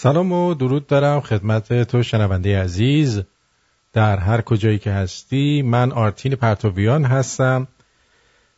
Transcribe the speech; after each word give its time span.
سلام 0.00 0.32
و 0.32 0.54
درود 0.54 0.86
دارم 0.86 1.20
خدمت 1.20 1.82
تو 1.82 2.02
شنونده 2.02 2.62
عزیز. 2.62 3.22
در 3.92 4.16
هر 4.18 4.40
کجایی 4.40 4.78
که 4.78 4.92
هستی 4.92 5.62
من 5.62 5.92
آرتین 5.92 6.34
پرتویان 6.34 7.04
هستم. 7.04 7.68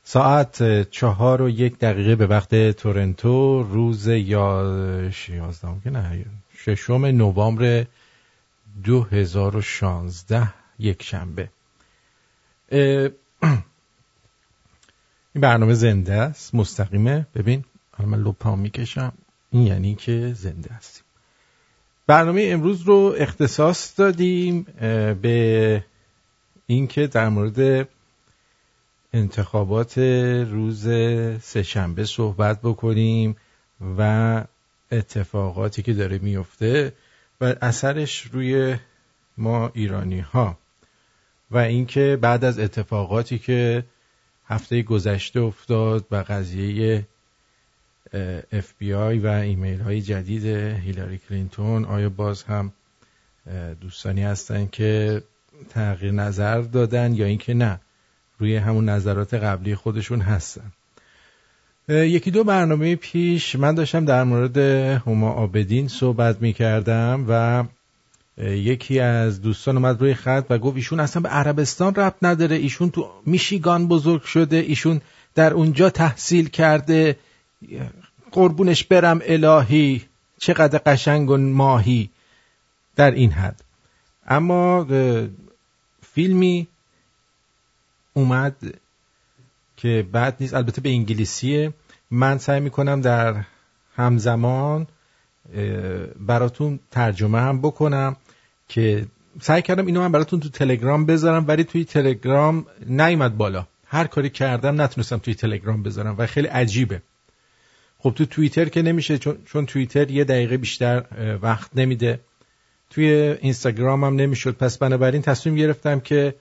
ساعت 0.05 0.91
چهار 0.91 1.43
و 1.43 1.49
یک 1.49 1.79
دقیقه 1.79 2.17
به 2.17 2.27
وقت 2.27 2.71
تورنتو 2.71 3.63
روز 3.63 4.07
یا 4.07 5.11
یازدهم 5.29 5.81
که 5.81 5.91
نه 5.91 6.25
ششم 6.57 7.05
نوامبر 7.05 7.87
2016 8.85 10.53
یک 10.79 11.03
شنبه. 11.03 11.49
این 12.71 13.11
برنامه 15.35 15.75
زنده 15.75 16.15
است 16.15 16.55
مستقیمه. 16.55 17.27
ببین 17.35 17.65
حالا 17.91 18.11
من 18.11 18.23
لپام 18.23 18.59
می‌کشم. 18.59 19.13
این 19.51 19.67
یعنی 19.67 19.95
که 19.95 20.33
زنده 20.33 20.75
هستیم. 20.75 21.05
برنامه 22.11 22.49
امروز 22.53 22.83
رو 22.83 23.15
اختصاص 23.19 24.01
دادیم 24.01 24.63
به 25.23 25.85
اینکه 26.67 27.07
در 27.07 27.29
مورد 27.29 27.89
انتخابات 29.13 29.99
روز 30.49 30.89
سهشنبه 31.43 32.05
صحبت 32.05 32.61
بکنیم 32.63 33.37
و 33.99 34.45
اتفاقاتی 34.93 35.83
که 35.83 35.93
داره 35.93 36.19
میفته 36.19 36.93
و 37.41 37.55
اثرش 37.63 38.27
روی 38.33 38.77
ما 39.39 39.71
ایرانی 39.75 40.21
ها 40.21 40.59
و 41.51 41.59
اینکه 41.59 42.19
بعد 42.21 42.45
از 42.45 42.59
اتفاقاتی 42.59 43.39
که 43.39 43.85
هفته 44.47 44.83
گذشته 44.83 45.41
افتاد 45.41 46.07
و 46.11 46.25
قضیه 46.29 47.07
اف 48.53 48.73
بی 48.79 48.95
آی 48.95 49.19
و 49.19 49.27
ایمیل 49.27 49.81
های 49.81 50.01
جدید 50.03 50.47
هیلاری 50.85 51.19
کلینتون. 51.29 51.85
آیا 51.85 52.09
باز 52.09 52.43
هم 52.43 52.73
دوستانی 53.81 54.23
هستن 54.23 54.69
که 54.73 55.23
تغییر 55.69 56.13
نظر 56.13 56.61
دادن 56.61 57.15
یا 57.15 57.27
اینکه 57.27 57.55
نه 57.55 57.81
روی 58.39 58.57
همون 58.57 58.89
نظرات 58.89 59.35
قبلی 59.35 59.75
خودشون 59.75 60.21
هستن؟ 60.21 60.73
یکی 61.89 62.31
دو 62.31 62.45
برنامه 62.45 62.97
پیش 62.97 63.57
من 63.57 63.75
داشتم 63.75 64.05
در 64.05 64.25
مورد 64.25 64.59
هما 65.07 65.33
آبدین 65.33 65.89
صحبت 65.89 66.43
می 66.43 66.53
کردم 66.53 67.25
و 67.29 67.65
یکی 68.45 69.01
از 69.01 69.43
دوستان 69.43 69.77
اومد 69.77 70.01
روی 70.01 70.15
خط 70.15 70.47
و 70.51 70.59
گفت 70.59 70.77
ایشون 70.77 71.01
اصلا 71.01 71.23
به 71.23 71.29
عربستان 71.29 71.95
ربط 71.95 72.15
نداره 72.23 72.57
ایشون 72.57 72.91
تو 72.91 73.11
میشیگان 73.27 73.89
بزرگ 73.89 74.23
شده 74.23 74.57
ایشون 74.57 75.01
در 75.35 75.55
اونجا 75.55 75.91
تحصیل 75.91 76.49
کرده. 76.49 77.17
قربونش 78.33 78.85
برم 78.85 79.21
الهی. 79.25 80.03
چقدر 80.39 80.81
قشنگ 80.87 81.31
و 81.31 81.37
ماهی 81.37 82.11
در 82.97 83.11
این 83.11 83.31
حد. 83.31 83.65
اما 84.27 84.87
فیلمی 86.03 86.69
اومد 88.15 88.57
که 89.77 90.07
بعد 90.13 90.37
نیست 90.41 90.55
البته 90.55 90.81
به 90.81 90.89
انگلیسیه. 90.89 91.73
من 92.11 92.39
سعی 92.39 92.61
می‌کنم 92.61 93.01
در 93.01 93.45
همزمان 93.97 94.87
براتون 96.21 96.81
ترجمه 96.91 97.41
هم 97.41 97.61
بکنم 97.61 98.17
که 98.69 99.07
سعی 99.41 99.63
کردم 99.63 99.87
اینو 99.87 100.01
من 100.01 100.13
براتون 100.13 100.41
تو 100.41 100.49
تلگرام 100.49 101.07
بذارم 101.07 101.45
ولی 101.49 101.65
توی 101.65 101.85
تلگرام 101.85 102.67
نیومد 102.87 103.37
بالا. 103.37 103.67
هر 103.87 104.07
کاری 104.07 104.31
کردم 104.31 104.81
نتونستم 104.81 105.19
توی 105.19 105.35
تلگرام 105.35 105.83
بذارم 105.83 106.15
و 106.19 106.27
خیلی 106.27 106.47
عجیبه. 106.47 107.03
خب 108.03 108.13
تو 108.17 108.27
توییتر 108.27 108.65
که 108.65 108.83
نمیشه 108.83 109.19
چون, 109.19 109.39
چون 109.45 109.67
توییتر 109.67 110.11
یه 110.11 110.25
دقیقه 110.25 110.57
بیشتر 110.57 111.05
وقت 111.43 111.71
نمیده. 111.75 112.21
توی 112.91 113.07
اینستاگرام 113.41 114.05
هم 114.05 114.15
نمی‌شد. 114.15 114.57
پس 114.57 114.79
بنابراین 114.79 115.23
تصمیم 115.23 115.57
گرفتم 115.57 116.01
که 116.01 116.35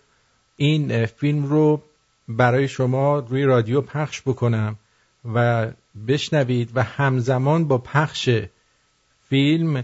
این 0.56 1.06
فیلم 1.06 1.46
رو 1.46 1.84
برای 2.28 2.68
شما 2.68 3.20
روی 3.20 3.44
رادیو 3.44 3.82
پخش 3.82 4.22
بکنم 4.22 4.76
و 5.34 5.68
بشنوید 6.08 6.70
و 6.76 6.84
همزمان 6.84 7.68
با 7.68 7.78
پخش 7.78 8.30
فیلم 9.30 9.84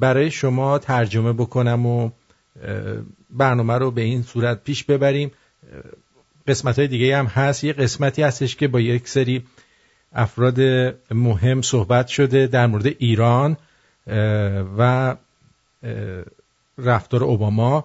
برای 0.00 0.30
شما 0.30 0.78
ترجمه 0.78 1.32
بکنم 1.32 1.86
و 1.86 2.10
برنامه 3.30 3.74
رو 3.74 3.90
به 3.90 4.02
این 4.02 4.22
صورت 4.22 4.64
پیش 4.64 4.84
ببریم. 4.84 5.30
قسمت 6.46 6.78
های 6.78 6.88
دیگه 6.88 7.16
هم 7.16 7.26
هست. 7.26 7.64
یه 7.64 7.72
قسمتی 7.72 8.22
هستش 8.22 8.56
که 8.56 8.68
با 8.68 8.80
یک 8.80 9.08
سری 9.08 9.44
افراد 10.12 10.60
مهم 11.10 11.62
صحبت 11.62 12.06
شده 12.08 12.46
در 12.46 12.66
مورد 12.66 12.86
ایران 12.86 13.56
و 14.78 15.16
رفتار 16.78 17.24
اوباما. 17.24 17.84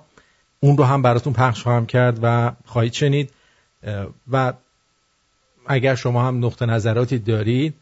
اون 0.60 0.78
رو 0.78 0.84
هم 0.84 1.02
براتون 1.02 1.34
پخش 1.34 1.64
خواهم 1.64 1.86
کرد 1.86 2.20
و 2.22 2.52
خواهید 2.66 2.94
شنید. 2.94 3.34
و 4.32 4.54
اگر 5.68 5.96
شما 5.96 6.28
هم 6.28 6.46
نقطه 6.46 6.66
نظراتی 6.66 7.20
دارید 7.20 7.74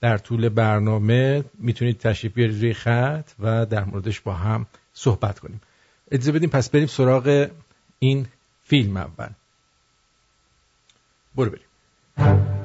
در 0.00 0.18
طول 0.18 0.48
برنامه 0.48 1.44
می‌تونید 1.54 1.98
تشریف 1.98 2.34
بیارید 2.34 2.60
روی 2.60 2.74
خط 2.74 3.30
و 3.38 3.66
در 3.66 3.84
موردش 3.84 4.20
با 4.20 4.34
هم 4.34 4.66
صحبت 4.94 5.38
کنیم. 5.38 5.60
اجازه 6.10 6.32
بدیم 6.32 6.50
پس 6.50 6.70
بریم 6.70 6.86
سراغ 6.86 7.50
این 7.98 8.26
فیلم 8.64 8.96
اول. 8.96 9.28
برو 11.34 11.50
بریم. 11.50 12.61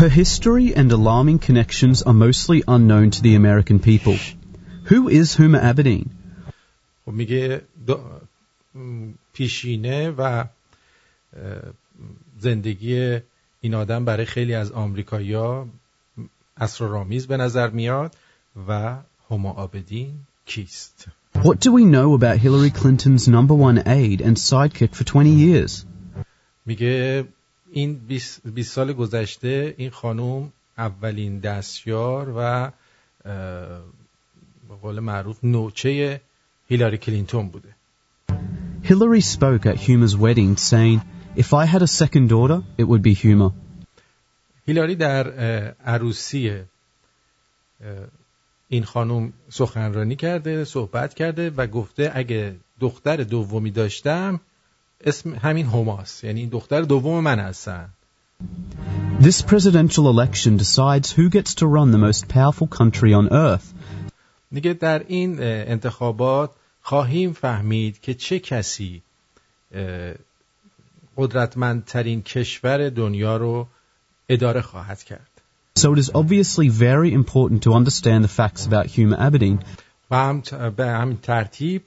Her 0.00 0.08
history 0.08 0.74
and 0.74 0.92
alarming 0.92 1.38
connections 1.38 2.02
are 2.02 2.14
mostly 2.14 2.62
unknown 2.68 3.10
to 3.10 3.22
the 3.22 3.34
American 3.34 3.78
people. 3.78 4.16
Who 4.90 5.08
is 5.08 5.36
Huma 5.36 5.60
Abedin? 5.70 6.10
خب 7.06 7.12
میگه 7.12 7.62
پیشینه 9.32 10.10
و 10.10 10.44
زندگی 12.40 13.18
این 13.60 13.74
آدم 13.74 14.04
برای 14.04 14.26
خیلی 14.26 14.54
از 14.54 14.72
آمریکایی‌ها 14.72 15.68
اسرارآمیز 16.56 17.26
به 17.26 17.36
نظر 17.36 17.70
میاد 17.70 18.16
و 18.68 18.96
هما 19.30 19.50
آبدین 19.50 20.14
کیست؟ 20.46 21.06
What 21.34 21.60
do 21.60 21.72
we 21.72 21.84
know 21.84 22.14
about 22.14 22.38
Hillary 22.38 22.70
Clinton's 22.70 23.28
number 23.28 23.54
one 23.54 23.82
aide 23.86 24.20
and 24.20 24.36
sidekick 24.36 24.94
for 24.94 25.04
20 25.04 25.30
years? 25.30 25.84
میگه 26.66 27.24
این 27.73 27.93
20 27.93 28.61
سال 28.61 28.93
گذشته 28.93 29.75
این 29.77 29.89
خانم 29.89 30.51
اولین 30.77 31.39
دستیار 31.39 32.33
و 32.37 32.71
به 34.69 34.75
قول 34.81 34.99
معروف 34.99 35.43
نوچه 35.43 36.21
هیلاری 36.67 36.97
کلینتون 36.97 37.49
بوده 37.49 37.69
Hillary 38.83 39.21
spoke 39.21 39.65
at 39.65 39.77
Huma's 39.85 40.15
wedding 40.17 40.57
saying, 40.57 40.99
If 41.43 41.53
I 41.53 41.65
had 41.73 41.81
a 41.81 41.87
second 42.01 42.25
daughter, 42.27 42.59
it 42.77 42.85
would 42.89 43.01
be 43.01 43.13
Huma. 43.13 43.53
هیلاری 44.65 44.95
در 44.95 45.27
عروسی 45.85 46.61
این 48.67 48.83
خانم 48.83 49.33
سخنرانی 49.49 50.15
کرده 50.15 50.63
صحبت 50.63 51.13
کرده 51.13 51.49
و 51.49 51.67
گفته 51.67 52.11
اگه 52.13 52.55
دختر 52.79 53.17
دومی 53.17 53.71
داشتم 53.71 54.39
اسم 55.03 55.35
همین 55.35 55.65
هوماست 55.65 56.23
یعنی 56.23 56.39
این 56.39 56.49
دختر 56.49 56.81
دوم 56.81 57.23
من 57.23 57.39
هستن 57.39 57.89
This 59.19 59.41
presidential 59.41 60.05
election 60.09 60.57
decides 60.57 61.11
who 61.11 61.29
gets 61.29 61.55
to 61.55 61.65
run 61.67 61.91
the 61.91 61.97
most 61.97 62.27
powerful 62.27 62.67
country 62.67 63.13
on 63.13 63.29
earth. 63.31 63.73
دیگه 64.51 64.73
در 64.73 65.03
این 65.07 65.37
انتخابات 65.41 66.51
خواهیم 66.81 67.33
فهمید 67.33 68.01
که 68.01 68.13
چه 68.13 68.39
کسی 68.39 69.01
قدرتمندترین 71.17 72.21
کشور 72.21 72.89
دنیا 72.89 73.37
رو 73.37 73.67
اداره 74.29 74.61
خواهد 74.61 75.03
کرد. 75.03 75.29
So 75.79 75.93
it 75.93 75.99
is 75.99 76.11
obviously 76.13 76.69
very 76.69 77.13
important 77.13 77.63
to 77.63 77.73
understand 77.73 78.23
the 78.23 78.33
facts 78.39 78.65
about 78.65 78.87
Huma 78.87 79.17
Abedin. 79.17 79.59
و 80.11 80.15
هم 80.15 80.41
به 80.75 80.87
همین 80.87 81.17
ترتیب 81.17 81.81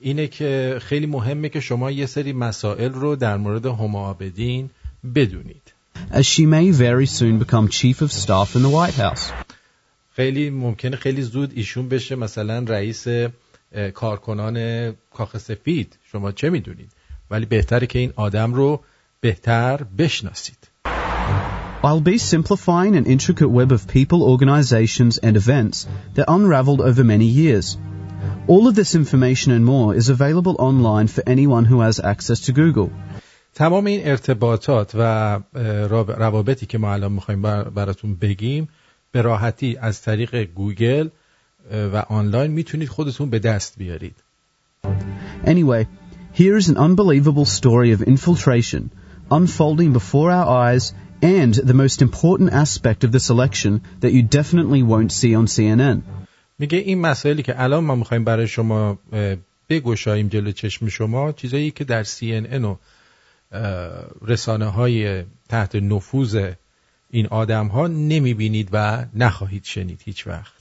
اینه 0.00 0.26
که 0.26 0.78
خیلی 0.82 1.06
مهمه 1.06 1.48
که 1.48 1.60
شما 1.60 1.90
یه 1.90 2.06
سری 2.06 2.32
مسائل 2.32 2.92
رو 2.92 3.16
در 3.16 3.36
مورد 3.36 3.66
هما 3.66 4.08
آبدین 4.08 4.70
بدونید. 5.14 5.62
As 6.10 6.26
she 6.26 6.46
may 6.46 6.70
very 6.70 7.06
soon 7.06 7.38
become 7.38 7.68
chief 7.68 8.02
of 8.02 8.12
staff 8.12 8.56
in 8.56 8.62
the 8.62 8.68
White 8.68 8.98
House. 8.98 9.32
خیلی 10.16 10.50
ممکنه 10.50 10.96
خیلی 10.96 11.22
زود 11.22 11.52
ایشون 11.54 11.88
بشه 11.88 12.16
مثلا 12.16 12.58
رئیس 12.58 13.06
کارکنان 13.94 14.90
کاخ 15.14 15.38
سفید 15.38 15.98
شما 16.12 16.32
چه 16.32 16.50
می‌دونید 16.50 16.90
ولی 17.30 17.46
بهتره 17.46 17.86
که 17.86 17.98
این 17.98 18.12
آدم 18.16 18.54
رو 18.54 18.80
بهتر 19.20 19.82
بشناسید 19.98 20.68
I'll 21.84 22.00
be 22.00 22.18
simplifying 22.18 22.96
an 22.96 23.04
intricate 23.04 23.50
web 23.50 23.70
of 23.70 23.86
people, 23.86 24.22
organizations, 24.22 25.18
and 25.18 25.36
events 25.36 25.86
that 26.14 26.24
unraveled 26.36 26.80
over 26.80 27.04
many 27.04 27.26
years. 27.26 27.76
All 28.47 28.67
of 28.67 28.75
this 28.75 28.95
information 28.95 29.51
and 29.51 29.65
more 29.65 29.95
is 29.95 30.09
available 30.09 30.55
online 30.59 31.07
for 31.07 31.23
anyone 31.27 31.65
who 31.65 31.79
has 31.81 31.99
access 31.99 32.39
to 32.47 32.51
Google. 32.51 32.89
تمام 33.53 33.85
این 33.85 34.07
ارتباطات 34.07 34.91
و 34.95 35.39
روابطی 36.17 36.65
که 36.65 36.77
ما 36.77 36.93
الان 36.93 37.11
میخوایم 37.11 37.41
براتون 37.75 38.15
بگیم 38.15 38.67
به 39.11 39.21
راحتی 39.21 39.77
از 39.81 40.01
طریق 40.01 40.43
گوگل 40.43 41.09
و 41.71 41.97
آنلاین 41.97 42.51
میتونید 42.51 42.89
خودتون 42.89 43.29
به 43.29 43.39
دست 43.39 43.77
بیارید 43.77 44.15
Anyway, 45.45 45.87
here 46.33 46.57
is 46.57 46.69
an 46.69 46.77
unbelievable 46.77 47.45
story 47.45 47.91
of 47.91 48.01
infiltration 48.01 48.91
unfolding 49.31 49.93
before 49.93 50.31
our 50.31 50.47
eyes 50.67 50.93
and 51.21 51.53
the 51.53 51.73
most 51.73 52.01
important 52.01 52.53
aspect 52.53 53.03
of 53.03 53.11
this 53.11 53.29
election 53.29 53.81
that 53.99 54.13
you 54.13 54.23
definitely 54.23 54.83
won't 54.83 55.11
see 55.11 55.35
on 55.35 55.45
CNN. 55.47 56.01
میگه 56.58 56.78
این 56.78 57.00
مسائلی 57.00 57.42
که 57.42 57.62
الان 57.62 57.84
ما 57.84 57.94
می‌خوایم 57.94 58.24
برای 58.24 58.48
شما 58.48 58.98
بگشاییم 59.68 60.28
جلو 60.28 60.52
چشم 60.52 60.88
شما 60.88 61.32
چیزایی 61.32 61.70
که 61.70 61.84
در 61.84 62.04
CNN 62.04 62.64
و 62.64 62.76
رسانه 64.22 64.66
های 64.66 65.24
تحت 65.48 65.74
نفوذ 65.74 66.50
این 67.10 67.26
آدم 67.26 67.66
ها 67.66 67.86
نمی 67.86 68.34
بینید 68.34 68.68
و 68.72 69.04
نخواهید 69.14 69.64
شنید 69.64 70.00
هیچ 70.04 70.26
وقت 70.26 70.54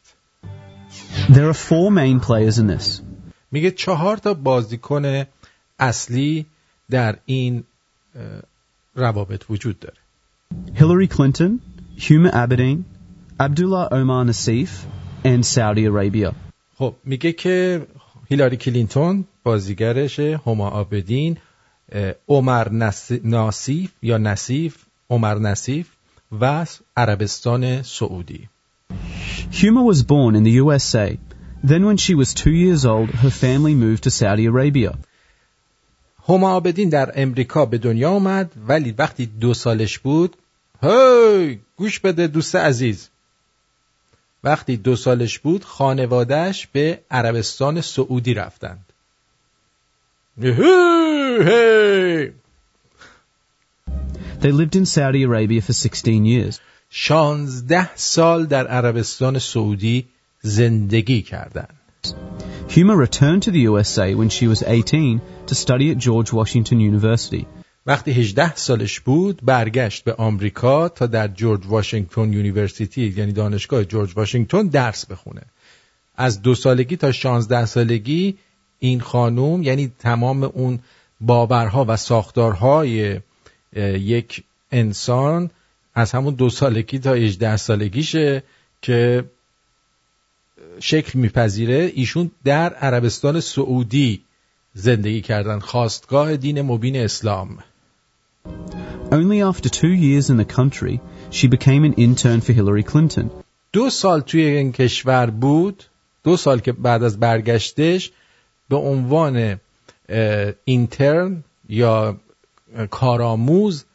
There 1.30 1.50
are 1.50 1.60
four 1.70 1.90
main 1.92 2.20
players 2.20 2.58
in 2.58 2.68
this. 2.78 3.02
میگه 3.52 3.72
چهار 3.72 4.18
تا 4.18 4.34
بازیکن 4.34 5.26
اصلی 5.80 6.46
در 6.90 7.16
این 7.26 7.64
روابط 8.96 9.44
وجود 9.50 9.80
داره 9.80 9.98
Hillary 10.76 11.08
Clinton, 11.08 11.52
Huma 11.98 12.32
Abedin, 12.32 12.78
Abdullah 13.40 13.88
Omar 13.92 14.26
Nassif 14.26 14.70
and 15.24 15.46
Saudi 15.46 15.86
Arabia. 15.86 16.34
خب 16.78 16.96
میگه 17.06 17.32
که 17.32 17.88
هیلاری 18.30 18.58
کلینتون 18.58 19.26
بازیگرشه 19.44 20.40
هما 20.46 20.70
آبدین 20.70 21.38
عمر 22.28 22.70
ناسیف 23.24 23.92
یا 24.02 24.18
نصیف 24.18 24.78
عمر 25.10 25.40
نصیف 25.40 25.88
و 26.42 26.66
عربستان 26.98 27.82
سعودی 27.82 28.50
Huma 29.52 29.84
was 29.86 30.04
born 30.04 30.36
in 30.36 30.44
the 30.44 30.56
USA. 30.64 31.18
Then 31.64 31.86
when 31.86 31.98
she 31.98 32.16
was 32.16 32.34
two 32.34 32.56
years 32.64 32.86
old, 32.86 33.10
her 33.24 33.30
family 33.30 33.76
moved 33.76 34.04
to 34.04 34.12
Saudi 34.12 34.46
Arabia. 34.46 34.98
هما 36.30 36.52
آبدین 36.54 36.90
در 36.90 37.12
امریکا 37.16 37.66
به 37.66 37.78
دنیا 37.78 38.12
آمد 38.12 38.52
ولی 38.68 38.92
وقتی 38.92 39.26
دو 39.26 39.54
سالش 39.54 40.00
بود 40.00 40.38
هی 40.82 41.60
گوش 41.78 42.00
بده 42.00 42.28
دوست 42.28 42.56
عزیز 42.56 43.10
وقتی 44.44 44.78
دو 44.78 44.96
سالش 44.96 45.40
بود 45.40 45.66
خانوادهش 45.66 46.68
به 46.68 47.00
عربستان 47.12 47.82
سعودی 47.82 48.34
رفتند 48.34 48.86
They 54.42 54.52
lived 54.52 54.76
in 54.76 54.86
Saudi 54.86 55.24
Arabia 55.24 55.62
for 55.62 55.74
16 55.74 56.26
years. 56.26 56.60
شانزده 56.90 57.96
سال 57.96 58.46
در 58.46 58.68
عربستان 58.68 59.40
سعودی 59.40 60.06
زندگی 60.42 61.22
کردند. 61.22 61.80
Huma 62.70 62.96
returned 62.96 63.44
to 63.44 63.52
the 63.52 63.60
USA 63.70 64.16
when 64.16 64.30
she 64.30 64.48
was 64.48 64.64
18 64.64 65.22
to 65.48 65.56
study 65.56 65.92
at 65.92 65.98
George 65.98 66.34
Washington 66.34 66.80
University. 66.80 67.48
وقتی 67.86 68.12
18 68.12 68.56
سالش 68.56 69.00
بود 69.00 69.40
برگشت 69.44 70.04
به 70.04 70.14
آمریکا 70.14 70.90
تا 70.90 71.08
در 71.08 71.28
جورج 71.28 71.62
واشنگتن 71.66 72.34
یونیورسیتی 72.34 73.14
یعنی 73.18 73.32
دانشگاه 73.32 73.84
جورج 73.84 74.18
واشنگتن 74.18 74.68
درس 74.68 75.06
بخونه. 75.06 75.42
از 76.16 76.42
دو 76.42 76.56
سالگی 76.56 76.98
تا 76.98 77.12
16 77.12 77.66
سالگی 77.66 78.38
این 78.80 79.00
خانوم 79.00 79.64
یعنی 79.64 79.92
تمام 80.00 80.44
اون 80.44 80.80
باورها 81.22 81.86
و 81.88 81.98
ساختارهای 81.98 83.20
یک 83.94 84.44
انسان 84.72 85.50
از 85.96 86.12
همون 86.12 86.34
دو 86.34 86.50
سالگی 86.50 87.00
تا 87.00 87.14
18 87.14 87.58
سالگیشه 87.58 88.44
که 88.82 89.26
شکل 90.80 91.20
میپذیره. 91.20 91.92
ایشون 91.96 92.32
در 92.44 92.74
عربستان 92.74 93.40
سعودی 93.40 94.24
زندگی 94.74 95.22
کردن 95.22 95.60
خواستگاه 95.60 96.38
دین 96.38 96.62
مبین 96.62 96.96
اسلام. 96.96 97.58
Only 99.12 99.42
after 99.42 99.70
two 99.70 99.94
years 100.08 100.30
in 100.30 100.38
the 100.38 100.46
country, 100.46 100.96
she 101.30 101.48
became 101.48 101.84
an 101.84 101.94
intern 101.94 102.42
for 102.42 102.54
Hillary 102.54 102.84
Clinton. 102.84 103.30
دو 103.74 103.90
سال 103.90 104.22
توی 104.22 104.46
این 104.46 104.72
کشور 104.72 105.30
بود. 105.30 105.84
دو 106.24 106.38
سال 106.38 106.60
که 106.60 106.72
بعد 106.72 107.04
از 107.04 107.20
برگشتش 107.20 108.12
به 108.70 108.76
عنوان 108.76 109.60
intern 110.66 111.44
یا 111.70 112.18
کارآموز 112.90 113.86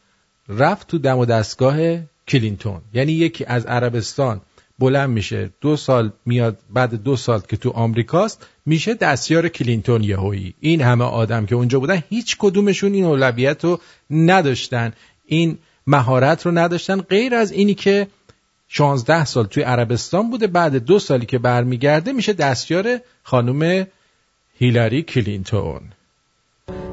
رفت 0.49 0.87
تو 0.87 0.97
دم 0.97 1.17
و 1.17 1.25
دستگاه 1.25 1.77
کلینتون. 2.27 2.81
یعنی 2.93 3.11
یکی 3.11 3.45
از 3.45 3.65
عربستان. 3.65 4.41
بلند 4.79 5.09
میشه. 5.09 5.49
دو 5.61 5.77
سال 5.77 6.11
میاد 6.25 6.57
بعد 6.73 7.03
دو 7.03 7.15
سال 7.15 7.39
که 7.39 7.57
تو 7.57 7.69
آمریکاست 7.69 8.47
میشه 8.65 8.93
دستیار 8.93 9.47
کلینتون 9.47 10.03
یهویی. 10.03 10.53
این 10.59 10.81
همه 10.81 11.05
آدم 11.05 11.45
که 11.45 11.55
اونجا 11.55 11.79
بودن 11.79 12.03
هیچ 12.09 12.35
کدومشون 12.39 12.93
این 12.93 13.05
اولویت 13.05 13.63
رو 13.63 13.79
نداشتن. 14.09 14.93
این 15.25 15.57
مهارت 15.87 16.45
رو 16.45 16.51
نداشتن. 16.51 17.01
غیر 17.01 17.35
از 17.35 17.51
اینی 17.51 17.73
که 17.73 18.07
16 18.67 19.25
سال 19.25 19.45
توی 19.45 19.63
عربستان 19.63 20.29
بوده 20.29 20.47
بعد 20.47 20.75
دو 20.75 20.99
سالی 20.99 21.25
که 21.25 21.37
برمیگرده 21.37 22.11
میشه 22.11 22.33
دستیار 22.33 22.99
خانم 23.23 23.87
هیلاری 24.59 25.01
کلینتون. 25.01 25.81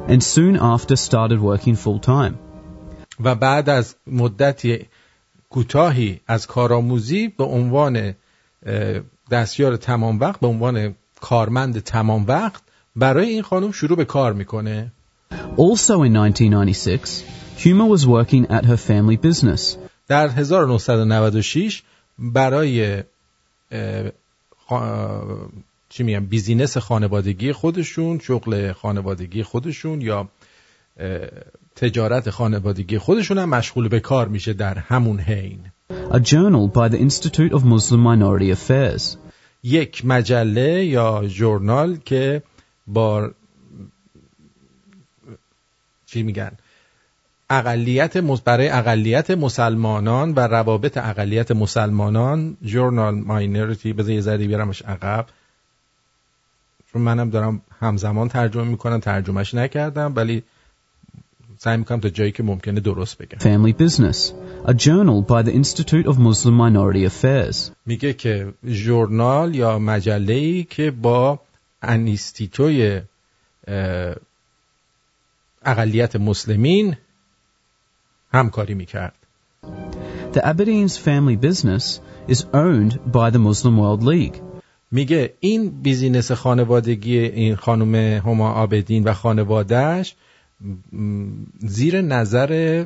And 0.08 0.22
soon 0.22 0.56
after 0.56 0.96
started 0.96 1.40
working 1.40 1.76
full 1.76 2.00
time. 2.06 2.34
و 3.20 3.34
بعد 3.34 3.68
از 3.68 3.94
مدتی 4.06 4.86
کوتاهی 5.50 6.20
از 6.26 6.46
کارآموزی 6.46 7.28
به 7.28 7.44
عنوان 7.44 8.14
دستیار 9.30 9.76
تمام 9.76 10.20
وقت 10.20 10.40
به 10.40 10.46
عنوان 10.46 10.94
کارمند 11.20 11.80
تمام 11.80 12.24
وقت 12.26 12.62
برای 12.96 13.28
این 13.28 13.42
خانم 13.42 13.72
شروع 13.72 13.96
به 13.96 14.04
کار 14.04 14.32
می‌کنه 14.32 14.92
Also 15.58 16.02
in 16.04 16.16
1996, 16.16 17.24
Huma 17.58 17.86
was 17.86 18.06
working 18.06 18.46
at 18.50 18.64
her 18.64 18.76
family 18.76 19.16
business. 19.16 19.76
در 20.08 20.28
1996 20.28 21.82
برای 22.18 23.02
چی 25.88 26.02
میگم 26.02 26.26
بیزینس 26.26 26.76
خانوادگی 26.78 27.52
خودشون 27.52 28.18
شغل 28.18 28.72
خانوادگی 28.72 29.42
خودشون 29.42 30.00
یا 30.00 30.28
تجارت 31.76 32.30
خانوادگی 32.30 32.98
خودشون 32.98 33.38
هم 33.38 33.48
مشغول 33.48 33.88
به 33.88 34.00
کار 34.00 34.28
میشه 34.28 34.52
در 34.52 34.78
همون 34.78 35.20
حین. 35.20 35.60
A 36.10 36.18
journal 36.18 36.68
by 36.68 36.88
the 36.88 36.98
Institute 36.98 37.52
of 37.52 37.62
Muslim 37.64 38.00
Minority 38.08 38.50
Affairs. 38.52 39.16
یک 39.62 40.04
مجله 40.04 40.84
یا 40.84 41.22
ژورنال 41.26 41.96
که 41.96 42.42
با 42.86 43.30
چی 46.06 46.22
میگن؟ 46.22 46.50
اقلیت 47.50 48.18
برای 48.18 48.68
اقلیت 48.68 49.30
مسلمانان 49.30 50.32
و 50.32 50.40
روابط 50.40 50.96
اقلیت 50.96 51.50
مسلمانان 51.50 52.56
ژورنال 52.64 53.14
ماینورتی 53.14 53.92
بذار 53.92 54.10
یه 54.10 54.20
ذره 54.20 54.46
بیارمش 54.46 54.82
عقب. 54.82 55.26
چون 56.92 57.02
منم 57.02 57.30
دارم 57.30 57.60
همزمان 57.80 58.28
ترجمه 58.28 58.64
می‌کنم 58.64 59.00
ترجمهش 59.00 59.54
نکردم 59.54 60.12
ولی 60.16 60.42
سعی 61.58 61.76
می‌کنم 61.76 62.00
تا 62.00 62.08
جایی 62.08 62.32
که 62.32 62.42
ممکنه 62.42 62.80
درست 62.80 63.18
بگم 63.18 63.38
Family 63.38 63.72
Business, 63.72 64.32
a 64.64 64.72
journal 64.72 65.22
by 65.28 65.42
the 65.42 65.52
Institute 65.52 66.06
of 66.06 66.18
Muslim 66.18 66.54
Minority 66.58 67.06
Affairs. 67.06 67.70
میگه 67.86 68.12
که 68.12 68.54
ژورنال 68.66 69.54
یا 69.54 69.78
مجله 69.78 70.62
که 70.62 70.90
با 70.90 71.40
انیستیتوی 71.82 73.00
اقلیت 75.64 76.16
مسلمین 76.16 76.96
همکاری 78.32 78.74
می‌کرد 78.74 79.14
The 80.32 80.38
Aberdeen's 80.38 80.96
family 80.96 81.36
business 81.36 82.00
is 82.28 82.44
owned 82.52 82.92
by 83.12 83.30
the 83.30 83.38
Muslim 83.38 83.76
World 83.78 84.02
League. 84.02 84.42
میگه 84.90 85.34
این 85.40 85.82
بیزینس 85.82 86.32
خانوادگی 86.32 87.18
این 87.18 87.56
خانم 87.56 87.94
هما 87.94 88.50
آبدین 88.50 89.04
و 89.04 89.12
خانوادهش 89.12 90.14
زیر 91.58 92.00
نظر 92.00 92.84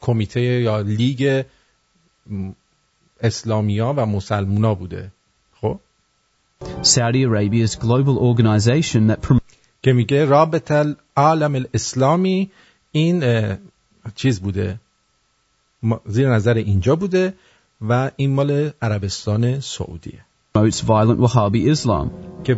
کمیته 0.00 0.40
یا 0.40 0.80
لیگ 0.80 1.44
اسلامیا 3.20 3.94
و 3.96 4.06
مسلمونا 4.06 4.74
بوده. 4.74 5.12
خب؟ 5.60 5.80
Saudi 6.82 7.24
Arabia's 7.24 7.74
global 7.76 8.16
organization 8.30 9.08
that 9.10 9.40
که 9.82 9.92
میگه 9.92 10.24
رابط 10.24 10.70
العالم 10.70 11.54
الاسلامی 11.54 12.50
این 12.92 13.24
چیز 14.14 14.40
بوده. 14.40 14.80
زیر 16.06 16.34
نظر 16.34 16.54
اینجا 16.54 16.96
بوده 16.96 17.34
و 17.80 18.10
این 18.16 18.30
مال 18.30 18.70
عربستان 18.82 19.60
سعودیه. 19.60 20.24
Promotes 20.54 20.80
violent 20.82 21.20
Wahhabi 21.20 21.74
Islam. 21.74 22.10
که 22.44 22.56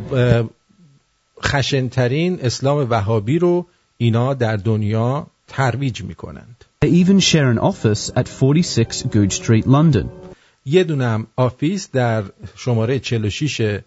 خشنترین 1.44 2.38
اسلام 2.40 2.90
وهابی 2.90 3.38
رو 3.38 3.66
اینا 3.96 4.34
در 4.34 4.56
دنیا 4.56 5.26
ترویج 5.48 6.02
می‌کنند. 6.02 6.64
They 6.84 6.88
even 6.88 7.20
share 7.20 7.50
an 7.50 7.58
office 7.58 8.10
at 8.16 8.26
46 8.28 9.02
Goode 9.12 9.32
Street, 9.32 9.66
London. 9.66 10.06
یه 10.66 10.84
دونم 10.84 11.26
آفیس 11.36 11.90
در 11.92 12.24
شماره 12.56 12.98
46 12.98 13.80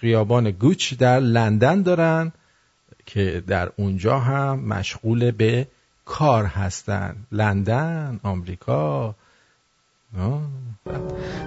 خیابان 0.00 0.50
گوچ 0.50 0.94
در 0.94 1.20
لندن 1.20 1.82
دارن 1.82 2.32
که 3.06 3.42
در 3.46 3.70
اونجا 3.76 4.18
هم 4.18 4.60
مشغول 4.60 5.30
به 5.30 5.66
کار 6.04 6.44
هستن. 6.44 7.16
لندن 7.32 8.20
آمریکا 8.22 9.14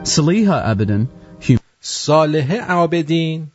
Saliha 0.03 0.57
Abedin, 0.71 1.07
صالح 1.81 2.55
عابدین 2.55 3.47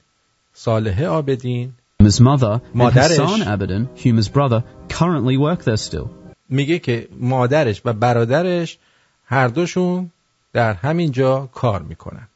صالح 0.64 1.02
عابدین 1.04 1.72
Huma's 2.02 2.20
mother, 2.20 2.52
and 2.52 2.74
مادرش. 2.74 3.18
Hassan 3.18 3.42
Abedin, 3.42 3.88
Huma's 3.96 4.28
brother, 4.28 4.62
currently 4.88 5.36
work 5.36 5.64
there 5.64 5.76
still. 5.76 6.08
میگه 6.48 6.78
که 6.78 7.08
مادرش 7.20 7.82
و 7.84 7.92
برادرش 7.92 8.78
هر 9.24 9.48
دوشون 9.48 10.10
در 10.52 10.72
همین 10.72 11.10
جا 11.10 11.48
کار 11.54 11.82
می‌کنن 11.82 12.28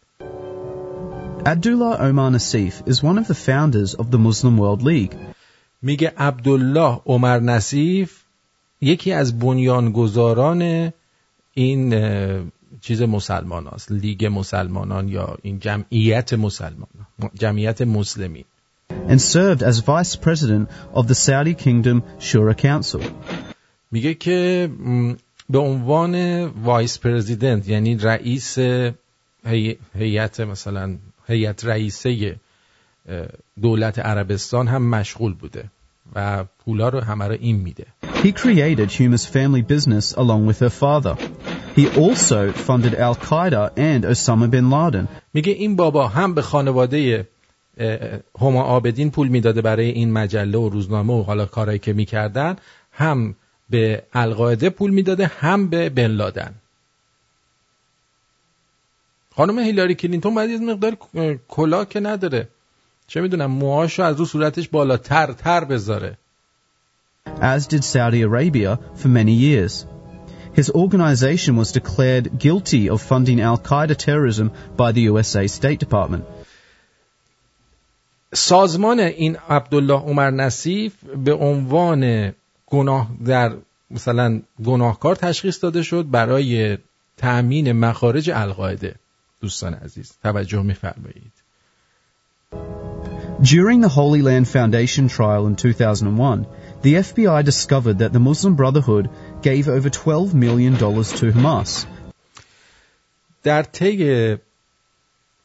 Abdullah 1.44 2.00
Omar 2.00 2.30
Nassif 2.36 2.88
is 2.88 3.02
one 3.02 3.18
of 3.18 3.26
the 3.28 3.38
founders 3.48 3.94
of 3.94 4.10
the 4.10 4.18
Muslim 4.18 4.58
World 4.58 4.82
League. 4.82 5.16
میگه 5.82 6.12
عبدالله 6.18 7.00
عمر 7.06 7.40
نصیف 7.40 8.22
یکی 8.80 9.12
از 9.12 9.38
بنیانگذاران 9.38 10.92
این 11.54 11.94
چیز 12.86 13.02
مسلمان 13.02 13.66
هست. 13.66 13.92
لیگ 13.92 14.26
مسلمانان 14.26 15.08
یا 15.08 15.36
این 15.42 15.58
جمعیت 15.58 16.32
مسلمانان 16.34 17.06
جمعیت 17.34 17.82
مسلمین 17.82 18.44
and 19.08 19.20
served 19.20 19.62
as 19.70 19.76
vice 19.92 20.14
president 20.26 20.64
of 20.94 21.04
the 21.10 21.14
Saudi 21.14 21.54
Kingdom 21.64 22.02
Shura 22.20 22.54
Council. 22.66 23.02
میگه 23.90 24.14
که 24.14 24.70
به 25.50 25.58
عنوان 25.58 26.44
وایس 26.44 26.98
پرزیدنت 26.98 27.68
یعنی 27.68 27.96
رئیس 27.96 28.58
هی- 29.46 29.78
هیئت 29.98 30.40
مثلا 30.40 30.96
هیئت 31.28 31.64
رئیسه 31.64 32.36
دولت 33.62 33.98
عربستان 33.98 34.68
هم 34.68 34.82
مشغول 34.90 35.34
بوده 35.34 35.64
و 36.14 36.44
پولا 36.64 36.88
رو 36.88 37.00
همه 37.00 37.24
رو 37.28 37.36
این 37.40 37.56
میده 37.56 37.86
He 38.22 38.32
created 38.32 38.88
Huma's 38.90 39.26
family 39.26 39.62
business 39.74 40.14
along 40.22 40.46
with 40.50 40.58
her 40.60 40.70
father. 40.82 41.16
He 41.76 41.84
also 42.04 42.52
funded 42.52 42.94
Al 42.94 43.14
Qaeda 43.14 43.62
and 43.76 44.04
Osama 44.04 44.50
bin 44.50 44.70
Laden. 44.70 45.08
میگه 45.34 45.52
این 45.52 45.76
بابا 45.76 46.08
هم 46.08 46.34
به 46.34 46.42
خانواده 46.42 47.28
هما 48.40 48.62
آبدین 48.62 49.10
پول 49.10 49.28
می‌داده 49.28 49.62
برای 49.62 49.90
این 49.90 50.12
مجله 50.12 50.58
و 50.58 50.68
روزنامه 50.68 51.12
و 51.12 51.22
حالا 51.22 51.46
کارهایی 51.46 51.78
که 51.78 51.92
می‌کردن 51.92 52.56
هم 52.92 53.34
به 53.70 54.02
القاعده 54.12 54.70
پول 54.70 54.90
می‌داده 54.90 55.26
هم 55.26 55.68
به 55.68 55.88
بن 55.88 56.06
لادن 56.06 56.54
خانم 59.36 59.58
هیلاری 59.58 59.94
کلینتون 59.94 60.34
باید 60.34 60.50
یه 60.50 60.58
مقدار 60.58 60.96
کلا 61.48 61.84
که 61.84 62.00
نداره 62.00 62.48
چه 63.06 63.20
می‌دونم 63.20 63.50
موهاشو 63.50 64.02
از 64.02 64.16
رو 64.16 64.24
صورتش 64.24 64.68
بالاتر 64.68 65.32
تر 65.32 65.64
بذاره 65.64 66.18
as 67.26 67.62
did 67.66 67.84
Saudi 67.84 68.22
Arabia 68.22 68.78
for 69.00 69.08
many 69.08 69.32
years. 69.32 69.95
His 70.55 70.69
organization 70.69 71.55
was 71.55 71.71
declared 71.71 72.39
guilty 72.39 72.89
of 72.89 73.01
funding 73.01 73.39
Al 73.39 73.57
Qaeda 73.57 73.95
terrorism 73.95 74.51
by 74.77 74.91
the 74.91 75.01
USA 75.01 75.47
State 75.47 75.79
Department. 75.79 76.23
سازمان 78.33 78.99
این 78.99 79.37
عبدالله 79.49 79.99
عمر 79.99 80.29
نصیف 80.29 80.93
به 81.25 81.33
عنوان 81.33 82.33
گناه 82.67 83.07
در 83.25 83.51
مثلا 83.91 84.41
گناهکار 84.65 85.15
تشخیص 85.15 85.63
داده 85.63 85.83
شد 85.83 86.09
برای 86.11 86.77
تأمین 87.17 87.71
مخارج 87.71 88.29
القاعده 88.29 88.95
دوستان 89.41 89.73
عزیز 89.73 90.11
توجه 90.23 90.61
میفرمایید 90.61 91.31
During 93.41 93.81
the 93.81 93.89
Holy 93.89 94.21
Land 94.21 94.47
Foundation 94.47 95.09
trial 95.09 95.47
in 95.47 95.55
2001, 95.55 96.45
the 96.86 96.94
FBI 97.08 97.44
discovered 97.44 97.98
that 98.02 98.12
the 98.12 98.22
Muslim 98.30 98.54
Brotherhood 98.60 99.06
gave 99.42 99.64
over 99.76 99.90
$12 99.90 100.34
million 100.34 100.74
to 101.18 101.32
Hamas. 101.36 101.86
در 103.42 103.62
طی 103.62 104.04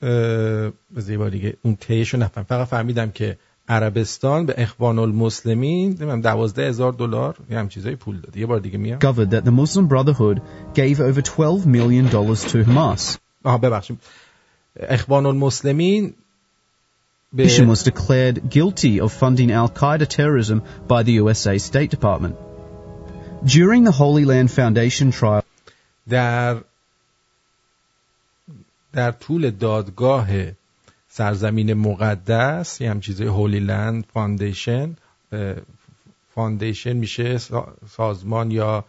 اه، 0.01 0.71
بذار 0.95 1.11
یه 1.11 1.17
بار 1.17 1.29
دیگه 1.29 1.57
اون 1.61 1.75
طیشو 1.75 2.17
نفهم 2.17 2.43
فقط 2.43 2.67
فهمیدم 2.67 3.11
که 3.11 3.37
عربستان 3.69 4.45
به 4.45 4.53
اخوان 4.57 4.99
المسلمین 4.99 5.89
نمی‌دونم 5.89 6.21
دوازده 6.21 6.67
هزار 6.67 6.91
دلار 6.91 7.37
یه 7.49 7.59
هم 7.59 7.69
چیزایی 7.69 7.95
پول 7.95 8.21
داده 8.21 8.39
یه 8.39 8.45
بار 8.45 8.59
دیگه 8.59 8.77
میام 8.77 8.99
discovered 8.99 9.31
that 9.31 9.45
the 9.45 9.51
Muslim 9.51 9.87
Brotherhood 9.87 10.41
gave 10.75 10.99
over 10.99 11.21
$12 11.21 11.65
million 11.65 12.09
to 12.35 12.63
Hamas. 12.65 13.17
آها 13.43 13.57
ببخشید 13.57 13.99
اخوان 14.79 15.25
المسلمین 15.25 16.13
Nation 17.33 17.69
was 17.69 17.83
declared 17.83 18.49
guilty 18.49 18.99
of 18.99 19.13
funding 19.13 19.51
Al 19.51 19.69
Qaeda 19.69 20.05
terrorism 20.05 20.63
by 20.87 21.03
the 21.03 21.13
USA 21.13 21.57
State 21.57 21.89
Department. 21.89 22.35
During 23.45 23.85
the 23.85 23.91
Holy 23.91 24.25
Land 24.25 24.51
Foundation 24.51 25.11
trial, 25.11 25.43
در 26.09 26.57
در 28.93 29.11
طول 29.11 29.49
دادگاه 29.49 30.27
سرزمین 31.09 31.73
مقدس 31.73 32.81
یه 32.81 32.91
هم 32.91 32.99
چیزای 32.99 33.27
Holy 33.27 33.59
Land 33.59 34.05
Foundation 34.13 34.95
foundation 36.35 36.93
میشه 36.93 37.37
سا- 37.37 37.73
سازمان 37.89 38.51
یا 38.51 38.85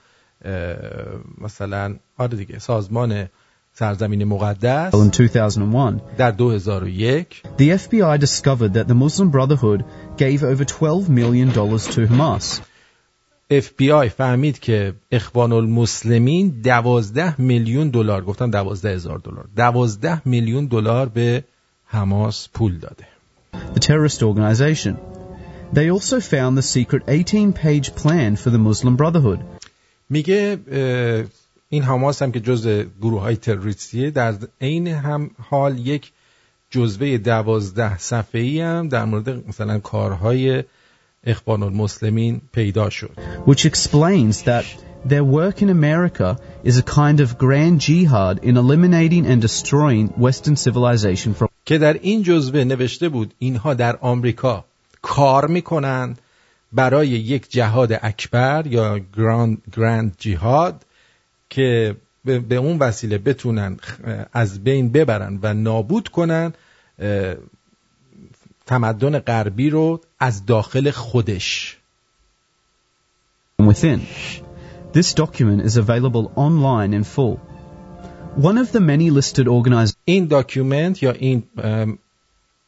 مثلا 1.40 1.96
آره 2.18 2.36
دیگه 2.36 2.58
سازمان 2.58 3.28
سرزمین 3.73 4.23
مقدس 4.23 4.93
in 4.93 5.09
2001, 5.09 6.01
در 6.17 6.31
2001 6.31 7.43
the 7.57 7.69
FBI 7.69 8.17
discovered 8.19 8.73
that 8.73 8.87
the 8.87 8.95
Muslim 8.95 9.29
Brotherhood 9.29 9.83
gave 10.17 10.43
over 10.43 10.65
$12 10.65 11.09
million 11.09 11.51
to 11.51 12.07
Hamas. 12.07 12.61
FBI 13.49 14.07
فهمید 14.07 14.59
که 14.59 14.93
اخوان 15.11 15.51
المسلمین 15.51 16.61
دوازده 16.63 17.41
میلیون 17.41 17.89
دلار 17.89 18.23
گفتم 18.23 18.51
دوازده 18.51 18.93
هزار 18.93 19.17
دلار 19.17 19.45
دوازده 19.55 20.21
میلیون 20.27 20.65
دلار 20.65 21.09
به 21.09 21.43
حماس 21.85 22.49
پول 22.53 22.77
داده 22.77 23.07
the 23.73 23.79
terrorist 23.79 24.23
organization. 24.23 24.97
They 25.73 25.89
also 25.89 26.19
found 26.19 26.57
the 26.57 26.61
secret 26.61 27.03
18 27.07 27.53
page 27.53 27.95
plan 27.95 28.35
for 28.35 28.49
the 28.49 28.57
Muslim 28.57 28.95
Brotherhood. 28.95 29.39
میگه 30.09 30.57
اه، 30.71 31.23
این 31.72 31.82
حماس 31.82 32.22
هم 32.22 32.32
که 32.32 32.40
جز 32.40 32.84
گروه 33.02 33.20
های 33.20 33.36
تروریستیه 33.36 34.10
در 34.10 34.34
عین 34.60 34.86
هم 34.86 35.30
حال 35.50 35.78
یک 35.78 36.12
جزوه 36.70 37.18
دوازده 37.18 37.98
صفحه‌ای 37.98 38.60
هم 38.60 38.88
در 38.88 39.04
مورد 39.04 39.48
مثلا 39.48 39.78
کارهای 39.78 40.64
اخوان 41.24 41.62
المسلمین 41.62 42.40
پیدا 42.52 42.90
شد. 42.90 43.10
Which 43.46 43.64
explains 43.64 44.42
that 44.42 44.64
their 45.08 45.24
work 45.24 45.62
in 45.62 45.70
America 45.70 46.38
is 46.64 46.76
a 46.78 46.82
kind 46.82 47.20
of 47.20 47.38
grand 47.38 47.80
jihad 47.80 48.44
in 48.48 48.56
eliminating 48.56 49.24
and 49.26 49.40
destroying 49.40 50.06
Western 50.26 50.56
civilization 50.56 51.34
from 51.34 51.48
که 51.64 51.78
در 51.78 51.92
این 51.92 52.22
جزوه 52.22 52.64
نوشته 52.64 53.08
بود 53.08 53.34
اینها 53.38 53.74
در 53.74 53.96
آمریکا 53.96 54.64
کار 55.02 55.46
می‌کنن 55.46 56.16
برای 56.72 57.08
یک 57.08 57.50
جهاد 57.50 57.92
اکبر 57.92 58.66
یا 58.66 58.98
grand, 58.98 59.62
grand 59.76 60.16
جهاد 60.18 60.84
که 61.52 61.96
به, 62.24 62.56
اون 62.56 62.78
وسیله 62.78 63.18
بتونن 63.18 63.76
از 64.32 64.64
بین 64.64 64.92
ببرن 64.92 65.38
و 65.42 65.54
نابود 65.54 66.08
کنن 66.08 66.52
تمدن 68.66 69.18
غربی 69.18 69.70
رو 69.70 70.00
از 70.20 70.46
داخل 70.46 70.90
خودش 70.90 71.76
within. 73.58 74.00
This 74.92 75.14
document 75.14 75.60
is 75.68 75.76
available 75.76 76.24
online 76.46 76.92
in 76.98 77.04
full. 77.04 77.36
One 78.48 78.58
of 78.58 78.72
the 78.72 78.80
many 78.80 79.10
listed 79.10 79.46
organizations 79.48 79.96
این 80.04 80.26
document 80.26 81.02
یا 81.02 81.12
این 81.12 81.42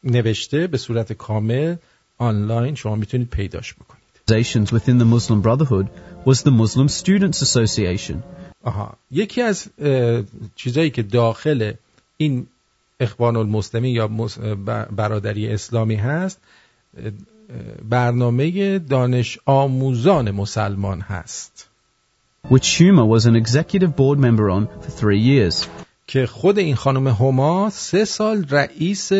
نوشته 0.05 0.67
به 0.67 0.79
صورت 0.79 1.13
کامل 1.13 1.77
آنلاین 2.19 2.75
شما 2.75 2.95
می‌تونید 2.97 3.31
پیداش 3.31 3.75
بکنید 3.75 4.05
within 4.67 4.99
the 4.99 5.05
Muslim 5.05 5.43
Brotherhood 5.43 5.87
was 6.25 6.43
the 6.43 6.51
Muslim 6.51 6.89
Students 6.89 7.43
Association, 7.43 8.23
آها. 8.65 8.97
یکی 9.11 9.43
از 9.43 9.67
چیزایی 10.57 10.91
که 10.91 11.03
داخل 11.03 11.73
این 12.17 12.47
اخوان 13.01 13.37
المسلمین 13.37 13.95
یا 13.95 14.09
برادری 14.97 15.49
اسلامی 15.49 15.95
هست 15.95 16.39
برنامه 17.89 18.79
دانش 18.79 19.39
آموزان 19.47 20.31
مسلمان 20.31 21.01
هست. 21.01 21.69
Which 22.49 22.67
Schumer 22.75 23.07
was 23.07 23.25
an 23.27 23.37
executive 23.37 23.93
board 23.97 24.19
member 24.19 24.51
on 24.51 24.67
for 24.83 24.91
three 24.91 25.21
years. 25.21 25.67
که 26.07 26.27
خود 26.27 26.59
این 26.59 26.77
خانم 26.77 27.09
هما 27.09 27.71
سه 27.71 28.05
سال 28.05 28.47
رئیس 28.51 29.13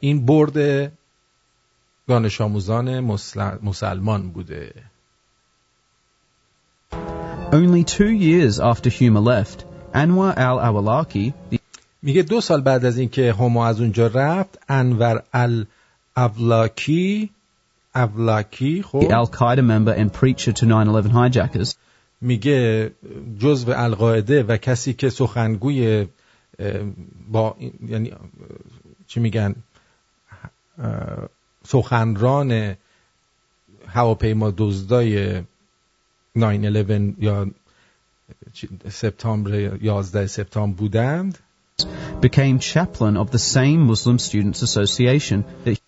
این 0.00 0.26
برد 0.26 0.92
دانش 2.08 2.40
آموزان 2.40 3.00
مسل- 3.00 3.58
مسلمان 3.62 4.28
بوده. 4.30 4.72
Only 7.52 7.84
two 7.84 8.10
years 8.10 8.58
after 8.58 8.90
Humer 8.90 9.20
left, 9.20 9.64
Anwar 9.94 10.36
al-Awlaki, 10.36 11.32
the 11.50 11.60
میگه 12.02 12.22
دو 12.22 12.40
سال 12.40 12.60
بعد 12.60 12.84
از 12.84 12.98
اینکه 12.98 13.32
هما 13.32 13.66
از 13.66 13.80
اونجا 13.80 14.06
رفت 14.06 14.58
انور 14.68 15.22
الاولاکی 16.16 17.30
اولاکی 17.94 18.82
خب؟ 18.82 19.24
al-Qaeda 19.24 19.62
member 19.62 19.92
and 19.92 20.12
preacher 20.12 20.52
to 20.52 20.66
9/11 20.66 21.10
hijackers, 21.10 21.74
میگه 22.20 22.90
جزو 23.38 23.72
القاعده 23.76 24.42
و 24.42 24.56
کسی 24.56 24.92
که 24.92 25.10
سخنگوی 25.10 26.06
با 27.30 27.56
یعنی 27.88 28.12
چی 29.06 29.20
میگن 29.20 29.54
سخنران 31.66 32.76
هواپیما 33.88 34.50
دزدای 34.50 35.42
9/11 36.36 37.14
یا 37.18 37.46
سپتامبر 38.88 39.82
11 39.82 40.26
سپتامبر 40.26 40.76
بودند. 40.76 41.38
Became 42.22 42.58
chaplain 42.58 43.16
of 43.16 43.30
the 43.30 43.38
same 43.38 43.80
Muslim 43.92 44.18
Students 44.18 44.62
Association. 44.62 45.44
that 45.66 45.78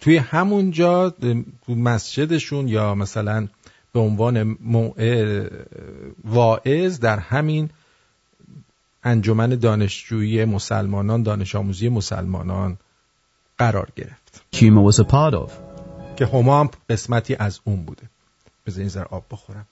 توی 0.00 0.16
همونجا 0.16 1.10
تو 1.10 1.74
مسجدشون 1.74 2.68
یا 2.68 2.94
مثلا 2.94 3.48
به 3.92 4.00
عنوان 4.00 4.58
واعظ 6.24 6.98
در 6.98 7.18
همین 7.18 7.70
انجمن 9.04 9.48
دانشجویی 9.48 10.44
مسلمانان 10.44 11.22
دانش 11.22 11.54
آموزی 11.54 11.88
مسلمانان 11.88 12.78
قرار 13.58 13.88
گرفت. 13.96 14.42
Was 14.52 14.98
a 14.98 15.04
part 15.04 15.34
of. 15.34 15.50
که 16.16 16.26
هما 16.26 16.60
هم 16.60 16.70
قسمتی 16.90 17.34
از 17.34 17.60
اون 17.64 17.82
بوده. 17.82 18.02
بذار 18.66 18.80
این 18.80 18.88
ذره 18.88 19.04
آب 19.04 19.24
بخورم. 19.30 19.66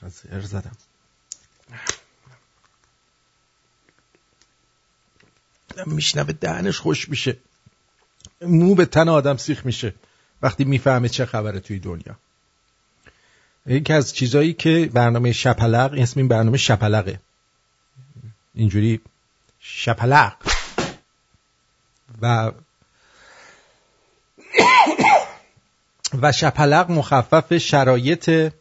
چقدر 0.00 0.08
زهر 0.08 0.40
زدم. 0.40 0.76
میشنوه 5.86 6.32
دهنش 6.32 6.78
خوش 6.78 7.08
میشه. 7.08 7.36
مو 8.40 8.74
به 8.74 8.86
تن 8.86 9.08
آدم 9.08 9.36
سیخ 9.36 9.66
میشه. 9.66 9.94
وقتی 10.42 10.64
می‌فهمه 10.64 11.08
چه 11.08 11.26
خبره 11.26 11.60
توی 11.60 11.78
دنیا. 11.78 12.16
یکی 13.66 13.92
از 13.92 14.14
چیزایی 14.14 14.52
که 14.52 14.90
برنامه 14.94 15.32
شپلق 15.32 15.94
اسم 15.98 16.20
این 16.20 16.28
برنامه 16.28 16.58
شپلقه. 16.58 17.20
اینجوری 18.54 19.00
شپلق. 19.60 20.36
و 22.22 22.52
و 26.22 26.32
شپلق 26.32 26.90
مخفف 26.90 27.58
شرایط 27.58 28.52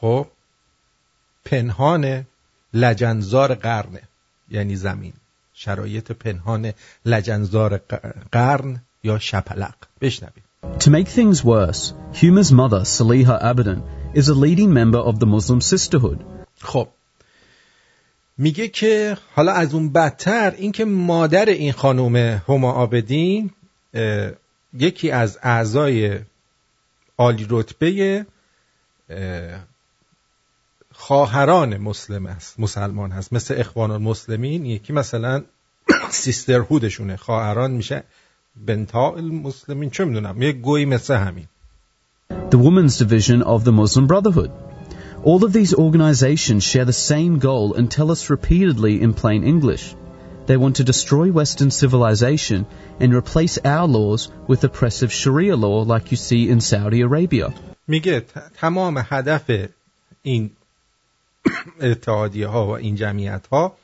خب 0.00 0.26
پنهان 1.44 2.26
لجنزار 2.74 3.54
قرنه 3.54 4.02
یعنی 4.50 4.76
زمین. 4.76 5.12
شرایط 5.54 6.12
پنهان 6.12 6.72
لجنزار 7.04 7.80
قرن 8.32 8.80
یا 9.02 9.18
شپلق. 9.18 9.74
بشنوید 10.00 10.42
To 10.78 10.90
make 10.90 11.08
things 11.08 11.44
worse, 11.44 11.94
Huma's 12.12 12.50
mother, 12.52 12.80
Saliha 12.80 13.36
Abadan, 13.50 13.80
is 14.14 14.28
a 14.28 14.34
leading 14.34 14.72
member 14.72 14.98
of 14.98 15.18
the 15.18 15.26
Muslim 15.26 15.60
Sisterhood. 15.60 16.24
خب. 16.60 16.88
میگه 18.38 18.68
که 18.68 19.16
حالا 19.34 19.52
از 19.52 19.74
اون 19.74 19.92
بدتر 19.92 20.50
اینکه 20.50 20.84
مادر 20.84 21.46
این 21.46 21.72
خانم 21.72 22.16
هما 22.48 22.72
آبدین 22.72 23.50
یکی 24.74 25.10
از 25.10 25.38
اعضای 25.42 26.18
عالی 27.18 27.46
رتبه 27.50 28.26
خواهران 31.06 31.76
مسلم 31.76 32.26
است 32.26 32.60
مسلمان 32.60 33.10
هست 33.10 33.32
مثل 33.32 33.54
اخوان 33.58 33.90
المسلمین 33.90 34.66
یکی 34.66 34.92
مثلا 34.92 35.42
سیسترهودشونه 36.10 37.16
خواهران 37.16 37.70
میشه 37.70 38.04
بنتا 38.66 39.14
المسلمین 39.14 39.90
چه 39.90 40.04
می‌دونم 40.04 40.42
یه 40.42 40.52
گویی 40.52 40.84
مثل 40.84 41.14
همین 41.14 41.46
the 42.50 42.58
women's 42.58 42.98
division 42.98 43.42
of 43.42 43.64
the 43.64 43.72
Muslim 43.72 44.06
Brotherhood. 44.06 44.50
All 45.22 45.44
of 45.44 45.52
these 45.52 45.74
organizations 45.74 46.64
share 46.64 46.84
the 46.84 47.00
same 47.12 47.38
goal 47.38 47.74
and 47.74 47.90
tell 47.90 48.10
us 48.10 48.30
repeatedly 48.30 48.94
in 49.04 49.14
plain 49.14 49.44
English. 49.44 49.84
They 50.48 50.56
want 50.56 50.74
to 50.76 50.84
destroy 50.92 51.26
Western 51.40 51.70
civilization 51.70 52.66
and 53.00 53.14
replace 53.22 53.54
our 53.74 53.86
laws 53.98 54.22
with 54.48 54.64
oppressive 54.64 55.12
Sharia 55.20 55.56
law 55.66 55.78
like 55.92 56.06
you 56.12 56.18
see 56.28 56.42
in 56.52 56.60
Saudi 56.60 57.00
Arabia. 57.02 57.52
میگه 57.88 58.24
تمام 58.60 59.04
هدف 59.10 59.68
این 60.22 60.50
اتحادیه 61.80 62.46
ها 62.46 62.66
و 62.66 62.70
این 62.70 62.94
جمعیت 62.94 63.46
ها 63.46 63.76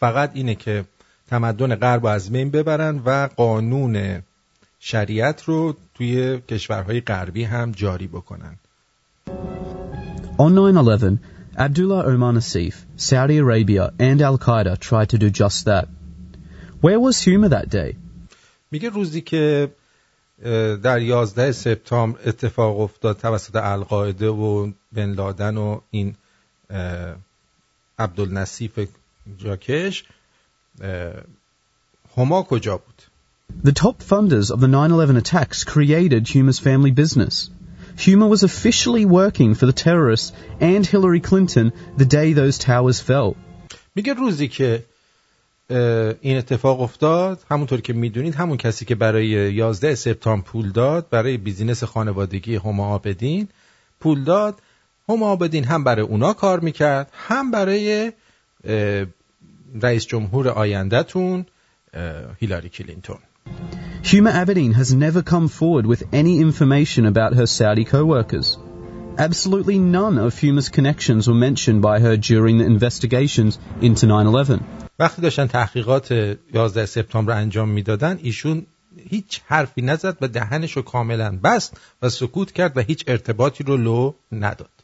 فقط 0.00 0.30
اینه 0.34 0.54
که 0.54 0.84
تمدن 1.28 1.74
غرب 1.74 2.06
از 2.06 2.32
بین 2.32 2.50
ببرن 2.50 3.02
و 3.06 3.28
قانون 3.36 4.22
شریعت 4.80 5.44
رو 5.44 5.76
توی 5.94 6.40
کشورهای 6.40 7.00
غربی 7.00 7.44
هم 7.44 7.72
جاری 7.72 8.06
بکنن 8.06 8.56
On 10.38 10.54
9-11, 10.54 11.18
Abdullah 11.56 12.06
Omar 12.06 12.32
Nassif, 12.32 12.74
Saudi 12.96 13.36
Arabia 13.38 13.92
and 13.98 14.22
Al-Qaeda 14.22 14.78
tried 14.78 15.10
to 15.10 15.18
do 15.18 15.28
just 15.28 15.66
that. 15.66 15.86
Where 16.80 16.98
was 16.98 17.16
Huma 17.24 17.48
that 17.50 17.68
day? 17.68 17.96
میگه 18.70 18.88
روزی 18.88 19.20
که 19.20 19.70
در 20.82 21.00
11 21.00 21.52
سپتامبر 21.52 22.18
اتفاق 22.26 22.80
افتاد 22.80 23.16
توسط 23.16 23.56
القاعده 23.56 24.28
و 24.28 24.72
بن 24.92 25.12
لادن 25.12 25.56
و 25.56 25.80
این 25.90 26.14
عبدالنصیف 27.98 28.88
جاکش 29.38 30.04
هما 32.16 32.42
کجا 32.42 32.76
بود 32.76 33.02
The 33.64 33.72
top 33.72 34.00
funders 34.00 34.50
of 34.50 34.60
the 34.60 34.68
9-11 34.68 35.16
attacks 35.18 35.64
created 35.64 36.28
Huma's 36.28 36.60
family 36.60 36.92
business. 36.92 37.50
Huma 37.96 38.28
was 38.28 38.42
officially 38.44 39.04
working 39.04 39.54
for 39.54 39.66
the 39.66 39.72
terrorists 39.72 40.32
and 40.60 40.86
Hillary 40.86 41.20
Clinton 41.20 41.72
the 41.96 42.04
day 42.18 42.32
those 42.32 42.58
towers 42.58 43.00
fell. 43.00 43.36
میگه 43.94 44.14
روزی 44.14 44.48
که 44.48 44.84
این 46.20 46.36
اتفاق 46.36 46.80
افتاد 46.80 47.44
همونطور 47.50 47.80
که 47.80 47.92
می‌دونید 47.92 48.34
همون 48.34 48.56
کسی 48.56 48.84
که 48.84 48.94
برای 48.94 49.26
11 49.54 49.94
سپتامبر 49.94 50.44
پول 50.44 50.70
داد 50.70 51.08
برای 51.10 51.36
business 51.36 51.84
خانوادگی 51.84 52.56
هما 52.56 52.94
آبدین 52.94 53.48
پول 54.00 54.24
داد 54.24 54.62
هما 55.10 55.26
آبدین 55.26 55.64
هم 55.64 55.84
برای 55.84 56.02
اونا 56.02 56.32
کار 56.32 56.60
می‌کرد 56.60 57.10
هم 57.12 57.50
برای 57.50 58.12
رئیس 59.82 60.06
جمهور 60.06 60.48
آیندهتون 60.48 61.46
هیلاری 62.40 62.68
کلینتون 62.68 63.18
Huma 64.02 64.32
Abedin 64.42 64.72
has 64.80 64.90
never 64.94 65.22
come 65.22 65.46
forward 65.48 65.86
with 65.92 66.02
any 66.20 66.34
information 66.40 67.04
about 67.12 67.34
her 67.38 67.46
Saudi 67.46 67.84
co-workers. 67.84 68.48
Absolutely 69.26 69.78
none 69.78 70.16
of 70.26 70.38
Huma's 70.38 70.70
connections 70.76 71.22
were 71.28 71.40
mentioned 71.48 71.80
by 71.82 71.96
her 72.06 72.16
during 72.16 72.54
the 72.58 72.64
investigations 72.74 73.58
into 73.82 74.06
9-11. 74.06 74.60
وقتی 74.98 75.22
داشتن 75.22 75.46
تحقیقات 75.46 76.12
11 76.12 76.86
سپتامبر 76.86 77.32
انجام 77.32 77.68
می‌دادن 77.68 78.18
ایشون 78.22 78.66
هیچ 79.08 79.40
حرفی 79.46 79.82
نزد 79.82 80.16
و 80.20 80.28
دهنش 80.28 80.72
رو 80.72 80.82
کاملا 80.82 81.38
بست 81.44 81.80
و 82.02 82.08
سکوت 82.08 82.52
کرد 82.52 82.76
و 82.76 82.80
هیچ 82.80 83.04
ارتباطی 83.06 83.64
رو 83.64 83.76
لو 83.76 84.14
نداد 84.32 84.79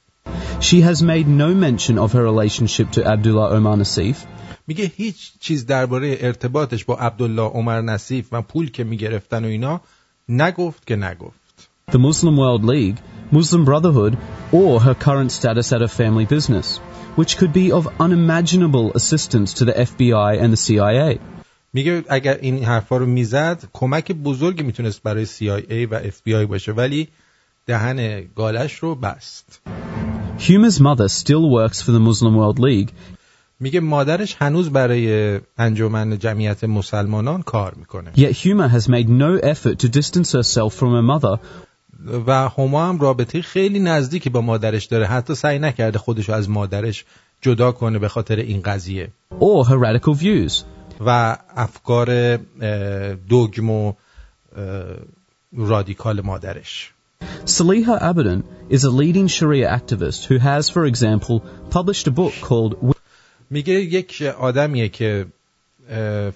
She 0.60 0.82
has 0.82 1.04
made 1.04 1.28
no 1.28 1.50
mention 1.54 1.98
of 1.98 2.12
her 2.14 2.24
relationship 2.24 2.92
to 2.92 3.06
Abdullah 3.14 3.50
Omar 3.56 3.78
Nassif, 3.78 4.28
میگه 4.68 4.92
هیچ 4.96 5.32
چیز 5.40 5.66
درباره 5.66 6.18
ارتباطش 6.20 6.86
با 6.86 6.96
عبدالله 6.96 7.42
عمر 7.42 7.82
نصیف 7.82 8.28
و 8.32 8.42
پول 8.42 8.72
که 8.72 8.84
میگرفتن 8.84 9.46
و 9.46 9.48
اینا 9.48 9.82
نگفت 10.30 10.88
که 10.88 10.96
نگفت 10.96 11.70
the 11.92 12.00
Muslim 12.00 12.38
World 12.38 12.64
League, 12.64 13.00
Muslim 13.32 13.66
Brotherhood, 13.66 14.18
or 14.52 14.80
her 14.80 14.94
current 14.94 15.32
status 15.32 15.74
at 15.74 15.82
her 15.82 15.94
family 16.02 16.26
business, 16.26 16.78
which 17.20 17.38
could 17.38 17.54
be 17.54 17.72
of 17.78 17.84
unimaginable 18.00 18.94
assistance 19.00 19.50
to 19.56 19.66
the 19.66 19.74
FBI 19.74 20.32
and 20.42 20.54
the 20.54 20.62
CIA. 20.68 21.20
میگه 21.74 22.04
اگر 22.10 22.38
این 22.38 22.64
حرفا 22.64 22.98
رو 22.98 23.06
میزد 23.06 23.64
کمک 23.74 24.12
بزرگی 24.12 24.64
میتونست 24.64 25.04
برای 25.04 25.26
CIA 25.26 25.88
و 25.92 26.00
FBI 26.04 26.48
باشه 26.48 26.72
ولی 26.72 27.08
دهن 27.66 28.22
گالش 28.36 28.76
رو 28.76 28.96
بست 28.96 29.62
Huma's 30.39 30.81
mother 30.81 31.09
still 31.09 31.51
works 31.51 31.81
for 31.83 31.93
the 31.93 32.01
Muslim 32.01 32.35
World 32.37 32.59
League, 32.59 32.93
میگه 33.61 33.81
مادرش 33.81 34.37
هنوز 34.39 34.71
برای 34.71 35.41
انجمن 35.59 36.19
جمعیت 36.19 36.65
مسلمانان 36.65 37.43
کار 37.43 37.75
می‌کنه. 37.75 38.13
Yet 38.17 38.33
Huma 38.33 38.69
has 38.69 38.89
made 38.89 39.09
no 39.09 39.39
effort 39.43 39.79
to 39.79 39.89
distance 39.89 40.33
herself 40.33 40.75
from 40.75 40.91
her 40.93 41.03
mother. 41.03 41.39
و 42.27 42.49
هما 42.49 42.89
هم 42.89 42.99
رابطه 42.99 43.43
خیلی 43.43 43.79
نزدیکی 43.79 44.31
با 44.31 44.41
مادرش 44.41 44.85
داره. 44.85 45.07
حتی 45.07 45.35
سعی 45.35 45.59
نکرده 45.59 45.99
خودشو 45.99 46.33
از 46.33 46.51
مادرش 46.51 47.05
جدا 47.41 47.73
کنه 47.73 47.99
به 47.99 48.09
خاطر 48.09 48.37
این 48.37 48.63
قضیه. 48.63 49.09
Or 49.41 49.65
her 49.69 49.79
radical 49.79 50.15
views. 50.23 50.65
و 51.01 51.39
افکار 51.57 52.37
دوگم 53.29 53.71
و 53.71 53.93
رادیکال 55.57 56.21
مادرش. 56.21 56.93
Saliha 57.45 58.01
Abadan 58.01 58.45
is 58.69 58.85
a 58.85 58.91
leading 58.91 59.27
Sharia 59.27 59.69
activist 59.69 60.25
who 60.25 60.39
has, 60.39 60.69
for 60.69 60.85
example, 60.85 61.45
published 61.71 62.07
a 62.07 62.11
book 62.11 62.35
called 62.43 62.95
میگه 63.51 63.75
یک 63.75 64.23
آدمیه 64.23 64.89
که 64.89 65.27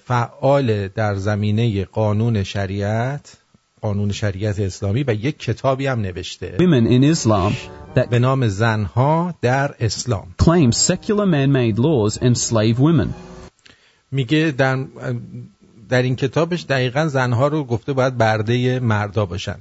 فعال 0.05 0.87
در 0.87 1.15
زمینه 1.15 1.85
قانون 1.85 2.43
شریعت 2.43 3.37
قانون 3.81 4.11
شریعت 4.11 4.59
اسلامی 4.59 5.03
و 5.07 5.13
یک 5.13 5.39
کتابی 5.39 5.87
هم 5.87 6.01
نوشته. 6.01 6.57
Women 6.59 6.87
in 6.87 7.15
Islam 7.15 7.53
that 7.95 8.09
به 8.09 8.19
نام 8.19 8.47
زنها 8.47 9.33
در 9.41 9.75
اسلام. 9.79 10.35
claims 10.41 10.77
secular 10.77 11.25
man-made 11.25 11.79
laws 11.79 12.17
enslave 12.17 12.79
women. 12.79 13.07
میگه 14.11 14.53
در 14.57 14.85
در 15.89 16.01
این 16.01 16.15
کتابش 16.15 16.63
دقیقا 16.63 17.07
زنها 17.07 17.47
رو 17.47 17.63
گفته 17.63 17.93
باید 17.93 18.17
برده 18.17 18.79
مردا 18.79 19.25
باشن. 19.25 19.55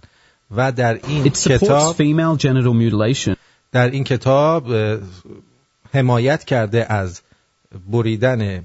و 0.50 0.72
در 0.72 1.00
این 1.06 1.28
کتاب 1.28 1.96
female 1.96 2.38
genital 2.40 2.74
mutilation. 2.74 3.36
در 3.72 3.90
این 3.90 4.04
کتاب 4.04 4.72
حمایت 5.92 6.44
کرده 6.44 6.92
از 6.92 7.20
بریدن 7.90 8.64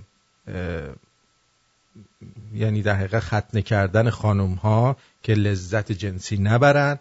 یعنی 2.54 2.82
در 2.82 2.95
حقیقت 2.95 3.19
ختنه 3.19 3.62
کردن 3.62 4.10
خانم 4.10 4.54
ها 4.54 4.98
که 5.24 5.34
لذت 5.34 5.91
جنسی 5.91 6.38
نبرند 6.38 7.00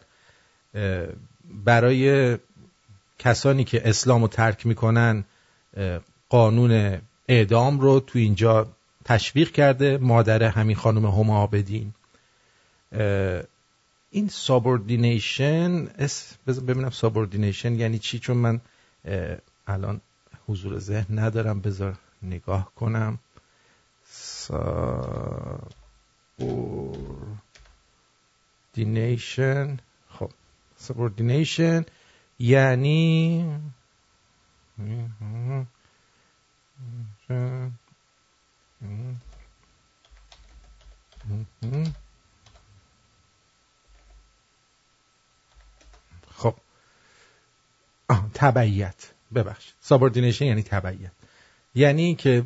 برای 1.64 2.38
کسانی 3.18 3.64
که 3.64 3.88
اسلام 3.88 4.22
رو 4.22 4.28
ترک 4.28 4.66
می‌کنن 4.66 5.24
قانون 6.28 6.98
اعدام 7.28 7.80
رو 7.80 8.00
تو 8.00 8.18
اینجا 8.18 8.68
تشویق 9.04 9.50
کرده 9.50 9.98
مادر 9.98 10.42
همین 10.42 10.76
خانم 10.76 11.06
هما 11.06 11.38
آبدین. 11.38 11.94
اه، 12.92 13.42
این 14.14 14.28
subordination 14.28 15.88
اس 15.98 16.34
ببینم 16.48 16.90
subordination 16.90 17.74
یعنی 17.74 17.98
چی؟ 17.98 18.18
چون 18.18 18.36
من 18.36 18.60
الان 19.66 20.00
حضور 20.48 20.78
ذهن 20.78 21.18
ندارم. 21.18 21.60
بذار 21.60 21.98
نگاه 22.22 22.72
کنم. 22.74 23.18
subordination 28.76 29.78
خب 30.08 30.30
subordination 30.76 31.84
یعنی 32.38 33.44
آه، 48.08 48.30
تبعیت 48.34 49.10
ببخش 49.34 49.72
subordination 49.80 50.44
یعنی 50.44 50.62
تبعیت 50.62 51.10
یعنی 51.74 52.14
که 52.14 52.44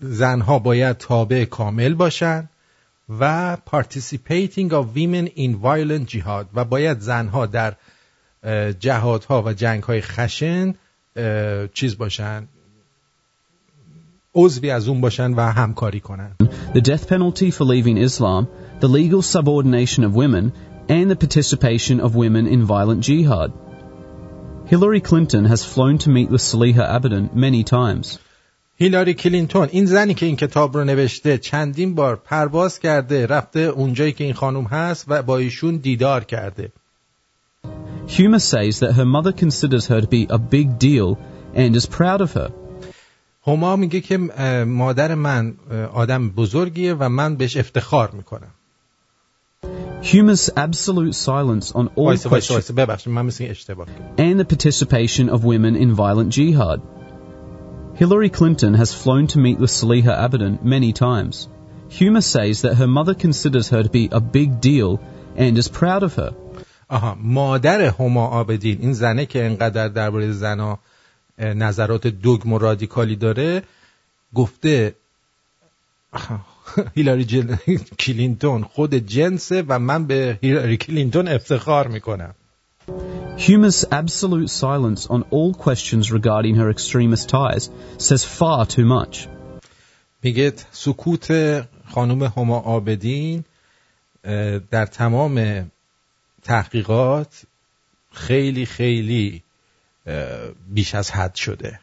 زنها 0.00 0.58
باید 0.58 0.96
تابع 0.96 1.44
کامل 1.44 1.94
باشن 1.94 2.48
و 3.20 3.56
participating 3.66 4.70
of 4.70 4.84
women 4.94 5.26
in 5.36 5.56
violent 5.62 6.08
jihad 6.08 6.46
و 6.54 6.64
باید 6.64 7.00
زنها 7.00 7.46
در 7.46 7.74
جهادها 8.80 9.42
و 9.42 9.52
جنگهای 9.52 10.00
خشن 10.00 10.74
چیز 11.74 11.98
باشن 11.98 12.48
عضوی 14.34 14.70
از 14.70 14.88
اون 14.88 15.00
باشن 15.00 15.34
و 15.34 15.40
همکاری 15.40 16.00
کنن 16.00 16.36
the 16.74 16.80
death 16.80 17.08
penalty 17.08 17.50
for 17.50 17.64
leaving 17.64 17.96
Islam, 17.96 18.46
the 18.80 18.88
legal 18.88 19.22
subordination 19.22 20.04
of 20.04 20.14
women, 20.14 20.52
and 20.88 21.10
the 21.10 21.16
participation 21.16 22.00
of 22.00 22.14
women 22.14 22.46
in 22.46 22.62
violent 22.64 23.00
jihad. 23.00 23.52
Hillary 24.68 25.00
Clinton 25.00 25.46
has 25.46 25.64
flown 25.64 25.96
to 25.96 26.10
meet 26.10 26.28
with 26.28 26.42
Saliha 26.42 26.84
Abadan 26.96 27.34
many 27.34 27.64
times. 27.64 28.18
هیلاری 28.80 29.14
کلینتون 29.14 29.68
این 29.72 29.86
زنی 29.86 30.14
که 30.14 30.26
این 30.26 30.36
کتاب 30.36 30.76
رو 30.76 30.84
نوشته 30.84 31.38
چندین 31.38 31.94
بار 31.94 32.16
پرواز 32.16 32.78
کرده 32.78 33.26
رفته 33.26 33.60
اونجایی 33.60 34.12
که 34.12 34.24
این 34.24 34.34
خانم 34.34 34.64
هست 34.64 35.04
و 35.08 35.22
با 35.22 35.38
ایشون 35.38 35.76
دیدار 35.76 36.24
کرده 36.24 36.72
Huma 38.08 38.40
says 38.40 38.80
that 38.80 38.92
her 38.92 39.04
mother 39.04 39.32
considers 39.32 39.86
her 39.86 40.00
to 40.00 40.06
be 40.06 40.26
a 40.30 40.38
big 40.38 40.78
deal 40.78 41.18
and 41.54 41.76
is 41.76 41.86
proud 41.86 42.20
of 42.20 42.32
her. 42.32 42.50
هما 43.46 43.76
میگه 43.76 44.00
که 44.00 44.18
اه، 44.36 44.64
مادر 44.64 45.14
من 45.14 45.54
اه، 45.70 45.78
آدم 45.84 46.30
بزرگیه 46.30 46.94
و 46.94 47.08
من 47.08 47.36
بهش 47.36 47.56
افتخار 47.56 48.10
می‌کنم 48.10 48.54
Huma's 50.03 50.49
absolute 50.57 51.15
silence 51.15 51.71
on 51.71 51.87
all 51.95 52.05
وایسه 52.05 52.29
وایسه 52.29 52.29
questions 52.29 52.51
وایسه 52.51 52.73
ببخشید 52.73 53.13
من 53.13 53.25
مثل 53.25 53.43
این 53.43 53.51
اشتباه 53.51 53.87
کردم 53.87 54.33
and 54.33 54.39
the 54.39 54.55
participation 54.55 55.29
of 55.29 55.43
women 55.43 55.75
in 55.75 55.93
violent 55.93 56.29
jihad. 56.29 56.81
Hillary 57.95 58.29
Clinton 58.29 58.73
has 58.73 58.93
flown 58.93 59.27
to 59.27 59.39
meet 59.39 59.59
with 59.59 59.69
Saliha 59.69 60.13
Abadan 60.25 60.63
many 60.63 60.91
times. 60.93 61.47
Huma 61.97 62.23
says 62.23 62.63
that 62.63 62.73
her 62.75 62.87
mother 62.87 63.13
considers 63.13 63.69
her 63.69 63.83
to 63.83 63.89
be 63.89 64.09
a 64.11 64.19
big 64.19 64.49
deal 64.59 64.99
and 65.35 65.57
is 65.57 65.67
proud 65.67 66.03
of 66.03 66.15
her. 66.15 66.33
آها 66.89 67.17
مادر 67.21 67.81
هما 67.81 68.27
آبدین 68.27 68.77
این 68.81 68.93
زنه 68.93 69.25
که 69.25 69.45
انقدر 69.45 69.87
درباره 69.87 70.31
زنا 70.31 70.79
اه، 71.39 71.53
نظرات 71.53 72.07
دوگم 72.07 72.53
و 72.53 72.57
رادیکالی 72.57 73.15
داره 73.15 73.63
گفته 74.33 74.95
آها، 76.11 76.39
هیلاری 76.96 77.24
جن... 77.24 77.58
کلینتون 78.06 78.62
خود 78.62 78.94
جنسه 78.94 79.64
و 79.68 79.78
من 79.78 80.06
به 80.06 80.38
هیلاری 80.42 80.76
کلینتون 80.76 81.28
افتخار 81.28 81.88
می‌کنم 81.88 82.34
Huma's 83.38 83.84
absolute 83.92 84.50
silence 84.50 85.06
on 85.06 85.22
all 85.30 85.54
questions 85.54 86.10
regarding 86.10 86.54
her 86.56 86.68
extremist 86.70 87.28
ties 87.28 87.70
says 87.98 88.24
far 88.24 88.66
too 88.66 88.84
much. 88.84 89.28
میگه 90.22 90.52
سکوت 90.72 91.28
خانم 91.88 92.22
هما 92.22 92.58
آبدین 92.58 93.44
در 94.70 94.86
تمام 94.86 95.70
تحقیقات 96.42 97.42
خیلی 98.12 98.66
خیلی 98.66 99.42
بیش 100.68 100.94
از 100.94 101.10
حد 101.10 101.34
شده 101.34 101.80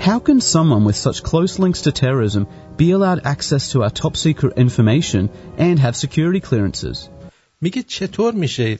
How 0.00 0.18
can 0.18 0.40
someone 0.40 0.84
with 0.86 0.96
such 0.96 1.22
close 1.22 1.58
links 1.58 1.82
to 1.82 1.92
terrorism 1.92 2.46
be 2.78 2.90
allowed 2.92 3.20
access 3.24 3.72
to 3.72 3.82
our 3.82 3.90
top 3.90 4.16
secret 4.16 4.56
information 4.56 5.28
and 5.58 5.78
have 5.78 5.94
security 5.94 6.40
clearances? 6.40 7.08
میگه 7.60 7.82
چطور 7.82 8.34
میشه 8.34 8.78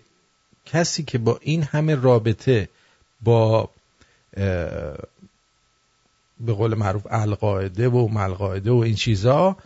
کسی 0.67 1.03
که 1.03 1.19
با 1.19 1.39
این 1.43 1.63
همه 1.63 1.95
رابطه 1.95 2.69
با 3.23 3.71
به 6.41 6.53
قول 6.53 6.75
معروف 6.75 7.07
القاعده 7.11 7.89
و 7.89 8.09
ملقاعده 8.09 8.71
و 8.71 8.77
این 8.77 8.95
چیزا 8.95 9.57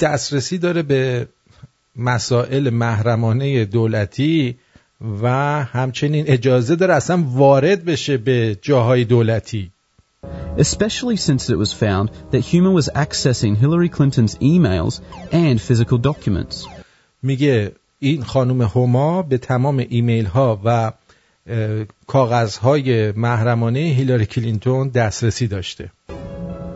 دسترسی 0.00 0.58
داره 0.58 0.82
به 0.82 1.28
مسائل 1.96 2.70
محرمانه 2.70 3.64
دولتی 3.64 4.58
و 5.22 5.28
همچنین 5.64 6.24
اجازه 6.28 6.76
داره 6.76 6.94
اصلا 6.94 7.24
وارد 7.26 7.84
بشه 7.84 8.16
به 8.16 8.58
جاهای 8.62 9.04
دولتی 9.04 9.70
Especially 10.57 11.15
since 11.15 11.49
it 11.49 11.57
was 11.57 11.71
found 11.73 12.09
that 12.31 12.41
Huma 12.49 12.71
was 12.73 12.89
accessing 13.05 13.55
Hillary 13.55 13.89
Clinton's 13.89 14.35
emails 14.53 15.01
and 15.31 15.61
physical 15.61 15.97
documents. 15.97 16.67
میگه 17.23 17.71
این 17.99 18.23
خانم 18.23 18.61
هما 18.61 19.21
به 19.21 19.37
تمام 19.37 19.85
ایمیل 19.89 20.25
ها 20.25 20.61
و 20.63 20.91
اه، 21.47 21.85
کاغذهای 22.07 23.11
محرمانه 23.11 23.79
هیلاری 23.79 24.25
کلینتون 24.25 24.89
دسترسی 24.89 25.47
داشته 25.47 25.91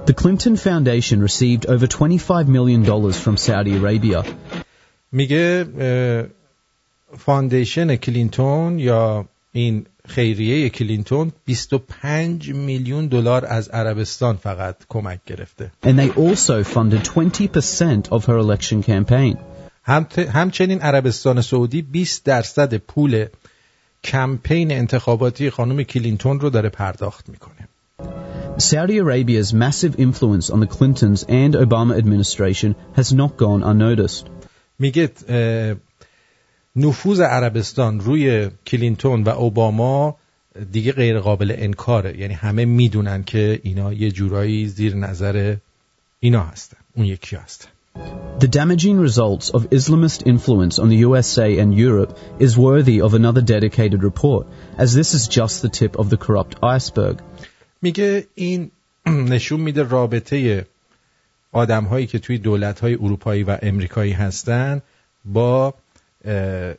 The 0.05 0.13
Clinton 0.13 0.57
Foundation 0.57 1.21
received 1.21 1.65
over 1.65 1.87
$25 1.87 2.47
million 2.47 2.83
from 3.13 3.37
Saudi 3.37 3.77
Arabia. 3.77 4.25
میگه 5.11 5.65
اه، 5.79 6.25
فاندیشن 7.17 7.95
کلینتون 7.95 8.79
یا 8.79 9.25
این 9.51 9.85
خیریه 10.08 10.68
کلینتون 10.68 11.32
25 11.44 12.52
میلیون 12.54 13.06
دلار 13.06 13.46
از 13.46 13.68
عربستان 13.68 14.36
فقط 14.36 14.76
کمک 14.88 15.20
گرفته 15.26 15.70
And 15.84 15.98
they 15.98 16.10
also 16.10 16.64
funded 16.64 17.04
20% 17.04 18.12
of 18.12 18.24
her 18.24 18.38
election 18.38 18.82
campaign. 18.82 19.36
هم 19.82 20.06
همچنین 20.32 20.80
عربستان 20.80 21.40
سعودی 21.40 21.82
20 21.82 22.24
درصد 22.24 22.74
پول 22.74 23.26
کمپین 24.04 24.72
انتخاباتی 24.72 25.50
خانم 25.50 25.82
کلینتون 25.82 26.40
رو 26.40 26.50
داره 26.50 26.68
پرداخت 26.68 27.28
می‌کنه 27.28 27.68
Saudi 28.58 28.98
Arabia's 28.98 29.52
massive 29.52 29.94
influence 29.98 30.50
on 30.50 30.58
the 30.60 30.66
Clintons 30.66 31.22
and 31.42 31.54
Obama 31.54 31.96
administration 31.96 32.74
has 32.96 33.12
not 33.12 33.36
gone 33.36 33.62
unnoticed. 33.62 34.26
میگه 34.78 35.10
نفوذ 36.78 37.20
عربستان 37.20 38.00
روی 38.00 38.50
کلینتون 38.66 39.22
و 39.22 39.28
اوباما 39.28 40.16
دیگه 40.72 40.92
غیر 40.92 41.20
قابل 41.20 41.54
انکاره. 41.58 42.18
یعنی 42.18 42.34
همه 42.34 42.64
می‌دونن 42.64 43.24
که 43.24 43.60
اینا 43.62 43.92
یه 43.92 44.10
جورایی 44.10 44.68
زیر 44.68 44.96
نظر 44.96 45.56
اینا 46.20 46.42
هستن. 46.42 46.76
اون 46.96 47.06
یکی 47.06 47.36
هستن 47.36 47.68
The 48.38 48.46
damaging 48.46 48.98
results 49.08 49.50
of 49.50 49.62
Islamist 49.78 50.20
influence 50.32 50.78
on 50.78 50.88
the 50.88 51.00
USA 51.08 51.58
and 51.58 51.74
Europe 51.74 52.16
is 52.38 52.56
worthy 52.56 52.98
of 53.06 53.14
another 53.14 53.42
dedicated 53.54 54.00
report, 54.10 54.46
as 54.84 54.94
this 54.94 55.10
is 55.18 55.26
just 55.38 55.56
the 55.62 55.72
tip 55.80 55.92
of 55.98 56.06
the 56.10 56.16
corrupt 56.16 56.54
iceberg. 56.62 57.18
میگه 57.82 58.26
این 58.34 58.70
نشون 59.06 59.60
میده 59.60 59.82
رابطه 59.82 60.66
آدم 61.52 61.84
هایی 61.84 62.06
که 62.06 62.18
توی 62.18 62.38
دولت 62.38 62.80
های 62.80 62.94
اروپایی 62.94 63.42
و 63.42 63.58
امریکایی 63.62 64.12
هستن 64.12 64.82
با 65.24 65.74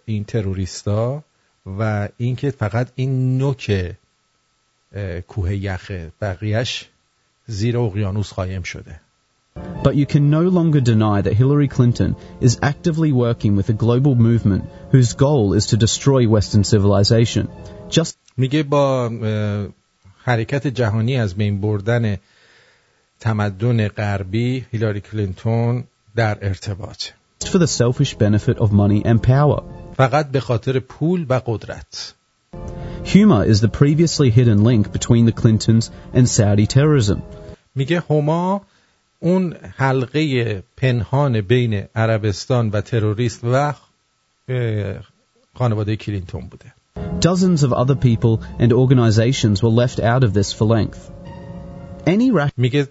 این 0.06 0.24
تروریستا 0.28 1.24
و 1.66 2.10
اینکه 2.18 2.52
فقط 2.52 2.88
این 2.96 3.38
نوک 3.38 3.96
کوه 5.28 5.56
یخه 5.56 6.12
بقیهش 6.22 6.90
زیر 7.48 7.78
اقیانوس 7.78 8.34
قایم 8.34 8.62
شده 8.62 9.00
But 9.84 9.96
you 9.96 10.06
can 10.06 10.30
no 10.30 10.44
longer 10.58 10.82
deny 10.82 11.22
that 11.22 11.34
Hillary 11.34 11.68
Clinton 11.68 12.16
is 12.48 12.60
actively 12.62 13.12
working 13.12 13.56
with 13.58 13.68
a 13.70 13.74
global 13.86 14.16
movement 14.16 14.64
whose 14.92 15.14
goal 15.14 15.54
is 15.54 15.66
to 15.68 15.78
destroy 15.78 16.22
Western 16.28 16.64
civilization. 16.64 17.48
Just 17.90 18.18
میگه 18.38 18.64
با 18.64 19.10
حرکت 20.24 20.68
جهانی 20.68 21.18
از 21.18 21.36
بین 21.36 21.62
بردن 21.62 22.18
تمدن 23.20 23.88
غربی 23.88 24.66
هیلاری 24.72 25.02
کلینتون 25.02 25.84
در 26.16 26.38
ارتباط 26.42 27.04
for 27.45 27.59
the 27.59 27.67
selfish 27.67 28.15
benefit 28.15 28.59
of 28.59 28.73
money 28.73 29.05
and 29.05 29.23
power. 29.23 29.63
فقط 29.97 30.31
به 30.31 30.41
خاطر 30.41 30.79
پول 30.79 31.27
و 31.29 31.41
قدرت 31.47 32.15
Humor 33.05 33.45
is 33.45 33.61
the 33.61 33.69
previously 33.69 34.31
hidden 34.31 34.65
link 34.65 34.93
between 34.93 35.27
the 35.27 35.33
Clintons 35.33 35.91
and 36.15 36.29
Saudi 36.29 36.67
terrorism. 36.67 37.23
میگه 37.75 38.03
هما 38.11 38.61
اون 39.21 39.55
حلقه 39.77 40.63
پنهان 40.77 41.41
بین 41.41 41.85
عربستان 41.95 42.71
و 42.71 42.81
تروریست 42.81 43.41
و 43.45 43.73
خانواده 45.55 45.97
کلینتون 45.97 46.49
بوده. 46.49 46.75
Dozens 47.21 47.63
of 47.63 47.73
other 47.73 47.95
people 47.95 48.43
and 48.59 48.73
organizations 48.73 49.63
were 49.63 49.75
left 49.83 50.01
out 50.01 50.25
of 50.25 50.33
this 50.35 50.53
for 50.53 50.67
length. 50.67 51.11
Any 52.07 52.31
میگه 52.57 52.89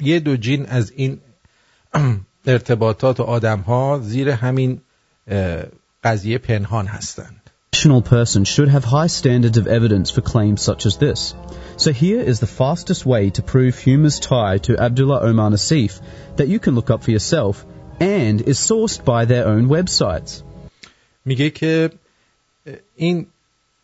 یه 0.00 0.20
دو 0.20 0.36
جین 0.36 0.66
از 0.66 0.92
این 0.96 1.20
ارتباطات 2.45 3.19
و 3.19 3.23
آدم 3.23 3.59
ها 3.59 3.99
زیر 4.03 4.29
همین 4.29 4.81
قضیه 6.03 6.37
پنهان 6.37 6.87
هستند. 6.87 7.41
rational 7.81 8.01
person 8.01 8.45
should 8.45 8.67
have 8.67 8.83
high 8.83 9.07
standards 9.07 9.57
of 9.57 9.65
evidence 9.67 10.11
for 10.11 10.21
claims 10.21 10.61
such 10.61 10.85
as 10.85 10.97
this. 10.97 11.33
So 11.77 11.91
here 11.91 12.21
is 12.21 12.39
the 12.39 12.47
fastest 12.61 13.05
way 13.05 13.29
to 13.31 13.41
prove 13.41 13.79
Huma's 13.79 14.19
tie 14.19 14.57
to 14.67 14.77
Abdullah 14.77 15.21
Omar 15.21 15.49
Nassif 15.49 15.99
that 16.35 16.47
you 16.47 16.59
can 16.59 16.75
look 16.75 16.89
up 16.91 17.03
for 17.03 17.11
yourself 17.11 17.65
and 17.99 18.41
is 18.41 18.59
sourced 18.59 19.03
by 19.03 19.25
their 19.25 19.47
own 19.47 19.67
websites. 19.69 20.43
میگه 21.25 21.49
که 21.49 21.89
این 22.95 23.25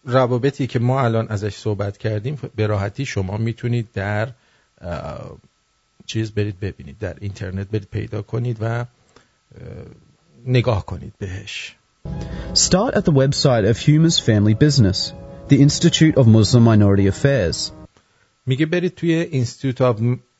روابطی 0.05 0.67
که 0.67 0.79
ما 0.79 1.01
الان 1.01 1.27
ازش 1.27 1.55
صحبت 1.55 1.97
کردیم 1.97 2.39
به 2.55 2.67
راحتی 2.67 3.05
شما 3.05 3.37
می‌تونید 3.37 3.87
در 3.93 4.29
چیز 6.07 6.31
برید 6.31 6.59
ببینید 6.59 6.97
در 6.99 7.15
اینترنت 7.21 7.67
برید 7.67 7.87
پیدا 7.91 8.21
کنید 8.21 8.57
و 8.61 8.85
نگاه 10.45 10.85
کنید 10.85 11.13
بهش 11.19 11.75
Start 12.53 12.93
at 12.95 13.03
the 13.05 13.11
website 13.11 13.65
of 13.71 13.77
Huma's 13.85 14.17
Family 14.29 14.55
Business, 14.65 14.99
the 15.49 15.59
Institute 15.67 16.15
of 16.15 16.25
Muslim 16.27 16.63
Minority 16.63 17.07
Affairs. 17.07 17.71
میگه 18.45 18.65
برید 18.65 18.95
توی 18.95 19.43
Institute 19.45 19.79
of 19.79 19.95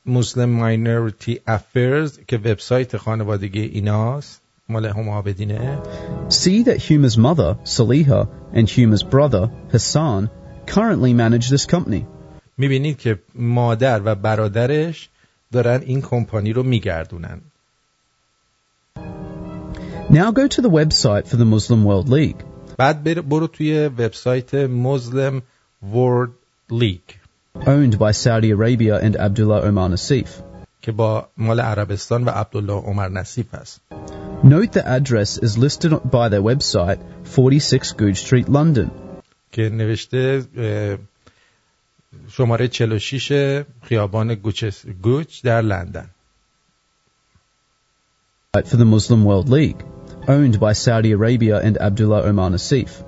Muslim 0.08 0.50
Minority 0.60 1.36
Affairs 1.48 2.26
که 2.28 2.38
وبسایت 2.38 2.98
خانوادگی 2.98 3.62
ایناست 3.62 4.42
مال 4.70 4.86
هم 4.86 5.10
عابدینه 5.10 5.80
See 6.30 6.64
that 6.64 6.78
Huma's 6.78 7.18
mother, 7.18 7.58
Saliha, 7.64 8.28
and 8.54 8.70
Huma's 8.70 9.04
brother, 9.04 9.50
Hassan, 9.72 10.30
currently 10.66 11.14
manage 11.14 11.50
this 11.50 11.66
company. 11.66 12.06
می‌بینید 12.58 12.98
که 12.98 13.20
مادر 13.36 14.02
و 14.06 14.16
برادرش 14.16 15.10
دارن 15.52 15.82
این 15.82 16.02
کمپانی 16.02 16.54
رو 16.54 16.64
میگردونن 16.64 17.42
Now 20.10 20.32
go 20.32 20.48
to 20.48 20.62
the 20.62 20.70
website 20.70 21.28
for 21.28 21.36
the 21.36 21.46
Muslim 21.46 21.84
World 21.84 22.10
League. 22.10 22.44
بعد 22.78 23.28
برو 23.30 23.48
توی 23.48 23.88
وبسایت 23.88 24.56
مسلم 24.56 25.42
World 25.94 26.32
League 26.72 27.20
owned 27.66 28.00
by 28.00 28.12
Saudi 28.12 28.52
Arabia 28.52 29.00
and 29.00 29.16
Abdullah 29.16 29.62
Omar 29.62 29.90
Nassif. 29.90 30.44
که 30.82 30.92
با 30.92 31.28
مال 31.38 31.60
عربستان 31.60 32.24
و 32.24 32.30
عبدالله 32.30 32.74
عمر 32.74 33.10
نصیف 33.10 33.54
است. 33.54 33.82
Note 34.44 34.72
the 34.72 34.88
address 34.88 35.38
is 35.38 35.58
listed 35.58 35.92
by 35.92 36.30
their 36.30 36.42
website 36.42 37.00
46 37.24 37.94
Goodge 37.94 38.18
Street, 38.18 38.50
London. 38.50 38.92
که 39.52 39.70
نوشته 39.70 40.44
شماره 42.29 42.69
46 42.69 43.65
خیابان 43.83 44.35
گوچ 45.03 45.43
در 45.43 45.61
لندن. 45.61 46.11
For 48.55 48.77
the 48.77 48.85
Muslim 48.85 49.25
World 49.25 49.49
League, 49.49 49.83
owned 50.29 50.61
by 50.61 50.73
Saudi 50.75 51.13
Arabia 51.13 51.59
and 51.59 51.79
Abdullah 51.79 52.23
Omar 52.23 52.51
Nassif. 52.51 53.03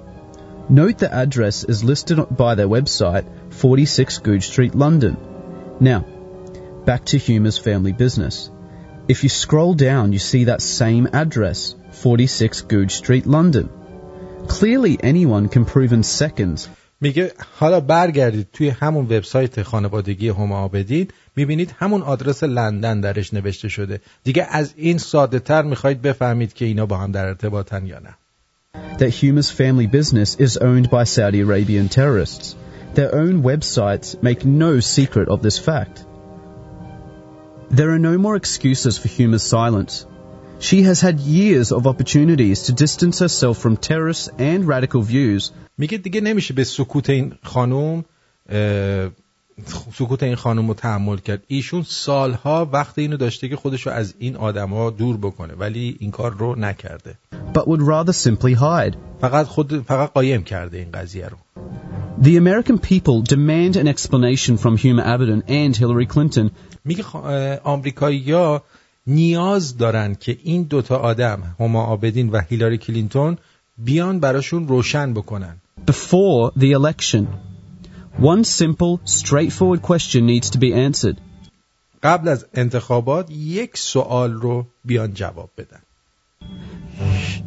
Note 0.70 0.98
the 0.98 1.12
address 1.12 1.64
is 1.64 1.84
listed 1.84 2.18
by 2.30 2.54
their 2.54 2.66
website 2.66 3.26
46 3.52 4.18
Goodge 4.18 4.46
Street, 4.46 4.74
London. 4.74 5.16
Now, 5.80 6.00
back 6.86 7.04
to 7.06 7.18
Huma's 7.18 7.58
family 7.58 7.92
business. 7.92 8.50
If 9.06 9.22
you 9.22 9.28
scroll 9.28 9.74
down, 9.74 10.14
you 10.14 10.18
see 10.18 10.44
that 10.44 10.62
same 10.62 11.08
address, 11.12 11.74
46 11.92 12.62
Goodge 12.62 12.94
Street, 12.94 13.26
London. 13.26 13.68
Clearly 14.48 14.98
anyone 14.98 15.48
can 15.48 15.66
prove 15.66 15.92
in 15.92 16.02
seconds 16.02 16.68
میگه 17.01 17.31
حالا 17.59 17.79
برگردید 17.79 18.47
توی 18.53 18.69
همون 18.69 19.05
وبسایت 19.05 19.63
خانوادگی 19.63 20.29
هم 20.29 20.51
آبدین 20.51 21.07
می‌بینید 21.35 21.75
همون 21.79 22.01
آدرس 22.01 22.43
لندن 22.43 23.01
درش 23.01 23.33
نوشته 23.33 23.69
شده 23.69 24.01
دیگه 24.23 24.47
از 24.51 24.73
این 24.77 24.97
ساده 24.97 25.39
تر 25.39 25.61
می‌خواید 25.61 26.01
بفهمید 26.01 26.53
که 26.53 26.65
اینا 26.65 26.85
با 26.85 26.97
هم 26.97 27.11
در 27.11 27.25
ارتباطن 27.25 27.87
یا 27.87 27.99
نه 27.99 28.15
That 28.97 29.13
Huma's 29.21 29.49
family 29.49 29.87
business 29.87 30.35
is 30.35 30.57
owned 30.57 30.89
by 30.89 31.03
Saudi 31.05 31.39
Arabian 31.41 31.87
terrorists. 31.89 32.55
Their 32.95 33.15
own 33.15 33.43
websites 33.43 34.21
make 34.21 34.45
no 34.45 34.79
secret 34.79 35.27
of 35.29 35.41
this 35.41 35.57
fact. 35.57 36.05
There 37.71 37.91
are 37.91 37.99
no 37.99 38.17
more 38.17 38.35
excuses 38.35 38.97
for 38.97 39.07
Huma's 39.07 39.43
silence. 39.43 40.05
She 40.60 40.82
has 40.82 41.00
had 41.00 41.16
years 41.20 41.72
of 41.72 41.86
opportunities 41.86 42.58
to 42.66 42.72
distance 42.72 43.18
herself 43.24 43.56
from 43.58 43.76
terrorists 43.76 44.28
and 44.38 44.60
radical 44.68 45.02
views. 45.02 45.52
میگه 45.78 45.98
دیگه 45.98 46.20
نمیشه 46.20 46.54
به 46.54 46.64
سکوت 46.64 47.10
این 47.10 47.32
خانم 47.42 48.04
سکوت 49.94 50.22
این 50.22 50.34
خانم 50.34 50.68
رو 50.68 50.74
تحمل 50.74 51.16
کرد 51.16 51.42
ایشون 51.46 51.82
سالها 51.82 52.68
وقت 52.72 52.98
اینو 52.98 53.16
داشته 53.16 53.48
که 53.48 53.56
خودش 53.56 53.86
رو 53.86 53.92
از 53.92 54.14
این 54.18 54.36
آدما 54.36 54.90
دور 54.90 55.16
بکنه 55.16 55.54
ولی 55.54 55.96
این 56.00 56.10
کار 56.10 56.34
رو 56.34 56.54
نکرده 56.58 57.14
but 57.54 57.62
would 57.62 57.82
rather 57.82 58.12
simply 58.12 58.54
hide. 58.54 58.96
فقط 59.20 59.46
خود 59.46 59.82
فقط 59.82 60.12
قایم 60.12 60.42
کرده 60.42 60.78
این 60.78 60.90
قضیه 60.90 61.28
رو 61.28 61.36
The 62.22 62.36
American 62.36 62.78
people 62.78 63.22
demand 63.22 63.76
an 63.76 63.88
explanation 63.88 64.56
from 64.56 64.76
Huma 64.82 65.02
Abedin 65.14 65.42
and 65.48 65.76
Hillary 65.76 66.06
Clinton. 66.06 66.50
میگه 66.84 67.04
آمریکایی‌ها 67.64 68.62
نیاز 69.09 69.77
دارن 69.77 70.15
که 70.15 70.37
این 70.43 70.63
دوتا 70.63 70.97
آدم 70.97 71.55
هما 71.59 71.83
آبدین 71.83 72.29
و 72.29 72.41
هیلاری 72.41 72.77
کلینتون 72.77 73.37
بیان 73.77 74.19
براشون 74.19 74.67
روشن 74.67 75.13
بکنن 75.13 75.61
Before 75.87 76.51
the 76.59 76.71
election, 76.71 77.27
one 78.19 78.43
simple, 78.43 78.99
straightforward 79.05 79.81
question 79.81 80.25
needs 80.25 80.49
to 80.49 80.57
be 80.57 80.73
answered. 80.73 81.17
قبل 82.03 82.27
از 82.27 82.45
انتخابات 82.53 83.31
یک 83.31 83.77
سوال 83.77 84.33
رو 84.33 84.65
بیان 84.85 85.13
جواب 85.13 85.49
بدن 85.57 85.79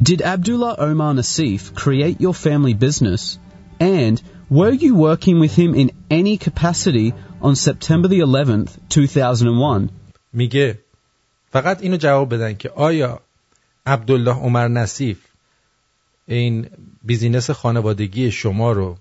Did 0.02 0.22
Abdullah 0.22 0.74
Omar 0.78 1.14
Nassif 1.14 1.74
create 1.74 2.20
your 2.20 2.34
family 2.34 2.74
business? 2.74 3.38
And 3.78 4.20
were 4.50 4.72
you 4.84 4.94
working 4.96 5.38
with 5.38 5.54
him 5.54 5.74
in 5.74 5.88
any 6.10 6.36
capacity 6.36 7.14
on 7.40 7.54
September 7.54 8.08
the 8.08 8.20
11th, 8.20 8.70
2001? 8.88 9.88
میگه 10.32 10.78
فقط 11.52 11.82
اینو 11.82 11.96
جواب 11.96 12.34
بدن 12.34 12.54
که 12.54 12.70
آیا 12.70 13.20
عبدالله 13.86 14.34
عمر 14.34 14.68
نصیف 14.68 15.18
این 16.26 16.70
بیزینس 17.02 17.50
خانوادگی 17.50 18.30
شما 18.30 18.72
رو 18.72 18.96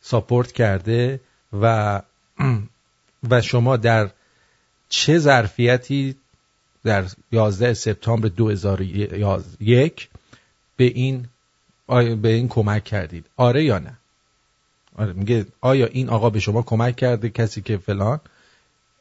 ساپورت 0.00 0.52
کرده 0.52 1.20
و 1.60 2.02
و 3.30 3.40
شما 3.40 3.76
در 3.76 4.10
چه 4.88 5.18
ظرفیتی 5.18 6.16
در 6.84 7.04
11 7.32 7.74
سپتامبر 7.74 8.28
2001 8.28 10.08
به 10.76 10.84
این 10.84 11.28
به 12.22 12.28
این 12.28 12.48
کمک 12.48 12.84
کردید؟ 12.84 13.26
آره 13.36 13.64
یا 13.64 13.78
نه؟ 13.78 13.98
آره 14.96 15.12
میگه 15.12 15.46
آیا 15.60 15.86
این 15.86 16.08
آقا 16.08 16.30
به 16.30 16.40
شما 16.40 16.62
کمک 16.62 16.96
کرده 16.96 17.30
کسی 17.30 17.62
که 17.62 17.76
فلان؟ 17.76 18.20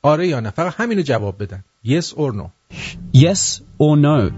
آره 0.01 0.27
یا 0.27 0.39
نه؟ 0.39 0.49
فقط 0.49 0.73
همینو 0.77 1.01
جواب 1.01 1.43
بدن. 1.43 1.63
Yes 1.85 2.05
or 2.13 2.33
no. 2.33 2.60
Yes 3.12 3.60
or 3.78 3.96
no? 3.96 4.30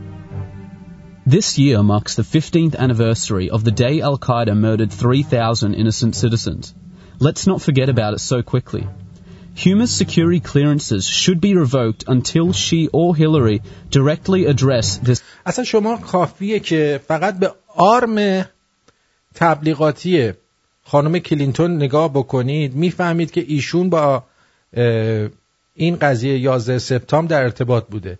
This 1.26 1.58
year 1.58 1.82
marks 1.82 2.14
the 2.14 2.22
15th 2.22 2.76
anniversary 2.76 3.50
of 3.50 3.62
the 3.62 3.70
day 3.70 4.00
Al 4.00 4.18
Qaeda 4.18 4.56
murdered 4.56 4.92
3,000 4.92 5.74
innocent 5.74 6.16
citizens. 6.16 6.74
Let's 7.20 7.46
not 7.46 7.60
forget 7.60 7.88
about 7.88 8.14
it 8.14 8.20
so 8.20 8.42
quickly. 8.42 8.86
Huma's 9.54 9.90
security 9.90 10.40
clearances 10.40 11.06
should 11.06 11.40
be 11.40 11.54
revoked 11.54 12.04
until 12.06 12.52
she 12.52 12.88
or 12.92 13.16
Hillary 13.16 13.60
directly 13.90 14.46
address 14.46 14.98
this. 14.98 15.22
اصلا 15.46 15.64
شما 15.64 15.96
کافیه 15.96 16.60
که 16.60 17.00
فقط 17.08 17.38
به 17.38 17.52
آرم 17.76 18.46
تبلیغاتی 19.34 20.32
خانم 20.84 21.18
کلینتون 21.18 21.76
نگاه 21.76 22.12
بکنید 22.12 22.74
میفهمید 22.74 23.30
که 23.30 23.44
ایشون 23.48 23.90
با 23.90 24.24
این 25.75 25.95
قضیه 25.95 26.39
11 26.39 26.79
سپتامبر 26.79 27.29
در 27.29 27.43
ارتباط 27.43 27.87
بوده. 27.87 28.19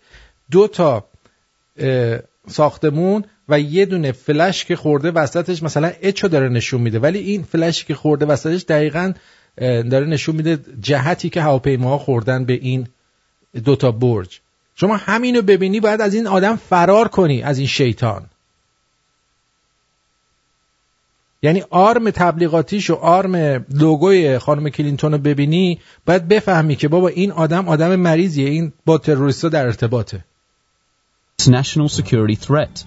دو 0.52 0.68
تا 0.68 1.06
ساختمون 2.48 3.24
و 3.50 3.60
یه 3.60 3.86
دونه 3.86 4.12
فلش 4.12 4.66
که 4.66 4.76
خورده 4.76 5.12
وسطش 5.12 5.64
مثلا 5.64 5.92
اچو 6.02 6.28
داره 6.28 6.50
نشون 6.50 6.82
میده. 6.82 7.00
ولی 7.00 7.20
این 7.20 7.44
فلشی 7.44 7.86
که 7.86 7.96
خورده 7.96 8.26
وسطش 8.26 8.64
دقیقا 8.64 9.14
داره 9.62 10.06
نشون 10.06 10.36
میده 10.36 10.60
جهتی 10.82 11.30
که 11.30 11.42
هواپیماها 11.42 11.98
خوردن 11.98 12.46
به 12.46 12.54
این 12.54 12.88
دوتا 13.64 13.92
برج. 13.92 14.40
شما 14.76 14.98
همینو 14.98 15.42
ببینی 15.42 15.80
باید 15.80 16.02
از 16.02 16.14
این 16.14 16.28
آدم 16.28 16.56
فرار 16.56 17.08
کنی 17.08 17.44
از 17.44 17.58
این 17.58 17.68
شیطان. 17.68 18.26
یعنی 21.44 21.64
آرم 21.70 22.10
تبلیغاتیش 22.10 22.90
و 22.90 22.94
آرم 22.96 23.66
لوگوی 23.70 24.38
خانم 24.38 24.70
کلینتون 24.70 25.12
رو 25.12 25.18
ببینی 25.18 25.80
باید 26.06 26.28
بفهمی 26.28 26.76
که 26.76 26.88
بابا 26.88 27.08
این 27.08 27.32
آدم 27.32 27.68
آدم 27.68 27.96
مریضیه 27.96 28.50
این 28.50 28.74
با 28.86 28.98
تروریستا 28.98 29.50
در 29.50 29.66
ارتباطه 29.66 30.24
national 31.42 31.90
security 31.90 32.36
threat. 32.36 32.86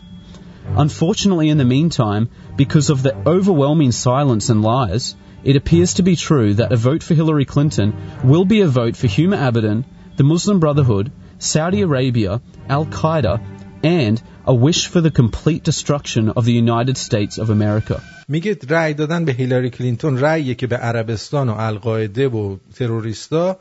Unfortunately, 0.84 1.48
in 1.50 1.58
the 1.58 1.64
meantime, 1.76 2.28
because 2.56 2.88
of 2.90 3.02
the 3.02 3.14
overwhelming 3.34 3.92
silence 3.92 4.48
and 4.48 4.62
lies, 4.62 5.14
it 5.44 5.56
appears 5.56 5.94
to 5.94 6.02
be 6.02 6.16
true 6.16 6.54
that 6.54 6.72
a 6.72 6.76
vote 6.76 7.02
for 7.02 7.14
Hillary 7.14 7.44
Clinton 7.44 7.88
will 8.24 8.46
be 8.54 8.62
a 8.62 8.74
vote 8.80 8.96
for 8.96 9.08
Huma 9.08 9.36
Abedin, 9.48 9.84
the 10.16 10.24
Muslim 10.24 10.58
Brotherhood, 10.58 11.12
Saudi 11.38 11.82
Arabia, 11.82 12.40
Al 12.68 12.86
Qaeda, 12.86 13.34
and 13.82 14.22
a 14.46 14.54
wish 14.54 14.88
for 14.88 15.00
the 15.00 15.10
complete 15.10 15.62
destruction 15.64 16.30
of 16.30 16.44
the 16.44 16.52
United 16.52 16.96
States 16.96 17.38
of 17.38 17.50
America. 17.50 18.00
میگه 18.28 18.58
رأی 18.68 18.94
دادن 18.94 19.24
به 19.24 19.32
هیلاری 19.32 19.70
کلینتون 19.70 20.18
رأیه 20.18 20.54
که 20.54 20.66
به 20.66 20.76
عربستان 20.76 21.48
و 21.48 21.54
القاعده 21.58 22.28
و 22.28 22.56
تروریستا 22.74 23.58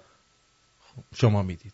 شما 1.15 1.43
می‌دید. 1.43 1.73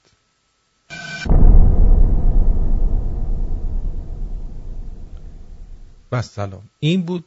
و 6.11 6.21
سلام 6.21 6.63
این 6.79 7.01
بود 7.01 7.25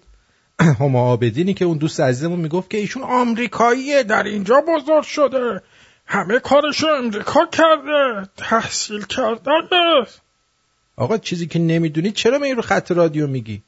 هما 0.80 1.02
آبدینی 1.02 1.54
که 1.54 1.64
اون 1.64 1.78
دوست 1.78 2.00
عزیزمون 2.00 2.40
می‌گفت 2.40 2.70
که 2.70 2.78
ایشون 2.78 3.02
آمریکاییه 3.02 4.02
در 4.02 4.22
اینجا 4.22 4.62
بزرگ 4.68 5.02
شده 5.04 5.62
همه 6.06 6.38
کارشو 6.38 6.86
امریکا 6.86 7.46
کرده 7.46 8.28
تحصیل 8.36 9.04
کردنه 9.04 10.06
آقا 10.96 11.18
چیزی 11.18 11.46
که 11.46 11.58
نمی‌دونی 11.58 12.10
چرا 12.10 12.38
می 12.38 12.54
رو 12.54 12.62
خط 12.62 12.92
رادیو 12.92 13.26
میگی؟ 13.26 13.62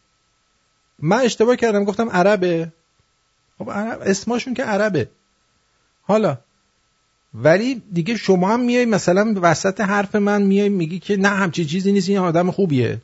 من 0.98 1.20
اشتباه 1.20 1.56
کردم 1.56 1.84
گفتم 1.84 2.10
عربه. 2.10 2.72
خب 3.58 3.70
عرب 3.70 4.02
اسمشون 4.02 4.54
که 4.54 4.64
عربه. 4.64 5.08
حالا 6.02 6.38
ولی 7.34 7.82
دیگه 7.92 8.16
شما 8.16 8.48
هم 8.48 8.60
میای 8.60 8.84
مثلا 8.84 9.34
وسط 9.42 9.80
حرف 9.80 10.14
من 10.14 10.42
میای 10.42 10.68
میگی 10.68 10.98
که 10.98 11.16
نه 11.16 11.28
همچی 11.28 11.64
چیزی 11.64 11.92
نیست 11.92 12.08
این 12.08 12.18
آدم 12.18 12.50
خوبیه. 12.50 13.02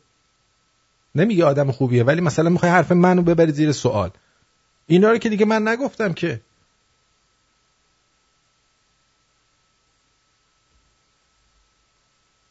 نمیگه 1.15 1.45
آدم 1.45 1.71
خوبیه 1.71 2.05
ولی 2.05 2.21
مثلا 2.21 2.51
می‌خوای 2.51 2.73
حرف 2.73 2.93
منو 2.93 3.23
ببری 3.23 3.53
زیر 3.53 3.73
سوال. 3.73 4.11
اینا 4.87 5.11
رو 5.11 5.19
که 5.19 5.29
دیگه 5.29 5.45
من 5.45 5.69
نگفتم 5.69 6.13
که. 6.13 6.41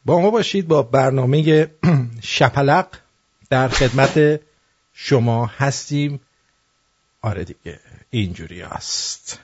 با 0.04 0.20
ما 0.20 0.30
باشید 0.30 0.68
با 0.68 0.82
برنامه 0.82 1.70
شپلق 2.22 2.86
در 3.50 3.68
خدمت 3.68 4.40
شما 4.92 5.46
هستیم. 5.46 6.20
آره 7.22 7.44
دیگه 7.44 7.78
اینجوری 8.10 8.62
است 8.62 9.40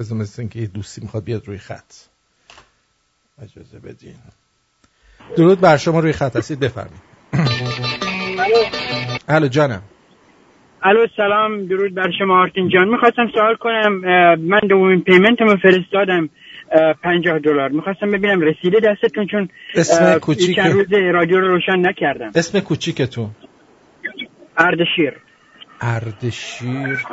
بذار 0.00 0.18
مثل 0.18 0.48
که 0.48 0.58
یه 0.58 0.66
دوستی 0.66 1.00
می‌خواد 1.00 1.24
بیاد 1.24 1.48
روی 1.48 1.58
خط. 1.58 1.94
اجازه 3.42 3.78
بدین. 3.78 4.14
درود 5.36 5.60
بر 5.60 5.76
شما 5.76 6.00
روی 6.00 6.12
خط 6.12 6.36
هستید 6.36 6.60
بفرمایید. 6.60 7.02
الو 9.28 9.48
جانم. 9.48 9.82
الو 10.82 11.06
سلام 11.16 11.66
درود 11.66 11.94
بر 11.94 12.10
شما 12.18 12.42
آرتین 12.42 12.68
جان. 12.68 12.88
می‌خواستم 12.88 13.28
سوال 13.34 13.56
کنم 13.56 13.92
من 14.38 14.60
دومین 14.68 15.00
پیمنتمو 15.00 15.56
فرستادم. 15.62 16.28
پنجاه 17.02 17.38
دلار. 17.38 17.68
می‌خواستم 17.68 18.10
ببینم 18.10 18.40
رسیده 18.40 18.80
دستتون 18.80 19.26
چون 19.26 19.48
اسم 19.74 20.18
کوچیک 20.18 20.56
چند 20.56 20.72
روز 20.72 20.92
رادیو 20.92 21.40
رو 21.40 21.48
روشن 21.48 21.86
نکردم. 21.86 22.30
اسم 22.34 22.60
کوچیکتون؟ 22.60 23.30
اردشیر. 24.58 25.12
اردشیر. 25.80 27.04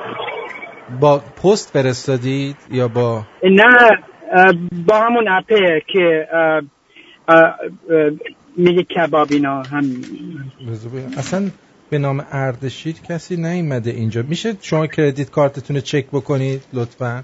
با 1.00 1.18
پست 1.18 1.70
فرستادید 1.70 2.56
یا 2.72 2.88
با؟ 2.88 3.26
نه 3.44 4.00
با 4.86 5.00
همون 5.02 5.28
اپه 5.28 5.82
که 5.88 6.28
میگه 8.58 8.84
کباب 8.84 9.28
اینا 9.32 9.64
هم. 9.64 9.84
اصلا 11.18 11.50
به 11.90 11.98
نام 11.98 12.26
اردشیر 12.32 12.96
کسی 13.10 13.36
نیومده 13.36 13.92
اینجا. 13.92 14.22
میشه 14.22 14.54
شما 14.62 14.88
کردیت 14.88 15.32
کارتتون 15.32 15.76
رو 15.76 15.82
چک 15.82 16.06
بکنید 16.08 16.62
لطفا؟ 16.74 17.24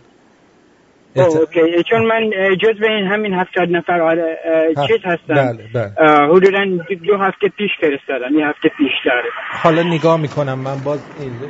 اوکی. 1.16 1.84
چون 1.90 2.06
من 2.06 2.30
جز 2.62 2.80
به 2.80 2.88
این 2.92 3.08
همین 3.08 3.34
هفتاد 3.34 3.70
نفر 3.70 4.02
آره 4.02 4.38
چیز 4.88 4.98
هستم 5.04 5.34
بله 5.34 5.64
بله. 5.74 5.92
حدودا 6.28 6.66
دو 7.08 7.18
هفته 7.18 7.48
پیش 7.58 7.72
فرستادم 7.82 8.40
یه 8.40 8.48
هفته 8.48 8.70
پیش 8.78 8.92
داره. 9.06 9.30
حالا 9.64 9.84
نگاه 9.84 10.22
می‌کنم. 10.22 10.60
من 10.60 10.76
باز 10.86 11.00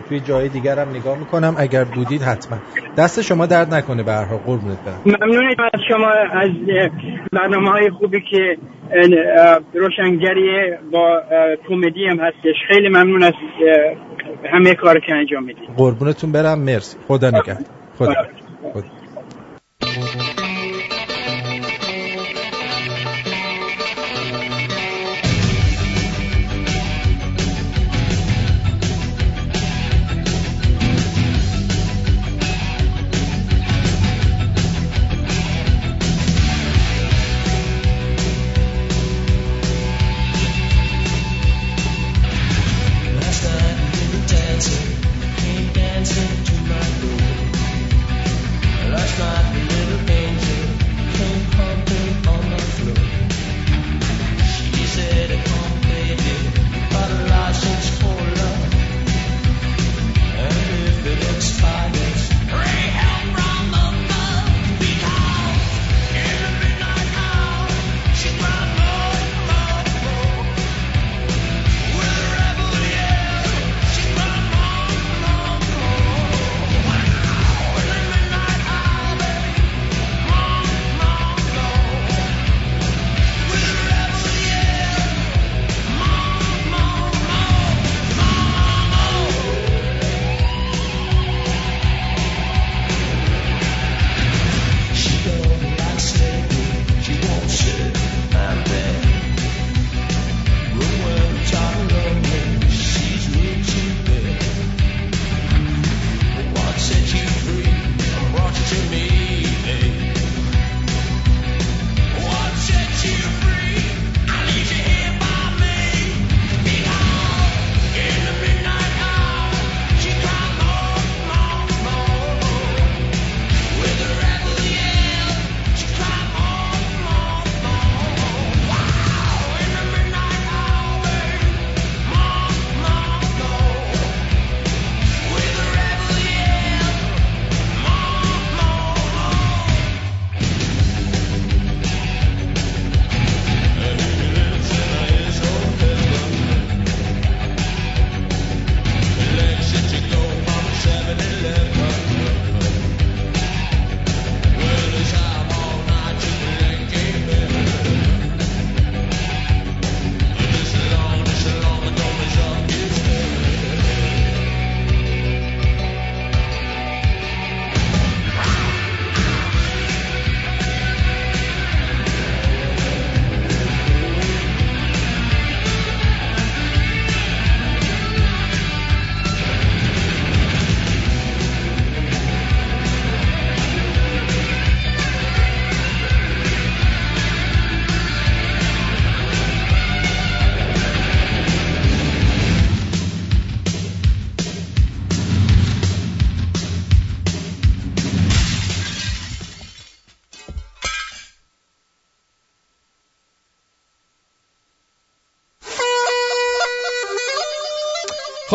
توی 0.08 0.20
جای 0.20 0.50
دیگرم 0.50 0.90
نگاه 0.90 1.20
می‌کنم. 1.20 1.56
اگر 1.58 1.84
بودید 1.84 2.22
حتما. 2.22 2.58
دست 2.98 3.22
شما 3.22 3.46
درد 3.46 3.74
نکنه 3.74 4.04
به 4.04 4.12
هر 4.12 4.26
حال. 4.26 4.38
قربونت 4.38 4.78
برم. 4.86 5.02
ممنونم 5.06 5.70
از 5.74 5.82
شما 5.90 6.10
از 6.32 6.50
برنامه 7.32 7.70
های 7.70 7.90
خوبی 7.90 8.22
که 8.32 8.58
روشنگری 9.74 10.50
با 10.92 11.22
کمدی 11.70 12.06
هم 12.06 12.20
هستش. 12.20 12.56
خیلی 12.68 12.90
ممنون 12.90 13.24
از 13.24 13.34
همه 14.54 14.76
کار 14.76 15.00
که 15.00 15.14
انجام 15.14 15.44
می‌دید. 15.44 15.70
قربونتون 15.78 16.32
برم. 16.32 16.60
مرسی. 16.60 16.98
خدا 17.08 17.28
نگهدار. 17.28 17.58
خدا, 17.98 18.14
Thank 20.02 20.24
you. 20.24 20.29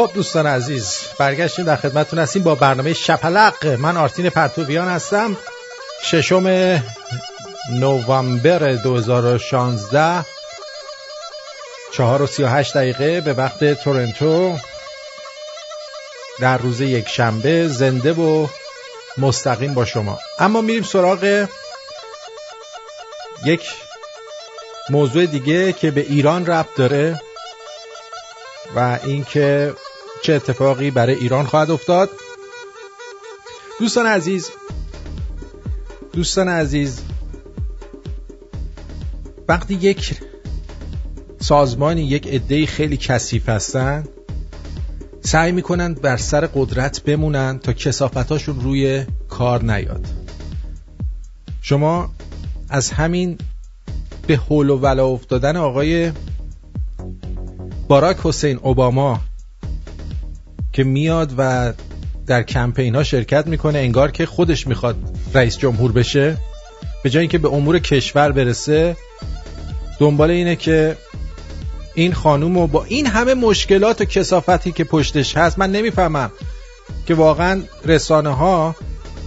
خب 0.07 0.12
دوستان 0.14 0.46
عزیز 0.46 0.98
برگشتیم 1.18 1.64
در 1.64 1.76
خدمتتون 1.76 2.18
هستیم 2.18 2.42
با 2.42 2.55
برنامه 2.55 2.92
شپلق. 2.92 3.66
من 3.66 3.96
آرتین 3.96 4.30
پرتویان 4.30 4.88
هستم. 4.88 5.36
ششم 6.02 6.46
نوامبر 7.72 8.72
2016 8.72 10.24
چهار 11.92 12.22
و 12.22 12.26
سی 12.26 12.42
و 12.42 12.46
هشت 12.46 12.74
دقیقه 12.74 13.20
به 13.20 13.32
وقت 13.32 13.64
تورنتو. 13.64 14.59
در 16.40 16.59
روز 16.59 16.80
یک 16.80 17.09
شنبه 17.09 17.68
زنده 17.68 18.12
و 18.12 18.46
مستقیم 19.18 19.74
با 19.74 19.84
شما. 19.84 20.18
اما 20.38 20.61
میریم 20.61 20.82
سراغ 20.82 21.46
یک 23.44 23.70
موضوع 24.90 25.26
دیگه 25.26 25.72
که 25.72 25.90
به 25.90 26.00
ایران 26.00 26.46
ربط 26.46 26.76
داره 26.76 27.20
و 28.76 28.98
اینکه 29.05 29.74
چه 30.25 30.33
اتفاقی 30.33 30.91
برای 30.91 31.14
ایران 31.14 31.47
خواهد 31.47 31.70
افتاد؟ 31.70 32.11
دوستان 33.81 34.07
عزیز 34.07 34.51
دوستان 36.12 36.49
عزیز 36.49 37.01
وقتی 39.49 39.75
یک 39.75 40.20
سازمانی 41.41 42.03
یک 42.03 42.27
عده 42.27 42.66
خیلی 42.66 42.97
کثیف 42.97 43.49
هستن 43.49 44.05
سعی 45.20 45.53
می‌کنن 45.53 45.95
بر 45.95 46.16
سر 46.16 46.47
قدرت 46.47 47.03
بمونن 47.03 47.59
تا 47.59 47.72
کسافتاشون 47.72 48.61
روی 48.61 49.05
کار 49.29 49.62
نیاد. 49.62 50.07
شما 51.62 52.11
از 52.68 52.91
همین 52.91 53.39
به 54.27 54.37
حول 54.37 54.70
و 54.70 54.77
ولا 54.77 55.07
افتادن 55.07 55.57
آقای 55.57 56.12
باراک 57.89 58.16
حسین 58.22 58.59
اوباما 58.62 59.20
که 60.75 60.85
میاد 60.85 61.35
و 61.39 61.72
در 62.27 62.43
کمپین 62.43 62.95
ها 62.95 63.03
شرکت 63.03 63.47
می‌کنه 63.47 63.79
انگار 63.79 64.11
که 64.11 64.27
خودش 64.27 64.66
می‌خواد 64.66 64.97
رئیس 65.35 65.59
جمهور 65.59 65.93
بشه. 65.93 66.37
به 67.03 67.11
جای 67.11 67.20
اینکه 67.20 67.39
به 67.39 67.49
امور 67.49 67.79
کشور 67.79 68.33
برسه 68.33 68.97
دنبال 69.99 70.31
اینه 70.31 70.57
که 70.57 70.97
این 71.95 72.12
خانوم 72.12 72.57
و 72.57 72.66
با 72.66 72.85
این 72.85 73.07
همه 73.07 73.35
مشکلات 73.35 74.01
و 74.01 74.05
کسافتی 74.05 74.72
که 74.72 74.85
پشتش 74.85 75.37
هست 75.37 75.59
من 75.59 75.72
نمی‌فهمم 75.72 76.31
که 77.07 77.14
واقعا 77.14 77.62
رسانه 77.85 78.31
ها 78.31 78.77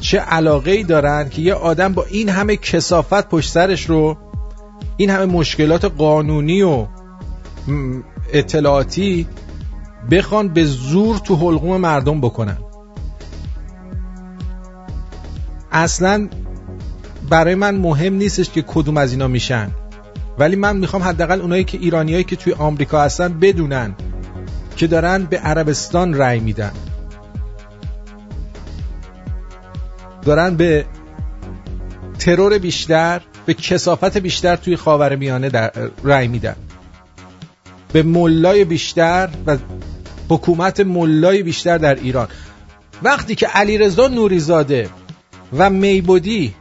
چه 0.02 0.18
علاقه 0.18 0.72
ای 0.72 0.84
دارن 0.84 1.30
که 1.30 1.42
یه 1.42 1.54
آدم 1.54 1.94
با 1.94 2.06
این 2.06 2.30
همه 2.30 2.58
کسافت 2.58 3.30
پشت 3.30 3.52
سرش 3.52 3.86
رو 3.86 4.18
این 4.98 5.10
همه 5.10 5.26
مشکلات 5.26 5.86
قانونی 5.86 6.62
و 6.62 6.88
اطلاعاتی 8.34 9.28
بخوان 10.12 10.48
به 10.48 10.66
زور 10.66 11.18
تو 11.18 11.36
حلقوم 11.36 11.78
مردم 11.78 12.22
بکنن. 12.22 12.58
اصلا 15.72 16.30
برای 17.30 17.56
من 17.56 17.76
مهم 17.76 18.14
نیستش 18.14 18.50
که 18.50 18.62
کدوم 18.62 18.98
از 18.98 19.12
اینا 19.12 19.28
میشن. 19.28 19.72
ولی 20.40 20.56
من 20.56 20.78
می‌خوام 20.78 21.04
حداقل 21.04 21.42
اونایی 21.42 21.64
که 21.64 21.78
ایرانیایی 21.78 22.24
که 22.24 22.36
توی 22.36 22.54
آمریکا 22.54 23.02
هستن 23.02 23.40
بدونن 23.40 23.96
که 24.76 24.88
دارن 24.88 25.24
به 25.24 25.38
عربستان 25.38 26.14
رأی 26.14 26.40
میدن. 26.40 26.72
دارن 30.22 30.56
به 30.56 30.86
ترور 32.20 32.58
بیشتر 32.58 33.22
به 33.46 33.54
کسافت 33.54 34.18
بیشتر 34.18 34.56
توی 34.56 34.76
خاور 34.76 35.16
میانه 35.16 35.72
رأی 36.04 36.28
میدن. 36.28 36.56
به 37.94 38.04
ملای 38.04 38.66
بیشتر 38.66 39.30
و 39.48 39.58
حکومت 40.30 40.80
ملای 40.80 41.44
بیشتر 41.44 41.78
در 41.78 41.96
ایران. 41.96 42.28
وقتی 43.04 43.36
که 43.36 43.48
علیرضا 43.48 44.08
نوریزاده 44.08 44.90
و 45.58 45.70
میبودی 45.70 46.54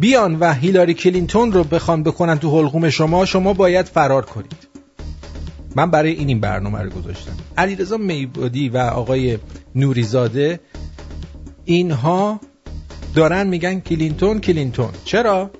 بیان 0.00 0.36
و 0.40 0.52
هیلاری 0.52 0.94
کلینتون 0.94 1.52
رو 1.52 1.64
بخوان 1.64 2.02
بکنن 2.02 2.38
تو 2.38 2.60
حلقوم 2.60 2.90
شما 2.90 3.24
شما 3.24 3.52
باید 3.54 3.86
فرار 3.86 4.24
کنید. 4.24 4.68
من 5.76 5.90
برای 5.90 6.12
این 6.12 6.28
این 6.28 6.40
برنامه 6.40 6.78
رو 6.78 6.90
گذاشتم. 6.90 7.32
علیرضا 7.58 7.96
میبودی 7.96 8.68
و 8.68 8.76
آقای 8.78 9.38
نوریزاده 9.74 10.60
اینها 11.64 12.40
دارن 13.14 13.46
میگن 13.46 13.80
کلینتون 13.80 14.40
کلینتون. 14.40 14.90
چرا؟ 15.04 15.50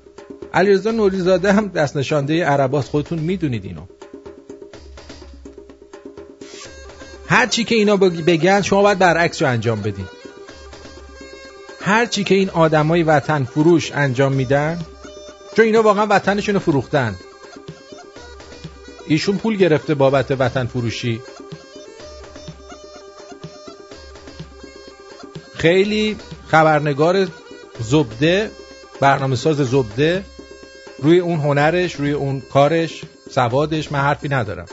علیرضا 0.54 0.90
نوریزاده 0.90 1.52
هم 1.52 1.68
دست 1.68 1.96
نشانده 1.96 2.44
عرباس 2.44 2.88
خودتون 2.88 3.18
می‌دونید 3.18 3.64
اینو. 3.64 3.82
هر 7.32 7.46
چی 7.46 7.64
که 7.64 7.74
اینا 7.74 7.96
بگن 7.96 8.62
شما 8.62 8.82
باید 8.82 8.98
برعکس 8.98 9.42
رو 9.42 9.48
انجام 9.48 9.82
بدین. 9.82 10.04
هر 11.80 12.06
چی 12.06 12.24
که 12.24 12.34
این 12.34 12.50
آدمای 12.50 13.02
وطن 13.02 13.44
فروش 13.44 13.92
انجام 13.92 14.32
میدن 14.32 14.80
چون 15.56 15.64
اینا 15.64 15.82
واقعا 15.82 16.06
وطنشون 16.10 16.54
رو 16.54 16.60
فروختن. 16.60 17.16
ایشون 19.06 19.36
پول 19.36 19.56
گرفته 19.56 19.94
بابت 19.94 20.30
وطن 20.30 20.66
فروشی. 20.66 21.20
خیلی 25.54 26.16
خبرنگار 26.48 27.26
زبده 27.80 28.50
برنامه 29.00 29.36
ساز 29.36 29.56
زبده 29.56 30.24
روی 30.98 31.18
اون 31.18 31.40
هنرش 31.40 31.94
روی 31.94 32.12
اون 32.12 32.42
کارش 32.52 33.02
سوادش 33.30 33.92
من 33.92 34.00
حرفی 34.00 34.28
ندارم. 34.28 34.66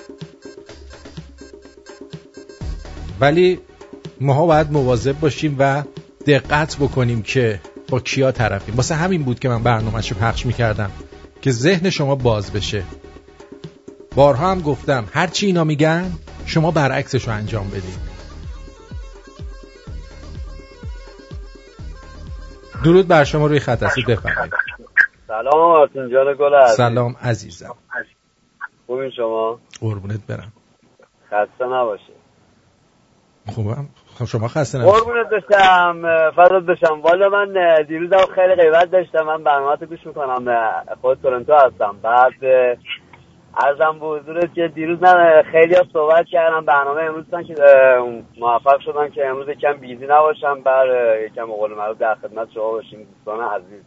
ولی 3.20 3.60
ماها 4.22 4.46
باید 4.46 4.72
مواظب 4.72 5.20
باشیم 5.20 5.56
و 5.60 5.84
دقت 6.28 6.78
بکنیم 6.78 7.22
که 7.22 7.60
با 7.90 8.00
کیا 8.00 8.32
طرفیم. 8.32 8.76
واسه 8.76 8.96
همین 8.96 9.24
بود 9.24 9.40
که 9.40 9.50
من 9.50 9.64
برنامهش 9.64 10.12
رو 10.12 10.18
پخش 10.18 10.46
می‌کردم 10.46 10.92
که 11.42 11.52
ذهن 11.52 11.90
شما 11.90 12.16
باز 12.16 12.54
بشه. 12.54 12.84
بارها 14.16 14.52
هم 14.52 14.62
گفتم 14.62 15.06
هرچی 15.14 15.46
اینا 15.46 15.64
میگن 15.64 16.12
شما 16.46 16.72
برعکسش 16.72 17.28
رو 17.28 17.34
انجام 17.34 17.70
بدید 17.70 18.10
درود 22.84 23.08
بر 23.08 23.24
شما 23.24 23.48
روی 23.48 23.60
خط 23.60 23.84
هستید 23.84 24.06
بفرمایید. 24.06 24.54
سلام 25.28 25.72
آرتین 25.72 26.10
جان 26.10 26.36
گل 26.40 26.68
سلام 26.76 27.16
عزیزم. 27.22 27.76
خوبین 28.88 29.12
شما؟ 29.12 29.60
قربونت 29.82 30.26
برم. 30.28 30.54
خسته 31.28 31.66
نباشه 31.66 32.19
خوبم. 33.50 33.88
خب 34.20 34.26
شما 34.26 34.48
خسته 34.48 34.78
نباشید. 34.78 35.04
قربونت 35.04 35.30
بشم 35.30 36.02
فراد 36.36 36.66
بشم 36.66 37.02
والا 37.02 37.30
من 37.30 37.84
دیروز 37.88 38.14
خیلی 38.36 38.56
غیبت 38.56 38.92
داشتم. 38.92 39.22
من 39.22 39.44
برنامه 39.44 39.76
گوش 39.76 40.06
می‌کنم 40.06 40.72
خود 41.02 41.22
تورنتو 41.22 41.54
هستم. 41.54 41.96
بعد 42.02 42.34
ارزم 43.58 44.00
به 44.00 44.06
حضورت 44.06 44.54
که 44.54 44.68
دیروز 44.68 45.04
نه 45.04 45.44
خیلی 45.52 45.76
ها 45.76 45.84
صحبت 45.94 46.26
کردم 46.26 46.66
برنامه 46.66 47.02
امروز 47.02 47.26
که 47.48 47.56
موفق 48.40 48.80
شدن 48.80 49.10
که 49.10 49.28
امروز 49.28 49.50
یکم 49.50 49.74
بیزی 49.74 50.06
نباشم. 50.06 50.62
بر 50.62 51.18
یکم 51.26 51.46
قول 51.46 51.74
معروف 51.74 51.98
در 51.98 52.16
خدمت 52.16 52.48
شما 52.54 52.72
باشیم 52.72 53.08
دوستان 53.16 53.48
عزیز. 53.48 53.84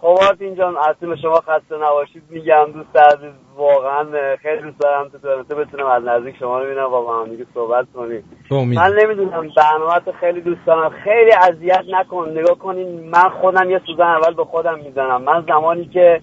خب 0.00 0.18
اینجا 0.40 0.68
اصلا 0.68 1.16
شما 1.16 1.34
خسته 1.40 1.76
نباشید. 1.76 2.22
میگم 2.30 2.72
دوست 2.72 2.96
عزیز 2.96 3.32
واقعا 3.58 4.04
خیلی 4.42 4.62
دوست 4.62 4.80
دارم 4.80 5.08
تو 5.08 5.18
تورنتو 5.18 5.56
بتونم 5.56 5.86
از 5.86 6.04
نزدیک 6.04 6.36
شما 6.36 6.58
رو 6.58 6.64
ببینم 6.64 6.86
و 6.86 7.02
با 7.02 7.20
هم 7.20 7.28
دیگه 7.28 7.46
صحبت 7.54 7.86
کنیم. 7.94 8.24
من 8.50 8.92
نمی‌دونم 9.02 9.48
برنامه 9.56 10.00
تو 10.04 10.12
خیلی 10.12 10.40
دوست 10.40 10.60
دارم. 10.66 10.90
خیلی 10.90 11.32
اذیت 11.32 11.84
نکن 11.88 12.28
نگاه 12.30 12.58
کنین. 12.58 13.10
من 13.10 13.28
خودم 13.40 13.70
یه 13.70 13.80
سوزن 13.86 14.02
اول 14.02 14.34
به 14.34 14.44
خودم 14.44 14.78
می‌زنم. 14.78 15.22
من 15.22 15.44
زمانی 15.48 15.84
که 15.84 16.20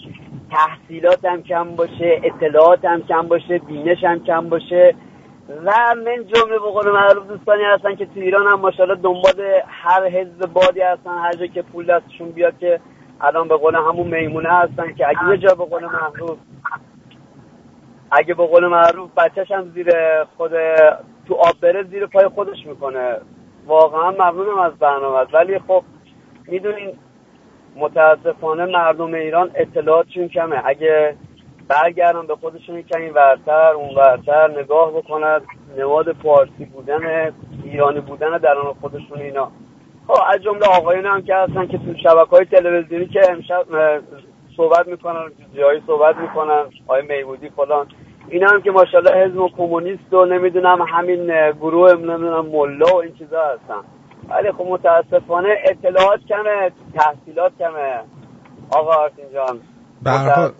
تحصیلاتم 0.51 1.41
کم 1.41 1.75
باشه 1.75 2.21
اطلاعاتم 2.23 3.01
کم 3.01 3.21
باشه 3.21 3.57
بینشم 3.67 4.23
کم 4.27 4.49
باشه 4.49 4.95
و 5.65 5.71
من 6.05 6.25
جمله 6.33 6.59
به 6.59 6.69
قول 6.73 6.91
معروف 6.91 7.27
دوستانی 7.27 7.63
هستن 7.63 7.95
که 7.95 8.05
تو 8.05 8.19
ایران 8.19 8.47
هم 8.47 8.59
ماشاءالله 8.59 9.01
دنبال 9.01 9.45
هر 9.67 10.09
حزب 10.09 10.53
بادی 10.53 10.81
هستن. 10.81 11.17
هر 11.17 11.31
جا 11.31 11.45
که 11.45 11.61
پول 11.61 11.86
دستشون 11.86 12.29
بیاد 12.29 12.57
که 12.59 12.79
الان 13.21 13.47
به 13.47 13.57
قول 13.57 13.75
همون 13.75 14.07
میمونه 14.07 14.49
هستن 14.49 14.93
که 14.93 15.07
اگه 15.07 15.29
یه 15.31 15.38
جا 15.38 15.55
به 15.55 15.65
قول 15.65 15.86
معروف 15.86 16.38
اگه 18.12 18.34
به 18.34 18.47
قول 18.47 18.68
معروف 18.68 19.10
بچهش 19.18 19.51
هم 19.51 19.72
زیر 19.76 19.91
خود 20.38 20.51
تو 21.28 21.34
آب 21.36 21.60
بره 21.62 21.84
زیر 21.84 22.06
پای 22.06 22.28
خودش 22.28 22.66
می‌کنه. 22.66 23.18
واقعا 23.66 24.12
ممنونم 24.12 24.60
از 24.60 24.74
برنامه 24.74 25.28
ولی 25.34 25.60
خب 25.60 25.84
می‌دونین 26.47 26.93
متاسفانه 27.76 28.66
مردم 28.66 29.14
ایران 29.14 29.51
اطلاعاتشون 29.56 30.28
کمه. 30.28 30.62
اگه 30.66 31.16
برگردن 31.68 32.28
به 32.28 32.36
خودشون 32.36 32.82
کمی 32.82 33.10
ورتر 33.10 33.72
اون 33.72 33.95
ورتر 33.95 34.60
نگاه 34.60 34.91
بکنن 34.91 35.41
نماد 35.78 36.12
پارسی 36.12 36.66
بودن 36.66 37.34
ایرانی 37.64 37.99
بودن 37.99 38.38
درون 38.38 38.74
خودشون 38.82 39.20
اینا. 39.20 39.51
خب 40.08 40.24
از 40.34 40.41
جمله 40.43 40.68
آقایون 40.68 41.06
هم 41.06 41.22
که 41.22 41.36
هستن 41.36 41.68
که 41.68 41.78
تو 41.78 41.93
شبکه 42.03 42.30
های 42.30 42.45
تلویزیونی 42.45 43.06
که 43.06 43.22
امشب 43.30 43.66
صحبت 44.58 44.88
می‌کنن 44.88 45.32
جایی 45.58 45.82
صحبت 45.88 46.16
می‌کنن 46.18 46.64
آقای 46.88 47.01
میبودی 47.01 47.49
فلان. 47.49 47.88
اینا 48.30 48.47
هم 48.47 48.62
که 48.62 48.72
ماشاءالله 48.72 49.26
حزب 49.26 49.47
کمونیست 49.58 50.14
و 50.14 50.26
نمی‌دونم 50.26 50.82
همین 50.82 51.51
گروه 51.51 51.93
نمی‌دونم 51.93 52.45
ملا 52.45 52.95
و 52.95 53.01
این 53.01 53.14
چیزا 53.14 53.41
هستن. 53.41 53.88
ولی 54.30 54.51
خب 54.51 54.66
متاسفانه 54.70 55.49
اطلاعات 55.66 56.20
کمه 56.30 56.72
تحصیلات 56.95 57.51
کمه. 57.60 57.99
آقا 58.72 58.91
آرتین 58.91 59.26
جان 59.34 59.60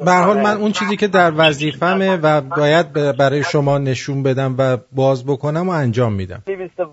به 0.06 0.12
حال 0.12 0.41
من 0.41 0.58
اون 0.58 0.72
چیزی 0.72 0.98
که 0.98 1.08
در 1.08 1.32
وظیفمه 1.38 2.18
و 2.24 2.41
باید 2.41 2.93
برای 3.20 3.43
شما 3.43 3.78
نشون 3.78 4.24
بدم 4.24 4.56
و 4.60 4.78
باز 4.96 5.26
بکنم 5.26 5.70
و 5.70 5.72
انجام 5.72 6.14
میدم. 6.14 6.43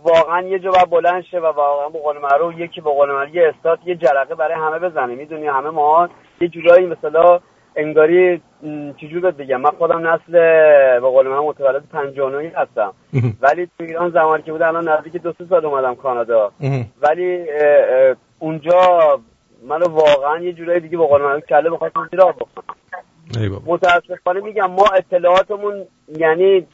واقعا 0.05 0.43
یه 0.43 0.59
جا 0.59 0.71
بلند 0.91 1.25
شه 1.31 1.39
و 1.39 1.47
واقعا 1.47 1.89
به 1.89 1.99
قول 1.99 2.19
معروف 2.19 2.55
یکی 2.59 2.81
به 2.81 2.91
قول 2.91 3.09
معروف 3.09 3.35
یه 3.35 3.43
استاد 3.55 3.79
یه 3.87 3.97
جرقه 3.97 4.35
برای 4.35 4.55
همه 4.55 4.79
بزنه. 4.79 5.15
می‌دونی 5.15 5.47
همه 5.47 5.71
ما 5.71 6.09
یه 6.43 6.49
جورایی 6.49 6.86
مثلا 6.86 7.40
انگاری 7.76 8.40
چجور 9.01 9.30
بگم. 9.30 9.61
من 9.61 9.70
خودم 9.70 10.09
نسل 10.09 10.32
به 11.01 11.01
قول 11.01 11.28
من 11.28 11.38
متولد 11.38 11.82
59 11.93 12.53
هستم. 12.57 12.93
ولی 13.40 13.66
تو 13.66 13.84
ایران 13.84 14.11
زمانی 14.11 14.43
که 14.43 14.53
بود 14.53 14.62
الان 14.62 14.88
نزدیک 14.88 15.22
دو 15.22 15.32
سه 15.38 15.45
سال 15.51 15.66
اومدم 15.66 15.95
کانادا. 15.95 16.53
ولی 17.03 17.47
اونجا 18.38 18.80
منو 19.68 19.88
واقعا 19.88 20.38
یه 20.38 20.53
جورایی 20.53 20.80
دیگه 20.80 20.99
به 20.99 21.07
قول 21.07 21.22
من 21.22 21.40
کله 21.40 21.70
بخواستم 21.70 22.09
زیرا 22.11 22.32
بکنم 22.32 23.62
متاسفانه 23.66 24.40
میگم 24.40 24.70
ما 24.70 24.84
اطلاعاتمون 24.97 25.86
یعنی 26.09 26.66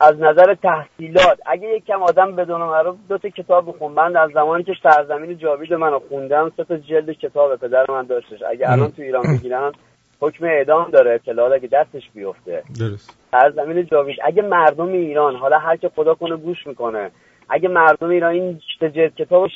از 0.00 0.20
نظر 0.20 0.54
تحصیلات 0.54 1.38
اگه 1.46 1.68
یک 1.68 1.84
کم 1.86 2.02
آدم 2.02 2.36
بدون 2.36 2.60
معروف 2.60 2.96
دو 3.08 3.18
تا 3.18 3.28
کتاب 3.28 3.68
بخون 3.68 3.92
من 3.92 4.16
از 4.16 4.30
زمانی 4.34 4.64
که 4.64 4.72
سرزمین 4.82 5.38
جاوید 5.38 5.74
منو 5.74 5.98
خوندم 5.98 6.52
سه 6.56 6.64
تا 6.64 6.76
جلد 6.76 7.10
کتاب 7.10 7.56
پدر 7.56 7.84
من 7.88 8.06
داشتش. 8.06 8.42
اگه 8.50 8.72
الان 8.72 8.90
تو 8.90 9.02
ایران 9.02 9.22
بگیرن 9.36 9.72
حکم 10.20 10.44
اعدام 10.44 10.90
داره 10.90 11.14
اطلاعات 11.14 11.52
اگه 11.52 11.68
دستش 11.68 12.02
بیفته. 12.14 12.62
درست. 12.80 13.18
زمین 13.54 13.86
جاوید 13.86 14.16
اگه 14.24 14.42
مردم 14.42 14.92
ایران 14.92 15.36
حالا 15.36 15.58
هر 15.58 15.76
که 15.76 15.88
خدا 15.88 16.14
کنه 16.14 16.36
گوش 16.36 16.66
می‌کنه 16.66 17.10
اگه 17.48 17.68
مردم 17.68 18.08
ایران 18.08 18.32
این 18.32 18.60
جلد 18.80 19.14
کتاب 19.14 19.48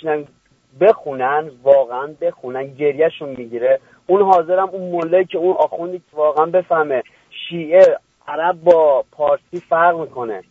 بخونن 0.80 1.50
واقعا 1.62 2.14
بخونن 2.20 2.74
گریهشون 2.74 3.28
می‌گیره 3.28 3.80
اون 4.06 4.22
حاضرم 4.22 4.68
اون 4.68 4.90
ملایی 4.90 5.24
که 5.24 5.38
اون 5.38 5.56
آخوندی 5.58 5.98
که 5.98 6.16
واقعا 6.16 6.46
بفهمه 6.46 7.02
شیعه 7.48 7.98
عرب 8.28 8.62
با 8.64 9.04
پارسی 9.12 9.60
فرق 9.68 10.00
می‌کنه. 10.00 10.42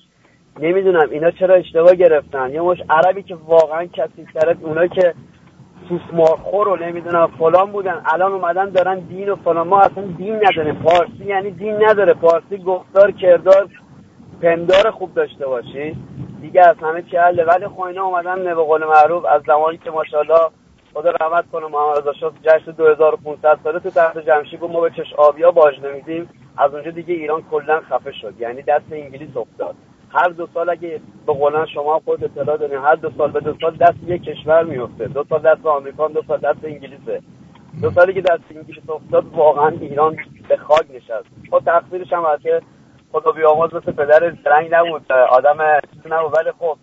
نمی‌دونم 0.59 1.09
اینا 1.11 1.31
چرا 1.31 1.55
اشتباه 1.55 1.95
گرفتن. 1.95 2.51
یه 2.51 2.61
مش 2.61 2.77
عربی 2.89 3.23
که 3.23 3.35
واقعا 3.35 3.85
کسی 3.85 4.27
سرت 4.33 4.57
اونا 4.61 4.87
که 4.87 5.13
سوسمارخور 5.89 6.65
رو 6.65 6.75
نمی‌دونم 6.75 7.27
فلان 7.39 7.71
بودن 7.71 8.01
الان 8.05 8.31
اومدن 8.31 8.69
دارن 8.69 8.99
دین 8.99 9.29
و 9.29 9.35
فلان. 9.35 9.67
ما 9.67 9.79
اصلا 9.79 10.03
دین 10.17 10.35
نداریم. 10.35 10.75
پارسی 10.75 11.25
یعنی 11.25 11.51
دین 11.51 11.75
نداره. 11.89 12.13
پارسی 12.13 12.57
گفتار 12.57 13.11
کردار 13.11 13.69
پندار 14.41 14.91
خوب 14.91 15.13
داشته 15.13 15.47
باشی 15.47 15.95
دیگه 16.41 16.61
از 16.61 16.75
همه 16.81 17.01
چی 17.01 17.17
حله. 17.17 17.43
ولی 17.43 17.67
خب 17.67 17.81
اینا 17.81 18.03
اومدن 18.03 18.43
به 18.43 18.53
قول 18.53 18.85
معروف 18.85 19.25
از 19.25 19.41
زمانی 19.47 19.77
که 19.77 19.91
ماشاءالله 19.91 20.49
خدا 20.93 21.11
رحمت 21.11 21.45
کنه 21.51 21.67
محمد 21.67 21.97
رضا 21.97 22.13
شاه 22.13 22.33
جشن 22.43 22.71
2500 22.71 23.59
ساله 23.63 23.79
تو 23.79 23.89
تحت 23.89 24.17
جمشید 24.17 24.63
ما 24.63 24.81
به 24.81 24.89
چش 24.89 25.13
آبیا 25.17 25.51
باج 25.51 25.79
نمیدیم. 25.79 26.29
از 26.57 26.73
اونجا 26.73 26.91
دیگه 26.91 27.13
ایران 27.13 27.43
کلا 27.51 27.81
خفه 27.81 28.11
شد. 28.11 28.33
یعنی 28.39 28.61
دست 28.61 28.85
انگلیس 28.91 29.37
افتاد. 29.37 29.75
هر 30.09 30.29
دو 30.29 30.47
سال 30.53 30.69
اگه 30.69 31.01
به 31.25 31.33
قولن 31.33 31.65
شما 31.65 31.99
خود 32.05 32.23
اطلاع 32.23 32.57
دارین 32.57 32.77
هر 32.77 32.95
دو 32.95 33.11
سال 33.17 33.31
به 33.31 33.39
دو 33.39 33.53
سال 33.61 33.75
دست 33.75 33.97
یک 34.07 34.23
کشور 34.23 34.63
میفته 34.63 35.07
دو 35.07 35.23
سال 35.29 35.41
دست 35.41 35.65
آمریکا 35.65 36.07
دو 36.07 36.21
سال 36.27 36.37
دست 36.37 36.65
انگلیسه. 36.65 37.21
دو 37.81 37.91
سالی 37.91 38.13
که 38.13 38.21
دست 38.21 38.43
انگلیس 38.55 38.89
افتاد 38.89 39.25
واقعا 39.33 39.67
ایران 39.67 40.17
به 40.49 40.57
خاک 40.57 40.85
نشست. 40.93 41.27
خب 41.51 41.61
تقصیرش 41.65 42.13
هم 42.13 42.37
که 42.43 42.61
خدا 43.13 43.31
بیامرز 43.31 43.73
مثل 43.73 43.91
پدر 43.91 44.33
زرنگ 44.43 44.67
نبود. 44.71 45.11
آدم 45.11 45.61
نبود. 46.05 46.37
ولی 46.37 46.51
خب 46.59 46.77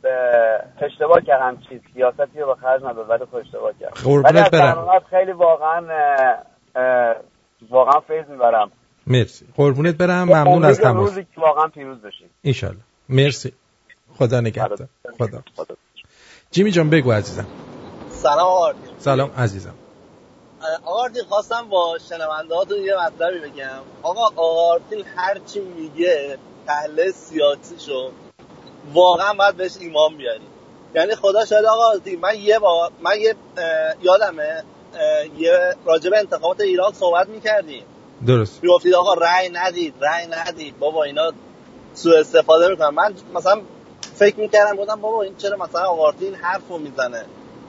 اشتباه 0.80 1.20
کرد 1.20 1.40
هم 1.40 1.58
چیز 1.68 1.80
سیاستی 1.94 2.40
رو 2.40 2.46
به 2.46 2.54
خرج 2.54 2.82
نبود 2.84 3.10
ولی 3.10 3.24
خب 3.24 3.36
اشتباه 3.36 3.72
کرد. 3.80 4.24
ولی 4.24 4.38
از 4.38 5.02
خیلی 5.10 5.32
واقعا 5.32 5.80
واقعا 7.70 8.00
فیض 8.00 8.28
می‌برم. 8.28 8.70
مرسی. 9.06 9.46
قربونت 9.56 9.96
برم. 9.96 10.24
ممنون 10.24 10.64
از 10.64 10.80
تماس. 10.80 11.08
روزی 11.08 11.26
که 11.34 11.40
واقعا 11.40 11.68
پیروز 11.68 12.02
بشیم. 12.02 12.30
انشالله. 12.44 12.80
مرسی. 13.08 13.52
خدا 14.18 14.40
نگهدار. 14.40 14.88
خدا. 15.18 15.38
خدا 15.56 15.74
جیمی 16.50 16.70
جان 16.70 16.90
بگو 16.90 17.12
عزیزم. 17.12 17.46
سلام 18.08 18.38
آقا 18.38 18.72
سلام 18.98 19.30
عزیزم. 19.38 19.74
آقا 20.84 21.08
خواستم 21.28 21.68
با 21.68 21.98
شنونده 22.08 22.54
هاتون 22.54 22.78
یه 22.84 22.94
مطلبی 23.06 23.38
بگم. 23.38 23.80
آقا 24.02 24.26
آقارتین 24.36 25.04
هرچی 25.16 25.60
میگه 25.60 26.38
تحلیل 26.66 27.12
سیاسیشو 27.12 28.10
واقعا 28.94 29.34
باید 29.34 29.56
بهش 29.56 29.76
ایمان 29.80 30.16
بیاری. 30.16 30.46
یعنی 30.94 31.14
خدا 31.14 31.44
شاید 31.44 31.64
آقا 31.64 31.92
من 32.20 32.36
یه 32.38 32.58
با 32.58 32.90
من 33.00 33.20
یه 33.20 33.34
یادمه 34.02 34.62
یه 35.38 35.74
راجب 35.84 36.12
انتخابات 36.14 36.60
ایران 36.60 36.92
صحبت 36.92 37.28
می‌کردیم. 37.28 37.84
درست. 38.26 38.62
می‌گفتید 38.62 38.94
آقا 38.94 39.14
رأی 39.14 39.48
ندید 39.48 39.94
رأی 40.00 40.26
ندید. 40.26 40.78
بابا 40.78 41.04
اینا 41.04 41.32
سوء 41.94 42.20
استفاده 42.20 42.68
می‌کنن. 42.68 42.88
من 42.88 43.14
مثلا 43.34 43.60
فکر 44.14 44.40
می‌کردم 44.40 44.76
بودم 44.76 45.00
بابا 45.00 45.22
این 45.22 45.36
چرا 45.36 45.56
مثلا 45.56 45.82
آقارتین 45.82 46.34
حرفو 46.34 46.78
می‌زنه؟ 46.78 47.24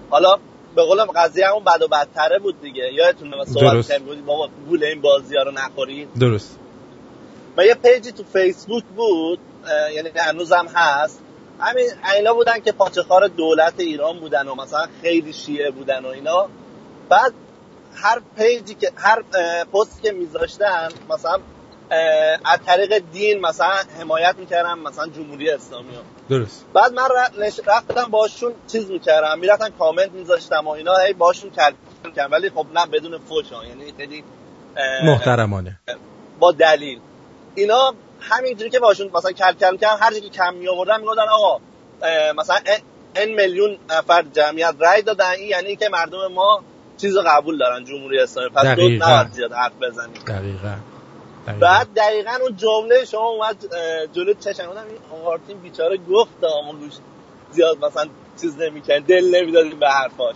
حالا 0.09 0.37
به 0.75 0.83
قولم 0.83 1.05
قضیه 1.05 1.47
همون 1.47 1.63
بد 1.63 1.81
و 1.81 1.87
بدتره 1.87 2.39
بود 2.39 2.61
دیگه. 2.61 2.93
یادتونه 2.93 3.37
مثلا 3.37 3.53
صحبت 3.53 3.87
کردیم 3.87 4.25
بابا 4.25 4.49
گول 4.69 4.83
این 4.83 5.01
بازی 5.01 5.35
ها 5.35 5.43
رو 5.43 5.51
نخورید 5.51 6.09
درست. 6.19 6.59
و 7.57 7.65
یه 7.65 7.75
پیجی 7.75 8.11
تو 8.11 8.23
فیسبوک 8.23 8.83
بود 8.83 9.39
یعنی 9.95 10.09
هنوزم 10.15 10.65
هست. 10.73 11.19
همین 11.59 11.85
اینا 12.15 12.33
بودن 12.33 12.59
که 12.59 12.71
پاچخار 12.71 13.27
دولت 13.27 13.73
ایران 13.77 14.19
بودن 14.19 14.47
و 14.47 14.55
مثلا 14.55 14.85
خیلی 15.01 15.33
شیعه 15.33 15.71
بودن 15.71 16.05
و 16.05 16.07
اینا. 16.07 16.47
بعد 17.09 17.33
هر 17.95 18.21
پیجی 18.37 18.73
که 18.73 18.91
هر 18.95 19.23
پست 19.73 20.01
که 20.01 20.11
میذاشتن 20.11 20.89
مثلا 21.09 21.39
از 22.45 22.59
طریق 22.65 23.03
دین 23.13 23.41
مثلا 23.41 23.73
حمایت 23.99 24.35
می‌کردم 24.37 24.79
مثلا 24.79 25.07
جمهوری 25.07 25.49
اسلامی 25.49 25.89
درست. 26.29 26.65
بعد 26.73 26.93
من 26.93 27.07
رفتم 27.67 28.11
باشون 28.11 28.53
چیز 28.67 28.89
می‌کردم 28.91 29.39
می‌رفتم 29.39 29.69
کامنت 29.79 30.11
میذاشتم 30.11 30.67
و 30.67 30.69
اینا 30.69 30.95
هی 31.07 31.13
باشون 31.13 31.51
کردم 31.51 32.31
ولی 32.31 32.49
خب 32.49 32.65
نه 32.73 32.85
بدون 32.85 33.17
فوش 33.17 33.45
یعنی 33.51 33.93
خیلی 33.97 34.23
محترمانه. 35.03 35.79
با 36.39 36.51
دلیل. 36.51 36.99
اینا 37.55 37.93
همینجوری 38.19 38.69
که 38.69 38.79
باشون 38.79 39.11
مثلا 39.13 39.31
کل 39.31 39.53
کل 39.53 39.77
کردم 39.77 39.97
هر 40.01 40.13
که 40.13 40.29
کم 40.29 40.53
می 40.53 40.67
آوردن 40.67 40.99
می‌گفتن 40.99 41.29
آقا 41.31 41.59
مثلا 42.37 42.57
این 43.15 43.35
میلیون 43.35 43.77
نفر 43.89 44.25
جمعیت 44.33 44.75
رای 44.79 45.01
دادن 45.01 45.29
این 45.29 45.49
یعنی 45.49 45.75
که 45.75 45.89
مردم 45.89 46.27
ما 46.27 46.63
چیز 46.97 47.17
قبول 47.17 47.57
دارن 47.57 47.85
جمهوری 47.85 48.19
اسلامی. 48.19 48.49
پس 48.49 48.65
دو 48.65 48.89
نباید 48.89 49.31
زیاد 49.31 49.53
حرف 49.53 49.73
بزنید 49.81 50.23
دقیقا. 50.27 50.75
بعد 51.59 51.87
دقیقا 51.95 52.31
اون 52.41 52.55
جمله 52.55 53.05
شما 53.05 53.29
اومد 53.29 53.57
جلو 54.13 54.33
چشم 54.33 54.67
بودم 54.67 54.83
این 54.89 55.21
آقارتین 55.21 55.57
بیچاره 55.57 55.97
گفت 55.97 56.31
گوش 56.81 56.93
زیاد 57.51 57.85
مثلا 57.85 58.05
چیز 58.41 58.57
نمیکن 58.57 58.99
دل 58.99 59.35
نمی‌دادیم 59.35 59.79
به 59.79 59.89
حرفاش. 59.89 60.35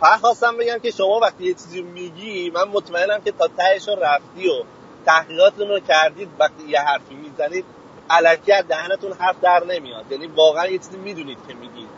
فقط 0.00 0.20
خواستم 0.20 0.56
بگم 0.56 0.78
که 0.78 0.90
شما 0.90 1.20
وقتی 1.22 1.44
یه 1.44 1.54
چیزی 1.54 1.82
میگی 1.82 2.50
من 2.50 2.64
مطمئنم 2.72 3.20
که 3.24 3.32
تا 3.32 3.48
تهش 3.56 3.88
رفتی 3.88 4.48
و 4.48 4.62
تحقیقاتتون 5.06 5.68
رو 5.68 5.80
کردید 5.80 6.28
وقتی 6.38 6.68
یه 6.68 6.80
حرفی 6.80 7.14
می‌زنید 7.14 7.64
علکی 8.10 8.52
از 8.52 8.64
دهنتون 8.68 9.12
حرف 9.18 9.36
در 9.42 9.62
نمیاد. 9.68 10.04
یعنی 10.10 10.26
واقعا 10.26 10.66
یه 10.66 10.78
چیزی 10.78 10.96
می‌دونید 10.96 11.38
که 11.48 11.54
میگید 11.54 11.88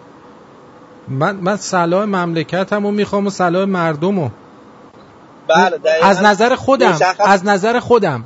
من 1.08 1.36
من 1.36 1.56
صلاح 1.56 2.04
مملکتم 2.04 2.86
و 2.86 2.90
می‌خوام 2.90 3.26
و 3.26 3.30
صلاح 3.30 3.64
مردم 3.64 4.32
بله 5.48 5.80
از 6.02 6.22
نظر 6.22 6.54
خودم 6.54 6.98
از 7.18 7.46
نظر 7.46 7.80
خودم 7.80 8.24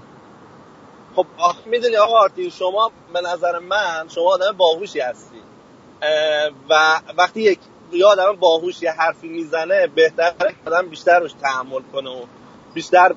خب 1.17 1.27
می‌دونی 1.67 1.97
آقا 1.97 2.19
آرتین 2.19 2.51
شما 2.51 2.91
به 3.13 3.21
نظر 3.21 3.59
من 3.59 4.09
شما 4.09 4.25
آدم 4.25 4.53
باهوشی 4.57 5.01
هستی. 5.01 5.37
و 6.71 7.01
وقتی 7.19 7.41
یک 7.41 7.59
یا 7.93 8.09
آدم 8.09 8.37
باهوش 8.41 8.83
یه 8.83 8.91
حرفی 8.91 9.29
می‌زنه 9.29 9.87
بهتره 9.87 10.55
آدم 10.67 10.89
بیشتر 10.89 11.19
روش 11.19 11.33
تحمل 11.33 11.81
کنه 11.93 12.11
و 12.11 12.25
بیشتر 12.75 13.15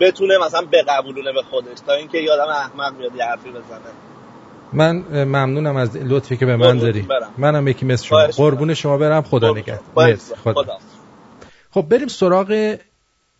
بتونه 0.00 0.38
مثلا 0.38 0.66
بقبولونه 0.72 1.32
به 1.32 1.42
خودش 1.42 1.80
تا 1.86 1.92
اینکه 1.92 2.18
یه 2.18 2.32
آدم 2.32 2.48
احمق 2.48 2.98
بیاد 2.98 3.16
یه 3.16 3.24
حرفی 3.24 3.50
بزنه. 3.50 3.80
من 4.72 4.96
ممنونم 5.24 5.76
از 5.76 5.96
لطفی 5.96 6.36
که 6.36 6.46
به 6.46 6.56
من 6.56 6.78
داری 6.78 7.08
منم 7.38 7.68
یکی 7.68 7.86
مثل 7.86 8.04
شما. 8.04 8.26
قربون 8.26 8.74
شما 8.74 8.98
برم. 8.98 9.22
خدا 9.22 9.50
نگهد 9.50 9.80
خدا. 10.44 10.78
خب 11.70 11.82
بریم 11.82 12.08
سراغ 12.08 12.76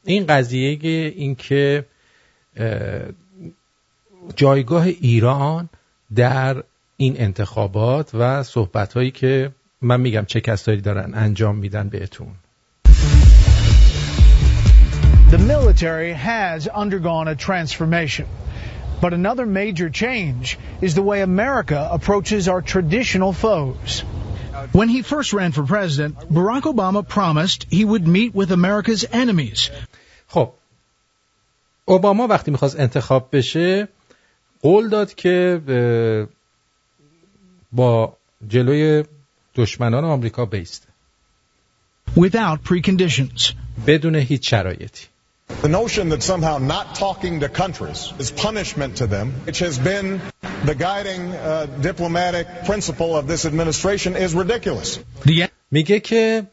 این 0.05 0.26
قضیه 0.26 0.78
اینکه 1.16 1.84
جایگاه 4.36 4.84
ایران 4.84 5.68
در 6.14 6.62
این 6.96 7.14
انتخابات 7.18 8.11
و 8.14 8.42
صحبت 8.42 8.92
هایی 8.92 9.11
که 9.11 9.50
من 9.82 10.00
میگم 10.00 10.24
چه 10.24 10.40
کسایی 10.40 10.80
دارن 10.80 11.14
انجام 11.14 11.56
میدن 11.56 11.88
بهتون 11.88 12.28
The 15.30 15.38
military 15.38 16.14
has 16.14 16.66
undergone 16.68 17.28
a 17.28 17.36
transformation. 17.36 18.26
But 19.02 19.12
another 19.12 19.44
major 19.44 19.90
change 19.90 20.59
is 20.80 20.94
the 20.94 21.02
way 21.02 21.20
America 21.20 21.86
approaches 21.92 22.48
our 22.48 22.62
traditional 22.62 23.34
foes. 23.34 24.02
When 24.72 24.88
he 24.88 25.02
first 25.02 25.34
ran 25.34 25.52
for 25.52 25.62
president, 25.62 26.18
Barack 26.32 26.62
Obama 26.62 27.06
promised 27.06 27.66
he 27.70 27.84
would 27.84 28.09
meet 28.09 28.34
with 28.34 28.50
America's 28.52 29.04
enemies. 29.12 29.70
خب 30.28 30.52
اوباما 31.89 32.26
وقتی 32.26 32.51
می‌خواست 32.51 32.80
انتخاب 32.80 33.28
بشه 33.32 33.89
قول 34.62 34.89
داد 34.89 35.14
که 35.14 35.61
با 37.72 38.16
جلوی 38.49 39.05
دشمنان 39.55 40.05
آمریکا 40.05 40.47
بیسته 40.47 40.89
without 42.16 42.59
preconditions 42.68 43.53
بدون 43.86 44.14
هیچ 44.14 44.51
شرایطی 44.51 45.07
The 45.62 45.68
notion 45.68 46.11
that 46.11 46.22
somehow 46.22 46.59
not 46.59 46.86
talking 46.95 47.41
to 47.41 47.49
countries 47.49 48.12
is 48.18 48.30
punishment 48.30 48.93
to 48.99 49.07
them, 49.07 49.26
which 49.47 49.61
has 49.66 49.78
been 49.78 50.20
the 50.70 50.74
guiding 50.74 51.22
uh, 51.32 51.66
diplomatic 51.89 52.47
principle 52.70 53.16
of 53.16 53.26
this 53.26 53.47
administration, 53.47 54.11
is 54.16 54.34
ridiculous. 54.34 54.99
میگه 55.70 56.01
که 56.01 56.47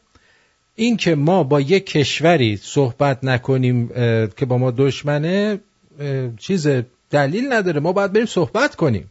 این 0.76 0.96
که 0.96 1.14
ما 1.14 1.42
با 1.42 1.60
یک 1.60 1.86
کشوری 1.86 2.56
صحبت 2.56 3.24
نکنیم 3.24 3.88
که 4.36 4.46
با 4.48 4.58
ما 4.58 4.70
دشمنه 4.70 5.58
چیز 6.38 6.68
دلیل 7.10 7.52
نداره 7.52 7.80
ما 7.80 7.92
باید 7.92 8.12
بریم 8.12 8.26
صحبت 8.26 8.76
کنیم 8.76 9.10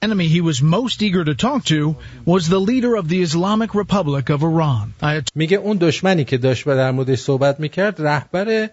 enemy 0.00 0.28
he 0.28 0.40
was 0.40 0.62
most 0.62 1.02
eager 1.02 1.24
to 1.24 1.34
talk 1.34 1.64
to 1.64 1.96
was 2.24 2.48
the 2.48 2.60
leader 2.60 2.94
of 2.96 3.08
the 3.08 3.20
Islamic 3.22 3.74
Republic 3.74 4.30
of 4.30 4.42
Iran. 4.42 4.94
میگه 5.34 5.56
اون 5.56 5.76
دشمنی 5.76 6.24
که 6.24 6.38
داشت 6.38 6.64
در 6.64 6.90
موردش 6.90 7.18
صحبت 7.18 7.60
می‌کرد 7.60 8.02
رهبر 8.02 8.70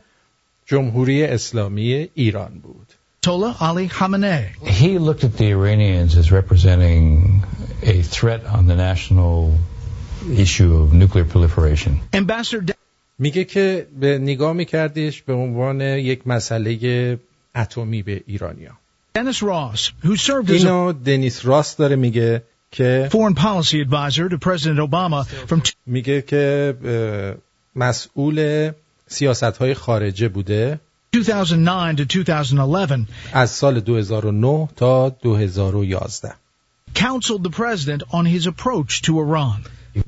جمهوری 0.66 1.24
اسلامی 1.24 2.08
ایران 2.16 2.52
بود. 2.64 2.88
Tola 3.26 3.56
Ali 3.60 3.88
Khamenei. 3.90 4.46
He 4.82 5.00
looked 5.00 5.24
at 5.24 5.36
the 5.38 5.50
Iranians 5.50 6.16
as 6.16 6.32
representing 6.32 7.44
a 7.82 8.04
threat 8.04 8.46
on 8.46 8.68
the 8.68 8.76
national 8.76 9.58
issue 10.34 10.76
of 10.82 10.94
nuclear 10.94 11.26
proliferation. 11.26 12.00
Ambassador 12.14 12.76
میگه 13.20 13.44
که 13.44 13.88
به 14.00 14.18
نگاه 14.18 14.54
میکردیش 14.54 15.22
به 15.22 15.34
عنوان 15.34 15.82
یک 15.82 16.28
مسئله 16.28 17.20
اتمی 17.56 18.04
به 18.04 18.24
ایرانیا. 18.28 18.72
Dennis 19.16 19.42
Ross, 19.42 19.92
who 20.04 20.16
served 20.18 20.50
as 20.50 20.52
اینو 20.52 20.94
دنیس 20.94 21.46
راس 21.46 21.76
داره 21.76 21.96
میگه 21.96 22.44
که 22.72 23.10
foreign 23.12 23.36
policy 23.36 23.82
advisor 23.86 24.30
to 24.30 24.38
President 24.38 24.80
Obama 24.80 25.26
from 25.48 25.72
میگه 25.86 26.22
که 26.22 26.76
مسئول 27.76 28.72
سیاست 29.08 29.44
های 29.44 29.74
خارجه 29.74 30.30
بوده 30.30 30.80
2009 31.12 31.96
to 31.96 32.06
2011 32.06 33.06
از 33.34 33.50
سال 33.50 33.80
2009 33.80 34.68
تا 34.76 35.10
2011 35.10 36.34
counseled 36.96 37.44
the 37.44 37.50
president 37.50 38.04
on 38.12 38.26
his 38.26 38.48
approach 38.48 39.02
to 39.02 39.20
Iran 39.20 39.62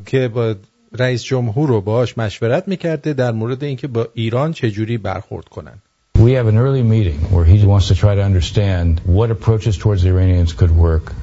که 0.05 0.27
با 0.27 0.55
رئیس 0.93 1.23
جمهور 1.23 1.69
رو 1.69 1.81
باش 1.81 2.17
مشورت 2.17 2.67
می‌کرده 2.67 3.13
در 3.13 3.31
مورد 3.31 3.63
اینکه 3.63 3.87
با 3.87 4.07
ایران 4.13 4.53
چجوری 4.53 4.97
برخورد 4.97 5.45
کنن 5.45 5.81
We 6.17 6.31
have 6.31 6.47
an 6.47 6.57
early 6.57 6.81
meeting 6.81 7.19
where 7.33 7.45
he 7.45 7.57
wants 7.63 7.87
to 7.89 7.95
try 7.95 8.15
to 8.15 8.23
understand 8.31 9.01
what 9.17 9.29
approaches 9.29 9.77
towards 9.77 10.01
the 10.03 10.09
Iranians 10.09 10.51
could 10.59 10.73
work 10.87 11.13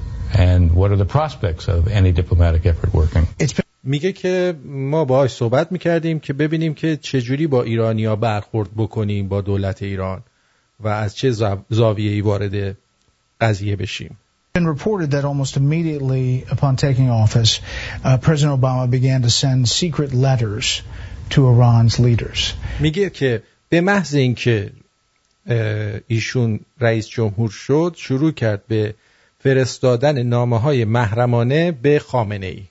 and 0.48 0.62
what 0.78 0.88
are 0.92 1.00
the 1.04 1.10
prospects 1.18 1.64
of 1.68 1.80
any 1.88 2.12
diplomatic 2.12 2.66
effort 2.66 2.92
working. 2.94 3.24
میگه 3.84 4.12
که 4.12 4.54
ما 4.64 5.04
باهاش 5.04 5.32
صحبت 5.32 5.72
می‌کردیم 5.72 6.20
که 6.20 6.32
ببینیم 6.32 6.74
که 6.74 6.96
چجوری 6.96 7.46
با 7.46 7.62
ایرانیا 7.62 8.16
برخورد 8.16 8.68
بکنیم 8.76 9.28
با 9.28 9.40
دولت 9.40 9.82
ایران 9.82 10.22
و 10.80 10.88
از 10.88 11.16
چه 11.16 11.30
زاویه‌ای 11.70 12.20
وارد 12.20 12.76
قضیه 13.40 13.76
بشیم. 13.76 14.16
been 14.53 14.67
reported 14.67 15.11
that 15.11 15.25
almost 15.25 15.57
immediately 15.57 16.45
upon 16.49 16.75
taking 16.75 17.09
office, 17.09 17.61
uh, 18.03 18.17
President 18.17 18.59
Obama 18.59 18.89
began 18.89 19.21
to 19.21 19.29
send 19.29 19.69
secret 19.69 20.13
letters 20.13 20.81
to 21.29 21.47
Iran's 21.47 21.99
leaders. 21.99 22.53
میگه 22.79 23.09
که 23.09 23.43
به 23.69 23.81
محض 23.81 24.15
اینکه 24.15 24.71
ایشون 26.07 26.59
رئیس 26.79 27.07
جمهور 27.07 27.49
شد 27.49 27.93
شروع 27.97 28.31
کرد 28.31 28.67
به 28.67 28.95
فرستادن 29.39 30.23
نامه 30.23 30.59
های 30.59 30.85
محرمانه 30.85 31.71
به 31.71 31.99
خامنه 31.99 32.45
ای 32.45 32.63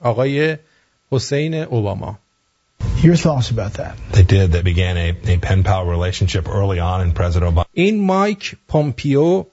آقای 0.00 0.56
حسین 1.10 1.54
اوباما 1.54 2.18
Your 3.02 3.16
thoughts 3.16 3.50
about 3.50 3.74
that? 3.74 3.94
They 4.12 4.22
did. 4.22 4.52
They 4.52 4.62
began 4.62 4.96
a, 4.96 5.08
a 5.34 5.36
pen 5.38 5.62
pal 5.62 5.84
relationship 5.86 6.48
early 6.48 6.80
on 6.80 7.00
in 7.00 7.12
President 7.12 7.54
Obama. 7.54 7.64
این 7.72 8.06
مایک 8.06 8.56
پومپیو 8.68 9.44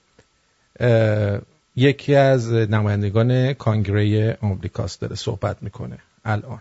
یکی 1.75 2.15
از 2.15 2.53
نمایندگان 2.53 3.53
کانگره 3.53 4.37
آمریکاست 4.41 5.01
داره 5.01 5.15
صحبت 5.15 5.57
میکنه 5.61 5.97
الان 6.25 6.59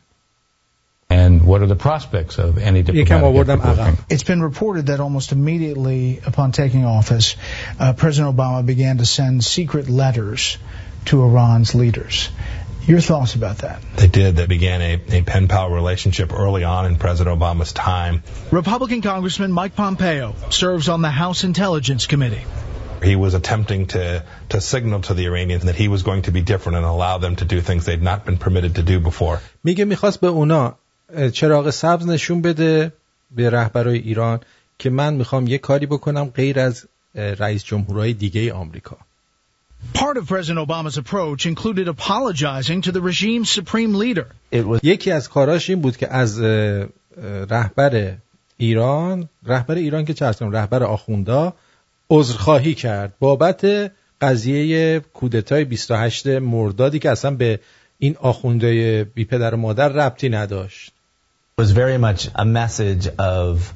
And 1.10 1.44
what 1.46 1.60
are 1.62 1.66
the 1.66 1.76
prospects 1.76 2.38
of 2.38 2.58
any 2.58 2.82
diplomatic 2.82 3.98
It's 4.08 4.22
been 4.22 4.42
reported 4.42 4.86
that 4.86 5.00
almost 5.00 5.32
immediately 5.32 6.20
upon 6.26 6.52
taking 6.52 6.84
office, 6.84 7.36
uh, 7.78 7.92
President 7.92 8.36
Obama 8.36 8.64
began 8.64 8.98
to 8.98 9.06
send 9.06 9.44
secret 9.44 9.88
letters 9.88 10.58
to 11.06 11.22
Iran's 11.22 11.74
leaders. 11.74 12.30
Your 12.86 13.00
thoughts 13.00 13.34
about 13.34 13.58
that? 13.58 13.80
They 13.96 14.08
did. 14.08 14.36
They 14.36 14.46
began 14.46 14.82
a, 14.82 15.00
a 15.18 15.22
pen 15.22 15.48
pal 15.48 15.70
relationship 15.70 16.32
early 16.34 16.64
on 16.64 16.84
in 16.84 16.96
President 16.96 17.38
Obama's 17.38 17.72
time. 17.72 18.22
Republican 18.50 19.00
Congressman 19.00 19.52
Mike 19.52 19.74
Pompeo 19.74 20.34
serves 20.50 20.88
on 20.88 21.00
the 21.00 21.10
House 21.10 21.44
Intelligence 21.44 22.06
Committee. 22.06 22.42
He 23.02 23.16
was 23.16 23.34
attempting 23.34 23.86
to, 23.88 24.22
to 24.48 24.60
signal 24.60 25.00
to 25.02 25.14
the 25.14 25.24
Iranians 25.26 25.64
that 25.64 25.76
he 25.76 25.88
was 25.88 26.02
going 26.02 26.22
to 26.22 26.32
be 26.32 26.42
different 26.52 26.76
and 26.78 26.86
allow 26.86 27.18
them 27.18 27.36
to 27.36 27.44
do 27.44 27.60
things 27.60 27.84
they'd 27.84 28.02
not 28.12 28.24
been 28.24 28.38
permitted 28.38 28.74
to 28.76 28.82
do 28.82 29.00
before. 29.00 29.38
میگه 29.64 29.84
میخواست 29.84 30.20
به 30.20 30.26
اونا 30.26 30.74
چراغ 31.32 31.70
سبز 31.70 32.06
نشون 32.06 32.42
بده 32.42 32.92
به 33.30 33.50
رهبرای 33.50 33.98
ایران 33.98 34.40
که 34.78 34.90
من 34.90 35.14
میخوام 35.14 35.46
یه 35.46 35.58
کاری 35.58 35.86
بکنم 35.86 36.24
غیر 36.24 36.60
از 36.60 36.86
رئیس 37.14 37.64
جمهورهای 37.64 38.12
دیگه 38.12 38.52
آمریکا. 38.52 38.96
Part 39.92 40.16
of 40.16 40.26
President 40.26 40.58
Obama's 40.66 40.96
approach 40.96 41.46
included 41.46 41.88
apologizing 41.88 42.80
to 42.82 42.92
the 42.92 43.00
regime's 43.00 43.50
supreme 43.50 43.94
leader. 43.94 44.26
Was... 44.52 44.80
یکی 44.82 45.10
از 45.10 45.28
کاراش 45.28 45.70
این 45.70 45.80
بود 45.80 45.96
که 45.96 46.12
از 46.12 46.40
رهبر 47.50 48.14
ایران 48.56 49.28
رهبر 49.46 49.74
ایران 49.74 50.04
که 50.04 50.14
چه 50.14 50.26
رهبر 50.40 50.82
آخوندا 50.82 51.54
عذرخواهی 52.09 52.73
کرد 52.73 53.13
بابت 53.19 53.91
قضیه 54.21 54.99
کودتای 54.99 55.65
28 55.65 56.27
مردادی 56.27 56.99
که 56.99 57.09
اصلا 57.09 57.31
به 57.31 57.59
این 57.99 58.15
آخونده 58.19 59.03
بی 59.03 59.25
پدر 59.25 59.53
و 59.53 59.57
مادر 59.57 59.89
ربطی 59.89 60.29
نداشت. 60.29 60.91
was 61.61 61.71
very 61.71 61.97
much 61.97 62.29
a 62.35 62.45
message 62.45 63.05
of 63.17 63.73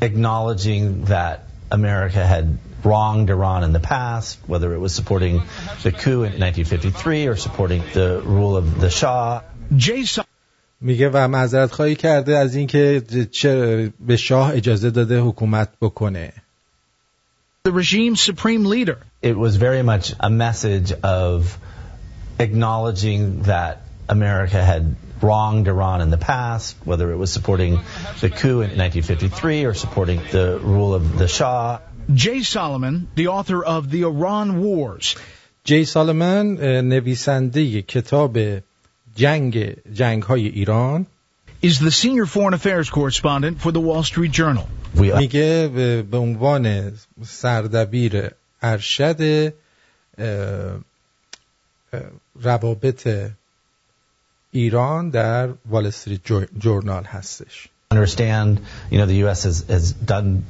acknowledging 0.00 1.04
that 1.04 1.36
America 1.70 2.22
had 2.34 2.58
wronged 2.84 3.28
Iran 3.30 3.60
in 3.62 3.72
the 3.72 3.84
past, 3.94 4.38
whether 4.52 4.74
it 4.74 4.80
was 4.86 4.92
supporting 5.00 5.42
the 5.84 5.92
coup 5.92 6.20
in 6.24 6.32
1953 6.32 7.28
or 7.28 7.36
supporting 7.36 7.82
the 7.94 8.20
rule 8.24 8.56
of 8.56 8.80
the 8.80 8.90
Shah. 8.90 9.42
میگه 10.80 11.10
و 11.12 11.28
معذرت 11.28 11.72
خواهی 11.72 11.94
کرده 11.94 12.36
از 12.36 12.54
اینکه 12.54 13.02
چه 13.30 13.92
به 14.06 14.16
شاه 14.16 14.52
اجازه 14.54 14.90
داده 14.90 15.20
حکومت 15.20 15.68
بکنه. 15.80 16.32
The 17.65 17.71
regime's 17.71 18.21
supreme 18.21 18.65
leader. 18.65 18.97
It 19.21 19.37
was 19.37 19.55
very 19.55 19.83
much 19.83 20.13
a 20.19 20.29
message 20.29 20.91
of 20.91 21.57
acknowledging 22.39 23.43
that 23.43 23.83
America 24.09 24.63
had 24.63 24.95
wronged 25.21 25.67
Iran 25.67 26.01
in 26.01 26.09
the 26.09 26.17
past, 26.17 26.75
whether 26.83 27.11
it 27.11 27.17
was 27.17 27.31
supporting 27.31 27.79
the 28.19 28.29
coup 28.29 28.61
in 28.61 28.77
1953 28.77 29.65
or 29.65 29.73
supporting 29.73 30.21
the 30.31 30.59
rule 30.59 30.95
of 30.95 31.17
the 31.17 31.27
Shah. 31.27 31.79
Jay 32.13 32.41
Solomon, 32.41 33.09
the 33.15 33.27
author 33.27 33.63
of 33.63 33.91
The 33.91 34.03
Iran 34.03 34.61
Wars. 34.61 35.15
جی 35.65 35.85
سالمن 35.85 36.57
نویسنده 36.83 37.81
کتاب 37.81 38.37
جنگ 39.15 39.75
جنگ 39.93 40.23
های 40.23 40.47
ایران 40.47 41.05
is 41.65 41.79
the 41.79 41.91
senior 41.91 42.25
foreign 42.25 42.53
affairs 42.53 42.89
correspondent 42.89 43.61
for 43.61 43.71
the 43.71 43.79
Wall 43.79 44.03
Street 44.03 44.31
Journal. 44.31 44.67
میگه 44.93 45.67
به 46.11 46.17
عنوان 46.17 46.91
سردبیر 47.23 48.31
ارشد 48.61 49.53
روابط 52.41 53.07
ایران 54.51 55.09
در 55.09 55.49
وال 55.69 55.85
استریت 55.85 56.21
جورنال 56.59 57.03
هستش. 57.03 57.67
Understand, 57.91 58.61
you 58.89 58.97
know, 58.99 59.05
the 59.05 59.19
U.S. 59.25 59.43
has, 59.43 59.65
has 59.67 59.91
done 59.91 60.45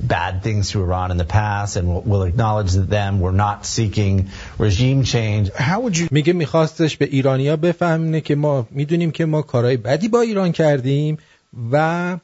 bad 0.00 0.42
things 0.42 0.70
to 0.70 0.82
Iran 0.82 1.10
in 1.10 1.16
the 1.16 1.24
past 1.24 1.76
and 1.76 1.88
we'll, 1.88 2.02
we'll 2.02 2.22
acknowledge 2.22 2.72
that 2.72 2.88
them. 2.90 3.20
We're 3.20 3.40
not 3.46 3.66
seeking 3.66 4.28
regime 4.58 5.04
change. 5.04 5.50
How 5.52 5.80
would 5.80 5.96
you... 5.98 6.08
میگه 6.10 6.32
میخواستش 6.32 6.96
به 6.96 7.04
ایرانیا 7.04 7.56
بفهمونه 7.56 8.20
که 8.20 8.34
ما 8.34 8.66
می‌دونیم 8.70 9.10
که 9.10 9.24
ما 9.24 9.42
کارهای 9.42 9.76
بدی 9.76 10.08
با 10.08 10.20
ایران 10.20 10.52
کردیم 10.52 11.18
و 11.72 12.16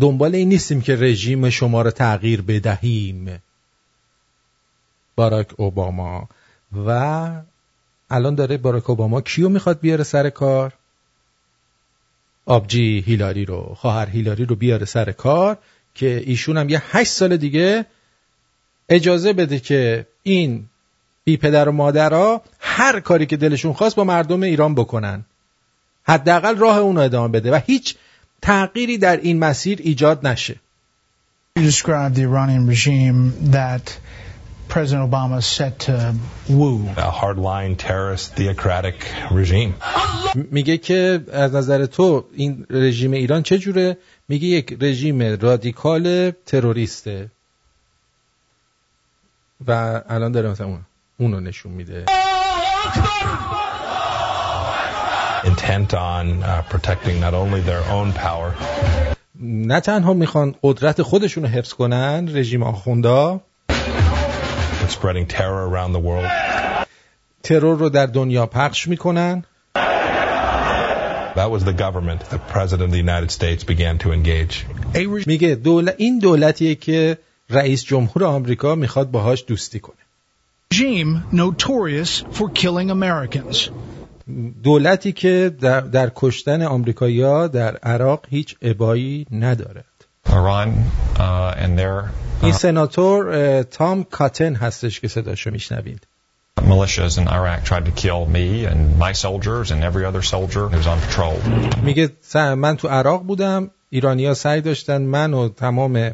دنبال 0.00 0.34
این 0.34 0.48
نیستیم 0.48 0.80
که 0.80 0.96
رژیم 0.96 1.50
شما 1.50 1.82
رو 1.82 1.90
تغییر 1.90 2.42
بدهیم. 2.42 3.42
باراک 5.16 5.50
اوباما 5.56 6.28
و 6.86 7.30
الان 8.10 8.34
داره 8.34 8.56
باراک 8.56 8.90
اوباما 8.90 9.20
کیو 9.20 9.48
می‌خواد 9.48 9.80
بیاره 9.80 10.04
سر 10.04 10.30
کار 10.30 10.72
آبجی 12.46 13.00
هیلاری 13.06 13.44
رو 13.44 13.74
خواهر 13.78 14.08
هیلاری 14.08 14.44
رو 14.44 14.56
بیاره 14.56 14.84
سر 14.84 15.12
کار 15.12 15.58
که 15.94 16.22
ایشون 16.26 16.56
هم 16.56 16.68
یه 16.68 16.82
هشت 16.90 17.12
سال 17.12 17.36
دیگه 17.36 17.86
اجازه 18.88 19.32
بده 19.32 19.58
که 19.58 20.06
این 20.22 20.64
بی 21.24 21.36
پدر 21.36 21.68
و 21.68 21.72
مادرها 21.72 22.42
هر 22.60 23.00
کاری 23.00 23.26
که 23.26 23.36
دلشون 23.36 23.72
خواست 23.72 23.96
با 23.96 24.04
مردم 24.04 24.42
ایران 24.42 24.74
بکنن 24.74 25.24
حداقل 26.04 26.56
راه 26.56 26.78
اون 26.78 26.96
رو 26.96 27.02
ادامه 27.02 27.28
بده 27.28 27.52
و 27.52 27.60
هیچ 27.66 27.96
تغییری 28.42 28.98
در 28.98 29.16
این 29.16 29.38
مسیر 29.38 29.78
ایجاد 29.82 30.26
نشه 30.26 30.56
You 31.58 31.64
described 31.64 32.14
the 32.14 32.22
Iranian 32.22 32.66
regime 32.66 33.50
that 33.50 33.98
President 34.68 35.10
Obama 35.10 35.42
set 35.42 35.80
to 35.80 36.14
woo. 36.48 36.88
A 36.96 37.10
hardline 37.10 37.76
terrorist 37.76 38.36
theocratic 38.36 39.04
regime. 39.30 39.74
میگه 40.50 40.78
که 40.78 41.24
از 41.32 41.54
نظر 41.54 41.86
تو 41.86 42.24
این 42.34 42.66
رژیم 42.70 43.12
ایران 43.12 43.42
چه 43.42 43.58
جوره؟ 43.58 43.96
میگه 44.28 44.46
یک 44.46 44.78
رژیم 44.80 45.22
رادیکال 45.40 46.30
تروریسته. 46.46 47.30
و 49.66 50.02
الان 50.08 50.32
داره 50.32 50.50
مثلا 50.50 50.66
اون 50.66 50.80
اونو 51.18 51.40
نشون 51.40 51.72
میده. 51.72 52.04
Intent 55.44 55.92
on 55.92 56.26
uh, 56.42 56.62
protecting 56.72 57.16
not 57.20 57.34
only 57.34 57.60
their 57.60 57.84
own 57.90 58.12
power. 58.12 58.52
نه 59.40 59.80
تنها 59.80 60.12
می‌خوان 60.12 60.54
قدرت 60.62 61.02
خودشون 61.02 61.42
رو 61.44 61.48
حفظ 61.48 61.72
کنن 61.72 62.28
رژیم 62.32 62.62
آخوندا. 62.62 63.40
Spreading 64.88 65.26
terror 65.28 65.68
around 65.70 65.92
the 65.92 66.02
world. 66.08 66.30
ترور 67.42 67.78
رو 67.78 67.88
در 67.88 68.06
دنیا 68.06 68.46
پخش 68.46 68.88
می‌کنن. 68.88 69.44
That 71.34 71.50
was 71.50 71.64
the 71.64 71.72
government 71.72 72.20
the 72.30 72.38
president 72.38 72.86
of 72.88 72.90
the 72.90 72.98
United 72.98 73.30
States 73.30 73.64
began 73.64 73.98
to 73.98 74.12
engage. 74.12 74.66
میگه 75.26 75.54
دول... 75.54 75.90
این 75.96 76.18
دولتیه 76.18 76.74
که 76.74 77.18
رئیس 77.50 77.84
جمهور 77.84 78.24
آمریکا 78.24 78.74
می‌خواد 78.74 79.10
باهاش 79.10 79.44
دوستی 79.46 79.80
کنه. 79.80 79.96
Regime 80.74 81.22
notorious 81.32 82.24
for 82.32 82.48
killing 82.48 82.90
Americans. 82.90 83.70
دولتی 84.62 85.12
که 85.12 85.56
در, 85.60 85.80
در 85.80 86.12
کشتن 86.16 86.62
آمریکایی‌ها 86.62 87.46
در 87.46 87.76
عراق 87.76 88.26
هیچ 88.30 88.56
ابایی 88.62 89.26
ندارد. 89.32 89.84
Iran 90.26 90.68
uh, 91.16 91.64
and 91.64 91.78
their 91.78 92.04
uh, 92.04 92.44
این 92.44 92.52
سناتور 92.52 93.62
تام 93.62 94.04
کاتن 94.04 94.54
هستش 94.54 95.00
که 95.00 95.08
صداشو 95.08 95.50
میشنوید. 95.50 96.06
militias 96.61 97.17
in 97.17 97.27
Iraq 97.27 97.63
tried 97.63 97.85
to 97.85 97.91
kill 97.91 98.25
me 98.25 98.65
and 98.65 98.97
my 98.97 99.13
soldiers 99.13 99.71
and 99.71 99.83
every 99.83 100.05
other 100.05 100.21
soldier 100.21 100.67
who 100.69 100.77
was 100.77 100.87
on 100.87 100.99
patrol. 100.99 101.37
میگه 101.83 102.09
من 102.55 102.77
تو 102.77 102.87
عراق 102.87 103.23
بودم 103.23 103.71
ایرانیا 103.89 104.33
سعی 104.33 104.61
داشتن 104.61 105.01
من 105.01 105.33
و 105.33 105.49
تمام 105.49 106.11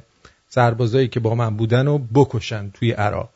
سربازایی 0.49 1.07
که 1.07 1.19
با 1.19 1.35
من 1.35 1.57
بودن 1.57 1.85
رو 1.85 1.97
بکشن 1.97 2.69
توی 2.73 2.91
عراق. 2.91 3.29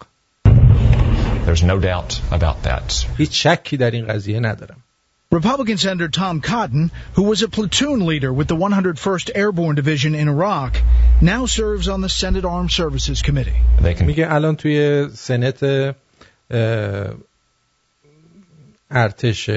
There's 1.45 1.63
no 1.63 1.79
doubt 1.79 2.21
about 2.31 2.63
that. 2.63 3.05
هیچ 3.17 3.47
شکی 3.47 3.77
در 3.77 3.91
این 3.91 4.07
قضیه 4.07 4.39
ندارم. 4.39 4.83
Republican 5.29 5.77
Senator 5.77 6.07
Tom 6.07 6.39
Cotton, 6.39 6.89
who 7.15 7.23
was 7.23 7.41
a 7.41 7.49
platoon 7.49 8.05
leader 8.05 8.31
with 8.31 8.47
the 8.47 8.55
101st 8.55 9.31
Airborne 9.35 9.75
Division 9.75 10.15
in 10.15 10.29
Iraq, 10.29 10.81
now 11.21 11.45
serves 11.45 11.89
on 11.89 11.99
the 11.99 12.07
Senate 12.07 12.45
Armed 12.45 12.71
Services 12.71 13.21
Committee. 13.21 13.59
They 13.81 13.93
can 13.93 14.05
میگه 14.05 14.27
الان 14.33 14.55
توی 14.55 15.07
سنت 15.13 15.95
ارتش 18.90 19.50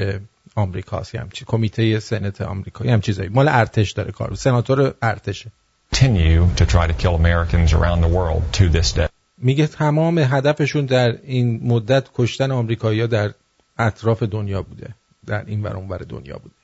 آمریکاست 0.54 1.14
یه 1.14 1.20
همچی 1.20 1.44
کمیته 1.44 2.00
سنت 2.00 2.40
آمریکا 2.40 2.84
یه 2.84 2.92
هم 2.92 3.00
چیزایی. 3.00 3.28
مال 3.28 3.48
ارتش 3.48 3.90
داره 3.90 4.12
کار. 4.12 4.34
سناتور 4.34 4.94
ارتشه. 5.02 5.50
Continue 5.94 6.46
to 6.56 6.64
try 6.66 6.86
to 6.86 6.94
kill 7.02 7.14
Americans 7.14 7.72
around 7.72 8.00
the 8.00 8.08
world 8.08 8.42
to 8.52 8.68
this 8.78 8.92
day. 8.92 9.08
میگه 9.38 9.66
تمام 9.66 10.18
هدفشون 10.18 10.86
در 10.86 11.18
این 11.22 11.60
مدت 11.62 12.04
کشتن 12.14 12.50
آمریکایی‌ها 12.50 13.06
در 13.06 13.32
اطراف 13.78 14.22
دنیا 14.22 14.62
بوده. 14.62 14.94
در 15.26 15.44
این 15.46 15.62
ور 15.62 15.76
اونور 15.76 15.98
دنیا 15.98 16.38
بوده. 16.38 16.54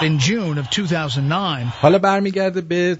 In 0.00 0.18
June 0.18 0.58
of 0.58 0.76
2009, 0.76 1.72
حالا 1.80 1.98
برمیگرده 1.98 2.60
به 2.60 2.98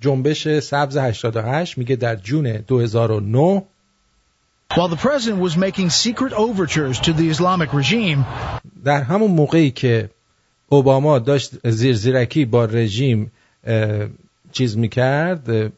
جنبش 0.00 0.58
سبز 0.58 0.96
88 0.96 1.78
میگه 1.78 1.96
در 1.96 2.16
جون 2.16 2.52
2009 2.52 3.62
while 4.76 4.88
the 4.88 5.02
president 5.08 5.40
was 5.40 5.56
making 5.56 5.90
secret 5.90 6.32
overtures 6.32 7.00
to 7.00 7.12
the 7.12 7.28
Islamic 7.28 7.72
regime, 7.72 8.24
در 8.84 9.02
همون 9.02 9.30
موقعی 9.30 9.70
که 9.70 10.10
اوباما 10.68 11.18
داشت 11.18 11.68
زیر 11.70 11.94
زیرکی 11.94 12.44
با 12.44 12.64
رژیم 12.64 13.32
چیز 14.52 14.76
می‌کرد 14.76 15.72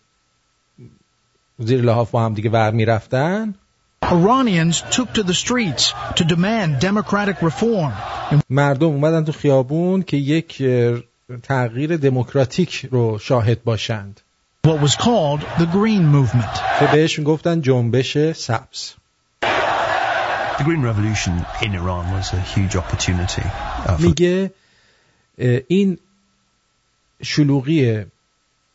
زیر 1.59 1.83
لحاف 1.83 2.11
با 2.11 2.25
هم 2.25 2.35
دیگه 2.35 2.51
ور 2.51 2.71
می‌رفتن 2.71 3.55
Iranians 4.05 4.83
took 4.97 5.15
to 5.15 5.23
the 5.23 5.35
streets 5.35 5.95
to 6.17 6.25
demand 6.25 6.81
democratic 6.81 7.37
reform. 7.43 7.93
مردم 8.51 8.87
اومدن 8.87 9.25
تو 9.25 9.33
خیابون 9.33 10.03
که 10.03 10.17
یک 10.17 10.63
تغییر 11.43 11.97
دموکراتیک 11.97 12.87
رو 12.91 13.19
شاهد 13.19 13.65
باشند 13.65 14.21
What 14.65 14.81
was 14.81 14.97
called 14.97 15.43
the 15.59 15.67
Green 15.67 16.05
Movement. 16.07 16.55
که 16.81 16.87
بهش 16.93 17.21
گفتن 17.21 17.61
جنبش 17.61 18.19
سبز 18.33 18.95
The 20.59 20.65
Green 20.65 20.83
Revolution 20.83 21.45
in 21.63 21.75
Iran 21.75 22.05
was 22.13 22.33
a 22.33 22.41
huge 22.41 22.77
opportunity. 22.77 23.43
Uh, 23.87 24.01
میگه 24.01 24.51
این 25.69 25.99
شلوغی 27.23 28.05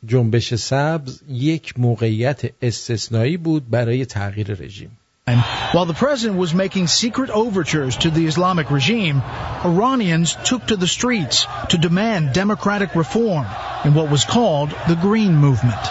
جنبش 0.06 0.56
سبز 0.56 1.22
یک 1.30 1.80
موقعیت 1.80 2.42
استثنایی 2.62 3.38
بود 3.38 3.70
برای 3.70 4.06
تغییر 4.06 4.54
رژیم 4.54 4.99
While 5.73 5.87
the 5.87 5.95
president 5.95 6.39
was 6.39 6.55
making 6.55 6.87
secret 6.87 7.31
overtures 7.31 7.97
to 7.99 8.11
the 8.11 8.27
Islamic 8.27 8.71
regime, 8.71 9.23
Iranians 9.65 10.37
took 10.45 10.67
to 10.67 10.77
the 10.77 10.87
streets 10.87 11.47
to 11.71 11.79
demand 11.79 12.35
democratic 12.35 12.95
reform 12.95 13.47
in 13.87 13.95
what 13.95 14.11
was 14.11 14.25
called 14.25 14.71
the 14.87 14.95
Green 14.95 15.35
Movement. 15.35 15.83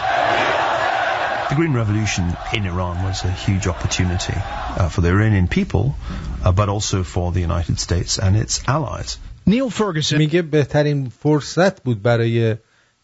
The 1.50 1.56
Green 1.56 1.74
Revolution 1.74 2.24
in 2.54 2.64
Iran 2.64 3.02
was 3.02 3.24
a 3.24 3.30
huge 3.30 3.66
opportunity 3.66 4.34
uh, 4.36 4.88
for 4.88 5.00
the 5.00 5.08
Iranian 5.08 5.48
people, 5.48 5.96
uh, 6.44 6.52
but 6.52 6.68
also 6.68 7.02
for 7.02 7.32
the 7.32 7.40
United 7.40 7.78
States 7.80 8.18
and 8.18 8.36
its 8.36 8.62
allies. 8.68 9.18
Neil 9.46 9.68
Ferguson 9.70 10.18
میگه 10.18 10.42
بهترین 10.42 11.12
فرصت 11.22 11.82
بود 11.82 12.02
برای 12.02 12.56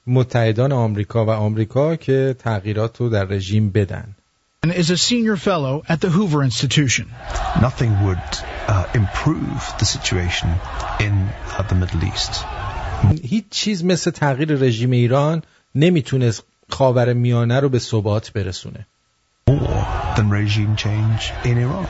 متحدان 0.07 0.73
آمریکا 0.73 1.27
و 1.27 1.31
آمریکا 1.31 1.97
که 1.97 2.37
تغییرات 2.39 2.97
رو 2.97 3.09
در 3.09 3.25
رژیم 3.25 3.71
بدن 3.71 4.15
is 4.65 4.91
a 4.91 4.97
senior 4.97 5.37
fellow 5.37 5.83
at 5.89 6.01
the 6.01 6.11
Hoover 6.11 6.43
Institution. 6.43 7.07
Nothing 7.61 7.93
would 8.05 8.29
uh, 8.69 8.87
improve 8.95 9.61
the 9.79 9.85
situation 9.97 10.49
in 11.01 11.15
uh, 11.59 11.63
the 11.69 11.75
Middle 11.75 12.05
East. 12.05 12.33
هیچ 13.23 13.45
چیز 13.51 13.85
مثل 13.85 14.11
تغییر 14.11 14.49
رژیم 14.55 14.91
ایران 14.91 15.43
نمیتونست 15.75 16.43
خاور 16.69 17.13
میانه 17.13 17.61
رو 17.61 17.69
به 17.69 17.79
ثبات 17.79 18.33
برسونه. 18.33 18.87
More 19.51 20.17
than 20.17 20.29
regime 20.31 20.77
change 20.77 21.23
in 21.45 21.57
Iran. 21.59 21.87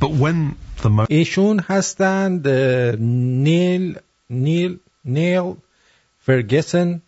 But 0.00 0.10
when 0.10 0.54
the 0.82 0.88
mo- 0.90 1.06
ایشون 1.10 1.60
هستند 1.68 2.48
نیل 2.98 3.98
نیل 4.30 4.78
نیل 5.04 5.54
فرگسن 6.26 7.02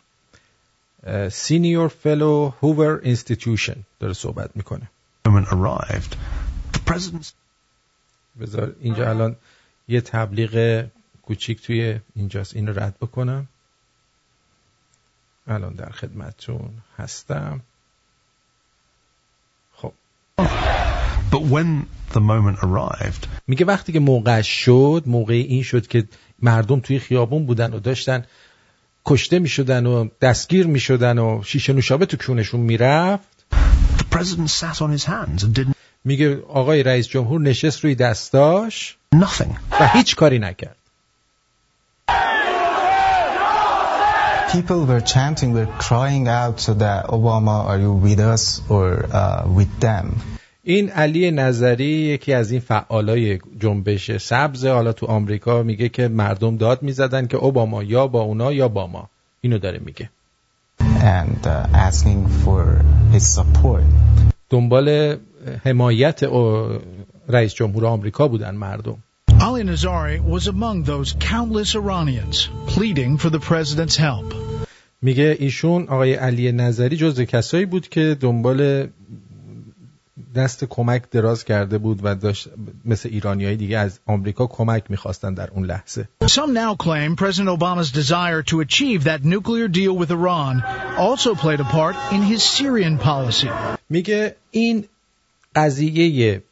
senior 1.32 1.88
fellow 1.88 2.53
Hoover 2.61 2.99
Institution 3.03 3.76
داره 4.00 4.14
صحبت 4.14 4.50
می‌کنه. 4.56 4.89
بذار 8.39 8.76
اینجا 8.82 9.10
الان 9.10 9.36
یه 9.88 10.02
تبلیغ 10.02 10.86
کوچیک 11.22 11.62
توی 11.62 12.00
اینجاست. 12.16 12.56
اینو 12.56 12.74
رد 12.80 12.95
بکنم. 13.02 13.48
الان 15.48 15.74
در 15.74 15.89
خدمتتون 15.89 16.70
هستم. 16.98 17.62
خب. 19.74 19.93
But 21.32 21.41
when 21.41 21.86
the 22.14 22.20
moment 22.20 22.58
arrived, 22.60 23.28
میگه 23.48 23.66
وقتی 23.66 23.91
که 23.91 24.00
موقع 24.00 24.41
شد 24.41 25.04
موقع 25.06 25.34
این 25.34 25.64
شد 25.64 25.88
که 25.88 26.08
مردم 26.41 26.80
توی 26.80 27.00
خیابون 27.00 27.45
بودن 27.45 27.74
و 27.74 27.80
داشتن 27.80 28.26
کشته 29.08 29.39
می 29.39 29.49
شدن 29.49 29.86
و 29.86 30.08
دستگیر 30.22 30.68
می 30.68 30.80
شدن 30.80 31.20
و 31.20 31.41
شیشه 31.43 31.74
نوشابه 31.74 32.05
تو 32.05 32.18
کونشون 32.18 32.60
می 32.60 32.78
رفت 32.78 33.28
میگه 36.03 36.41
آقای 36.41 36.84
رئیس 36.84 37.08
جمهور 37.08 37.41
نشست 37.41 37.84
روی 37.84 37.95
دستاش 37.95 38.97
Nothing. 39.16 39.55
و 39.80 39.88
هیچ 39.88 40.16
کاری 40.16 40.39
نکرد 40.39 40.76
People 44.53 44.86
were 44.86 45.01
chanting, 45.01 45.53
were 45.53 45.72
crying 45.88 46.30
out 46.30 46.60
that 46.84 47.08
Obama, 47.08 47.66
are 47.66 47.80
you 47.86 47.91
with 47.91 48.20
us 48.34 48.62
or 48.70 48.88
uh, 49.12 49.43
with 49.58 49.72
them? 49.80 50.05
این 50.70 50.89
علی 50.89 51.32
نظری 51.32 51.86
یکی 51.86 52.34
از 52.34 52.51
این 52.51 52.59
فعالای 52.59 53.39
جنبش 53.59 54.18
سبز 54.18 54.65
حالا 54.65 54.93
تو 54.93 55.05
آمریکا 55.05 55.63
میگه 55.63 55.89
که 55.89 56.07
مردم 56.07 56.57
داد 56.57 56.84
می‌زدن 56.84 57.28
که 57.28 57.38
اوباما 57.38 57.84
یا 57.84 58.07
با 58.07 58.22
اونا 58.22 58.53
یا 58.53 58.68
با 58.68 58.88
ما 58.88 59.09
اینو 59.41 59.57
داره 59.57 59.80
میگه 59.86 60.09
and 60.99 61.47
uh, 61.47 61.88
asking 61.88 62.28
for 62.43 62.82
his 63.13 63.36
support. 63.36 63.84
دنبال 64.49 65.18
حمایت 65.65 66.24
رئیس 67.30 67.53
جمهور 67.53 67.86
آمریکا 67.86 68.28
بودن 68.28 68.55
مردم 68.55 68.97
Ali 69.39 69.63
Nazari 69.63 70.20
was 70.36 70.47
among 70.47 70.84
those 70.84 71.09
countless 71.20 71.76
Iranians 71.76 72.49
pleading 72.68 73.18
for 73.18 73.30
the 73.30 73.39
president's 73.39 73.95
help. 73.95 74.36
میگه 75.01 75.38
ایشون 75.39 75.84
آقای 75.84 76.13
علی 76.13 76.51
نظری 76.51 76.97
جزو 76.97 77.26
کسایی 77.26 77.65
بود 77.65 77.88
که 77.88 78.18
دنبال 78.22 78.88
دست 80.36 80.65
کمک 80.65 81.09
دراز 81.11 81.45
کرده 81.45 81.78
بود 81.78 81.99
و 82.03 82.15
داشت 82.15 82.49
مثل 82.86 83.09
ایرانی 83.09 83.55
دیگه 83.55 83.78
از 83.78 83.99
آمریکا 84.05 84.47
کمک 84.47 84.84
می‌خواستن 84.89 85.34
در 85.34 85.49
اون 85.51 85.65
لحظه 85.65 86.07
Some 86.24 86.53
now 86.53 86.76
claim 86.76 87.15
President 87.15 87.49
Obama's 87.49 87.91
desire 87.91 88.41
to 88.43 88.59
achieve 88.59 89.03
that 89.03 89.24
nuclear 89.24 89.68
deal 89.68 89.97
with 89.97 90.11
Iran 90.11 90.63
also 90.97 91.36
played 91.36 91.59
a 91.59 91.70
part 91.78 91.95
in 92.11 92.22
his 92.22 92.43
Syrian 92.43 92.97
policy. 92.97 93.49
میگه 93.89 94.36
این 94.51 94.86
قضیه 95.55 96.43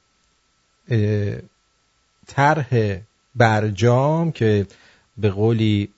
طرح 2.28 2.99
برجام 3.36 4.32
که 4.32 4.68
به 5.18 5.30
قولی 5.30 5.89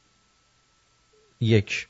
یک 1.42 1.88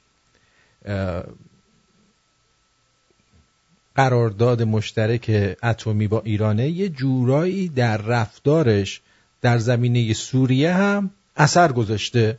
قرارداد 3.97 4.63
مشترک 4.63 5.57
اتمی 5.63 6.07
با 6.07 6.21
ایرانه 6.25 6.69
یه 6.69 6.89
جورایی 6.89 7.69
در 7.69 7.97
رفتارش 7.97 9.01
در 9.41 9.57
زمینه 9.57 10.13
سوریه 10.13 10.73
هم 10.73 11.09
اثر 11.37 11.71
گذاشته 11.71 12.37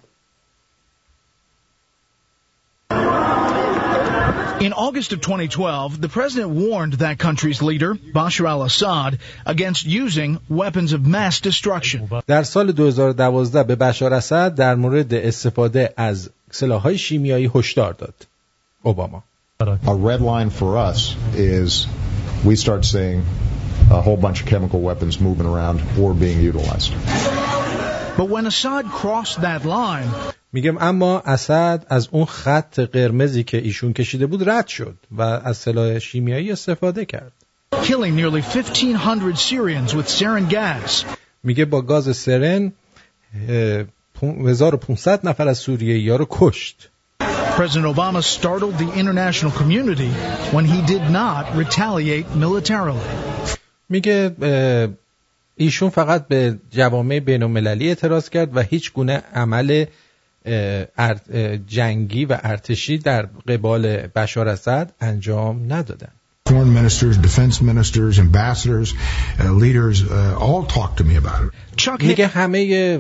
In 4.61 4.73
August 4.73 5.13
of 5.13 5.21
2012, 5.21 6.01
the 6.01 6.09
president 6.09 6.51
warned 6.51 6.95
that 6.95 7.17
country's 7.19 7.63
leader, 7.63 7.95
Bashar 7.95 8.47
al-Assad, 8.49 9.19
against 9.47 9.87
using 9.87 10.39
weapons 10.49 10.93
of 10.93 11.07
mass 11.07 11.41
destruction. 11.41 12.09
در 12.27 12.43
سال 12.43 12.73
2012 12.73 13.63
به 13.63 13.77
بشار 13.77 14.15
اسد 14.15 14.55
در 14.55 14.75
مورد 14.75 15.15
استفاده 15.15 15.95
از 15.97 16.31
سلاح‌های 16.51 16.99
شیمیایی 16.99 17.51
هشدار 17.55 17.93
داد. 17.93 18.27
اوباما. 18.83 19.23
A 19.60 19.96
red 19.96 20.22
line 20.22 20.50
for 20.50 20.78
us 20.78 21.16
is 21.36 21.88
we 22.44 22.56
start 22.56 22.84
seeing 22.86 23.24
a 23.90 24.02
whole 24.02 24.18
bunch 24.18 24.42
of 24.42 24.48
chemical 24.48 24.82
weapons 24.82 25.20
moving 25.20 25.46
around 25.46 25.82
or 26.00 26.14
being 26.14 26.40
utilized. 26.42 26.92
But 28.18 28.28
when 28.30 28.46
Assad 28.46 28.86
crossed 29.02 29.42
that 29.42 29.66
line, 29.66 30.10
میگم 30.54 30.78
اما 30.78 31.20
اسد 31.20 31.86
از 31.90 32.08
اون 32.12 32.26
خط 32.26 32.80
قرمزی 32.80 33.44
که 33.44 33.58
ایشون 33.58 33.94
کشیده 33.94 34.28
بود 34.28 34.50
رد 34.50 34.68
شد 34.68 34.98
و 35.12 35.22
از 35.22 35.58
سلاح 35.58 36.00
شیمیایی 36.00 36.52
استفاده 36.52 37.06
کرد. 37.06 37.32
Killing 37.72 38.16
nearly 38.16 38.42
1500 38.42 39.36
Syrians 39.36 39.94
with 39.94 40.10
sarin 40.10 40.50
gas. 40.50 41.06
میگه 41.44 41.66
با 41.66 41.82
گاز 41.82 42.18
سرن 42.18 42.72
1500 43.48 45.28
نفر 45.28 45.48
از 45.48 45.58
سوریه 45.58 46.00
یا 46.00 46.16
رو 46.16 46.28
کشت. 46.30 46.90
President 47.59 47.87
Obama 47.97 48.23
startled 48.23 48.79
the 48.79 48.91
international 48.93 49.51
community 49.51 50.11
when 50.55 50.65
he 50.65 50.81
did 50.93 51.05
not 51.11 51.57
retaliate 51.57 52.27
militarily. 52.37 53.09
میگه 53.89 54.37
ایشون 55.57 55.91
فقط 55.91 56.29
به 56.29 56.59
جوامع 56.71 57.21
بین 57.21 57.43
المللی 57.43 57.89
اعتراض 57.89 58.29
کرد 58.29 58.57
و 58.57 58.61
هیچ 58.61 58.93
گونه 58.93 59.23
عمل 59.35 59.85
جنگی 61.67 62.25
و 62.25 62.39
ارتشی 62.43 62.99
در 62.99 63.29
قبال 63.49 63.97
بشار 63.97 64.49
اسد 64.49 64.93
انجام 65.01 65.73
ندادن 65.73 66.09
Foreign 66.49 66.73
ministers, 66.73 67.17
defense 67.19 67.61
ministers, 67.61 68.19
ambassadors, 68.19 68.95
uh, 68.95 69.53
leaders, 69.65 70.03
uh, 70.03 70.47
all 70.47 70.65
talk 70.77 70.97
to 70.97 71.05
me 71.05 71.17
about 71.17 71.41
it. 71.45 72.03
میگه 72.03 72.27
همه 72.27 72.99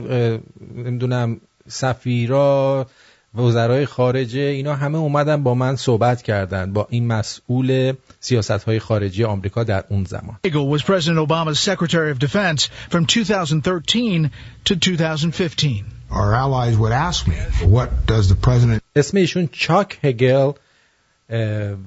نمی‌دونم 0.74 1.40
سفیرا 1.68 2.86
وزرای 3.34 3.86
خارجه 3.86 4.40
اینا 4.40 4.74
همه 4.74 4.98
اومدن 4.98 5.42
با 5.42 5.54
من 5.54 5.76
صحبت 5.76 6.22
کردن 6.22 6.72
با 6.72 6.86
این 6.90 7.06
مسئول 7.06 7.92
سیاست 8.20 8.64
های 8.64 8.78
خارجی 8.78 9.24
آمریکا 9.24 9.64
در 9.64 9.84
اون 9.88 10.04
زمان. 10.04 10.36
was 10.44 10.82
President 10.82 11.18
Obama's 11.18 11.60
Secretary 11.60 12.10
of 12.10 12.18
Defense 12.18 12.68
from 12.90 13.06
2013 13.06 14.30
to 14.64 14.76
2015. 14.76 15.84
Our 16.10 16.34
allies 16.34 16.76
would 16.78 16.92
ask 16.92 17.26
me, 17.28 17.36
what 17.66 18.06
does 18.06 18.28
the 18.28 18.34
president... 18.34 18.82
اسم 18.96 19.16
ایشون 19.16 19.48
چاک 19.52 19.98
هگل 20.02 20.52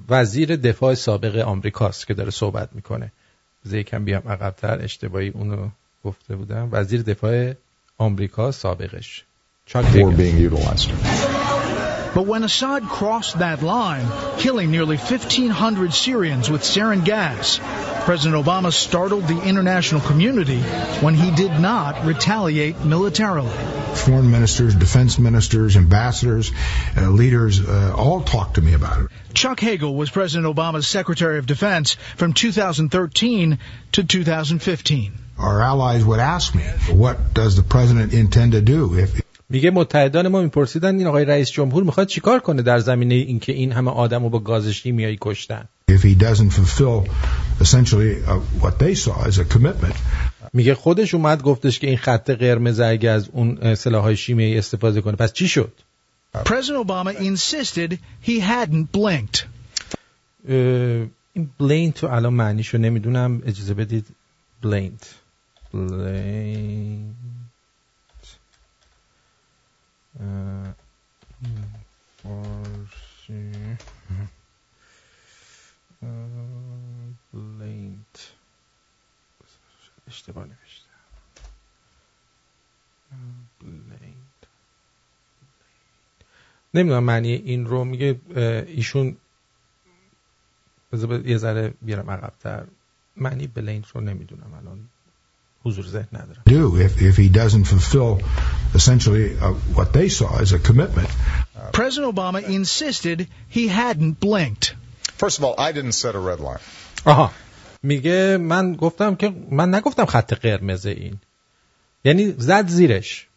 وزیر 0.10 0.56
دفاع 0.56 0.94
سابق 0.94 1.38
آمریکاست 1.38 2.08
که 2.08 2.14
داره 2.14 2.32
صحبت 2.32 2.70
می‌کنه. 2.74 3.12
بذار 3.66 3.80
یکم 3.80 4.06
بیام 4.06 4.24
عقبتر 4.30 4.84
اشتباهی 4.84 5.30
اونو 5.30 5.70
گفته 6.06 6.36
بودم. 6.36 6.70
وزیر 6.72 7.02
دفاع 7.02 7.54
آمریکا 7.98 8.52
سابقش. 8.52 9.24
Chuck 9.72 9.86
were 9.96 10.12
being 10.12 10.38
utilized. 10.38 10.90
But 12.14 12.26
when 12.26 12.44
Assad 12.44 12.84
crossed 12.84 13.40
that 13.40 13.64
line, 13.64 14.06
killing 14.38 14.70
nearly 14.70 14.98
1,500 14.98 15.94
Syrians 15.94 16.50
with 16.50 16.62
sarin 16.62 17.06
gas, 17.06 17.58
President 18.04 18.46
Obama 18.46 18.74
startled 18.74 19.30
the 19.30 19.42
international 19.42 20.02
community 20.02 20.60
when 21.00 21.14
he 21.14 21.32
did 21.32 21.58
not 21.62 22.04
retaliate 22.04 22.84
militarily. 22.84 23.50
Foreign 23.96 24.30
ministers, 24.30 24.76
defense 24.76 25.18
ministers, 25.18 25.78
ambassadors, 25.78 26.52
uh, 26.98 27.10
leaders 27.10 27.66
uh, 27.66 27.94
all 27.96 28.24
talked 28.24 28.56
to 28.56 28.62
me 28.62 28.74
about 28.74 29.04
it. 29.04 29.08
Chuck 29.34 29.62
Hagel 29.62 29.96
was 29.96 30.10
President 30.10 30.54
Obama's 30.54 30.86
Secretary 30.86 31.40
of 31.40 31.46
Defense 31.46 31.94
from 32.18 32.34
2013 32.34 33.58
to 33.94 34.04
2015. 34.04 35.14
Our 35.38 35.62
allies 35.62 36.04
would 36.04 36.20
ask 36.20 36.54
me, 36.54 36.64
what 36.90 37.34
does 37.34 37.56
the 37.56 37.64
president 37.64 38.14
intend 38.14 38.52
to 38.52 38.62
do 38.62 39.00
if 39.00 39.22
میگه 39.52 39.72
متحدان 39.72 40.28
ما 40.28 40.42
میپرسیدن 40.42 40.98
این 40.98 41.08
آقای 41.08 41.26
رئیس 41.26 41.52
جمهور 41.52 41.84
می‌خواد 41.84 42.08
چیکار 42.08 42.40
کنه 42.40 42.62
در 42.62 42.80
زمینه 42.80 43.16
اینکه 43.16 43.52
این 43.52 43.72
همه 43.72 43.92
آدم 43.92 44.24
رو 44.24 44.30
با 44.30 44.40
گاز 44.40 44.68
شیمیایی 44.68 45.18
کشتن؟ 45.22 45.66
If 45.92 46.04
he 46.04 46.16
doesn't 46.16 46.52
fulfill 46.52 47.08
essentially 47.62 48.12
uh, 48.28 48.64
what 48.64 48.80
they 48.80 48.96
saw 48.96 49.28
as 49.28 49.40
a 49.40 49.46
commitment. 49.54 49.96
میگه 50.54 50.76
خودش 50.76 51.14
اومد 51.14 51.42
گفتش 51.42 51.80
که 51.80 51.88
این 51.88 51.98
خط 51.98 52.30
قرمز 52.30 52.80
اگه 52.80 53.10
از 53.10 53.30
اون 53.32 53.76
سلاح‌های 53.76 54.18
شیمیایی 54.18 54.58
استفاده 54.58 55.02
کنه. 55.02 55.16
پس 55.16 55.34
چی 55.34 55.48
شد؟ 55.48 55.74
President 56.38 56.86
Obama 56.86 57.14
insisted 57.14 57.92
he 58.28 58.40
hadn't 58.40 58.98
blinked. 58.98 59.46
این 61.34 61.50
بلین 61.60 61.92
تو 61.92 62.08
الان 62.08 62.34
معنیشو 62.34 62.78
نمی‌دونم 62.78 63.42
اجازه 63.46 63.74
بدید. 63.74 64.06
بلیند 64.64 65.06
بلین 65.74 67.14
فارسی 72.24 73.78
بلیند 77.34 78.18
اشتباه 80.08 80.46
نوشتم 80.46 80.88
نمی‌دونم 86.74 87.04
معنی 87.04 87.32
این 87.32 87.66
رو 87.66 87.84
میگه 87.86 88.20
ایشون 88.68 89.18
یه 91.26 91.38
ذره 91.38 91.70
بیارم 91.82 92.12
عقبتر. 92.12 92.68
معنی 93.18 93.48
بلیند 93.48 93.86
رو 93.94 94.02
نمی‌دونم 94.02 94.54
الان. 94.54 94.91
حضور 95.66 95.86
ذهن 95.86 96.08
ندارم 96.14 96.42
do 96.50 96.78
if, 96.78 97.02
if 97.02 97.18
he 97.18 97.30
doesn't 97.30 97.66
fulfill 97.66 98.22
essentially 98.76 99.38
uh, 99.38 99.54
what 99.78 99.94
they 99.94 100.10
saw 100.10 100.40
as 100.40 100.54
a 100.54 100.60
commitment. 100.60 101.10
President 101.74 102.16
Obama 102.16 102.42
insisted 102.60 103.28
he 103.50 103.68
hadn't 103.68 104.20
blinked. 104.20 104.76
First 105.24 105.38
of 105.40 105.44
all, 105.46 105.56
I 105.68 105.72
didn't 105.72 105.94
set 106.04 106.16
a 106.16 106.20
red 106.20 106.40
line. 106.40 106.64
آها 107.06 107.32
میگه 107.84 108.38
من 108.38 108.74
گفتم 108.74 109.16
که 109.16 109.34
من 109.52 109.76
نگفتم 109.76 110.06
خط 110.06 110.34
قرمز 110.34 110.86
این 110.86 111.20
یعنی 112.04 112.36
زد 112.38 112.68
زیرش 112.68 113.28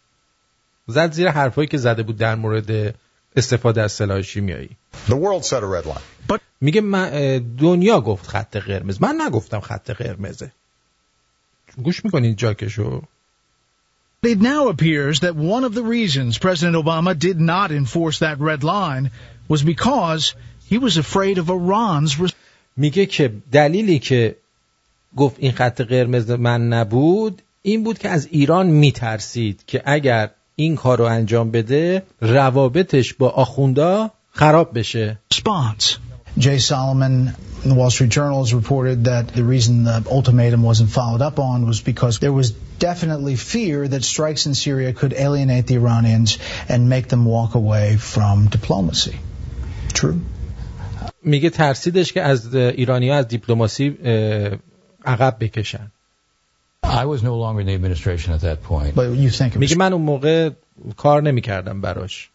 زد 0.87 1.12
زیر 1.12 1.31
حرفایی 1.31 1.68
که 1.68 1.79
زده 1.79 2.03
بود 2.03 2.16
در 2.16 2.35
مورد 2.35 2.95
استفاده 3.37 3.83
از 3.83 3.93
سلاح 3.93 4.22
شیمیایی 4.22 4.77
The 5.09 5.12
world 5.12 5.45
set 5.45 5.62
a 5.62 5.66
red 5.66 5.87
line. 5.87 6.33
But 6.33 6.41
میگه 6.61 6.81
من 6.81 7.39
دنیا 7.59 8.01
گفت 8.01 8.27
خط 8.27 8.57
قرمز 8.57 9.03
من 9.03 9.20
نگفتم 9.27 9.61
خط 9.61 9.91
قرمزه 9.91 10.53
گوش 11.83 12.05
می‌کنید 12.05 12.37
جاکشو 12.37 13.03
It 14.27 14.41
now 14.41 14.68
appears 14.68 15.20
that 15.20 15.37
one 15.37 15.64
of 15.64 15.75
the 15.75 15.83
reasons 15.83 16.39
President 16.39 16.77
Obama 16.83 17.12
did 17.18 17.39
not 17.39 17.70
enforce 17.70 18.20
that 18.20 18.41
red 18.41 18.64
line 18.64 19.11
was 19.53 19.62
because 19.62 20.35
he 20.70 20.79
was 20.79 20.97
afraid 20.97 21.37
of 21.39 21.51
Iran's 21.51 22.33
میگه 22.77 23.07
که 23.07 23.33
دلیلی 23.53 23.99
که 23.99 24.37
گفت 25.16 25.37
این 25.39 25.53
خط 25.53 25.81
قرمز 25.81 26.31
من 26.31 26.68
نبود 26.68 27.43
این 27.62 27.85
بود 27.85 27.99
که 27.99 28.09
از 28.09 28.29
ایران 28.31 28.66
میترسید 28.66 29.62
که 29.66 29.83
اگر 29.85 30.31
این 30.57 30.77
کار 30.77 30.99
رو 30.99 31.05
انجام 31.05 31.51
بده 31.51 32.03
روابطش 32.20 33.14
با 33.14 33.29
آخوندا 33.29 34.11
خراب 34.33 34.79
بشه 34.79 35.18
Response. 35.35 35.85
Jay 36.39 36.59
Solomon 36.59 37.35
the 37.64 37.74
Wall 37.74 37.90
Street 37.90 38.10
Journal 38.10 38.40
has 38.40 38.54
reported 38.54 39.06
that 39.06 39.28
the 39.30 39.44
reason 39.44 39.84
the 39.84 40.04
ultimatum 40.10 40.64
wasn't 40.64 40.90
followed 40.90 41.22
up 41.22 41.40
on 41.40 41.66
was 41.66 41.82
because 41.82 42.20
there 42.20 42.32
was 42.32 42.52
definitely 42.52 43.36
fear 43.36 43.88
that 43.88 44.04
strikes 44.04 44.46
in 44.46 44.56
Syria 44.56 44.94
could 44.94 45.14
alienate 45.14 45.68
the 45.68 45.76
Iranians 45.76 46.38
and 46.70 46.90
make 46.90 47.08
them 47.10 47.26
walk 47.26 47.56
away 47.56 47.98
from 47.98 48.48
diplomacy. 48.48 49.20
True? 49.94 50.22
میگه 51.24 51.50
ترسیدش 51.50 52.14
که 52.14 52.22
از 52.22 52.56
ایرانی 52.56 53.12
از 53.12 53.28
دیپلماسی 53.28 53.98
عقب 55.06 55.38
بکشن 55.40 55.92
I 56.84 57.06
was 57.06 57.22
no 57.22 57.36
longer 57.38 57.62
in 57.62 57.68
the 57.68 57.74
administration 57.74 58.34
at 58.34 58.42
that 58.42 58.64
point. 58.64 58.96
But 58.96 59.10
you 59.10 59.30
think 59.30 59.56
it 59.56 59.56
was 59.56 59.60
میگه 59.60 59.76
من 59.76 59.94
اون 59.94 60.02
موقع 60.02 60.50
کار 60.98 61.22
نمیکردم 61.22 61.82
براش 61.82 62.30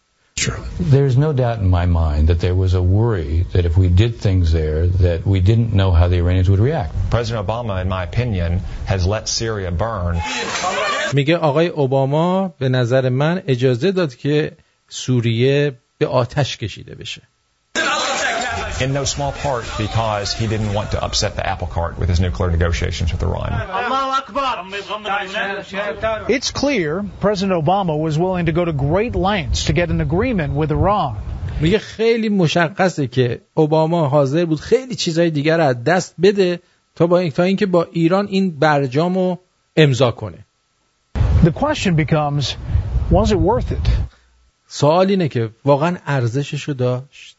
There's 0.79 1.17
no 1.17 1.31
doubt 1.33 1.59
in 1.59 1.69
my 1.69 1.85
mind 1.85 2.27
that 2.27 2.39
there 2.39 2.53
was 2.53 2.73
a 2.73 2.81
worry 2.81 3.45
that 3.53 3.65
if 3.65 3.77
we 3.77 3.87
did 3.87 4.17
things 4.17 4.51
there, 4.51 4.87
that 4.87 5.25
we 5.25 5.39
didn't 5.39 5.73
know 5.73 5.91
how 5.91 6.07
the 6.07 6.17
Iranians 6.17 6.49
would 6.49 6.59
react. 6.59 6.93
President 7.09 7.47
Obama, 7.47 7.81
in 7.81 7.89
my 7.89 8.03
opinion, 8.03 8.59
has 8.85 9.07
let 9.07 9.29
Syria 9.29 9.71
burn. 9.71 10.21
میگه 11.13 11.37
آقای 11.37 11.67
اوباما 11.67 12.47
به 12.59 12.69
نظر 12.69 13.09
من 13.09 13.41
اجازه 13.47 13.91
داد 13.91 14.15
که 14.15 14.51
سوریه 14.89 15.75
به 15.97 16.07
آتش 16.07 16.57
کشیده 16.57 16.95
بشه 16.95 17.21
In 18.81 18.93
no 18.93 19.05
small 19.05 19.31
part 19.31 19.65
because 19.77 20.33
he 20.33 20.47
didn't 20.47 20.73
want 20.73 20.91
to 20.91 21.03
upset 21.03 21.35
the 21.35 21.45
apple 21.53 21.67
cart 21.67 21.97
with 21.99 22.09
his 22.09 22.19
nuclear 22.19 22.51
negotiations 22.51 23.11
with 23.11 23.23
Iran. 23.23 23.49
It's 26.29 26.51
clear 26.51 27.05
President 27.19 27.63
Obama 27.63 27.97
was 27.97 28.19
willing 28.19 28.45
to 28.47 28.51
go 28.51 28.65
to 28.65 28.73
great 28.73 29.15
lengths 29.15 29.65
to 29.65 29.73
get 29.73 29.89
an 29.89 30.01
agreement 30.01 30.53
with 30.53 30.71
Iran. 30.71 31.15
میگه 31.61 31.79
خیلی 31.79 32.29
مشخصه 32.29 33.07
که 33.07 33.41
اوباما 33.53 34.07
حاضر 34.07 34.45
بود 34.45 34.59
خیلی 34.59 34.95
چیزهای 34.95 35.29
دیگر 35.29 35.57
رو 35.57 35.63
از 35.63 35.83
دست 35.83 36.15
بده 36.21 36.59
تا 36.95 37.07
با 37.07 37.17
این 37.17 37.31
تا 37.31 37.43
اینکه 37.43 37.65
با 37.65 37.87
ایران 37.91 38.27
این 38.27 38.59
برجام 38.59 39.15
رو 39.15 39.39
امضا 39.75 40.11
کنه 40.11 40.45
The 41.43 41.51
question 41.51 41.95
becomes, 41.95 42.55
was 43.11 43.31
it 43.31 43.39
worth 43.39 43.71
it? 43.71 43.89
سوال 44.67 45.09
اینه 45.09 45.27
که 45.27 45.49
واقعا 45.65 45.97
ارزشش 46.05 46.63
رو 46.63 46.73
داشت 46.73 47.38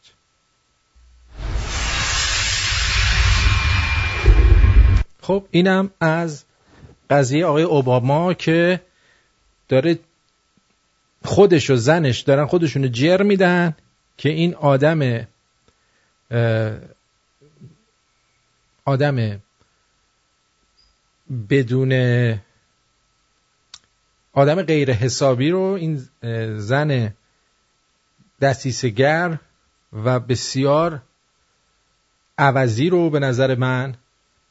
خب 5.22 5.46
اینم 5.50 5.90
از 6.00 6.44
قضیه 7.10 7.46
آقای 7.46 7.62
اوباما 7.62 8.34
که 8.34 8.80
داره 9.68 9.98
خودش 11.24 11.70
و 11.70 11.76
زنش 11.76 12.20
دارن 12.20 12.46
خودشونو 12.46 12.88
جر 12.88 13.22
میدن 13.22 13.76
که 14.16 14.28
این 14.28 14.54
آدم 14.54 15.26
آدم 18.84 19.40
بدون 21.50 21.92
آدم 24.32 24.62
غیر 24.62 24.92
حسابی 24.92 25.50
رو 25.50 25.60
این 25.60 26.08
زن 26.58 27.14
دستیسگر 28.40 29.38
و 29.92 30.20
بسیار 30.20 31.02
عوضی 32.38 32.90
رو 32.90 33.10
به 33.10 33.18
نظر 33.18 33.54
من 33.54 33.94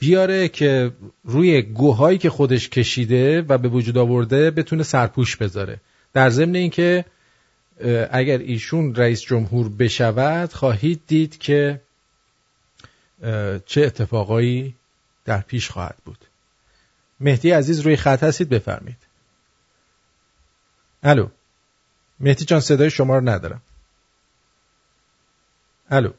بیاره 0.01 0.47
که 0.47 0.91
روی 1.23 1.61
گوهایی 1.61 2.17
که 2.17 2.29
خودش 2.29 2.69
کشیده 2.69 3.41
و 3.41 3.57
به 3.57 3.69
وجود 3.69 3.97
آورده 3.97 4.51
بتونه 4.51 4.83
سرپوش 4.83 5.35
بذاره. 5.37 5.79
در 6.13 6.29
ضمن 6.29 6.55
اینکه 6.55 7.05
اگر 8.11 8.37
ایشون 8.37 8.95
رئیس 8.95 9.21
جمهور 9.21 9.69
بشود 9.69 10.53
خواهید 10.53 11.01
دید 11.07 11.37
که 11.37 11.81
چه 13.65 13.81
اتفاقایی 13.81 14.75
در 15.25 15.41
پیش 15.41 15.69
خواهد 15.69 15.97
بود. 16.05 16.25
مهدی 17.19 17.51
عزیز 17.51 17.79
روی 17.79 17.95
خط 17.95 18.23
هستید؟ 18.23 18.49
بفرمید 18.49 18.97
الو. 21.03 21.27
مهدی 22.19 22.45
جان 22.45 22.59
صدای 22.59 22.89
شما 22.89 23.17
رو 23.17 23.29
ندارم. 23.29 23.61
الو. 25.89 26.11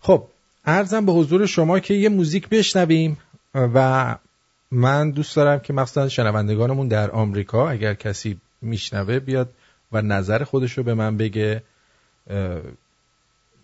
خب 0.00 0.28
ارزم 0.64 1.06
به 1.06 1.12
حضور 1.12 1.46
شما 1.46 1.80
که 1.80 1.94
یه 1.94 2.08
موزیک 2.08 2.48
بشنویم 2.48 3.18
و 3.54 4.16
من 4.70 5.10
دوست 5.10 5.36
دارم 5.36 5.60
که 5.60 5.72
مخصوصا 5.72 6.08
شنوندگانمون 6.08 6.88
در 6.88 7.10
آمریکا 7.10 7.70
اگر 7.70 7.94
کسی 7.94 8.40
میشنوه 8.62 9.18
بیاد 9.18 9.52
و 9.92 10.02
نظر 10.02 10.44
خودش 10.44 10.78
رو 10.78 10.84
به 10.84 10.94
من 10.94 11.16
بگه 11.16 11.62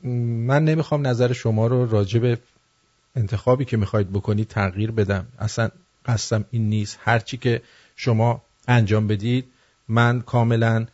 من 0.02 0.64
نمی‌خوام 0.64 1.06
نظر 1.06 1.32
شما 1.32 1.66
رو 1.66 1.90
راجع 1.90 2.20
به 2.20 2.38
انتخابی 3.16 3.64
که 3.64 3.76
می‌خواید 3.76 4.12
بکنید 4.12 4.48
تغییر 4.48 4.90
بدم. 4.90 5.26
اصلا 5.38 5.68
قصدم 6.06 6.44
این 6.50 6.68
نیست. 6.68 6.98
هرچی 7.02 7.36
که 7.36 7.62
شما 7.96 8.42
انجام 8.68 9.06
بدید 9.06 9.44
من 9.88 10.20
کاملا 10.20 10.86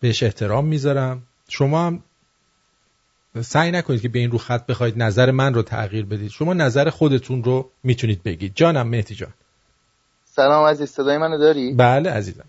بهش 0.00 0.22
احترام 0.22 0.66
می‌ذارم. 0.66 1.22
شما 1.48 1.86
هم 1.86 2.02
سعی 3.40 3.70
نکنید 3.70 4.02
که 4.02 4.08
به 4.08 4.18
این 4.18 4.30
رو 4.30 4.38
خط 4.38 4.66
بخواید 4.66 5.02
نظر 5.02 5.30
من 5.30 5.54
رو 5.54 5.62
تغییر 5.62 6.04
بدید. 6.04 6.30
شما 6.30 6.54
نظر 6.54 6.90
خودتون 6.90 7.44
رو 7.44 7.70
می‌تونید 7.84 8.22
بگید. 8.22 8.52
جانم 8.54 8.88
مهدی 8.88 9.14
جان. 9.14 9.32
سلام 10.24 10.66
عزیز 10.66 10.90
صدای 10.90 11.18
منو 11.18 11.38
داری؟ 11.38 11.74
بله 11.74 12.10
عزیزم. 12.10 12.44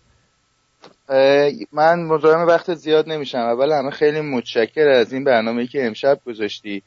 من 1.71 2.03
مزاحم 2.03 2.47
وقت 2.47 2.73
زیاد 2.73 3.09
نمیشم. 3.09 3.37
اول 3.37 3.71
همه 3.71 3.91
خیلی 3.91 4.21
متشکر 4.21 4.87
از 4.87 5.13
این 5.13 5.23
برنامه 5.23 5.67
که 5.67 5.85
امشب 5.85 6.19
گذاشتی. 6.25 6.83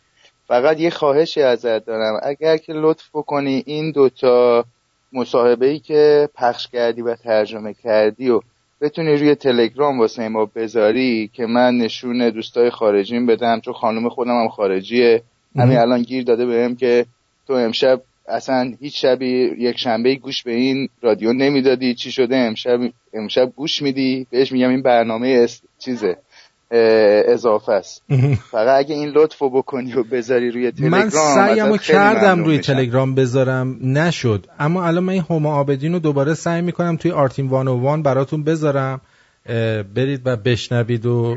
فقط 0.49 0.80
یه 0.80 0.90
خواهشی 0.90 1.42
ازت 1.42 1.86
دارم. 1.86 2.20
اگر 2.22 2.57
که 2.57 2.72
لطف 2.72 3.09
بکنی 3.14 3.62
این 3.66 3.92
دوتا 3.92 4.64
مصاحبه 5.12 5.66
ای 5.66 5.78
که 5.78 6.28
پخش 6.34 6.68
کردی 6.68 7.03
و 7.03 7.14
ترجمه 7.14 7.74
کردی 7.74 8.30
و 8.30 8.40
بتونی 8.81 9.16
روی 9.16 9.35
تلگرام 9.35 9.99
واسه 10.01 10.29
ما 10.29 10.45
بذاری 10.45 11.31
که 11.33 11.47
من 11.47 11.79
نشون 11.79 12.31
دوستای 12.31 12.70
خارجیم 12.70 13.27
بدم 13.27 13.61
چون 13.61 13.74
خانم 13.74 14.09
خودم 14.09 14.41
هم 14.41 14.49
خارجیه. 14.49 15.22
همین 15.57 15.79
الان 15.79 16.03
گیر 16.03 16.24
داده 16.24 16.47
بهم 16.47 16.77
که 16.77 17.07
تو 17.47 17.53
امشب 17.53 18.03
اصلا 18.29 18.72
هیچ 18.81 19.03
شبی 19.03 19.55
یک 19.59 19.79
شنبه 19.79 20.14
گوش 20.14 20.43
به 20.43 20.53
این 20.53 20.89
رادیو 21.03 21.33
نمی‌دادی. 21.33 21.95
چی 21.95 22.12
شده؟ 22.12 22.37
امشب 22.37 22.81
امشب 23.12 23.53
گوش 23.57 23.83
میدی؟ 23.83 24.27
بهش 24.31 24.53
میگم 24.53 24.68
این 24.70 24.83
برنامه 24.83 25.49
چیزه. 25.79 26.16
اضافه 26.71 27.73
است. 27.73 28.03
فقط 28.51 28.79
اگه 28.79 28.95
این 28.95 29.09
لطفو 29.09 29.51
بکنی 29.51 29.93
و 29.93 30.03
بذاری 30.03 30.51
روی 30.51 30.71
تلگرام 30.71 30.91
من 30.91 31.11
سعیمو 31.11 31.77
کردم 31.77 32.45
روی. 32.45 32.59
تلگرام 32.59 33.14
بذارم 33.14 33.79
نشد. 33.83 34.47
اما 34.59 34.85
الان 34.85 35.05
من 35.05 35.12
این 35.12 35.25
هما 35.31 35.55
آبدین 35.55 35.93
رو 35.93 35.99
دوباره 35.99 36.35
سعی 36.35 36.62
می‌کنم 36.62 36.97
توی 36.97 37.11
آرتین 37.11 37.49
وان 37.49 37.69
و 37.69 37.81
وان 37.81 38.03
براتون 38.03 38.45
بذارم. 38.45 39.01
برید 39.95 40.21
و 40.25 40.37
بشنوید 40.37 41.07
و 41.07 41.37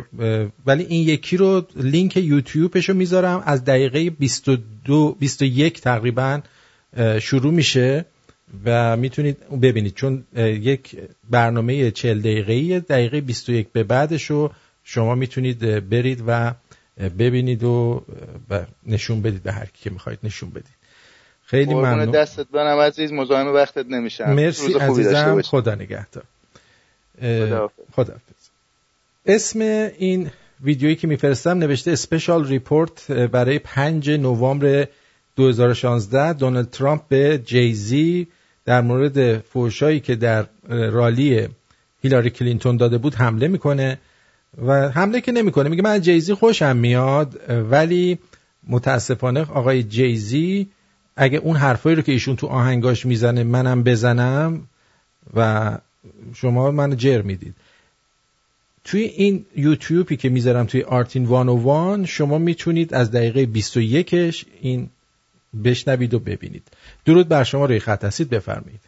ولی 0.66 0.84
این 0.84 1.08
یکی 1.08 1.38
رو 1.38 1.66
لینک 1.76 2.18
یوتیوبش 2.18 2.90
رو 2.90 2.96
می‌ذارم. 2.96 3.44
از 3.46 3.66
دقیقه 3.66 4.10
22 4.10 5.16
21 5.20 5.82
تقریبا 5.82 6.40
شروع 7.20 7.54
میشه 7.54 8.06
و 8.66 8.98
می‌تونید 8.98 9.38
ببینید. 9.62 9.96
چون 9.96 10.24
یک 10.38 10.98
برنامه 11.30 11.92
40 11.92 12.20
دقیقه‌ای 12.20 12.80
دقیقه 12.80 13.22
21 13.22 13.68
به 13.74 13.84
بعدش 13.84 14.26
رو 14.26 14.52
شما 14.92 15.16
می‌تونید 15.16 15.90
برید 15.90 16.24
و 16.28 16.54
ببینید 17.20 17.64
و 17.64 18.04
نشون 18.86 19.22
بدید 19.22 19.44
به 19.44 19.52
هر 19.52 19.66
کی 19.66 19.84
که 19.84 19.90
می‌خواید 19.90 20.20
نشون 20.24 20.50
بدید. 20.50 20.80
خیلی 21.46 21.74
ممنون. 21.74 22.12
فدات 22.12 22.48
برم 22.48 22.80
عزیز 22.80 23.14
مزاحم 23.14 23.48
وقتت 23.48 23.86
نمیشم. 23.86 24.34
مرسی 24.34 24.74
عزیزم. 24.74 25.42
خدا 25.42 25.76
نگهدار. 25.76 26.24
خدا 27.96 28.16
اسم 29.26 29.60
این 29.98 30.32
ویدیویی 30.64 30.96
که 30.96 31.08
میفرستم 31.08 31.58
نوشته 31.58 31.92
special 31.92 32.48
report 32.48 33.12
برای 33.12 33.60
5 33.60 34.10
نوامبر 34.10 34.88
2016 35.36 36.34
دونالد 36.34 36.70
ترامپ 36.70 37.02
به 37.08 37.42
جیزی 37.46 38.28
در 38.66 38.82
مورد 38.82 39.38
فوشایی 39.38 40.00
که 40.00 40.16
در 40.16 40.46
rally 40.70 41.48
هیلاری 42.02 42.30
کلینتون 42.30 42.78
داده 42.78 42.98
بود 42.98 43.16
حمله 43.16 43.48
می‌کنه. 43.48 44.00
و 44.58 44.90
حمله 44.90 45.22
که 45.22 45.32
نمی‌کنه. 45.32 45.70
میگه 45.70 45.82
من 45.82 46.02
جیزی 46.02 46.34
خوشم 46.34 46.76
میاد 46.78 47.50
ولی 47.50 48.20
متاسفانه 48.68 49.42
آقای 49.42 49.84
جیزی 49.84 50.70
اگه 51.16 51.38
اون 51.38 51.56
حرفایی 51.56 51.96
رو 51.96 52.02
که 52.02 52.12
ایشون 52.12 52.36
تو 52.36 52.48
آهنگاش 52.48 53.06
می‌زنه 53.06 53.44
منم 53.44 53.84
بزنم 53.84 54.68
و 55.34 55.78
شما 56.36 56.72
منو 56.72 56.96
جر 56.96 57.22
می‌دید. 57.22 57.56
توی 58.84 59.02
این 59.02 59.46
یوتیوبی 59.56 60.18
که 60.18 60.30
می‌ذارم 60.30 60.66
توی 60.66 60.84
آرتین 60.84 61.26
وان 61.26 61.50
و 61.50 61.56
وان 61.56 62.06
شما 62.06 62.38
می‌تونید 62.38 62.94
از 62.94 63.12
دقیقه 63.12 63.62
21ش 63.62 64.46
این 64.62 64.90
بشنوید 65.64 66.14
و 66.14 66.20
ببینید. 66.20 66.68
درود 67.06 67.28
بر 67.28 67.44
شما 67.44 67.66
روی 67.66 67.80
خط 67.80 68.04
هستید 68.04 68.30
بفرمایید. 68.30 68.82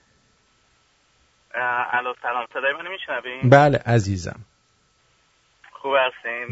الو 1.93 2.14
سلام 2.22 2.45
صدای 2.53 2.74
منو 2.74 2.89
میشنوین 2.91 3.49
بله 3.49 3.78
عزیزم. 3.78 4.39
خوب 5.82 5.95
هستین. 5.95 6.45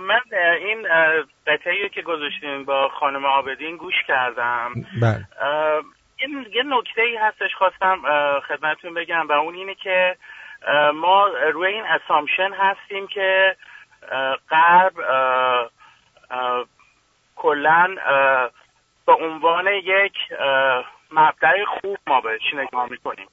من 0.00 0.20
این 0.60 0.86
قطعی 1.46 1.88
که 1.88 2.02
گذاشتین 2.02 2.64
با 2.64 2.88
خانم 2.88 3.24
آبدین 3.24 3.76
گوش 3.76 3.94
کردم. 4.08 4.72
بله. 5.02 5.26
یه 6.52 6.62
نکته 6.62 7.02
ای 7.02 7.16
هستش 7.16 7.54
خواستم 7.58 8.02
خدمتتون 8.48 8.94
بگم 8.94 9.28
و 9.28 9.32
اون 9.32 9.54
اینه 9.54 9.74
که 9.74 10.16
ما 10.94 11.26
روی 11.52 11.72
این 11.72 11.84
اسامشن 11.84 12.52
هستیم 12.52 13.06
که 13.06 13.56
غرب 14.50 14.92
کلا 17.36 17.96
به 19.06 19.12
عنوان 19.12 19.66
یک 19.66 20.12
مبدع 21.12 21.64
خوب 21.64 21.98
ما 22.06 22.20
بهش 22.20 22.54
نگاه 22.54 22.88
می‌کنیم. 22.90 23.28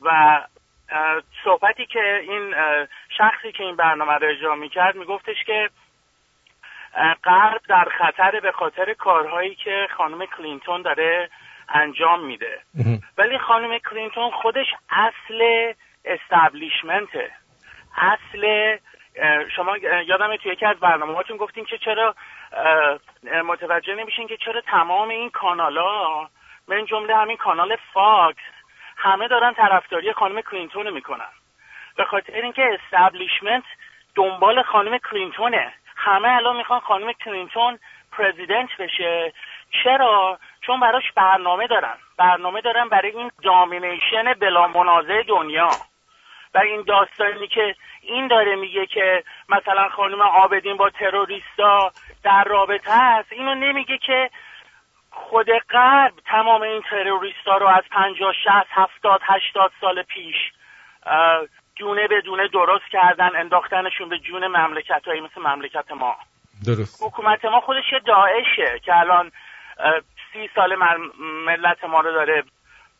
و 0.00 0.40
صحبتی 1.44 1.86
که 1.86 2.20
این 2.28 2.54
شخصی 3.18 3.52
که 3.52 3.64
این 3.64 3.76
برنامه 3.76 4.12
رو 4.12 4.28
اجرا 4.28 4.54
می‌کرد 4.54 4.96
میگفتش 4.96 5.44
که 5.46 5.70
غرب 7.24 7.60
در 7.68 7.88
خطر 7.98 8.40
به 8.40 8.52
خاطر 8.52 8.94
کارهایی 8.94 9.54
که 9.54 9.88
خانم 9.96 10.26
کلینتون 10.26 10.82
داره 10.82 11.30
انجام 11.68 12.24
میده. 12.24 12.60
ولی 13.18 13.38
خانم 13.38 13.78
کلینتون 13.78 14.30
خودش 14.30 14.66
اصل 14.90 15.72
استبلیشمنته 16.04 17.30
اصل 17.96 18.76
شما 19.56 19.76
یادم 20.06 20.36
توی 20.36 20.52
یکی 20.52 20.66
از 20.66 20.76
برنامه 20.76 21.14
هاتون 21.14 21.36
گفتیم 21.36 21.64
که 21.64 21.78
چرا 21.78 22.14
متوجه 23.44 23.94
نمیشین 23.94 24.28
که 24.28 24.36
چرا 24.36 24.60
تمام 24.60 25.08
این 25.08 25.30
کانالا 25.30 26.28
من 26.68 26.84
جمله 26.86 27.16
همین 27.16 27.36
کانال 27.36 27.76
فاکس 27.92 28.57
همه 28.98 29.28
دارن 29.28 29.54
طرفداری 29.54 30.12
خانم 30.12 30.40
کلینتون 30.40 30.90
می‌کنن. 30.90 31.30
به 31.96 32.04
خاطر 32.04 32.32
اینکه 32.32 32.62
establishment 32.74 33.64
دنبال 34.14 34.62
خانم 34.62 34.98
کلینتونه. 34.98 35.72
همه 35.96 36.28
الان 36.28 36.56
می‌خوان 36.56 36.80
خانم 36.80 37.12
کلینتون 37.12 37.78
president 38.12 38.76
بشه. 38.78 39.32
چرا؟ 39.84 40.38
چون 40.60 40.80
براش 40.80 41.12
برنامه 41.12 41.66
دارن. 41.66 41.94
برنامه 42.16 42.60
دارن 42.60 42.88
برای 42.88 43.10
این 43.10 43.30
domination 43.42 44.34
بلا 44.34 44.68
منازع 44.68 45.22
دنیا. 45.22 45.68
و 46.54 46.58
این 46.58 46.82
داستانی 46.82 47.48
که 47.48 47.74
این 48.02 48.26
داره 48.26 48.56
میگه 48.56 48.86
که 48.86 49.24
مثلا 49.48 49.88
خانم 49.88 50.20
آبدین 50.20 50.76
با 50.76 50.90
تروریستا 50.90 51.92
در 52.24 52.44
رابطه 52.44 52.92
است 52.92 53.32
اینو 53.32 53.54
نمیگه 53.54 53.98
که 53.98 54.30
خود 55.10 55.46
غرب 55.70 56.12
تمام 56.26 56.62
این 56.62 56.82
تروریستا 56.90 57.56
رو 57.56 57.66
از 57.66 57.84
پنجاه 57.90 58.32
شهست 58.44 58.68
هفتاد 58.70 59.20
هشتاد 59.24 59.72
سال 59.80 60.02
پیش 60.02 60.36
دونه 61.76 62.08
به 62.08 62.20
دونه 62.20 62.48
درست 62.48 62.84
کردن 62.92 63.36
انداختنشون 63.36 64.08
به 64.08 64.18
جون 64.18 64.46
مملکت 64.46 65.02
هایی 65.06 65.20
مثل 65.20 65.40
مملکت 65.40 65.92
ما. 65.92 66.16
درست. 66.66 67.02
حکومت 67.02 67.44
ما 67.44 67.60
خودش 67.60 67.92
یه 67.92 67.98
داعشه 67.98 68.80
که 68.84 68.96
الان 68.96 69.30
سی 70.32 70.50
سال 70.54 70.76
ملت 71.46 71.84
ما 71.84 72.00
رو 72.00 72.12
داره 72.12 72.44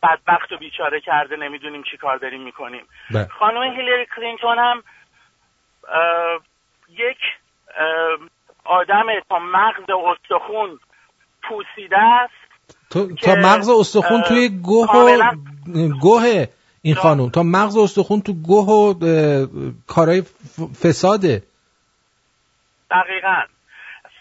بدبخت 0.03 0.51
و 0.51 0.57
بیچاره 0.57 1.01
کرده 1.01 1.35
نمی‌دونیم 1.35 1.83
چی 1.83 1.97
کار 1.97 2.17
داریم 2.17 2.41
می‌کنیم. 2.41 2.87
بله. 3.13 3.27
خانم 3.27 3.63
هیلری 3.63 4.05
کلینتون 4.15 4.59
هم 4.59 4.83
یک 6.89 7.17
آدم 8.63 9.05
تا 9.29 9.39
مغز 9.39 9.89
استخون 9.89 10.79
پوسیده 11.43 11.97
است 11.97 12.33
تو 12.89 13.15
تا 13.15 13.35
مغز 13.35 13.69
استخون 13.69 14.21
توی 14.21 14.49
گوه 14.49 14.89
و 14.89 15.35
گوه 16.01 16.45
این 16.81 16.95
خانم. 16.95 17.29
تا 17.29 17.43
مغز 17.43 17.77
استخون 17.77 18.21
تو 18.21 18.33
گوه 18.33 18.67
و 18.67 18.93
کارهای 19.87 20.21
فساده. 20.83 21.43
دقیقا. 22.91 23.41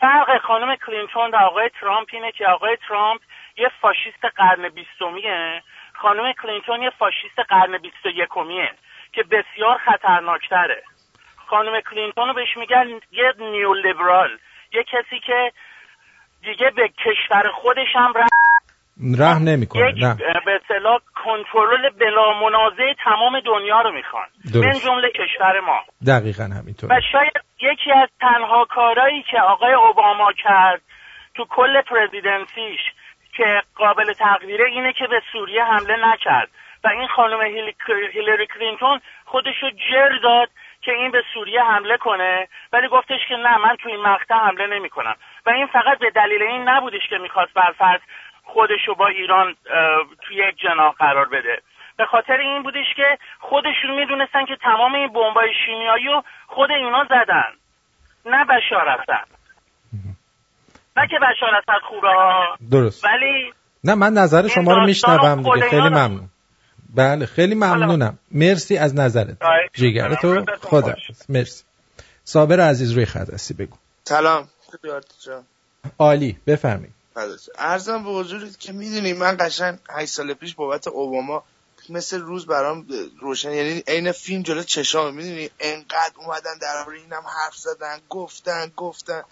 فرق 0.01 0.41
خانم 0.43 0.77
کلینتون 0.87 1.31
و 1.31 1.37
آقای 1.37 1.71
ترامپ 1.81 2.09
اینه 2.13 2.33
که 2.33 2.47
آقای 2.47 2.77
ترامپ 2.89 3.21
یه 3.57 3.71
فاشیست 3.81 4.25
قرن 4.37 4.69
بیستمیه. 4.69 5.63
خانم 5.93 6.33
کلینتون 6.43 6.83
یه 6.83 6.91
فاشیست 6.99 7.39
قرن 7.49 7.79
بیست 7.79 8.07
و 8.07 8.09
یکمیه 8.09 8.71
که 9.13 9.23
بسیار 9.23 9.79
خطرناکتره. 9.79 10.83
خانم 11.47 11.81
کلینتون 11.81 12.29
رو 12.29 12.35
بهش 12.35 12.57
میگن 12.57 12.89
یه 13.13 13.35
نیو 13.39 13.75
لیبرال 13.75 14.39
یه 14.73 14.85
کسی 14.85 15.21
که 15.27 15.53
دیگه 16.43 16.71
به 16.77 16.89
کشور 16.89 17.51
خودش 17.55 17.89
هم 17.95 18.13
رحم 19.19 19.43
نمی‌کنه 19.43 19.91
یک 19.91 20.05
به 20.45 20.61
اصطلاح 20.63 20.99
کنترل 21.25 21.91
بلا 21.91 22.41
منازع 22.41 22.93
تمام 23.05 23.41
دنیا 23.41 23.81
رو 23.81 23.93
می‌خوان. 23.93 24.27
من 24.55 24.79
جمله 24.79 25.09
کشور 25.11 25.61
ما. 25.61 25.81
دقیقا 26.07 26.45
همینطور 26.45 26.93
و 26.93 27.01
شاید 27.13 27.33
یکی 27.61 27.93
از 27.93 28.09
تنها 28.21 28.65
کارهایی 28.65 29.23
که 29.31 29.41
آقای 29.41 29.73
اوباما 29.73 30.33
کرد 30.33 30.81
تو 31.35 31.45
کل 31.45 31.83
پرزیدنسیش 31.83 32.81
که 33.37 33.63
قابل 33.75 34.13
تقدیره 34.13 34.65
اینه 34.69 34.93
که 34.93 35.07
به 35.07 35.21
سوریه 35.33 35.65
حمله 35.65 35.97
نکرد. 36.13 36.49
و 36.85 36.89
این 36.89 37.09
خانم 37.17 37.41
هیلری 38.13 38.47
کلینتون 38.47 39.01
خودشو 39.25 39.71
جر 39.91 40.19
داد 40.23 40.49
که 40.83 40.93
این 40.93 41.11
به 41.11 41.23
سوریه 41.35 41.63
حمله 41.63 41.97
کنه 41.97 42.49
ولی 42.73 42.89
گفتش 42.89 43.21
که 43.29 43.35
نه 43.35 43.59
من 43.59 43.77
تو 43.83 43.89
این 43.89 44.01
مقطع 44.01 44.35
حمله 44.35 44.67
نمی 44.67 44.89
کنم 44.89 45.15
و 45.49 45.51
این 45.51 45.67
فقط 45.67 45.99
به 45.99 46.11
دلیل 46.11 46.43
این 46.43 46.69
نبودش 46.69 47.09
که 47.11 47.19
می‌خواست 47.19 47.55
برفرض 47.55 48.01
خودشو 48.45 48.95
با 48.95 49.07
ایران 49.07 49.55
توی 50.23 50.37
یک 50.37 50.57
جناح 50.65 50.93
قرار 50.99 51.29
بده. 51.29 51.63
به 51.99 52.05
خاطر 52.05 52.39
این 52.41 52.63
بودش 52.63 52.87
که 52.97 53.19
خودشون 53.41 53.91
می‌دونستن 54.01 54.45
که 54.45 54.57
تمام 54.63 54.95
این 54.95 55.09
بمبای 55.09 55.49
شیمیایی 55.67 56.07
رو 56.07 56.23
خود 56.47 56.71
اینا 56.71 57.05
زدن. 57.05 57.51
نه 58.27 58.45
بشار 58.45 58.89
اسد 58.89 59.29
نه 60.97 61.09
که 61.09 61.17
بشار 61.19 61.55
اسد 61.55 61.83
خوبه. 61.89 62.09
ها 62.09 62.57
درست. 62.71 63.05
ولی 63.05 63.53
نه 63.85 63.95
من 63.95 64.13
نظر 64.13 64.49
شما 64.49 64.73
رو 64.73 64.87
میشنوم 64.87 65.43
دیگه. 65.43 65.69
خیلی 65.69 65.89
ممنون. 65.89 66.29
بله 66.97 67.27
خیلی 67.27 67.55
ممنونم. 67.55 68.19
مرسی 68.31 68.79
از 68.79 68.97
نظرت. 68.97 69.37
جیگر 69.75 70.15
تو 70.15 70.45
خدا 70.63 70.95
مرسی. 71.29 71.65
صابر 72.25 72.61
عزیز 72.61 72.93
روی 72.93 73.05
خط 73.07 73.35
هستی 73.35 73.55
بگو. 73.55 73.77
سلام. 74.05 74.45
عالی 75.99 76.39
بفرمایید. 76.47 76.95
ارزم 77.59 78.05
به 78.05 78.11
حضورت 78.11 78.61
که 78.61 78.73
می‌دونی 78.73 79.13
من 79.13 79.37
قشنگ 79.41 79.79
8 79.91 80.13
سال 80.13 80.35
پیش 80.35 80.55
بابت 80.55 80.89
اوباما 80.89 81.45
مثل 81.89 82.21
روز 82.21 82.47
برام 82.47 82.87
روشن 83.21 83.53
یعنی 83.53 83.83
عین 83.89 84.13
فیلم 84.13 84.43
جلو 84.43 84.63
چشام 84.63 85.15
می‌دونی؟ 85.15 85.51
انقدر 85.61 86.13
اومدن 86.17 86.59
در 86.61 86.91
اینم 86.91 87.23
حرف 87.27 87.57
زدن 87.57 88.01
گفتن 88.09 88.73
گفتن. 88.77 89.23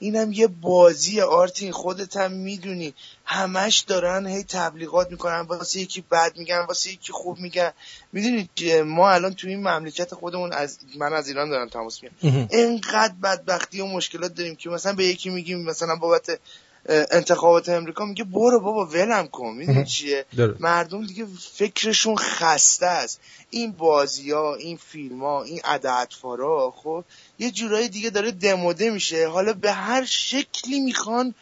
اینم 0.00 0.32
یه 0.32 0.46
بازی 0.46 1.20
آرتین 1.20 1.72
خودت 1.72 2.16
هم 2.16 2.32
می‌دونی. 2.32 2.94
همش 3.24 3.78
دارن 3.78 4.26
هی 4.26 4.42
تبلیغات 4.42 5.10
می‌کنن. 5.10 5.40
واسه 5.40 5.80
یکی 5.80 6.04
بد 6.10 6.36
میگن 6.36 6.58
واسه 6.68 6.92
یکی 6.92 7.12
خوب 7.12 7.38
میگن. 7.38 7.72
می‌دونی 8.12 8.48
ما 8.84 9.10
الان 9.10 9.34
تو 9.34 9.48
این 9.48 9.60
مملکت 9.68 10.14
خودمون 10.14 10.52
از 10.52 10.78
من 10.96 11.12
از 11.12 11.28
ایران 11.28 11.50
دارم 11.50 11.68
تماس 11.68 12.00
میگم 12.02 12.48
انقدر 12.50 13.14
بدبختی 13.22 13.80
و 13.80 13.86
مشکلات 13.86 14.34
داریم 14.34 14.56
که 14.56 14.70
مثلا 14.70 14.92
به 14.92 15.04
یکی 15.04 15.30
میگیم 15.30 15.62
مثلا 15.62 15.96
بابت 15.96 16.38
انتخابات 16.86 17.68
امریکا 17.68 18.04
میگه 18.04 18.24
برو 18.24 18.60
بابا 18.60 18.86
ولم 18.86 19.26
کن. 19.26 19.54
می‌دونی 19.54 19.84
چیه؟ 19.84 20.24
مردم 20.60 21.06
دیگه 21.06 21.26
فکرشون 21.54 22.16
خسته 22.16 22.86
است. 22.86 23.20
این 23.50 23.72
بازی 23.72 24.30
ها 24.30 24.54
این 24.54 24.76
فیلم 24.76 25.20
ها 25.20 25.42
این 25.42 25.60
عددفارا 25.64 26.74
خب 26.76 27.04
یه 27.40 27.50
جورایی 27.50 27.88
دیگه 27.88 28.10
داره 28.10 28.30
دموده 28.30 28.90
میشه. 28.90 29.28
حالا 29.28 29.52
به 29.52 29.72
هر 29.72 30.04
شکلی 30.04 30.80
می‌خوان 30.80 31.34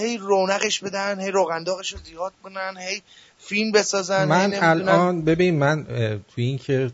هی 0.00 0.18
رونقش 0.18 0.80
بدن 0.80 1.20
هی 1.20 1.30
روغنداغش 1.30 1.92
رو 1.92 1.98
زیاد 2.04 2.32
کنن 2.42 2.74
هی 2.78 3.02
فیلم 3.38 3.72
بسازن 3.72 4.24
من 4.24 4.54
الان 4.54 5.22
ببین 5.22 5.58
من 5.58 5.84
تو 6.34 6.34
این 6.36 6.58
که 6.58 6.90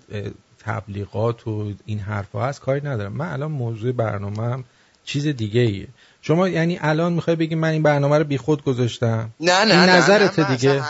تبلیغات 0.64 1.46
و 1.46 1.72
این 1.86 1.98
حرفا 1.98 2.44
هست 2.44 2.60
کاری 2.60 2.80
ندارم. 2.80 3.12
من 3.12 3.32
الان 3.32 3.52
موضوع 3.52 3.92
برنامه 3.92 4.42
هم 4.42 4.64
چیز 5.04 5.26
دیگه 5.26 5.60
ایه 5.60 5.88
شما 6.22 6.48
یعنی 6.48 6.78
الان 6.80 7.12
می‌خوای 7.12 7.36
بگی 7.36 7.54
من 7.54 7.68
این 7.68 7.82
برنامه 7.82 8.18
رو 8.18 8.24
بیخود 8.24 8.64
گذاشتم؟ 8.64 9.30
نه 9.40 9.64
نه 9.64 9.70
این 9.70 9.90
نه 9.90 9.96
نظرت 9.96 10.38
نه 10.38 10.56
دیگه؟ 10.56 10.82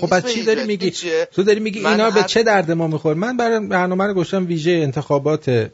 خب 0.00 0.06
بعد 0.10 0.28
چی 0.28 0.42
داری 0.42 0.64
میگی؟ 0.64 0.92
تو 1.32 1.42
داری 1.42 1.60
میگی 1.60 1.86
اینا 1.86 2.10
به 2.10 2.22
چه 2.22 2.42
درد 2.42 2.70
ما 2.70 2.86
میخور 2.86 3.14
من 3.14 3.36
برای 3.36 3.66
برنامه 3.66 4.04
رو 4.04 4.14
گذاشتم 4.14 4.46
ویژه 4.46 4.70
انتخابات 4.70 5.70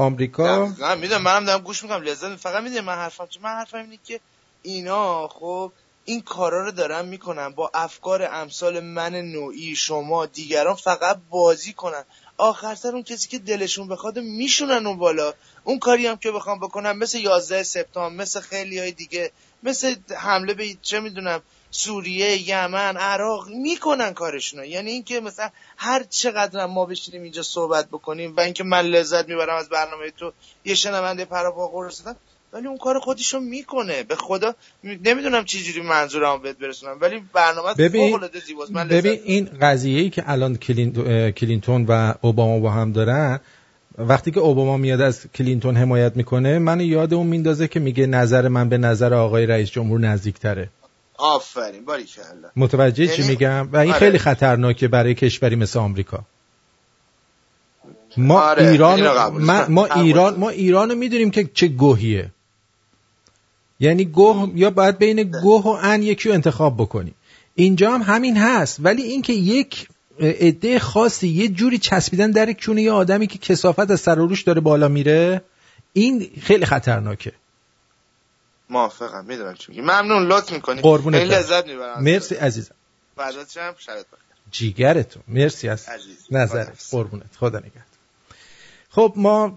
آمریکا؟ 0.00 0.66
نه 0.78 0.94
می‌دونم 0.94 1.22
منم 1.22 1.44
دارم 1.44 1.60
گوش 1.60 1.82
می‌کنم. 1.82 2.02
لذت 2.02 2.36
فقط 2.36 2.62
می‌دونم 2.62 2.84
من 2.84 2.94
حرفم. 2.94 3.26
چه 3.26 3.40
من 3.40 3.50
حرفم 3.50 3.78
اینه 3.78 3.98
که 4.04 4.20
اینا 4.62 5.28
خب 5.28 5.72
این 6.04 6.20
کارا 6.20 6.64
رو 6.64 6.70
دارن 6.70 7.04
می‌کنن. 7.04 7.48
با 7.48 7.70
افکار 7.74 8.22
امثال 8.22 8.80
من 8.80 9.14
نوعی 9.14 9.76
شما 9.76 10.26
دیگران 10.26 10.74
فقط 10.74 11.18
بازی 11.30 11.72
کنن. 11.72 12.04
آخر 12.36 12.74
سر 12.74 12.88
اون 12.88 13.02
کسی 13.02 13.28
که 13.28 13.38
دلشون 13.38 13.88
بخواد 13.88 14.18
میشونن 14.18 14.86
اون 14.86 14.98
بالا. 14.98 15.32
اون 15.64 15.78
کاری 15.78 16.06
هم 16.06 16.16
که 16.16 16.30
بخوام 16.30 16.60
بکنم 16.60 16.98
مثل 16.98 17.18
11 17.18 17.62
سپتامبر 17.62 18.22
مثل 18.22 18.40
خیلی 18.40 18.78
های 18.78 18.92
دیگه 18.92 19.30
مثل 19.62 19.94
حمله 20.16 20.54
به 20.54 20.76
چه 20.82 21.00
می‌دونم 21.00 21.42
سوریه 21.70 22.48
یمن 22.48 22.96
عراق 22.96 23.48
می‌کنن 23.48 24.12
کارشونو. 24.12 24.64
یعنی 24.64 24.90
اینکه 24.90 25.20
مثلا 25.20 25.50
هر 25.76 26.02
چقدر 26.02 26.66
ما 26.66 26.86
بشینیم 26.86 27.22
اینجا 27.22 27.42
صحبت 27.42 27.88
بکنیم 27.88 28.34
و 28.36 28.40
اینکه 28.40 28.64
من 28.64 28.80
لذت 28.80 29.28
می‌برم 29.28 29.56
از 29.56 29.68
برنامه 29.68 30.10
تو 30.10 30.32
یه 30.64 30.74
شنونده 30.74 31.24
پراپا 31.24 31.86
رسیدم 31.86 32.16
ولی 32.52 32.66
اون 32.66 32.78
کار 32.78 32.98
خودشو 32.98 33.40
می‌کنه. 33.40 34.02
به 34.02 34.16
خدا 34.16 34.54
نمی‌دونم 34.84 35.44
چه 35.44 35.58
جوری 35.58 35.80
منظورمو 35.80 36.38
بهت 36.38 36.58
برسونم 36.58 36.98
ولی 37.00 37.22
برنامه 37.32 37.74
ببین 37.74 38.20
من 38.70 38.88
ببین 38.88 39.20
این 39.24 39.50
قضیه 39.60 40.00
ای 40.00 40.10
که 40.10 40.22
الان 40.26 40.56
کلینتون 41.32 41.86
و 41.88 42.14
اوباما 42.20 42.58
با 42.58 42.70
هم 42.70 42.92
دارن 42.92 43.40
وقتی 43.98 44.30
که 44.30 44.40
اوباما 44.40 44.76
میاد 44.76 45.00
از 45.00 45.26
کلینتون 45.34 45.76
حمایت 45.76 46.16
می‌کنه 46.16 46.58
من 46.58 46.80
یاد 46.80 47.14
اون 47.14 47.26
میندازه 47.26 47.68
که 47.68 47.80
میگه 47.80 48.06
نظر 48.06 48.48
من 48.48 48.68
به 48.68 48.78
نظر 48.78 49.14
آقای 49.14 49.46
رئیس 49.46 49.70
جمهور 49.70 50.00
نزدیکتره. 50.00 50.70
آفرین 51.20 51.84
باری 51.84 52.04
متوجه 52.56 53.06
چی 53.06 53.22
یعنی 53.22 53.30
میگم؟ 53.30 53.68
و 53.72 53.76
این 53.76 53.90
آره. 53.90 53.98
خیلی 53.98 54.18
خطرناکه 54.18 54.88
برای 54.88 55.14
کشوری 55.14 55.56
مثل 55.56 55.78
آمریکا. 55.78 56.24
ما 58.16 58.40
آره. 58.40 58.68
ایران 58.68 59.00
ما, 59.32 59.66
ما 59.68 59.86
ایران 59.86 60.36
ما 60.36 60.48
ایرانو 60.48 60.94
می‌دونیم 60.94 61.30
که 61.30 61.50
چه 61.54 61.68
گوهیه. 61.68 62.30
یعنی 63.80 64.04
گوه 64.04 64.50
یا 64.54 64.70
باید 64.70 64.98
بین 64.98 65.22
گوه 65.22 65.64
و 65.64 65.68
ان 65.68 66.02
یکی 66.02 66.28
رو 66.28 66.34
انتخاب 66.34 66.76
بکنی. 66.76 67.14
اینجا 67.54 67.90
هم 67.90 68.02
همین 68.02 68.36
هست. 68.36 68.76
ولی 68.80 69.02
اینکه 69.02 69.32
یک 69.32 69.88
عده 70.20 70.78
خاصی 70.78 71.28
یه 71.28 71.48
جوری 71.48 71.78
چسبیدن 71.78 72.30
در 72.30 72.52
کونه 72.52 72.82
یه 72.82 72.92
آدمی 72.92 73.26
که 73.26 73.38
کسافت 73.38 73.90
از 73.90 74.00
سر 74.00 74.14
روش 74.14 74.42
داره 74.42 74.60
بالا 74.60 74.88
میره 74.88 75.42
این 75.92 76.30
خیلی 76.42 76.66
خطرناکه. 76.66 77.32
موافقم 78.70 79.24
می‌دونم 79.24 79.54
چی 79.54 79.80
ممنون 79.80 80.26
لطف 80.26 80.52
می‌کنی. 80.52 80.82
خیلی 81.12 81.24
لذت 81.24 81.66
می‌برم. 81.66 82.02
مرسی 82.02 82.34
عزیزم. 82.34 82.74
فردات 83.16 83.50
شب 83.50 83.74
شرط 83.78 84.04
جیگرتون. 84.50 85.22
مرسی 85.28 85.68
از 85.68 85.86
نظرت. 86.30 86.86
قربونت. 86.90 87.36
خدا 87.36 87.58
نگهد 87.58 87.86
خب 88.90 89.12
ما 89.16 89.56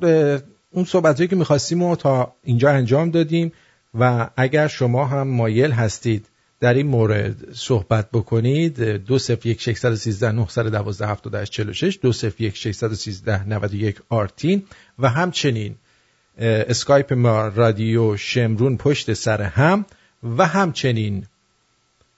اون 0.72 0.86
صحبت 0.86 1.30
که 1.30 1.36
می‌خواستیم 1.36 1.84
و 1.84 1.96
تا 1.96 2.36
اینجا 2.44 2.70
انجام 2.70 3.12
دادیم 3.12 3.54
و 4.00 4.30
اگر 4.38 4.68
شما 4.68 5.06
هم 5.06 5.28
مایل 5.28 5.72
هستید 5.72 6.26
در 6.60 6.74
این 6.74 6.88
مورد 6.88 7.54
صحبت 7.54 8.10
بکنید 8.12 8.82
دو 8.82 9.20
سف 9.20 9.46
یک 9.46 9.62
شکستر 9.62 9.96
سیزده 9.96 10.32
نه 10.32 10.48
سر 10.48 10.64
دوازده 10.64 11.08
هفت 11.08 11.28
و 11.28 11.46
چلو 11.46 11.74
شش 11.74 12.00
دو 12.02 12.12
سف 12.12 12.42
یک 12.42 12.58
شکستر 12.58 12.94
سیزده 12.94 13.48
نود 13.48 13.74
یک 13.74 14.00
آرتین 14.10 14.64
و 15.00 15.10
همچنین 15.10 15.76
اسکایپ 16.38 17.14
ما 17.14 17.48
رادیو 17.48 18.18
شمرون 18.18 18.78
پشت 18.78 19.14
سر 19.14 19.42
هم 19.42 19.86
و 20.38 20.46
همچنین 20.48 21.26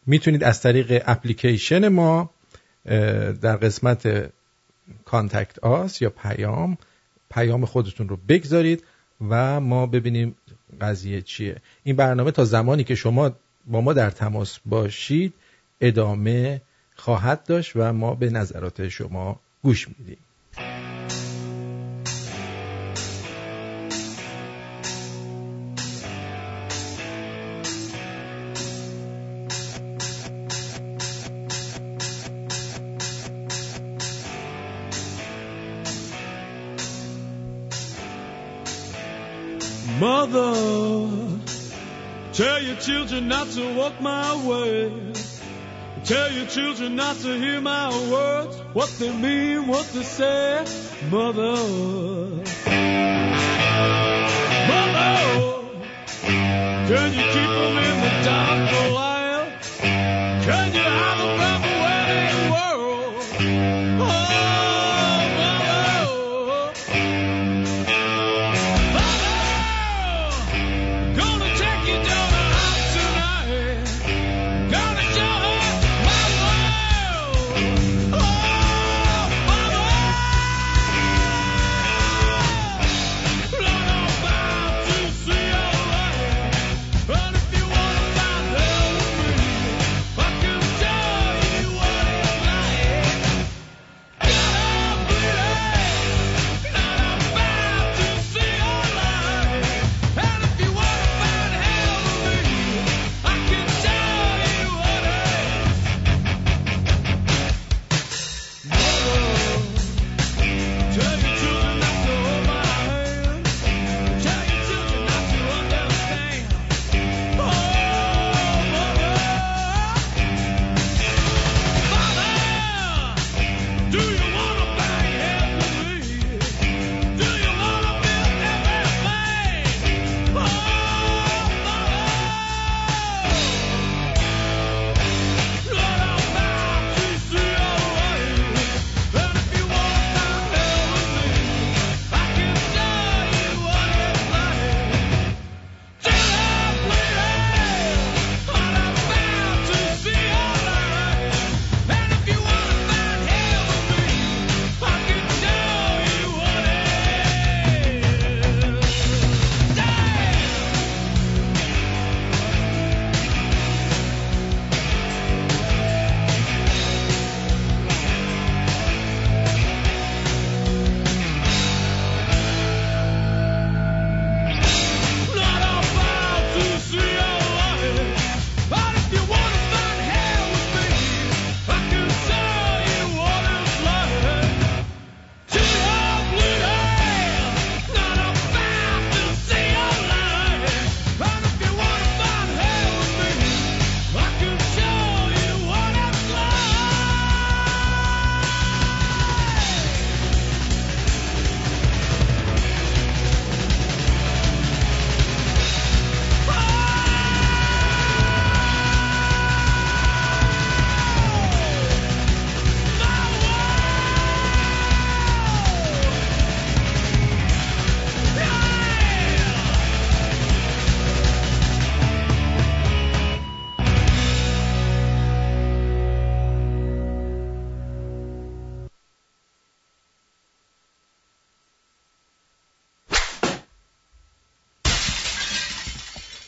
می‌تونید 0.06 0.44
از 0.44 0.62
طریق 0.62 1.04
اپلیکیشن 1.06 1.88
ما 1.88 2.30
در 3.42 3.58
قسمت 3.58 4.32
Contact 5.06 5.60
Us 5.60 6.02
یا 6.02 6.10
پیام 6.10 6.78
پیام 7.32 7.66
خودتون 7.66 8.10
رو 8.10 8.18
بگذارید 8.28 8.84
و 9.30 9.60
ما 9.60 9.86
ببینیم 9.86 10.36
قضیه 10.82 11.22
چیه. 11.22 11.62
این 11.84 11.96
برنامه 11.96 12.32
تا 12.32 12.46
زمانی 12.46 12.84
که 12.84 12.96
شما 12.96 13.32
با 13.68 13.82
ما 13.82 13.94
در 13.94 14.10
تماس 14.10 14.60
باشید 14.66 15.34
ادامه 15.82 16.62
خواهد 16.96 17.44
داشت 17.44 17.72
و 17.76 17.94
ما 17.94 18.16
به 18.16 18.30
نظرات 18.30 18.88
شما 18.88 19.40
گوش 19.64 19.88
میدیم. 19.88 20.18
Mother, 40.36 41.40
tell 42.34 42.62
your 42.62 42.76
children 42.76 43.30
not 43.30 43.48
to 43.52 43.74
walk 43.74 44.02
my 44.02 44.36
way. 44.46 44.92
Tell 46.04 46.30
your 46.30 46.46
children 46.48 46.98
not 46.98 47.16
to 47.20 47.40
hear 47.40 47.62
my 47.62 47.88
words, 48.12 48.58
what 48.74 48.90
they 49.00 49.16
mean, 49.16 49.68
what 49.68 49.86
they 49.94 50.04
say. 50.04 50.66
Mother, 51.10 51.56
Mother, 54.68 55.16
can 56.90 57.14
you 57.14 57.24
keep 57.36 57.52
them 57.60 57.78
in 57.78 57.96
the 58.04 58.12
dark 58.26 58.70
for 58.70 58.88
a 58.92 59.15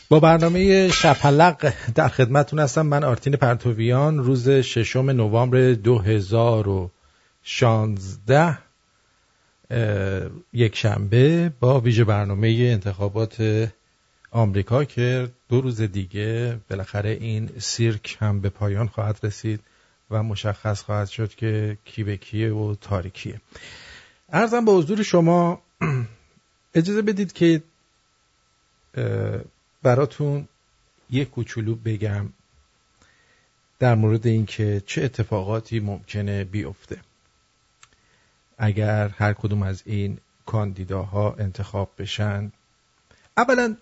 با 0.09 0.19
برنامه 0.19 0.91
شپلق 0.91 1.73
در 1.95 2.07
خدمتون 2.07 2.59
هستم. 2.59 2.81
من 2.81 3.03
آرتین 3.03 3.35
پرتویان. 3.35 4.17
روز 4.17 4.49
ششم 4.49 5.09
نوامبر 5.09 5.73
2016 5.73 8.57
یک 10.53 10.75
شنبه 10.75 11.51
با 11.59 11.79
ویژه 11.79 12.03
برنامه 12.03 12.47
انتخابات 12.47 13.67
آمریکا 14.31 14.83
که 14.83 15.29
دو 15.49 15.61
روز 15.61 15.81
دیگه 15.81 16.59
بالاخره 16.69 17.09
این 17.09 17.49
سیرک 17.59 18.17
هم 18.19 18.41
به 18.41 18.49
پایان 18.49 18.87
خواهد 18.87 19.19
رسید 19.23 19.59
و 20.11 20.23
مشخص 20.23 20.81
خواهد 20.81 21.07
شد 21.07 21.35
که 21.35 21.77
کی 21.85 22.03
به 22.03 22.17
کیه 22.17 22.53
و 22.53 22.75
تاریکیه. 22.81 23.41
ارزم 24.29 24.65
به 24.65 24.71
حضور 24.71 25.03
شما 25.03 25.61
اجازه 26.75 27.01
بدید 27.01 27.33
که 27.33 27.63
براتون 29.83 30.47
یک 31.09 31.29
کوچولو 31.29 31.75
بگم 31.75 32.29
در 33.79 33.95
مورد 33.95 34.27
اینکه 34.27 34.81
چه 34.85 35.03
اتفاقاتی 35.03 35.79
ممکنه 35.79 36.43
بیفته. 36.43 37.01
اگر 38.57 39.07
هر 39.07 39.33
کدوم 39.33 39.63
از 39.63 39.83
این 39.85 40.17
کاندیداها 40.45 41.35
انتخاب 41.39 41.91
بشن 41.97 42.51
اولا 43.37 43.77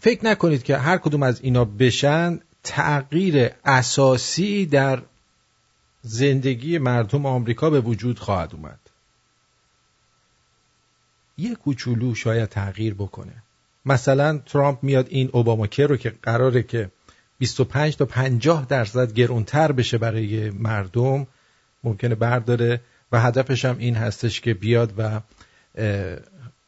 فکر 0.00 0.24
نکنید 0.24 0.62
که 0.62 0.76
هر 0.76 0.98
کدوم 0.98 1.22
از 1.22 1.40
اینا 1.40 1.64
بشن 1.64 2.40
تغییر 2.62 3.50
اساسی 3.64 4.66
در 4.66 5.02
زندگی 6.02 6.78
مردم 6.78 7.26
آمریکا 7.26 7.70
به 7.70 7.80
وجود 7.80 8.18
خواهد 8.18 8.54
اومد. 8.54 8.80
یه 11.38 11.54
کوچولو 11.54 12.14
شاید 12.14 12.48
تغییر 12.48 12.94
بکنه. 12.94 13.42
مثلا 13.90 14.38
ترامپ 14.38 14.78
میاد 14.82 15.06
این 15.10 15.30
اوباماکر 15.32 15.86
رو 15.86 15.96
که 15.96 16.12
قراره 16.22 16.62
که 16.62 16.90
25 17.38 17.96
تا 17.96 18.04
50 18.04 18.66
درصد 18.66 19.12
گرونتر 19.12 19.72
بشه 19.72 19.98
برای 19.98 20.50
مردم 20.50 21.26
ممکنه 21.84 22.14
برداره 22.14 22.80
و 23.12 23.20
هدفش 23.20 23.64
هم 23.64 23.76
این 23.78 23.94
هستش 23.94 24.40
که 24.40 24.54
بیاد 24.54 24.92
و 24.98 25.20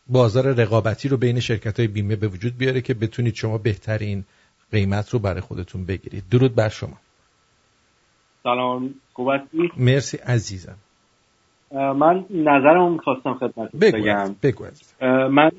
بازار 0.07 0.53
رقابتی 0.53 1.09
رو 1.09 1.16
بین 1.16 1.40
شرکت 1.40 1.78
های 1.78 1.89
بیمه 1.89 2.16
به 2.16 2.28
وجود 2.28 2.57
بیاره 2.59 2.81
که 2.81 2.94
بتونید 2.94 3.35
شما 3.35 3.59
بهترین 3.59 4.24
قیمت 4.73 5.11
رو 5.11 5.19
برای 5.19 5.40
خودتون 5.40 5.85
بگیرید. 5.85 6.24
درود 6.31 6.55
بر 6.55 6.69
شما. 6.69 6.97
سلام. 8.43 8.94
خوب 9.12 9.31
مرسی 9.77 10.16
عزیزم. 10.16 10.77
من 11.73 12.24
نظرمو 12.31 12.90
می‌خواستم 12.90 13.35
خدمت 13.35 13.77
بگم. 13.77 14.36
بگو 14.43 14.65
من 15.31 15.51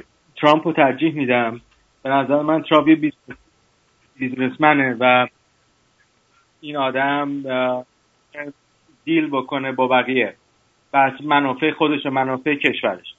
ترامپ 0.43 0.67
رو 0.67 0.73
ترجیح 0.73 1.15
میدم. 1.15 1.61
به 2.03 2.09
نظر 2.09 2.41
من 2.41 2.61
ترامپ 2.61 2.87
یه 2.87 3.13
بیزنسمنه 4.15 4.95
و 4.99 5.27
این 6.61 6.77
آدم 6.77 7.43
دیل 9.05 9.27
بکنه 9.27 9.71
با 9.71 9.87
بقیه. 9.87 10.33
بس 10.93 11.13
منافع 11.23 11.71
خودش 11.71 12.05
و 12.05 12.09
منافع 12.09 12.55
کشورش. 12.55 13.15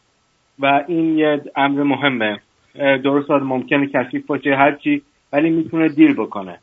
و 0.59 0.85
این 0.89 1.19
یه 1.19 1.43
امر 1.57 1.83
مهمه. 1.83 2.41
درست 2.75 3.31
ممکنه 3.31 3.87
کثیف 3.87 4.27
باشه 4.27 4.57
هرچی 4.57 5.03
ولی 5.33 5.51
می‌تونه 5.51 5.89
deal 5.89 6.15
بکنه. 6.15 6.59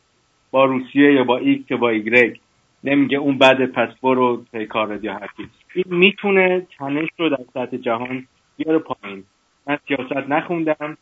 با 0.51 0.65
روسیه 0.65 1.13
یا 1.13 1.23
با 1.23 1.37
ایکس 1.37 1.71
یا 1.71 1.77
با 1.77 1.89
ایگرگ. 1.89 2.39
نمیگه 2.83 3.17
اون 3.17 3.37
بعد 3.37 3.65
پس 3.65 3.89
برو 4.03 4.43
پی 4.51 4.69
کارت 4.69 5.03
یا 5.03 5.13
هرچی. 5.13 5.49
این 5.75 5.85
می‌تونه 5.87 6.67
تنش 6.77 7.09
رو 7.17 7.29
در 7.29 7.43
سطح 7.53 7.77
جهان 7.77 8.27
بیاره 8.57 8.79
پایین. 8.79 9.23
من 9.67 9.77
سیاست 9.87 10.29
نخوندم 10.29 10.97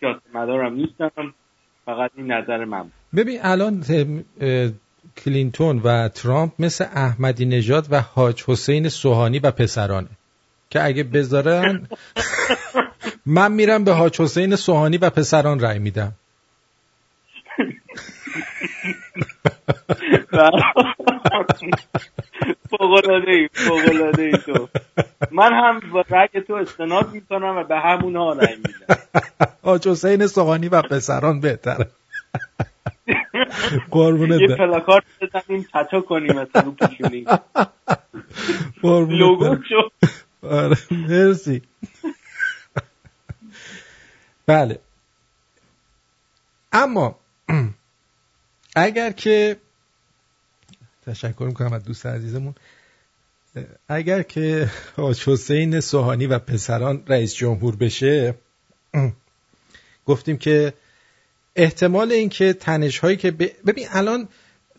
سیاست 0.00 0.22
مدارم 0.34 0.74
نیستم 0.74 1.34
فقط 1.84 2.10
این 2.16 2.32
نظر 2.32 2.64
من 2.64 2.90
ببین 3.16 3.38
الان 3.42 3.84
کلینتون 5.16 5.78
و 5.84 6.08
ترامپ 6.08 6.52
مثل 6.58 6.84
احمدی 6.84 7.46
نژاد 7.46 7.86
و 7.90 8.00
حاج 8.00 8.44
حسین 8.46 8.88
سوهانی 8.88 9.38
و 9.38 9.50
پسرانه 9.50 10.08
که 10.70 10.84
اگه 10.84 11.04
بذارن 11.04 11.88
من 13.26 13.52
میرم 13.52 13.84
به 13.84 13.92
حاج 13.92 14.20
حسین 14.20 14.56
سوهانی 14.56 14.98
و 14.98 15.10
پسران 15.10 15.60
رأی 15.60 15.78
میدم. 15.78 16.12
فوقلاده 22.78 23.30
ای 23.30 23.48
فوقلاده 23.52 24.22
ای 24.22 24.32
تو. 24.32 24.68
من 25.30 25.52
هم 25.52 25.80
با 25.92 26.04
رأی 26.10 26.28
تو 26.48 26.54
استناد 26.54 27.12
می‌کنم 27.12 27.56
و 27.56 27.64
به 27.64 27.78
همون 27.78 28.16
ها 28.16 28.32
رأی 28.32 28.56
میدم. 28.56 28.96
حاج 29.62 29.88
حسین 29.88 30.26
سوهانی 30.26 30.68
و 30.68 30.82
پسران 30.82 31.40
بهتره. 31.40 31.86
قربونت 33.90 34.40
یه 34.40 34.56
پلاکارت 34.56 35.04
بزنیم 35.20 35.66
تتا 35.74 36.00
کنیم 36.00 36.32
مثلا 36.36 36.62
رو 36.62 36.72
پیشونی. 36.72 37.24
لوگو 38.82 39.56
شو. 39.68 39.90
آره 40.48 40.76
مرسی. 40.90 41.62
بله. 44.46 44.78
اما 46.72 47.18
اگر 48.76 49.10
که 49.10 49.56
تشکر 51.08 51.44
می‌کنم 51.44 51.72
از 51.72 51.84
دوست 51.84 52.06
عزیزمون. 52.06 52.54
اگر 53.88 54.22
که 54.22 54.70
حاج 54.96 55.28
حسین 55.28 55.80
سوهانی 55.80 56.26
و 56.26 56.38
پسران 56.38 57.02
رئیس 57.06 57.34
جمهور 57.34 57.76
بشه 57.76 58.34
گفتیم 60.06 60.36
که 60.36 60.72
احتمال 61.56 62.12
اینکه 62.12 62.52
تنش 62.52 62.98
هایی 62.98 63.16
که 63.16 63.30
ببین 63.30 63.86
الان 63.90 64.28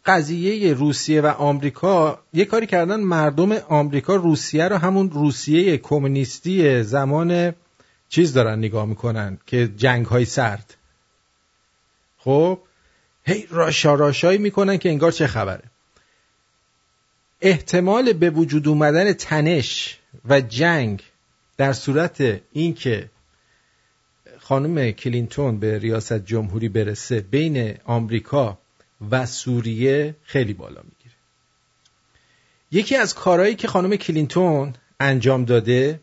قضیه 0.06 0.74
روسیه 0.74 1.22
و 1.22 1.26
آمریکا 1.26 2.20
یه 2.34 2.46
کاری 2.46 2.66
کردن 2.66 3.00
مردم 3.00 3.52
آمریکا 3.52 4.16
روسیه 4.16 4.68
رو 4.68 4.78
همون 4.78 5.12
روسیه 5.12 5.78
کمونیستی 5.78 6.84
زمان 6.84 7.56
چیز 8.10 8.34
دارن 8.34 8.58
نگاه 8.58 8.86
می‌کنن 8.86 9.38
که 9.46 9.68
جنگ 9.68 10.06
های 10.06 10.26
سرد. 10.26 10.76
خب؟ 12.18 12.60
هی 13.24 13.48
راشا 13.50 13.96
راشایی 13.96 14.38
می‌کنن 14.38 14.78
که 14.78 14.90
انگار 14.90 15.12
چه 15.12 15.28
خبره. 15.28 15.64
احتمال 17.42 18.14
به 18.14 18.30
وجود 18.30 18.68
اومدن 18.68 19.14
تنش 19.14 20.00
و 20.26 20.42
جنگ 20.42 21.04
در 21.58 21.74
صورت 21.74 22.42
اینکه 22.52 23.10
خانم 24.40 24.92
کلینتون 24.92 25.60
به 25.60 25.80
ریاست 25.80 26.26
جمهوری 26.26 26.70
برسه 26.70 27.22
بین 27.22 27.78
آمریکا 27.86 28.58
و 29.12 29.26
سوریه 29.26 30.16
خیلی 30.24 30.54
بالا 30.54 30.82
می‌گیره. 30.84 31.16
یکی 32.72 32.96
از 32.96 33.16
کارهایی 33.16 33.56
که 33.56 33.68
خانم 33.68 33.96
کلینتون 33.96 34.74
انجام 35.00 35.46
داده 35.46 36.00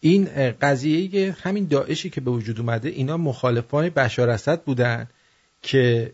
این 0.00 0.50
قضیه 0.60 1.36
همین 1.42 1.66
داعشی 1.66 2.10
که 2.10 2.20
به 2.20 2.30
وجود 2.30 2.60
اومده 2.60 2.88
اینا 2.88 3.16
مخالفان 3.16 3.88
بشار 3.88 4.30
اسد 4.30 4.62
بودن 4.62 5.08
که 5.62 6.12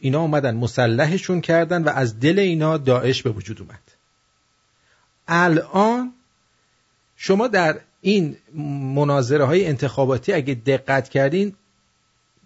اینا 0.00 0.20
اومدن 0.20 0.56
مسلحشون 0.56 1.40
کردن 1.40 1.82
و 1.82 1.88
از 1.88 2.20
دل 2.20 2.38
اینا 2.38 2.76
داعش 2.78 3.22
به 3.22 3.30
وجود 3.30 3.60
اومد. 3.60 3.80
الان 5.28 6.12
شما 7.16 7.48
در 7.48 7.80
این 8.00 8.36
مناظره 8.94 9.44
های 9.44 9.66
انتخاباتی 9.66 10.32
اگه 10.32 10.54
دقت 10.54 11.08
کردین 11.08 11.54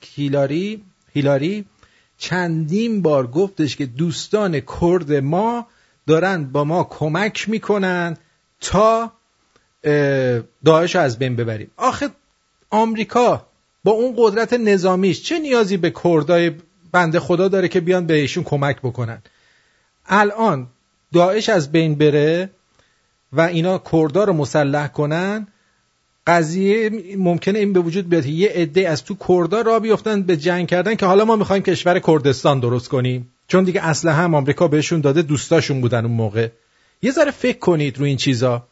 هیلاری 0.00 0.84
هیلاری 1.12 1.64
چندین 2.18 3.02
بار 3.02 3.26
گفتش 3.26 3.76
که 3.76 3.86
دوستان 3.86 4.60
کرد 4.60 5.12
ما 5.12 5.66
دارن 6.06 6.44
با 6.44 6.64
ما 6.64 6.84
کمک 6.84 7.48
می‌کنن 7.48 8.16
تا 8.60 9.12
داعش 10.64 10.96
از 10.96 11.18
بین 11.18 11.36
ببریم. 11.36 11.70
آخه 11.76 12.08
آمریکا 12.70 13.46
با 13.84 13.92
اون 13.92 14.14
قدرت 14.16 14.52
نظامیش 14.52 15.22
چه 15.22 15.38
نیازی 15.38 15.76
به 15.76 15.92
کردای 16.04 16.52
بنده 16.92 17.20
خدا 17.20 17.48
داره 17.48 17.68
که 17.68 17.80
بیان 17.80 18.06
بهشون 18.06 18.44
کمک 18.44 18.78
بکنن. 18.78 19.22
الان 20.06 20.66
داعش 21.12 21.48
از 21.48 21.72
بین 21.72 21.94
بره 21.94 22.50
و 23.32 23.40
اینا 23.40 23.78
کردا 23.78 24.24
رو 24.24 24.32
مسلح 24.32 24.88
کنن 24.88 25.46
قضیه 26.26 26.90
ممکنه 27.18 27.58
این 27.58 27.72
به 27.72 27.80
وجود 27.80 28.08
بیاد 28.08 28.26
یه 28.26 28.48
عده 28.48 28.88
از 28.88 29.04
تو 29.04 29.16
کردا 29.28 29.60
را 29.60 29.80
بیفتن 29.80 30.22
به 30.22 30.36
جنگ 30.36 30.68
کردن 30.68 30.94
که 30.94 31.06
حالا 31.06 31.24
ما 31.24 31.36
می‌خوایم 31.36 31.62
کشور 31.62 31.98
کردستان 31.98 32.60
درست 32.60 32.88
کنیم. 32.88 33.28
چون 33.48 33.64
دیگه 33.64 33.86
اصلا 33.86 34.12
هم 34.12 34.34
آمریکا 34.34 34.68
بهشون 34.68 35.00
داده 35.00 35.22
دوستاشون 35.22 35.80
بودن 35.80 36.04
اون 36.04 36.14
موقع. 36.14 36.48
یه 37.02 37.12
ذره 37.12 37.30
فکر 37.30 37.58
کنید 37.58 37.98
رو 37.98 38.04
این 38.04 38.16
چیزا. 38.16 38.66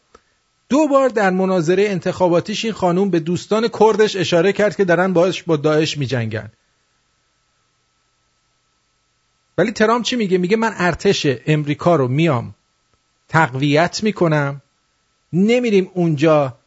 دو 0.68 0.88
بار 0.88 1.08
در 1.08 1.30
مناظره 1.30 1.88
انتخاباتیش 1.88 2.64
این 2.64 2.74
خانوم 2.74 3.10
به 3.10 3.20
دوستان 3.20 3.68
کردش 3.68 4.16
اشاره 4.16 4.52
کرد 4.52 4.76
که 4.76 4.84
دارن 4.84 5.12
باش 5.12 5.42
با 5.42 5.56
داعش 5.56 5.98
میجنگن. 5.98 6.50
ولی 9.58 9.72
ترامپ 9.72 10.04
چی 10.04 10.16
میگه؟ 10.16 10.38
میگه 10.38 10.56
من 10.56 10.74
ارتش 10.76 11.26
امریکا 11.46 11.96
رو 11.96 12.08
میام 12.08 12.54
تقویت 13.28 14.02
می‌کنم. 14.02 14.62
نمیریم 15.32 15.90
اونجا 15.94 16.58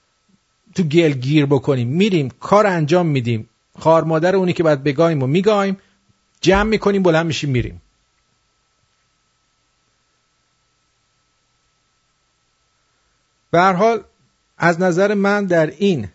تو 0.75 0.83
گل 0.83 1.11
گیر 1.11 1.45
بکنیم. 1.45 1.87
میریم 1.87 2.29
کار 2.29 2.67
انجام 2.67 3.05
میدیم. 3.05 3.49
خار 3.79 4.03
مادر 4.03 4.35
اونی 4.35 4.53
که 4.53 4.63
باید 4.63 4.83
بگایم 4.83 5.23
و 5.23 5.27
میگایم 5.27 5.77
جمع 6.41 6.69
می‌کنیم 6.69 7.03
بلند 7.03 7.25
میشیم 7.25 7.49
میریم. 7.49 7.81
به 13.51 13.59
هر 13.59 13.73
حال 13.73 14.03
از 14.57 14.81
نظر 14.81 15.13
من 15.13 15.45
در 15.45 15.67
این 15.67 16.09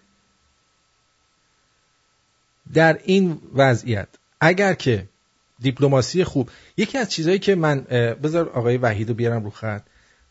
در 2.75 2.99
این 3.05 3.41
وضعیت 3.55 4.09
اگر 4.41 4.75
که 4.75 5.09
دیپلماسی 5.61 6.25
خوب. 6.25 6.49
یکی 6.77 6.99
از 6.99 7.13
چیزهایی 7.13 7.39
که 7.39 7.55
من 7.55 7.81
بذار 8.25 8.49
آقای 8.49 8.77
وحید 8.77 9.09
رو 9.09 9.15
بیارم 9.15 9.45
رو 9.45 9.51
خط. 9.51 9.83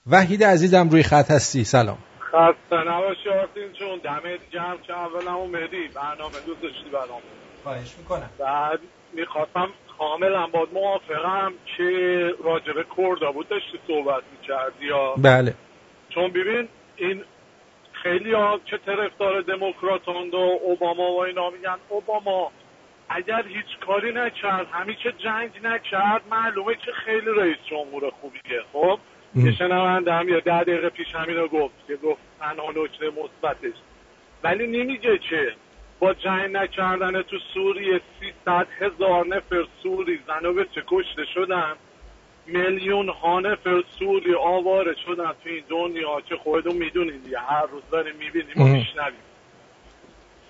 وحید 0.08 0.44
عزیزم 0.44 0.90
روی 0.90 1.04
خط 1.04 1.32
هستی. 1.32 1.64
سلام. 1.64 1.98
خسته 2.20 2.76
نباشی 2.76 3.30
آرتین 3.30 3.74
چون 3.80 4.00
دمت 4.04 4.40
جمع 4.52 4.78
که 4.88 4.94
اولا 4.94 5.34
اومدی. 5.34 5.88
برنامه 5.95 6.40
دوست 6.45 6.62
داشتی 6.62 6.90
برنامه 6.94 7.22
خواهش 7.64 7.95
می‌کنم. 7.98 8.30
بعد 8.40 8.80
می‌خواستم 9.14 9.68
کاملا 10.00 10.48
با 10.48 10.68
موافقم 10.74 11.54
که 11.78 11.90
راجب 12.44 12.76
کردا 12.98 13.32
بود 13.32 13.50
داشتی 13.50 13.80
صحبت 13.88 14.24
می‌کردی 14.32 14.86
یا؟ 14.86 15.14
بله. 15.18 15.54
چون 16.10 16.32
ببین 16.32 16.68
این 16.95 17.24
خیلی 18.04 18.34
ها 18.34 18.60
که 18.66 18.78
طرفدار 18.86 19.41
دموکراتان 19.41 20.30
و 20.30 20.36
اوباما 20.36 21.12
و 21.12 21.20
اینا 21.20 21.50
میگن 21.50 21.78
اوباما 21.90 22.52
اگر 23.15 23.48
هیچ 23.48 23.80
کاری 23.85 24.11
نکرد 24.14 24.68
همیشه 24.72 25.11
جنگ 25.11 25.52
نکرد 25.64 26.22
معلومه 26.31 26.76
که 26.76 26.91
خیلی 27.06 27.31
رئیس 27.38 27.57
جمهور 27.69 28.10
خوبیه. 28.22 28.61
خب؟ 28.73 28.99
یه 29.35 29.52
شنونده 29.52 30.14
هم 30.14 30.30
یا 30.30 30.40
ده 30.40 30.64
دقیقه 30.64 30.90
پیش 30.90 31.15
همین 31.15 31.38
رو 31.38 31.48
گفت 31.48 31.73
که 31.88 31.95
گفت 31.95 32.22
تنها 32.40 32.72
نکته 32.72 33.06
مثبتش. 33.06 33.76
ولی 34.44 34.68
نمیگه 34.68 35.18
که 35.18 35.53
با 35.99 36.14
جنگ 36.14 36.52
نکردن 36.52 37.22
تو 37.22 37.38
سوریه 37.53 38.02
300 38.19 38.68
هزار 38.80 39.27
نفر 39.27 39.65
سوری 39.84 40.19
زن 40.27 40.45
و 40.45 40.53
بچه 40.53 40.84
کشته 40.88 41.26
شدن. 41.34 41.73
میلیون 42.45 43.10
ها 43.10 43.40
نفر 43.40 43.84
سوری 43.99 44.35
آواره 44.35 44.95
شدن 45.06 45.31
تو 45.44 45.49
این 45.49 45.64
دنیا 45.69 46.22
که 46.22 46.35
خودتون 46.35 46.76
می‌دونید 46.76 47.23
دیگه. 47.23 47.40
هر 47.40 47.65
روز 47.65 47.84
داریم 47.91 48.15
می‌بینیم 48.15 48.61
و 48.61 48.64
میشنویم. 48.64 49.32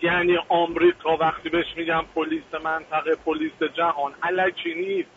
یعنی 0.03 0.37
آمریکا 0.49 1.17
وقتی 1.17 1.49
بهش 1.49 1.65
میگم 1.77 2.03
پلیس 2.15 2.43
منطقه 2.63 3.15
پلیس 3.25 3.71
جهان 3.73 4.11
علکی 4.23 4.73
نیست. 4.73 5.09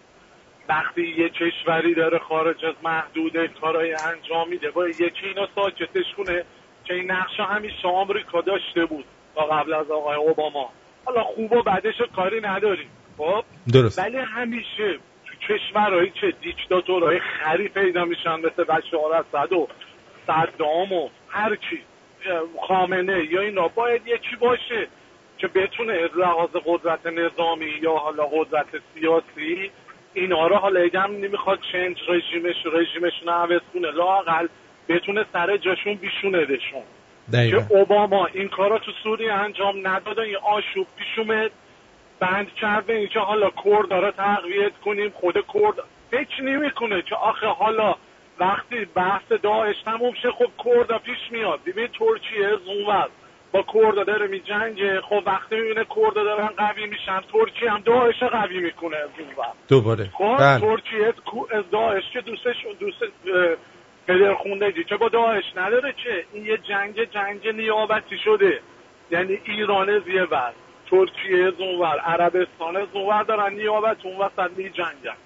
وقتی 0.69 1.15
یه 1.19 1.29
کشوری 1.29 1.95
داره 1.95 2.19
خارج 2.19 2.65
از 2.65 2.75
محدود 2.85 3.47
کارای 3.61 3.93
انجام 3.93 4.49
میده 4.49 4.71
با 4.71 4.89
یکی 4.89 5.27
اینا 5.27 5.49
ساکتش 5.55 6.15
کنه 6.17 6.45
که 6.85 6.95
این 6.95 7.11
نقشه 7.11 7.43
همیشه 7.43 7.89
آمریکا 7.89 8.41
داشته 8.41 8.85
بود 8.85 9.05
تا 9.35 9.43
قبل 9.43 9.73
از 9.73 9.91
آقای 9.91 10.17
اوباما. 10.17 10.71
حالا 11.05 11.25
خوب 11.25 11.53
و 11.53 11.63
بعدش 11.63 11.95
کاری 12.17 12.41
نداریم. 12.41 12.91
خب؟ 13.19 13.45
درست. 13.73 13.99
ولی 13.99 14.17
همیشه 14.17 14.99
تو 15.27 15.55
کشورهایی 15.55 16.11
که 16.11 16.33
دیکتاتورهای 16.43 17.21
خری 17.21 17.69
پیدا 17.69 18.05
میشن 18.05 18.37
مثل 18.37 18.65
بشار 18.65 19.15
اسد 19.15 19.53
و 19.53 19.69
صدام 20.27 20.93
و 20.93 21.09
هر 21.29 21.57
کی 21.57 21.81
خامنه 22.69 23.25
یا 23.25 23.41
اینا. 23.41 23.69
باید 23.69 24.03
یکی 24.07 24.37
باشه 24.41 24.89
که 25.39 25.49
بتونه 25.49 25.93
از 25.93 26.11
لحاظ 26.17 26.51
قدرت 26.65 27.07
نظامی 27.07 27.71
یا 27.83 27.93
حالا 27.93 28.27
قدرت 28.27 28.67
سیاسی 28.95 29.71
اینا 30.15 30.47
رو 30.47 30.57
حالا 30.57 30.81
اگه 30.81 31.07
نمی‌خواد 31.07 31.59
چنج 31.73 31.97
رژیمش 32.09 32.57
رژیمشون 32.73 33.29
عوض 33.29 33.61
کنه. 33.75 33.91
لاقل 33.91 34.47
بتونه 34.89 35.25
سر 35.33 35.57
جاشون 35.57 35.95
بیشوندشون 35.95 36.83
که 37.33 37.67
اوباما 37.71 38.27
این 38.27 38.49
کارا 38.49 38.79
تو 38.79 38.93
سوریه 39.03 39.33
انجام 39.33 39.89
نداده 39.89 40.23
این 40.23 40.37
آشوب 40.37 40.87
پیش 40.97 41.19
اومد 41.19 41.51
بند 42.21 42.55
کرده 42.55 42.93
اینجا 42.93 43.21
حالا 43.21 43.51
کرد 43.65 43.89
داره 43.89 44.11
تقویت 44.11 44.73
کنیم 44.85 45.11
خود 45.11 45.35
کرد 45.35 45.75
فکر 46.11 46.43
نمی‌کنه 46.43 47.03
که 47.03 47.15
آخه 47.15 47.47
حالا 47.47 47.95
وقتی 48.41 48.85
بحث 48.85 49.33
داعش 49.43 49.77
تموم 49.85 50.15
شه 50.23 50.31
خب 50.31 50.51
کرد 50.65 51.03
پیش 51.03 51.19
میاد. 51.31 51.61
ببین 51.67 51.87
ترکیه 51.87 52.57
زونور 52.65 53.09
با 53.53 53.63
کرد 53.63 54.07
داره 54.07 54.27
می 54.27 54.41
جنگه. 54.41 55.01
خب 55.01 55.23
وقتی 55.27 55.57
می‌بینه 55.57 55.85
کرد 55.85 56.15
دارن 56.15 56.47
قوی 56.47 56.87
میشن 56.87 57.21
ترکیه 57.33 57.71
هم 57.71 57.81
داعش 57.81 58.23
قوی 58.23 58.59
می‌کنه 58.59 58.97
از 58.97 59.11
دوباره. 59.69 60.11
خب 60.19 60.37
بله. 60.39 60.61
ترکیه 60.61 61.15
از 61.51 61.65
داعش 61.73 62.05
که 62.13 62.21
دوستش 62.21 62.57
دوست 62.81 62.99
پدر 64.07 64.35
خوندگی 64.35 64.85
که 64.85 64.97
با 64.97 65.09
داعش 65.09 65.45
نداره 65.57 65.95
که 66.05 66.25
این 66.33 66.47
یه 66.47 66.59
جنگ 66.59 67.05
جنگ 67.05 67.49
نیابتی 67.49 68.19
شده. 68.25 68.61
یعنی 69.11 69.39
ایران 69.45 69.91
از 69.91 70.09
یه 70.09 70.23
ور. 70.23 70.53
ترکیه 70.91 71.51
زونور 71.51 71.99
عربستان 72.01 72.87
زونور 72.93 73.23
دارن 73.23 73.55
نیابت 73.55 73.97
اون 74.05 74.17
وسط 74.17 74.51
می 74.57 74.71
جنگن 74.71 75.17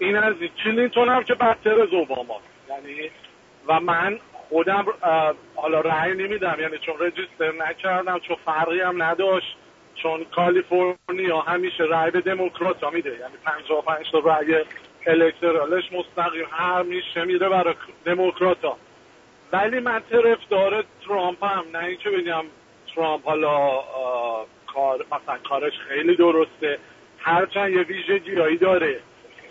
این 0.00 0.16
از 0.16 0.34
کلینتون 0.64 1.08
هم 1.08 1.24
که 1.24 1.34
بدتر 1.34 1.80
از 1.80 1.88
اوباما 1.92 2.40
یعنی 2.68 3.10
و 3.66 3.80
من 3.80 4.18
خودم 4.32 4.86
حالا 5.54 5.80
رأی 5.80 6.14
نمیدم 6.14 6.56
یعنی 6.60 6.78
چون 6.78 6.94
رجیستر 6.98 7.52
نکردم 7.52 8.18
چون 8.18 8.36
فرقی 8.44 8.80
هم 8.80 9.02
نداشت 9.02 9.56
چون 9.94 10.24
کالیفرنیا 10.24 11.40
همیشه 11.40 11.84
رأی 11.84 12.10
به 12.10 12.20
دموکرات 12.20 12.84
ها 12.84 12.90
میده. 12.90 13.10
یعنی 13.10 13.34
55 13.44 14.10
تا 14.12 14.18
رأی 14.18 14.64
الکترالش 15.06 15.84
مستقیم 15.92 16.46
هر 16.50 16.82
میشه 16.82 17.24
میره 17.24 17.48
برای 17.48 17.74
دموکرات 18.04 18.64
ها 18.64 18.76
ولی 19.52 19.80
من 19.80 20.02
طرفدار 20.10 20.84
ترامپ 21.06 21.44
هم 21.44 21.64
نه 21.72 21.84
اینکه 21.84 22.10
بگم 22.10 22.44
ترامپ 22.94 23.24
حالا 23.24 23.82
کار 24.74 25.06
مثلا 25.06 25.38
کارش 25.48 25.72
خیلی 25.88 26.16
درسته. 26.16 26.78
هرچند 27.18 27.72
یه 27.72 27.82
ویژگیهایی 27.82 28.56
داره. 28.56 29.00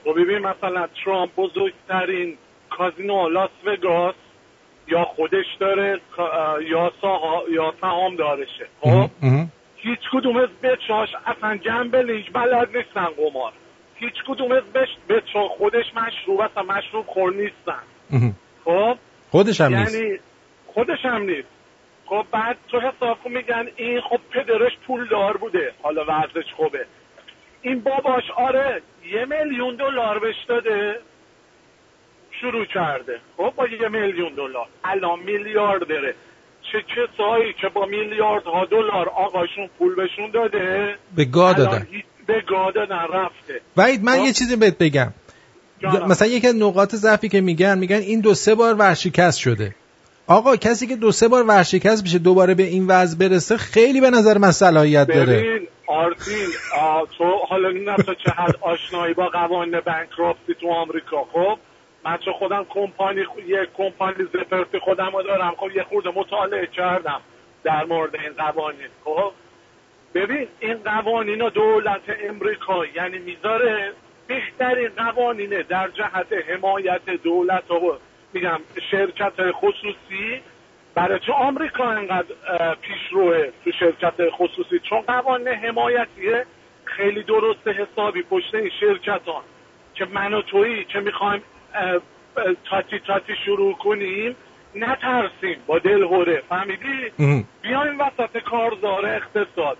و 0.09 0.13
ببین 0.13 0.39
مثلا 0.39 0.87
ترامپ 1.05 1.35
بزرگترین 1.35 2.37
کازینو 2.69 3.29
لاس 3.29 3.49
وگاس 3.65 4.15
یا 4.87 5.03
خودش 5.03 5.45
داره 5.59 6.01
یا 6.69 6.91
ساها 7.01 7.43
یا 7.49 7.73
سهام 7.81 8.15
دارشه. 8.15 8.67
خب؟ 8.81 9.09
هیچ 9.75 9.99
کدوم 10.13 10.37
از 10.37 10.49
بچاش 10.63 11.09
اصلا 11.25 11.57
گمبلینگ 11.57 12.33
بلد 12.33 12.77
نیستن 12.77 13.05
قمار. 13.05 13.51
هیچ 13.95 14.13
کدوم 14.27 14.51
از 14.51 14.63
بچا 15.09 15.47
خودش 15.47 15.85
مشروب 15.95 16.41
اصلا 16.41 16.63
مشروب 16.63 17.05
خور 17.05 17.33
نیستن. 17.33 17.83
خب؟ 18.65 18.97
خودش 19.31 19.61
هم 19.61 19.75
نیست. 19.75 19.95
یعنی 19.95 20.19
خودش 20.67 21.05
هم 21.05 21.21
نیست. 21.21 21.47
خب 22.05 22.25
بعد 22.31 22.57
تو 22.67 22.79
حساب 22.79 23.17
میگن 23.25 23.67
این 23.75 24.01
خب 24.01 24.19
پدرش 24.31 24.77
پول 24.87 25.07
دار 25.07 25.37
بوده. 25.37 25.71
حالا 25.83 26.05
ورزش 26.05 26.53
خوبه. 26.57 26.85
این 27.61 27.79
باباش 27.79 28.23
آره 28.37 28.81
یه 29.13 29.25
میلیون 29.25 29.75
دلار 29.75 30.19
بهش 30.19 30.35
داده. 30.47 30.99
شروع 32.41 32.65
کرده. 32.65 33.19
خب 33.37 33.53
با 33.55 33.67
یه 33.67 33.87
میلیون 33.87 34.33
دلار. 34.33 34.67
الان 34.83 35.19
میلیارد 35.19 35.87
داره. 35.87 36.15
چه 36.71 36.81
کسایی 36.81 37.53
که 37.61 37.69
با 37.69 37.85
میلیاردها 37.85 38.65
دلار 38.65 39.09
آقاشون 39.09 39.69
پول 39.79 39.95
بهشون 39.95 40.31
داده 40.31 40.95
به 41.15 41.25
گاه 41.25 41.53
دادن. 41.53 41.87
به 42.27 42.41
گاه 42.47 42.71
دادن 42.71 43.07
رفته. 43.13 43.61
وحید 43.77 44.03
من 44.03 44.19
یه 44.21 44.33
چیزی 44.33 44.55
بهت 44.55 44.77
بگم. 44.77 45.13
جانم. 45.79 46.07
مثلا 46.07 46.27
یکی 46.27 46.47
از 46.47 46.55
نقاط 46.55 46.95
ضعفی 46.95 47.29
که 47.29 47.41
میگن 47.41 47.77
میگن 47.77 47.95
این 47.95 48.21
دو 48.21 48.33
سه 48.33 48.55
بار 48.55 48.73
ورشکست 48.73 49.39
شده. 49.39 49.75
آقا 50.27 50.55
کسی 50.55 50.87
که 50.87 50.95
دو 50.95 51.11
سه 51.11 51.27
بار 51.27 51.43
ورشکست 51.43 52.03
بشه 52.03 52.19
دوباره 52.19 52.53
به 52.53 52.63
این 52.63 52.87
وضع 52.87 53.17
برسه 53.17 53.57
خیلی 53.57 54.01
به 54.01 54.09
نظر 54.09 54.37
من 54.37 54.51
صلاحیت 54.51 55.07
داره. 55.07 55.61
آرتین 55.89 56.47
تو 57.17 57.37
حالا 57.49 57.69
نمی‌دونم 57.69 57.95
تو 57.95 58.31
حد 58.31 58.55
آشنایی 58.61 59.13
با 59.13 59.27
قوانین 59.27 59.79
بانکراپسی 59.79 60.53
تو 60.53 60.71
آمریکا. 60.71 61.23
خب 61.23 61.59
من 62.05 62.17
چه 62.17 62.31
خودم 62.31 62.65
کمپانی 62.69 63.25
یه 63.47 63.67
کمپانی 63.77 64.23
زفرتی 64.33 64.79
خودم 64.79 65.11
رو 65.13 65.23
دارم. 65.23 65.55
خب 65.57 65.71
یه 65.75 65.83
خورده 65.83 66.09
مطالعه 66.15 66.67
کردم 66.67 67.21
در 67.63 67.85
مورد 67.85 68.15
این 68.15 68.33
قوانین. 68.37 68.87
خب 69.03 69.31
ببین 70.13 70.47
این 70.59 70.77
قوانین 70.77 71.49
دولت 71.49 72.01
امریکا 72.29 72.85
یعنی 72.85 73.17
می‌ذاره 73.17 73.93
بهترین 74.27 74.89
قوانینه 74.89 75.63
در 75.63 75.87
جهت 75.87 76.33
حمایت 76.47 77.09
دولت 77.23 77.71
و 77.71 77.97
میگم 78.33 78.59
شرکت 78.91 79.51
خصوصی 79.51 80.41
برای 80.95 81.19
چه 81.19 81.33
آمریکا 81.33 81.83
انقدر 81.83 82.25
پیشروه 82.81 83.49
تو 83.63 83.71
شرکت 83.71 84.13
خصوصی؟ 84.29 84.79
چون 84.79 85.01
قوانین 85.01 85.47
حمایتیه. 85.47 86.45
خیلی 86.85 87.23
درست 87.23 87.67
حسابی 87.67 88.21
پشت 88.21 88.55
این 88.55 88.71
شرکتان 88.79 89.41
که 89.95 90.05
من 90.05 90.33
و 90.33 90.41
تویی 90.41 90.85
که 90.85 90.99
می‌خوایم 90.99 91.41
تاتی 92.65 92.99
تاتی 92.99 93.35
شروع 93.45 93.73
کنیم 93.73 94.35
نترسیم. 94.75 95.57
با 95.67 95.79
دلهوره 95.79 96.43
فهمیدی؟ 96.49 97.11
بیایم 97.61 97.99
وسط 97.99 98.37
کارزار 98.37 99.05
اقتصاد. 99.05 99.77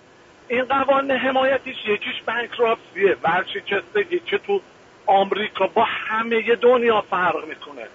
این 0.47 0.63
قوانین 0.63 1.11
حمایتیش 1.11 1.77
یکیش 1.87 2.21
بانکراپسیه 2.27 3.17
ورشکستگی 3.23 4.19
که 4.19 4.37
تو 4.37 4.61
آمریکا 5.05 5.67
با 5.67 5.83
همه 5.83 6.55
دنیا 6.55 7.01
فرق 7.01 7.47
می‌کنه. 7.47 7.87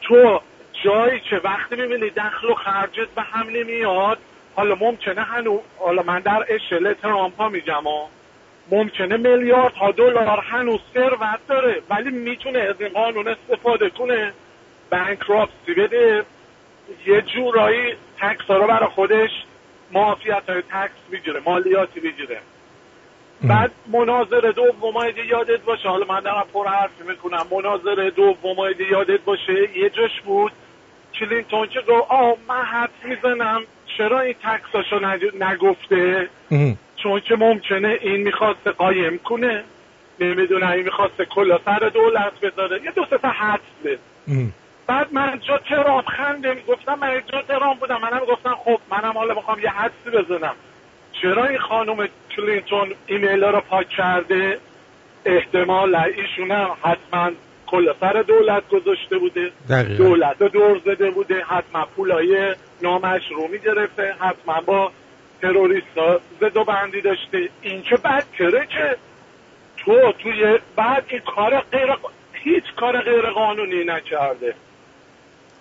تو 0.00 0.40
جایی 0.84 1.20
که 1.20 1.36
وقتی 1.44 1.76
می‌بینی 1.76 2.10
دخل 2.10 2.50
و 2.50 2.54
خرجت 2.54 3.08
به 3.08 3.22
هم 3.22 3.48
نمیاد 3.48 4.18
حالا 4.54 4.74
ممکنه 4.74 5.22
هنو 5.22 5.58
حالا 5.78 6.02
من 6.02 6.20
در 6.20 6.44
اشل 6.48 6.92
ترامپ 6.92 7.40
ها 7.40 7.48
میگم 7.48 7.82
ممکنه 8.70 9.16
میلیارد 9.16 9.74
ها 9.74 9.90
دلار 9.90 10.40
هنوز 10.40 10.80
ثروت 10.94 11.40
داره 11.48 11.82
ولی 11.90 12.10
می‌تونه 12.10 12.58
از 12.58 12.80
این 12.80 12.88
قانون 12.88 13.28
استفاده 13.28 13.90
کنه. 13.90 14.32
بانکراپسی 14.90 15.74
بده. 15.76 16.24
یه 17.06 17.22
جورایی 17.22 17.94
تکس 18.18 18.50
رو 18.50 18.66
برای 18.66 18.88
خودش 18.88 19.30
معافیت 19.92 20.42
های 20.48 20.62
تکس 20.62 21.12
بگیره 21.12 21.40
مالیاتی 21.44 22.00
بگیره 22.00 22.40
بعد 23.42 23.70
مناظر 23.86 24.40
دوم 24.40 24.94
یادت 25.28 25.60
باشه. 25.60 25.88
حالا 25.88 26.06
من 26.06 26.20
دارم 26.20 26.46
پر 26.52 26.66
حرفی 26.66 27.04
می‌کنم. 27.08 27.46
مناظر 27.50 28.10
دوم 28.16 28.56
یادت 28.90 29.20
باشه. 29.20 29.78
یه 29.78 29.90
جاش 29.90 30.20
بود. 30.20 30.52
کلینتون 31.20 31.66
که 31.66 31.80
گفت 31.80 32.10
آه 32.10 32.36
من 32.48 32.62
حد 32.62 32.90
می‌زنم. 33.04 33.62
چرا 33.98 34.20
این 34.20 34.34
تکساشو 34.42 35.00
نگفته؟ 35.40 36.28
چون 36.96 37.20
که 37.20 37.36
ممکنه 37.36 37.98
این 38.00 38.16
می‌خواسته 38.16 38.70
قایم 38.70 39.18
کنه؟ 39.18 39.64
نمی‌دونه 40.20 40.70
این 40.70 40.84
می‌خواسته 40.84 41.24
کلا 41.24 41.58
سر 41.64 41.78
دولت 41.94 42.40
بذاره. 42.40 42.80
یه 42.84 42.90
دو 42.90 43.04
تا 43.04 43.28
حدس 43.28 43.60
به 43.84 43.98
بعد 44.86 45.12
من 45.12 45.40
جا 45.48 45.58
ترام 45.58 46.02
خنده 46.02 46.56
گفتم 46.68 46.98
من 46.98 47.22
جا 47.32 47.42
ترام 47.42 47.76
بودم. 47.76 48.00
منم 48.00 48.20
گفتم 48.20 48.54
خب 48.64 48.80
منم 48.90 49.12
حالا 49.12 49.34
می‌خوام 49.34 49.58
یه 49.58 49.70
حدسی 49.70 50.10
بزنم. 50.10 50.54
چرا 51.22 51.44
این 51.46 51.58
خانم 51.58 52.08
کلینتون 52.36 52.94
ایمیل 53.06 53.44
رو 53.44 53.60
پاک 53.60 53.88
کرده؟ 53.88 54.58
احتمال 55.24 55.94
ایشون 55.94 56.50
هم 56.50 56.70
حتما 56.82 57.30
کل 57.66 57.92
سر 58.00 58.22
دولت 58.22 58.68
گذاشته 58.68 59.18
بوده. 59.18 59.50
دقیقا. 59.68 60.04
دولت 60.04 60.36
رو 60.38 60.48
دور 60.48 60.80
زده 60.84 61.10
بوده. 61.10 61.44
حتما 61.44 61.86
پولای 61.96 62.54
نامشروعی 62.82 63.58
گرفته. 63.58 64.14
حتما 64.20 64.60
با 64.66 64.92
تروریست 65.42 65.98
ها 65.98 66.20
زد 66.40 66.56
و 66.56 66.64
بندی 66.64 67.00
داشته. 67.00 67.48
این 67.62 67.82
که 67.82 67.96
بعد 67.96 68.24
کره 68.38 68.66
که 68.66 68.96
تو 69.76 70.12
توی 70.18 70.58
بعد 70.76 71.04
این 71.08 71.20
کار 71.20 71.60
غیر 71.60 71.96
هیچ 72.32 72.64
کار 72.76 73.00
غیر 73.00 73.30
قانونی 73.30 73.84
نکرده. 73.84 74.54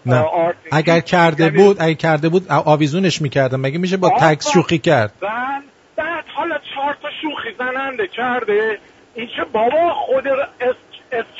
نه. 0.06 0.26
اگر 0.72 0.99
کرده 0.99 1.49
بود 1.49 1.77
اگر 1.80 1.94
کرده 1.94 2.30
بود 2.30 2.45
آویزونش 2.49 3.22
می‌کردم 3.22 3.60
مگه 3.60 3.77
میشه 3.77 3.98
با 3.98 4.10
تکس 4.10 4.52
شوخی 4.52 4.77
کرد؟ 4.77 5.14
بعد 5.22 5.64
بعد 5.95 6.26
حالا 6.36 6.57
چهار 6.76 6.98
تا 7.02 7.10
شوخی 7.22 7.49
زننده 7.60 8.07
کرده. 8.07 8.80
این 9.15 9.27
که 9.27 9.44
بابا 9.53 9.94
خود 9.94 10.23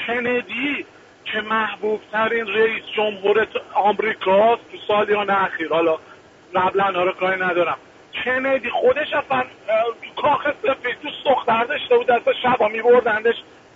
کندی 0.08 0.86
که 1.26 1.42
محبوب 1.42 2.02
ترین 2.12 2.48
رئیس 2.48 2.84
جمهور 2.98 3.48
آمریکاست 3.74 4.62
تو 4.72 4.78
سالیان 4.88 5.30
اخیر. 5.30 5.70
حالا 5.70 5.98
قبلا 6.56 7.04
رو 7.04 7.12
کاری 7.12 7.42
ندارم. 7.42 7.78
کندی 8.26 8.70
خودش 8.70 9.14
اصلا 9.14 9.42
تو 10.02 10.22
کاخ 10.22 10.42
سفید 10.62 10.98
تو 11.04 11.10
سختر 11.24 11.64
داشته 11.64 11.98
بود 11.98 12.08
دست 12.08 12.30
شبا 12.44 12.68
میبردندش 12.68 13.36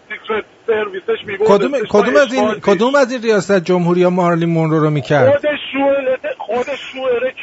سیکرت 0.09 0.45
سرویسش 0.67 1.45
کدوم 1.47 1.71
کدوم 1.89 2.15
از 2.15 2.33
این 2.33 2.53
کدوم 2.53 2.95
از 2.95 3.11
این 3.11 3.21
ریاست 3.21 3.59
جمهوری 3.59 4.07
مارلی 4.07 4.45
مونرو 4.45 4.79
رو 4.79 4.89
می‌کرد؟ 4.89 5.31
خود 5.31 5.45
شوئر 5.71 6.17
خود 6.37 6.65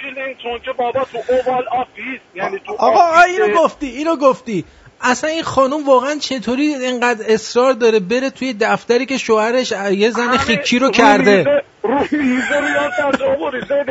کلینتون 0.02 0.58
که 0.64 0.72
بابا 0.72 1.04
تو 1.04 1.18
اووال 1.28 1.64
آفیس 1.68 2.20
یعنی 2.34 2.58
تو 2.58 2.72
آقا 2.78 3.22
اینو 3.22 3.58
گفتی 3.62 3.86
اینو 3.86 4.16
گفتی. 4.16 4.64
اصلا 5.06 5.30
این 5.30 5.42
خانم 5.42 5.86
واقعا 5.86 6.14
چطوری 6.14 6.62
اینقدر 6.62 7.24
اصرار 7.28 7.72
داره 7.72 8.00
بره 8.00 8.30
توی 8.30 8.54
دفتری 8.60 9.06
که 9.06 9.18
شوهرش 9.18 9.72
یه 9.92 10.10
زن 10.10 10.36
خیکی 10.36 10.78
رو 10.78 10.90
کرده؟ 10.90 11.62
رو 11.82 11.98
میزه 11.98 12.60
ریاست 12.60 13.18
جمهوری 13.18 13.60
زد 13.60 13.88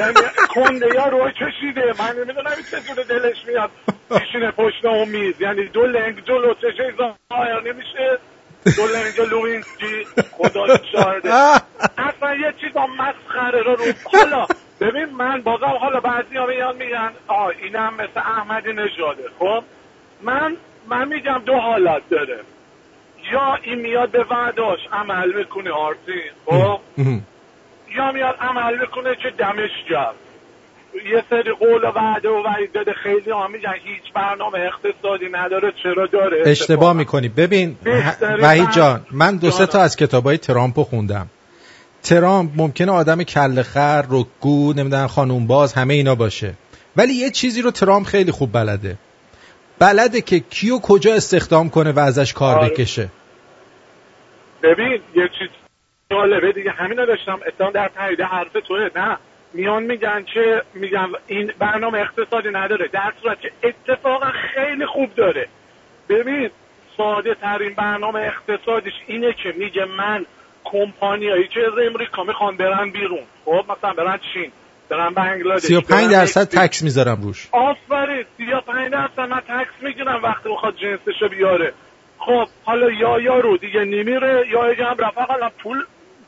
یعنی 0.00 0.14
کنده 0.54 0.86
یا 0.94 1.08
روی 1.08 1.32
کشیده. 1.32 1.94
من 1.98 2.14
نمی‌دونم 2.16 2.56
چجوری 2.70 3.04
دلش 3.08 3.36
میاد. 3.46 3.70
پیشین 4.08 4.50
پشت 4.50 4.84
اون 4.84 5.08
میز. 5.08 5.40
یعنی 5.40 5.68
دو 5.68 5.86
لنگ 5.86 6.24
جلو 6.24 6.54
چشه 6.54 6.94
ظاهر 6.98 7.60
نمیشه؟ 7.60 8.18
دو 8.76 8.86
لنگ 8.86 9.30
لوینسکی. 9.30 10.06
خدا 10.32 10.66
شاهده. 10.92 11.34
اصلا 11.98 12.34
یه 12.34 12.54
چیز 12.60 12.76
مسخره 12.76 13.62
رو 13.62 13.76
رو 13.76 13.84
حالا 14.12 14.46
ببین 14.80 15.04
من 15.04 15.42
بازم 15.42 15.66
حالا 15.80 16.00
بعضی 16.00 16.36
ها 16.36 16.46
میان 16.46 16.76
میگن 16.76 17.10
آه 17.28 17.46
اینم 17.62 17.94
مثل 17.94 18.20
احمدی 18.20 18.72
نژاده 18.72 19.24
خب؟ 19.38 19.62
من 20.22 20.56
من 20.88 21.08
میگم 21.08 21.42
دو 21.46 21.54
حالت 21.54 22.02
داره. 22.10 22.38
یا 23.32 23.58
این 23.62 23.78
میاد 23.80 24.10
به 24.10 24.24
وعداش 24.30 24.78
عمل 24.92 25.32
می‌کنه 25.38 25.70
آرتین 25.70 26.30
خب؟ 26.46 26.80
یا 27.96 28.12
میاد 28.12 28.36
عمل 28.40 28.78
می‌کنه 28.80 29.14
که 29.14 29.30
دمش 29.38 29.70
گرم 29.90 30.14
یه 31.12 31.24
سری 31.30 31.52
قول 31.52 31.84
و 31.84 31.92
وعده 31.96 32.28
و 32.28 32.42
وعید 32.42 32.72
داده 32.72 32.92
خیلی 32.92 33.30
ها 33.30 33.48
میگن 33.48 33.74
هیچ 33.84 34.12
برنامه 34.14 34.58
اقتصادی 34.58 35.28
نداره 35.32 35.72
چرا 35.82 36.06
داره؟ 36.06 36.42
اشتباه 36.46 36.92
می‌کنی. 36.92 37.28
ببین 37.28 37.76
وحید 38.42 38.70
جان 38.70 39.06
من 39.10 39.36
دو 39.36 39.50
سه 39.50 39.66
تا 39.66 39.80
از 39.80 39.96
کتابای 39.96 40.38
ترامپو 40.38 40.84
خوندم. 40.84 41.26
ترامپ 42.02 42.50
ممکنه 42.56 42.92
آدم 42.92 43.22
کل 43.22 43.62
خر 43.62 44.04
رکگو 44.10 44.72
نمی‌دونم 44.72 45.06
خانوم 45.06 45.46
باز 45.46 45.72
همه 45.72 45.94
اینا 45.94 46.14
باشه. 46.14 46.54
ولی 46.96 47.12
یه 47.12 47.30
چیزی 47.30 47.62
رو 47.62 47.70
ترامپ 47.70 48.06
خیلی 48.06 48.32
خوب 48.32 48.52
بلده. 48.52 48.96
بلده 49.78 50.20
که 50.20 50.40
کیو 50.40 50.78
کجا 50.78 51.14
استخدام 51.14 51.70
کنه 51.70 51.92
و 51.92 51.98
ازش 51.98 52.32
کار 52.32 52.58
آره. 52.58 52.68
بکشه. 52.68 53.08
ببین 54.62 55.00
یه 55.14 55.30
چیز 55.38 55.48
جالبه 56.10 56.52
دیگه 56.52 56.70
همین 56.70 57.04
داشتم 57.04 57.40
اتهام 57.46 57.72
در 57.72 57.90
تایید 57.96 58.20
حرف 58.20 58.52
توه 58.52 58.88
نه. 58.96 59.16
میان 59.52 59.82
میگن 59.82 60.24
که 60.34 60.62
میگن 60.74 61.06
این 61.26 61.52
برنامه 61.58 61.98
اقتصادی 61.98 62.48
نداره 62.52 62.88
در 62.88 63.12
صورت 63.22 63.40
که 63.40 63.50
اتفاقا 63.62 64.30
خیلی 64.54 64.86
خوب 64.86 65.14
داره. 65.14 65.48
ببین 66.08 66.50
ساده 66.96 67.34
ترین 67.34 67.74
برنامه 67.74 68.20
اقتصادیش 68.20 68.94
اینه 69.06 69.32
که 69.32 69.54
میگه 69.56 69.84
من 69.84 70.26
کمپانیایی 70.72 71.48
که 71.48 71.60
از 71.60 71.72
امریکا 71.90 72.22
می‌خوان 72.24 72.56
برن 72.56 72.90
بیرون. 72.90 73.24
خب 73.44 73.64
مثلا 73.68 73.92
برن 73.92 74.18
چین 74.34 74.50
برن 74.88 75.14
بنگلادش 75.14 75.62
35 75.62 76.12
درصد 76.12 76.48
تکس 76.48 76.82
می‌ذارم 76.82 77.22
روش. 77.22 77.48
آفرین 77.52 78.24
35 78.36 78.92
درصد 78.92 79.20
من 79.20 79.40
تکس 79.40 79.82
می‌گیرم 79.82 80.20
وقتی 80.22 80.48
می‌خواد 80.48 80.74
جنسشو 80.76 81.28
بیاره. 81.28 81.72
خب 82.18 82.48
حالا 82.64 82.90
یا 82.90 83.20
یا 83.20 83.40
رو 83.40 83.56
دیگه 83.56 83.80
نمیره 83.80 84.44
یا 84.52 84.86
هم 84.90 84.96
رفت 84.98 85.18
حالا 85.30 85.50
پول 85.62 85.84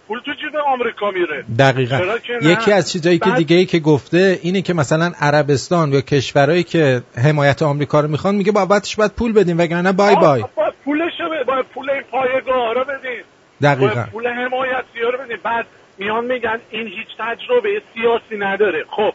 پول 0.09 0.21
تو 0.21 0.33
جیب 0.33 0.57
آمریکا 0.67 1.11
میره. 1.11 1.45
دقیقا. 1.59 2.01
یکی 2.43 2.73
از 2.73 2.93
چیزایی 2.93 3.19
که 3.19 3.31
دیگه 3.31 3.57
ای 3.57 3.67
که 3.67 3.79
گفته 3.79 4.39
اینه 4.43 4.63
که 4.63 4.75
مثلا 4.75 5.13
عربستان 5.21 5.93
یا 5.93 6.01
کشورهایی 6.01 6.63
که 6.63 7.03
حمایت 7.25 7.63
آمریکا 7.63 8.01
رو 8.01 8.09
می‌خوان 8.09 8.35
میگه 8.35 8.53
بابتش 8.53 8.97
باید 8.97 9.13
پول 9.13 9.33
بدیم 9.33 9.59
وگرنه 9.59 9.93
بای 9.93 10.17
بای. 10.17 10.45
باید 10.57 10.75
پولش 10.85 11.13
باید 11.47 11.67
پول 11.75 11.91
این 11.91 12.03
پایگاه 12.03 12.75
رو 12.75 12.85
دقیقا. 13.63 14.05
پول 14.13 14.27
حمایتی 14.27 15.01
رو 15.01 15.19
بدیم 15.19 15.39
بعد 15.43 15.67
میان 15.99 16.25
میگن 16.25 16.61
این 16.71 16.87
هیچ 16.87 17.09
تجربه 17.19 17.83
سیاسی 17.95 18.37
نداره. 18.37 18.85
خب 18.91 19.13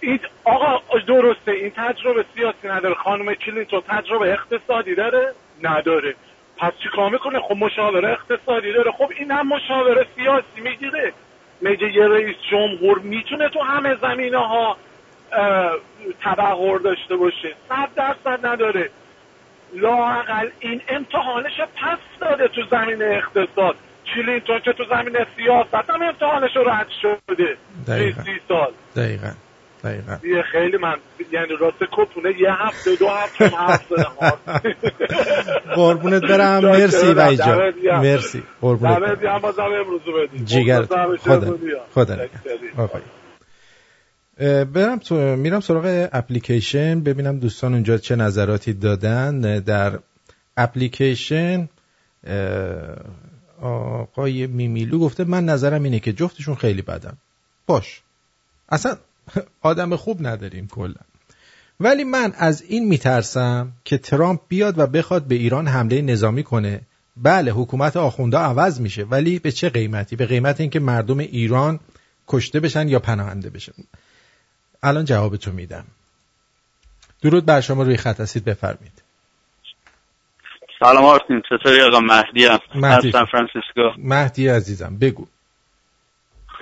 این 0.00 0.20
آقا 0.44 0.98
درسته 1.06 1.52
این 1.52 1.72
تجربه 1.76 2.24
سیاسی 2.34 2.68
نداره. 2.68 2.94
خانم 2.94 3.34
کلینتون 3.34 3.80
تجربه 3.88 4.32
اقتصادی 4.32 4.94
داره؟ 4.94 5.32
نداره. 5.62 6.14
پس 6.58 6.72
چیکار 6.82 7.10
می‌کنه؟ 7.10 7.40
خب 7.40 7.56
مشاوره 7.56 8.10
اقتصادی 8.10 8.72
داره. 8.72 8.92
خب 8.92 9.12
این 9.18 9.30
هم 9.30 9.48
مشاوره 9.48 10.06
سیاسی 10.16 10.60
می‌گیره. 10.60 11.12
میگه 11.60 11.92
یه 11.94 12.08
رئیس 12.08 12.36
جمهور 12.50 12.98
می‌تونه 12.98 13.48
تو 13.48 13.60
همه 13.60 13.94
زمینه 13.94 14.38
ها 14.38 14.76
تبهر 16.24 16.78
داشته 16.78 17.16
باشه. 17.16 17.54
صد 17.68 17.88
درصد 17.96 18.46
نداره. 18.46 18.90
لاقل 19.74 20.48
این 20.60 20.80
امتحانش 20.88 21.60
پس 21.60 21.98
داده 22.20 22.48
تو 22.48 22.62
زمین 22.70 23.02
اقتصاد. 23.02 23.76
کلینتون 24.14 24.58
که 24.64 24.72
تو 24.72 24.84
زمین 24.84 25.16
سیاست 25.36 25.90
هم 25.90 26.02
امتحانش 26.02 26.56
رد 26.56 26.88
شده. 27.02 27.56
دقیقا. 27.88 28.22
سی 28.22 28.30
سال. 28.48 28.72
دقیقا. 28.96 29.30
دقیقا. 29.84 30.36
یه 30.36 30.42
خیلی 30.42 30.76
من 30.76 30.96
یعنی 31.32 31.48
راست 31.60 31.78
کپونه 31.92 32.40
یه 32.40 32.52
هفته 32.52 32.96
دو 32.96 33.08
هفته 33.08 33.48
زدم 33.96 34.12
قربونت 35.76 36.22
برم. 36.22 36.64
مرسی 36.64 37.12
وای 37.12 37.36
جان. 37.36 37.72
مرسی. 37.84 38.42
قربونت 38.60 38.98
برم. 38.98 39.40
جیگر. 40.44 40.82
خدا. 41.18 41.58
خدا 41.94 42.16
برم 44.44 44.98
تو 44.98 45.36
میرم 45.36 45.60
سراغ 45.60 46.08
اپلیکیشن 46.12 47.00
ببینم 47.00 47.38
دوستان 47.38 47.72
اونجا 47.72 47.98
چه 47.98 48.16
نظراتی 48.16 48.72
دادن. 48.72 49.40
در 49.60 49.98
اپلیکیشن 50.56 51.68
آقای 53.60 54.46
میمیلو 54.46 54.98
گفته 54.98 55.24
من 55.24 55.44
نظرم 55.44 55.82
اینه 55.82 56.00
که 56.00 56.12
جفتشون 56.12 56.54
خیلی 56.54 56.82
بدن. 56.82 57.16
باش. 57.66 58.02
اصلا 58.68 58.96
آدم 59.60 59.96
خوب 59.96 60.26
نداریم 60.26 60.66
کلا. 60.66 61.00
ولی 61.80 62.04
من 62.04 62.32
از 62.36 62.62
این 62.62 62.88
میترسم 62.88 63.72
که 63.84 63.98
ترامپ 63.98 64.40
بیاد 64.48 64.78
و 64.78 64.86
بخواد 64.86 65.24
به 65.24 65.34
ایران 65.34 65.68
حمله 65.68 66.02
نظامی 66.02 66.42
کنه. 66.42 66.80
بله 67.16 67.52
حکومت 67.52 67.96
آخونده 67.96 68.38
عوض 68.38 68.80
میشه 68.80 69.04
ولی 69.04 69.38
به 69.38 69.52
چه 69.52 69.68
قیمتی؟ 69.68 70.16
به 70.16 70.26
قیمت 70.26 70.60
اینکه 70.60 70.80
مردم 70.80 71.18
ایران 71.18 71.80
کشته 72.28 72.60
بشن 72.60 72.88
یا 72.88 72.98
پناهنده 72.98 73.50
بشن. 73.50 73.72
الان 74.82 75.04
جوابتو 75.04 75.52
میدم. 75.52 75.84
درود 77.22 77.46
بر 77.46 77.60
شما 77.60 77.82
روی 77.82 77.96
خط 77.96 78.20
هستید 78.20 78.44
بفرمید 78.44 79.02
سلام 80.78 81.04
آرتین 81.04 81.42
چطوری 81.48 81.82
آقا؟ 81.82 82.00
مهدی 82.00 82.46
هم 82.46 82.58
مهدی. 82.74 83.12
سان 83.12 83.24
فرانسیسکو. 83.24 83.90
مهدی 83.98 84.48
عزیزم 84.48 84.98
بگو. 85.00 85.26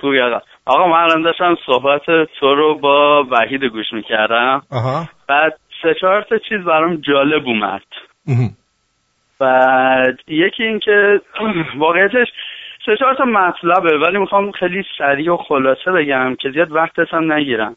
خوبی 0.01 0.21
آقا. 0.21 0.41
آقا 0.67 0.87
من 0.87 0.99
الان 0.99 1.23
داشتم 1.23 1.57
صحبت 1.67 2.03
تو 2.41 2.55
رو 2.55 2.79
با 2.79 3.25
وحید 3.31 3.65
گوش 3.65 3.87
می‌کردم. 3.93 4.63
آها. 4.71 5.09
بعد 5.29 5.59
سه 5.83 5.95
چهار 6.01 6.23
تا 6.23 6.39
چیز 6.49 6.61
برام 6.67 6.97
جالب 6.97 7.47
اومد. 7.47 7.83
بعد 9.39 10.19
یکی 10.29 10.63
این 10.63 10.81
که 10.81 11.21
واقعیتش 11.79 12.29
سه 12.87 12.97
چهار 12.99 13.15
تا 13.15 13.25
مطلبه 13.25 13.99
ولی 13.99 14.19
می‌خوام 14.19 14.53
خیلی 14.53 14.85
سریع 14.99 15.33
و 15.33 15.37
خلاصه 15.37 15.91
بگم 15.91 16.37
که 16.41 16.51
زیاد 16.51 16.73
وقتت 16.73 17.15
هم 17.15 17.33
نگیرم. 17.33 17.77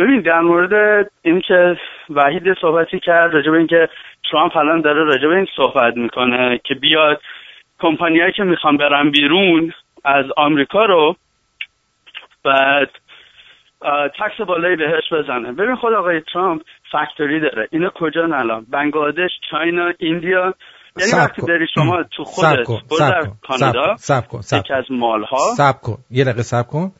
ببین 0.00 0.20
در 0.20 0.40
مورد 0.40 1.06
اینکه 1.22 1.76
وحید 2.10 2.42
صحبتی 2.60 3.00
کرد 3.00 3.34
راجع 3.34 3.50
به 3.50 3.58
اینکه 3.58 3.88
ترامپ 4.30 4.56
الان 4.56 4.80
داره 4.80 5.04
راجع 5.04 5.28
به 5.28 5.36
این 5.36 5.46
صحبت 5.56 5.96
می‌کنه 5.96 6.60
که 6.64 6.74
بیاد 6.74 7.20
کمپانیایی 7.80 8.32
که 8.32 8.42
می‌خوان 8.42 8.76
برن 8.76 9.10
بیرون 9.10 9.72
از 10.04 10.24
آمریکا 10.36 10.84
رو 10.84 11.16
بعد 12.44 12.88
تکس 14.18 14.46
بالایی 14.46 14.76
بهش 14.76 15.12
بزنه. 15.12 15.52
ببین 15.52 15.74
خود 15.74 15.92
آقای 15.92 16.20
ترامپ 16.32 16.62
فکتوری 16.92 17.40
داره. 17.40 17.68
اینا 17.72 17.90
کجا 17.94 18.22
الان؟ 18.22 18.66
بنگلادش 18.70 19.30
چاینا 19.50 19.92
ایندیا 19.98 20.54
یعنی 20.96 21.12
وقتی 21.18 21.42
بری 21.42 21.66
شما 21.74 22.02
تو 22.02 22.24
خودت 22.24 22.56
در 23.00 23.22
کانادا 23.42 23.94
یکی 24.52 24.72
از 24.72 24.84
مالها. 24.90 25.36
سب 25.56 25.80
کن. 25.82 25.96
یه 26.10 26.24
دقیقه 26.24 26.42
سب 26.42 26.66
کن. 26.66 26.92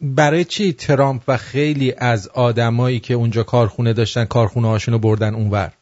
برای 0.00 0.44
چی 0.44 0.72
ترامپ 0.72 1.22
و 1.28 1.36
خیلی 1.36 1.94
از 1.98 2.28
آدمایی 2.28 3.00
که 3.00 3.14
اونجا 3.14 3.42
کارخونه 3.42 3.92
داشتن 3.92 4.24
کارخونه 4.24 4.68
هاشونو 4.68 4.98
بردن 4.98 5.34
اونور؟ 5.34 5.72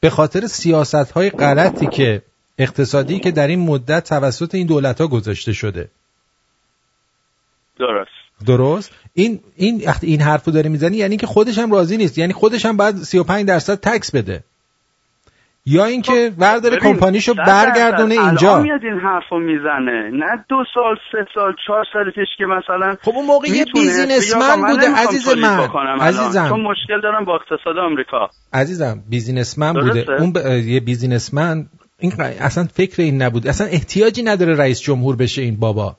به 0.00 0.10
خاطر 0.10 0.46
سیاست 0.46 1.10
های 1.10 1.30
غلطی 1.30 1.86
که 1.86 2.22
اقتصادی 2.58 3.20
که 3.20 3.30
در 3.30 3.46
این 3.46 3.60
مدت 3.60 4.08
توسط 4.08 4.54
این 4.54 4.66
دولت 4.66 5.00
ها 5.00 5.06
گذاشته 5.06 5.52
شده. 5.52 5.90
درست. 7.78 8.10
درست؟ 8.46 8.90
این 9.14 9.40
این 9.56 9.92
این 10.02 10.20
حرفو 10.20 10.50
داره 10.50 10.70
می‌زنی 10.70 10.96
یعنی 10.96 11.16
که 11.16 11.26
خودش 11.26 11.58
هم 11.58 11.72
راضی 11.72 11.96
نیست. 11.96 12.18
یعنی 12.18 12.32
خودش 12.32 12.66
هم 12.66 12.76
باید 12.76 12.96
35 12.96 13.46
درصد 13.46 13.80
تکس 13.80 14.10
بده. 14.10 14.44
یا 15.70 15.84
اینکه 15.84 16.32
ورداره 16.38 16.76
کمپانیشو 16.76 17.34
برگردونه 17.34 18.14
اینجا. 18.14 18.50
الان 18.50 18.62
میاد 18.62 18.84
این 18.84 18.98
حرفو 18.98 19.38
می‌زنه. 19.38 20.10
نه 20.12 20.44
دو 20.48 20.64
سال 20.74 20.96
سه 21.12 21.18
سال 21.34 21.54
چهار 21.66 21.84
سال 21.92 22.10
پیش 22.10 22.28
که 22.38 22.44
مثلا 22.44 22.96
خب 23.02 23.12
اون 23.14 23.26
موقع 23.26 23.48
یه 23.48 23.64
بیزینسمن 23.74 24.56
بوده 24.70 24.94
عزیز 24.94 25.28
من 25.28 26.00
عزیزم. 26.00 26.48
چون 26.48 26.60
مشکل 26.60 27.00
دارم 27.02 27.24
با 27.24 27.34
اقتصاد 27.34 27.78
آمریکا. 27.78 28.30
عزیزم 28.52 29.02
بیزینسمن 29.10 29.72
بوده. 29.72 30.06
اون 30.18 30.32
ب... 30.32 30.36
یه 30.46 30.80
بیزینسمن 30.80 31.66
این 31.98 32.12
اصلا 32.20 32.64
فکر 32.74 33.02
این 33.02 33.22
نبود. 33.22 33.46
اصلا 33.46 33.66
احتیاجی 33.66 34.22
نداره 34.22 34.56
رئیس 34.56 34.80
جمهور 34.80 35.16
بشه 35.16 35.42
این 35.42 35.56
بابا. 35.56 35.96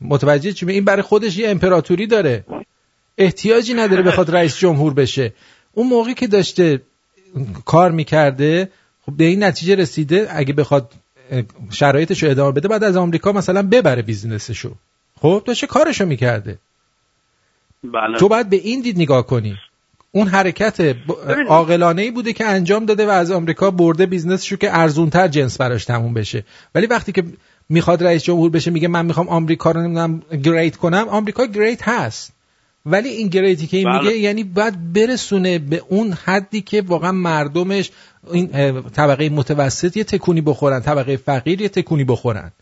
متوجه 0.00 0.52
چی؟ 0.52 0.70
این 0.70 0.84
برای 0.84 1.02
خودش 1.02 1.38
یه 1.38 1.50
امپراتوری 1.50 2.06
داره. 2.06 2.44
احتیاجی 3.18 3.74
نداره 3.74 4.02
بخواد 4.02 4.36
رئیس 4.36 4.58
جمهور 4.58 4.94
بشه. 4.94 5.32
اون 5.72 5.86
موقعی 5.86 6.14
که 6.14 6.26
داشته 6.26 6.80
کار 7.64 7.90
می‌کرده 7.90 8.70
خب 9.06 9.12
به 9.16 9.24
این 9.24 9.44
نتیجه 9.44 9.74
رسیده 9.74 10.28
اگه 10.30 10.52
بخواد 10.52 10.92
شرایطش 11.70 12.22
رو 12.22 12.30
ادامه 12.30 12.52
بده 12.52 12.68
بعد 12.68 12.84
از 12.84 12.96
آمریکا 12.96 13.32
مثلا 13.32 13.62
ببره 13.62 14.02
business 14.02 14.49
شو. 14.49 14.72
خب 15.20 15.42
داشته 15.46 15.66
کارشو 15.66 16.06
می‌کرده. 16.06 16.58
بله. 17.84 18.18
تو 18.18 18.28
باید 18.28 18.50
به 18.50 18.56
این 18.56 18.80
دید 18.80 18.98
نگاه 18.98 19.26
کنی. 19.26 19.56
اون 20.12 20.28
حرکت 20.28 20.96
عاقلانه 21.48 22.02
ای 22.02 22.10
بوده 22.10 22.32
که 22.32 22.44
انجام 22.44 22.86
داده 22.86 23.06
و 23.06 23.10
از 23.10 23.30
آمریکا 23.30 23.70
برده 23.70 24.06
بیزنسشو 24.06 24.56
که 24.56 24.78
ارزونتر 24.78 25.28
جنس 25.28 25.58
براش 25.58 25.84
تموم 25.84 26.14
بشه. 26.14 26.44
ولی 26.74 26.86
وقتی 26.86 27.12
که 27.12 27.24
می‌خواد 27.68 28.04
رئیس 28.04 28.22
جمهور 28.24 28.50
بشه 28.50 28.70
میگه 28.70 28.88
من 28.88 29.06
می‌خوام 29.06 29.28
آمریکا 29.28 29.70
رو 29.70 29.80
نمی‌دونم 29.80 30.22
گریت 30.42 30.76
کنم 30.76 31.08
آمریکا 31.08 31.46
گریت 31.46 31.88
هست. 31.88 32.32
ولی 32.86 33.08
این 33.08 33.28
گریتی 33.28 33.66
که 33.66 33.76
این 33.76 33.88
بله. 33.88 33.98
میگه 33.98 34.18
یعنی 34.18 34.44
باید 34.44 34.92
برسونه 34.92 35.58
به 35.58 35.82
اون 35.88 36.12
حدی 36.12 36.60
که 36.60 36.82
واقعا 36.82 37.12
مردمش 37.12 37.90
این 38.32 38.82
طبقه 38.82 39.28
متوسط 39.28 39.96
یه 39.96 40.04
تکونی 40.04 40.40
بخورن 40.40 40.80
طبقه 40.80 41.16
فقیر 41.16 41.60
یه 41.60 41.68
تکونی 41.68 42.04
بخورن. 42.04 42.52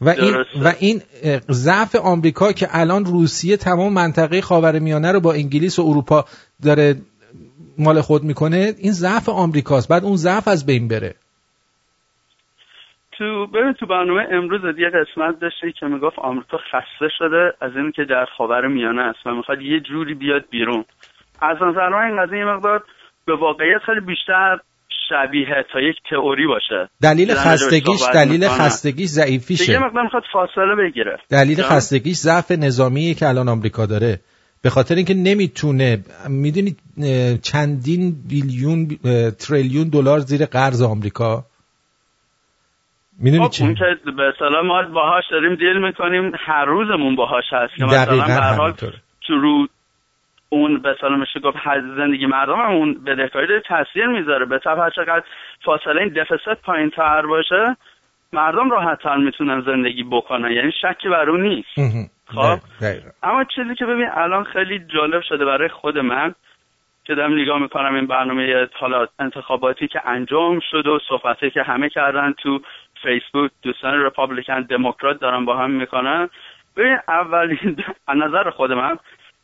و 0.00 0.08
این 0.08 0.34
و 0.62 0.74
این 0.78 1.02
ضعف 1.50 1.94
آمریکا 1.94 2.52
که 2.52 2.68
الان 2.70 3.04
روسیه 3.04 3.56
تمام 3.56 3.92
منطقه 3.92 4.40
خاورمیانه 4.40 5.12
رو 5.12 5.20
با 5.20 5.32
انگلیس 5.32 5.78
و 5.78 5.82
اروپا 5.82 6.24
داره 6.62 6.96
مال 7.78 8.00
خود 8.00 8.24
می‌کنه 8.24 8.74
این 8.78 8.92
ضعف 8.92 9.28
آمریکاست. 9.28 9.88
بعد 9.88 10.04
اون 10.04 10.16
ضعف 10.16 10.48
از 10.48 10.66
بین 10.66 10.88
بره. 10.88 11.14
تو 13.18 13.46
ببین 13.46 13.72
تو 13.72 13.86
برنامه 13.86 14.26
امروز 14.30 14.60
یه 14.78 14.88
قسمت 14.88 15.40
داشتی 15.40 15.72
که 15.80 15.86
می‌گفت 15.86 16.18
آمریکا 16.18 16.58
خسته 16.58 17.08
شده 17.18 17.52
از 17.60 17.72
این 17.76 17.92
که 17.92 18.04
در 18.04 18.24
خاور 18.36 18.66
میانه 18.66 19.02
است 19.02 19.26
و 19.26 19.34
می‌خواد 19.34 19.60
یه 19.60 19.80
جوری 19.80 20.14
بیاد 20.14 20.44
بیرون. 20.50 20.84
از 21.42 21.56
نظر 21.56 21.88
من 21.88 22.04
این 22.04 22.26
قضیه 22.26 22.44
مقدار 22.44 22.84
به 23.26 23.36
واقعیت 23.36 23.78
خیلی 23.86 24.00
بیشتر 24.00 24.58
شبیه 25.08 25.46
تا 25.72 25.80
یک 25.80 25.96
تئوری 26.10 26.46
باشه. 26.46 26.88
دلیل 27.02 27.34
خستگیش 27.34 28.02
دلیل 28.14 28.48
خستگیش 28.48 29.08
ضعیفیشه. 29.08 29.72
یه 29.72 29.78
مقدار 29.78 30.02
می‌خواد 30.02 30.22
فاصله 30.32 30.74
بگیره. 30.74 31.18
دلیل 31.30 31.62
خستگیش 31.62 32.16
ضعف 32.16 32.50
نظامی 32.50 33.14
که 33.14 33.28
الان 33.28 33.48
آمریکا 33.48 33.86
داره. 33.86 34.20
به 34.62 34.70
خاطر 34.70 34.94
اینکه 34.94 35.14
نمی‌تونه 35.14 35.98
می‌دونید 36.28 36.78
چندین 37.42 38.14
بیلیون 38.28 38.88
تریلیون 39.30 39.88
دلار 39.88 40.18
زیر 40.18 40.46
قرض 40.46 40.82
آمریکا. 40.82 41.44
می‌دونی 43.20 43.44
خب 43.44 43.50
چی؟ 43.50 43.64
اون 43.64 43.74
که 43.74 43.84
به 44.16 44.22
اصطلاح 44.22 44.64
ما 44.64 44.82
باهاش 44.82 45.24
داریم 45.30 45.54
دیل 45.54 45.78
می‌کنیم 45.78 46.32
هر 46.38 46.64
روزمون 46.64 47.16
باهاش 47.16 47.52
هست. 47.52 47.74
که 47.76 47.84
مثلا 47.84 48.26
به 48.26 48.56
حال 48.56 48.72
تو 49.26 49.38
رو 49.40 49.66
اون 50.48 50.80
به 50.80 50.88
اصطلاح 50.88 51.18
میشه 51.18 51.40
گفت 51.40 51.56
زندگی 51.96 52.26
مردم 52.26 52.54
هم 52.54 52.72
اون 52.72 53.04
بدهکاری 53.06 53.46
داره 53.46 53.62
تاثیر 53.68 54.06
می‌ذاره. 54.06 54.44
به 54.44 54.58
طب 54.58 54.88
چقدر 54.96 55.24
فاصله 55.64 56.02
این 56.02 56.08
دفست 56.08 56.62
پایین 56.62 56.90
تر 56.90 57.26
باشه 57.26 57.76
مردم 58.32 58.70
راحت 58.70 59.02
تر 59.02 59.16
می‌تونن 59.16 59.60
زندگی 59.60 60.04
بکنن. 60.04 60.50
یعنی 60.50 60.72
شکی 60.82 61.08
بر 61.08 61.30
اون 61.30 61.42
نیست. 61.42 61.68
خب؟ 62.26 62.58
اما 63.22 63.44
چیزی 63.44 63.74
که 63.74 63.86
ببین 63.86 64.08
الان 64.12 64.44
خیلی 64.44 64.78
جالب 64.78 65.22
شده 65.28 65.44
برای 65.44 65.68
خود 65.68 65.98
من 65.98 66.34
که 67.04 67.14
دارم 67.14 67.38
نگاه 67.38 67.58
می‌کنم 67.58 67.94
این 67.94 68.06
برنامه 68.06 68.66
حالا 68.80 69.06
انتخاباتی 69.18 69.88
که 69.88 70.08
انجام 70.08 70.60
شد 70.70 70.86
و 70.86 70.98
صحبتی 71.08 71.50
که 71.50 71.62
همه 71.62 71.88
کردن 71.88 72.32
تو 72.32 72.60
فیسبوک 73.04 73.50
دوستان 73.62 73.94
رپابلیکن 73.94 74.62
دموکرات 74.62 75.20
دارن 75.20 75.44
با 75.44 75.56
هم 75.56 75.70
می‌کنن. 75.70 76.28
ببین 76.76 76.96
اولین 77.08 77.76
از 78.08 78.16
نظر 78.16 78.50
خود 78.50 78.72
من 78.72 78.96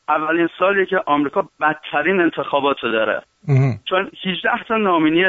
اولین 0.09 0.49
سالی 0.59 0.87
که 0.87 0.97
آمریکا 1.07 1.49
بدترین 1.61 2.20
انتخابات 2.20 2.77
رو 2.82 2.93
داره 2.93 3.23
چون 3.85 4.11
18 4.24 4.65
تا 4.69 4.77
نامینی 4.77 5.24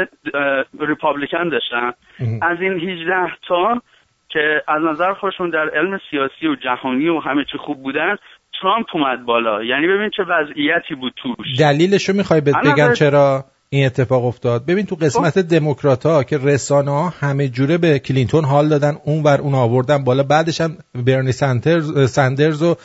ریپابلیکن 0.80 1.50
داشتن. 1.50 1.94
از 2.42 2.62
این 2.62 2.90
18 2.90 3.14
تا 3.48 3.82
که 4.30 4.64
از 4.68 4.84
نظر 4.84 5.14
خودشون 5.14 5.50
در 5.50 5.70
علم 5.70 6.00
سیاسی 6.10 6.48
و 6.48 6.56
جهانی 6.56 7.10
و 7.10 7.20
همه 7.20 7.46
چی 7.52 7.58
خوب 7.58 7.84
بودن 7.84 8.16
ترامپ 8.62 8.86
اومد 8.94 9.26
بالا. 9.26 9.64
یعنی 9.64 9.88
ببین 9.88 10.10
چه 10.10 10.24
وضعیتی 10.24 10.96
بود 10.96 11.14
توش. 11.16 11.60
دلیلشو 11.60 12.14
می‌خوای 12.14 12.42
بگم 12.42 12.94
چرا؟ 12.94 13.44
این 13.74 13.86
اتفاق 13.86 14.26
افتاد. 14.26 14.66
ببین 14.66 14.86
تو 14.86 14.96
قسمت. 14.96 15.38
دموکرات 15.38 16.06
ها 16.06 16.24
که 16.24 16.38
رسانه 16.38 16.92
ها 16.92 17.10
همه 17.10 17.48
جوره 17.48 17.78
به 17.78 18.00
کلینتون 18.00 18.46
حال 18.46 18.70
دادن 18.70 18.98
اون 19.04 19.24
ور 19.24 19.42
اون 19.42 19.54
آوردن 19.54 20.04
بالا. 20.04 20.24
بعدش 20.24 20.62
هم 20.62 20.78
برنی 20.96 21.32
سندرز, 21.32 22.12
سندرز 22.12 22.62
رو 22.62 22.78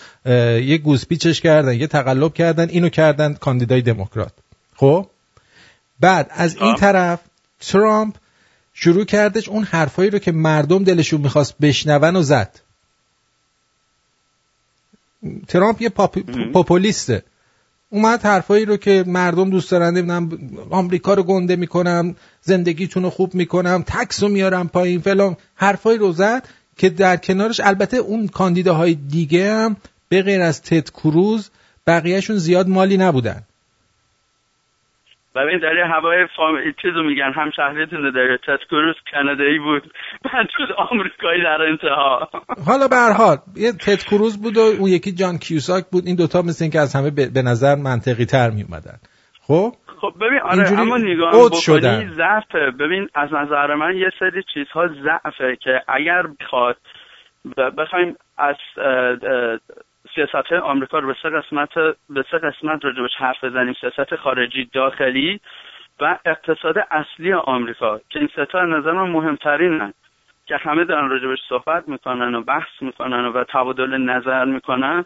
یه 0.60 0.78
گوزپیچش 0.78 1.40
کردن 1.40 1.74
یه 1.74 1.86
تقلب 1.86 2.34
کردن 2.34 2.68
اینو 2.68 2.88
کردن 2.88 3.34
کاندیدای 3.34 3.82
دموکرات. 3.82 4.32
خب؟ 4.76 5.06
بعد 6.00 6.30
از 6.30 6.56
این. 6.56 6.76
طرف 6.76 7.20
ترامپ 7.60 8.14
شروع 8.74 9.04
کردش 9.04 9.48
اون 9.48 9.64
حرفایی 9.64 10.10
رو 10.10 10.18
که 10.18 10.32
مردم 10.32 10.84
دلشون 10.84 11.20
می‌خواست 11.20 11.54
بشنون 11.60 12.16
و 12.16 12.22
زد. 12.22 12.60
ترامپ 15.48 15.82
یه 15.82 15.88
پاپ... 15.88 16.18
پاپولیسته 16.52 17.22
اومد 17.97 18.23
حرفایی 18.23 18.64
رو 18.64 18.77
که 18.77 19.05
مردم 19.06 19.51
دوست 19.51 19.70
دارن 19.70 19.97
نمی‌دونم 19.97 20.28
آمریکا 20.70 21.14
رو 21.14 21.23
گنده 21.23 21.56
می‌کنم 21.56 22.16
زندگیتون 22.43 23.02
رو 23.02 23.10
خوب 23.10 23.35
می‌کنم 23.35 23.85
تکس 23.86 24.23
رو 24.23 24.28
میارم 24.28 24.68
پایین 24.68 25.01
فلان 25.01 25.36
حرفایی 25.55 25.98
رو 25.98 26.12
زد 26.12 26.48
که 26.77 26.90
در 26.90 27.16
کنارش 27.16 27.60
البته 27.60 27.97
اون 27.97 28.28
کاندیداهای 28.28 28.94
دیگه 28.94 29.52
هم 29.52 29.77
به 30.09 30.23
غیر 30.23 30.40
از 30.40 30.62
تد 30.62 30.90
کروز 30.90 31.51
بقیهشون 31.86 32.36
زیاد 32.36 32.68
مالی 32.68 32.97
نبودن. 32.97 33.43
ببین 35.36 35.58
در 35.58 35.68
هوای 35.68 36.26
فام... 36.36 36.54
چیزو 36.82 37.02
میگن. 37.02 37.32
هم 37.32 37.50
شهریتون 37.50 38.10
داره. 38.10 38.38
تد 38.46 38.58
کروز 38.70 38.94
کانادایی 39.12 39.58
بود. 39.58 39.82
من 40.24 40.46
شد 40.56 40.72
آمریکایی 40.90 41.42
در 41.42 41.62
انتها. 41.62 42.28
حالا 42.66 42.88
به 42.88 42.96
هر 42.96 43.12
حال 43.12 43.36
یه 43.56 43.72
تد 43.72 44.02
کروز 44.10 44.42
بود 44.42 44.56
و 44.56 44.60
اون 44.60 44.90
یکی 44.90 45.12
جان 45.12 45.38
کیوساک 45.38 45.84
بود. 45.92 46.06
این 46.06 46.16
دوتا 46.16 46.42
مثل 46.42 46.68
که 46.68 46.80
از 46.80 46.96
همه 46.96 47.10
به 47.10 47.42
نظر 47.42 47.74
منطقی 47.74 48.24
تر 48.24 48.50
می 48.50 48.62
اومدن 48.62 48.98
خب؟ 49.40 49.72
خب 50.00 50.12
ببین 50.20 50.40
آره 50.44 50.80
اما 50.80 50.96
نگاه 50.96 51.32
بکنی 51.32 52.08
ضعفه. 52.14 52.70
ببین 52.80 53.08
از 53.14 53.28
نظر 53.32 53.74
من 53.74 53.96
یه 53.96 54.10
سری 54.18 54.42
چیزها 54.54 54.88
ضعفه 54.88 55.56
که 55.62 55.82
اگر 55.88 56.22
بخواد 56.40 56.76
بخوایم 57.78 58.16
از 58.38 58.56
سیاست 60.16 60.52
آمریکا 60.52 60.98
رو 60.98 61.06
به 61.06 61.16
سه 61.22 61.30
قسمت 61.30 61.74
به 62.10 62.24
سه 62.30 62.38
قسمت 62.38 62.84
راجبش 62.84 63.14
حرف 63.18 63.44
بزنیم. 63.44 63.74
سیاست 63.80 64.16
خارجی 64.16 64.64
داخلی 64.72 65.40
و 66.01 66.18
اقتصاد 66.24 66.74
اصلی 66.90 67.32
آمریکا 67.32 68.01
که 68.10 68.18
این 68.18 68.28
ستا 68.28 68.64
نظر 68.64 68.93
من 68.93 69.10
مهمترینن 69.10 69.93
که 70.47 70.56
همه 70.56 70.84
دارن 70.84 71.09
راجبش 71.09 71.38
صحبت 71.48 71.88
می‌کنن 71.88 72.34
و 72.34 72.43
بحث 72.43 72.68
می‌کنن 72.80 73.24
و 73.24 73.44
تبادل 73.44 73.97
نظر 73.97 74.44
می‌کنن. 74.44 75.05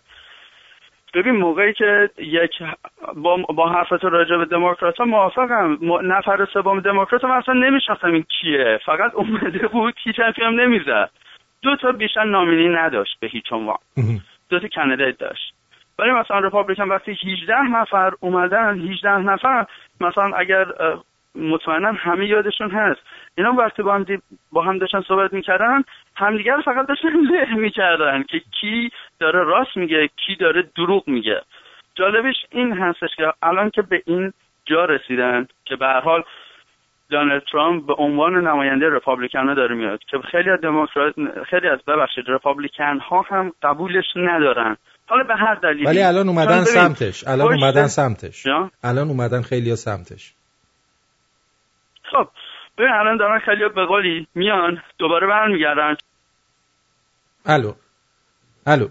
ببین 1.15 1.37
موقعی 1.37 1.73
که 1.73 2.11
یک 2.19 2.62
با, 3.16 3.37
با 3.37 3.69
حرفت 3.69 4.05
راجع 4.05 4.37
به 4.37 4.45
دموکرات 4.45 4.97
ها 4.97 5.05
موافقم 5.05 5.78
نفر 6.03 6.45
سوم 6.53 6.81
دموکرات 6.81 7.24
اصلا 7.24 7.55
نمیشناختم 7.55 8.12
این 8.12 8.23
کیه. 8.23 8.81
فقط 8.87 9.15
اومده 9.15 9.69
بود 9.69 9.95
هیچ 10.05 10.20
هم 10.20 10.61
نمی‌زد. 10.61 11.11
دو 11.62 11.77
تا 11.77 11.93
بیشتر 11.93 12.24
نامینی 12.24 12.69
نداشت 12.69 13.20
به 13.20 13.27
هیچ 13.27 13.53
عنوان. 13.53 13.78
دو 14.51 14.60
تا 14.60 14.68
کندیت 14.68 15.18
داشت. 15.18 15.55
ولی 15.98 16.10
مثلا 16.10 16.39
رپابلیکن 16.39 16.89
وقتی 16.89 17.12
18 17.12 17.62
نفر 17.62 18.12
اومدن 18.20 18.78
18 18.78 19.18
نفر 19.18 19.66
مثلا 20.01 20.32
اگر 20.36 20.66
مطمئنا 21.35 21.93
همه 21.93 22.27
یادشون 22.27 22.70
هست. 22.70 23.01
اینا 23.39 23.52
وقتی 23.52 23.82
با 23.82 23.94
هم, 23.94 24.06
با 24.52 24.62
هم 24.62 24.78
داشتن 24.78 25.01
صحبت 25.01 25.32
می‌کردن 25.32 25.85
همدیگر 26.16 26.60
فقط 26.64 26.86
داشتن 26.86 27.09
له 27.31 27.55
می‌کردن 27.55 28.22
که 28.22 28.40
کی 28.60 28.90
داره 29.18 29.44
راست 29.44 29.77
میگه 29.77 30.09
کی 30.27 30.36
داره 30.36 30.62
دروغ 30.77 31.09
میگه. 31.09 31.43
جالبش 31.94 32.36
این 32.51 32.72
هستش 32.72 33.16
که 33.16 33.32
الان 33.43 33.70
که 33.70 33.82
به 33.82 34.02
این 34.06 34.32
جا 34.64 34.85
رسیدن 34.85 35.48
که 35.64 35.77
به 35.77 35.86
هر 35.86 36.01
حال 36.01 36.22
دونالد 37.11 37.43
ترامپ 37.53 37.87
به 37.87 37.95
عنوان 37.99 38.35
نماینده 38.35 38.89
رپابلیکن 38.89 39.49
ها 39.49 39.55
داره 39.55 39.74
میاد 39.74 40.01
که 40.11 40.19
خیلی 40.32 40.51
از 40.51 40.61
دموکرات 40.61 41.15
خیلی 41.51 41.69
از 41.69 41.78
ببخشید 41.87 42.24
رپابلیکن 42.28 42.99
ها 42.99 43.23
هم 43.23 43.53
قبولش 43.62 44.05
ندارن. 44.16 44.77
حالا 45.07 45.24
به 45.24 45.35
هر 45.37 45.55
دلیلی 45.55 45.87
ولی 45.87 46.03
الان 46.03 46.28
اومدن 46.28 46.65
سمتش. 46.65 47.28
الان 47.28 47.53
اومدن 47.53 47.87
سمتش. 47.87 48.47
الان 48.85 49.09
اومدن 49.09 49.43
خیلی 49.43 49.77
سمتش. 49.77 50.32
خب 52.03 52.28
ببین 52.78 52.93
الان 52.93 53.16
دارن 53.16 53.39
خیلی 53.39 53.69
به 53.69 53.87
قولی 53.87 54.27
میان 54.35 54.82
دوباره 54.99 55.27
برمیگردن. 55.27 55.97
الو. 57.47 57.73
الو. 58.66 58.89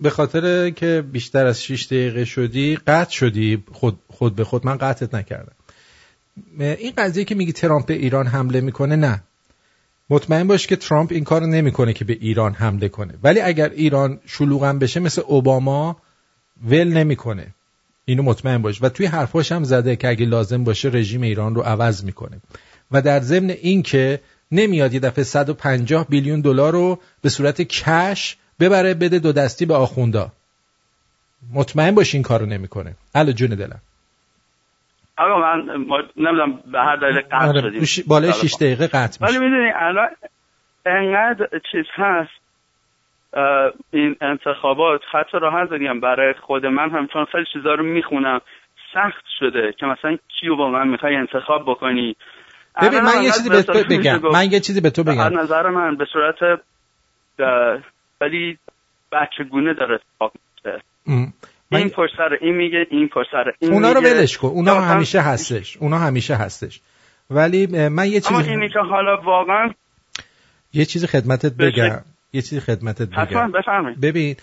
به 0.00 0.10
خاطر 0.10 0.70
که 0.70 1.04
بیشتر 1.12 1.46
از 1.46 1.64
6 1.64 1.86
دقیقه 1.86 2.24
شدی 2.24 2.78
قطع 2.86 3.10
شدی 3.10 3.64
خود, 3.72 3.94
خود 4.08 4.36
به 4.36 4.44
خود. 4.44 4.66
من 4.66 4.76
قطعت 4.76 5.14
نکردم. 5.14 5.52
این 6.58 6.92
قضیه 6.98 7.24
که 7.24 7.34
میگی 7.34 7.52
ترامپ 7.52 7.86
به 7.86 7.94
ایران 7.94 8.26
حمله 8.26 8.60
می‌کنه 8.60 8.96
نه. 8.96 9.22
مطمئن 10.10 10.46
باش 10.46 10.66
که 10.66 10.76
ترامپ 10.76 11.12
این 11.12 11.24
کار 11.24 11.46
نمی‌کنه 11.46 11.92
که 11.92 12.04
به 12.04 12.12
ایران 12.20 12.54
حمله 12.54 12.88
کنه. 12.88 13.14
ولی 13.22 13.40
اگر 13.40 13.68
ایران 13.68 14.20
شلوغم 14.26 14.78
بشه 14.78 15.00
مثل 15.00 15.22
اوباما 15.26 15.96
ول 16.64 16.88
نمی‌کنه. 16.88 17.46
اینو 18.04 18.22
مطمئن 18.22 18.62
باش. 18.62 18.82
و 18.82 18.88
توی 18.88 19.06
حرفاش 19.06 19.52
هم 19.52 19.64
زده 19.64 19.96
که 19.96 20.08
اگه 20.08 20.26
لازم 20.26 20.64
باشه 20.64 20.88
رژیم 20.88 21.22
ایران 21.22 21.54
رو 21.54 21.62
عوض 21.62 22.04
می‌کنه. 22.04 22.40
و 22.90 23.02
در 23.02 23.20
ضمن 23.20 23.50
این 23.50 23.82
که 23.82 24.20
نمیاد 24.52 24.94
یه 24.94 25.00
دفعه 25.00 25.24
150 25.24 26.06
بیلیون 26.08 26.40
دلار 26.40 26.72
رو 26.72 26.98
به 27.22 27.28
صورت 27.28 27.62
کش 27.62 28.36
ببره 28.60 28.94
بده 28.94 29.18
دو 29.18 29.32
دستی 29.32 29.66
به 29.66 29.74
آخوندا. 29.74 30.32
مطمئن 31.52 31.94
باش 31.94 32.14
این 32.14 32.22
کارو 32.22 32.46
نمی‌کنه. 32.46 32.94
الو 33.14 33.32
جون 33.32 33.50
دلم. 33.50 33.80
آقا 35.30 35.40
من 35.40 35.60
نمی‌دونم 36.16 36.60
به 36.72 36.78
هر 36.78 36.96
دلیل 36.96 37.20
قطع 37.20 37.48
آره، 37.48 37.84
شدیم. 37.86 38.04
بالای 38.08 38.32
6 38.32 38.54
دقیقه 38.54 38.86
قطع 38.86 39.26
ولی 39.26 39.38
می‌دونی 39.38 39.70
الان 39.74 40.08
انقدر 40.86 41.48
چیز 41.72 41.84
هست 41.94 42.42
این 43.90 44.16
انتخابات 44.20 45.00
خط 45.12 45.34
راحت 45.34 45.68
بگم 45.68 46.00
برای 46.00 46.34
خود 46.40 46.66
من 46.66 46.90
هم 46.90 47.06
چون 47.12 47.24
خیلی 47.24 47.44
چیزا 47.52 47.74
رو 47.74 47.84
می‌خونم 47.84 48.40
سخت 48.94 49.24
شده 49.38 49.74
که 49.78 49.86
مثلا 49.86 50.18
کیو 50.40 50.56
با 50.56 50.70
من 50.70 50.88
می‌خوای 50.88 51.16
انتخاب 51.16 51.62
بکنی؟ 51.66 52.16
ببین 52.82 53.00
من 53.00 53.22
یه 53.22 53.30
چیزی 53.30 53.50
به 53.50 53.62
تو 53.62 53.72
بگم. 53.90 54.20
من 54.32 54.44
یه 54.50 54.60
چیزی 54.60 54.80
به 54.80 54.90
تو 54.90 55.04
بگم. 55.04 55.38
نظر 55.40 55.68
من 55.68 55.96
به 55.96 56.06
صورت 56.12 56.60
ولی 58.20 58.58
بچه 59.12 59.44
گونه 59.44 59.74
داره 59.74 59.94
اتفاق 59.94 60.32
این 61.78 61.88
پرسر 61.88 62.38
این 62.40 62.56
میگه 62.56 62.86
این 62.90 63.08
پرسر 63.08 63.52
این 63.58 63.72
اونا 63.72 63.92
رو 63.92 64.00
ولش 64.00 64.38
کن. 64.38 64.48
اونا 64.48 64.80
همیشه 64.80 65.20
هستش. 65.20 65.76
اونا 65.76 65.98
همیشه 65.98 66.34
هستش. 66.34 66.80
ولی 67.30 67.88
من 67.88 68.06
یه 68.06 68.20
چیزی 68.20 68.34
اما 68.34 68.44
اینی 68.44 68.68
که 68.68 68.78
حالا 68.78 69.16
واقعا 69.16 69.70
یه 70.72 70.84
چیزی 70.84 71.06
خدمتت 71.06 71.52
بگم. 71.52 72.00
یه 72.32 72.42
چیزی 72.42 72.60
خدمتت 72.60 73.08
بگم. 73.08 73.52
ببین 74.02 74.36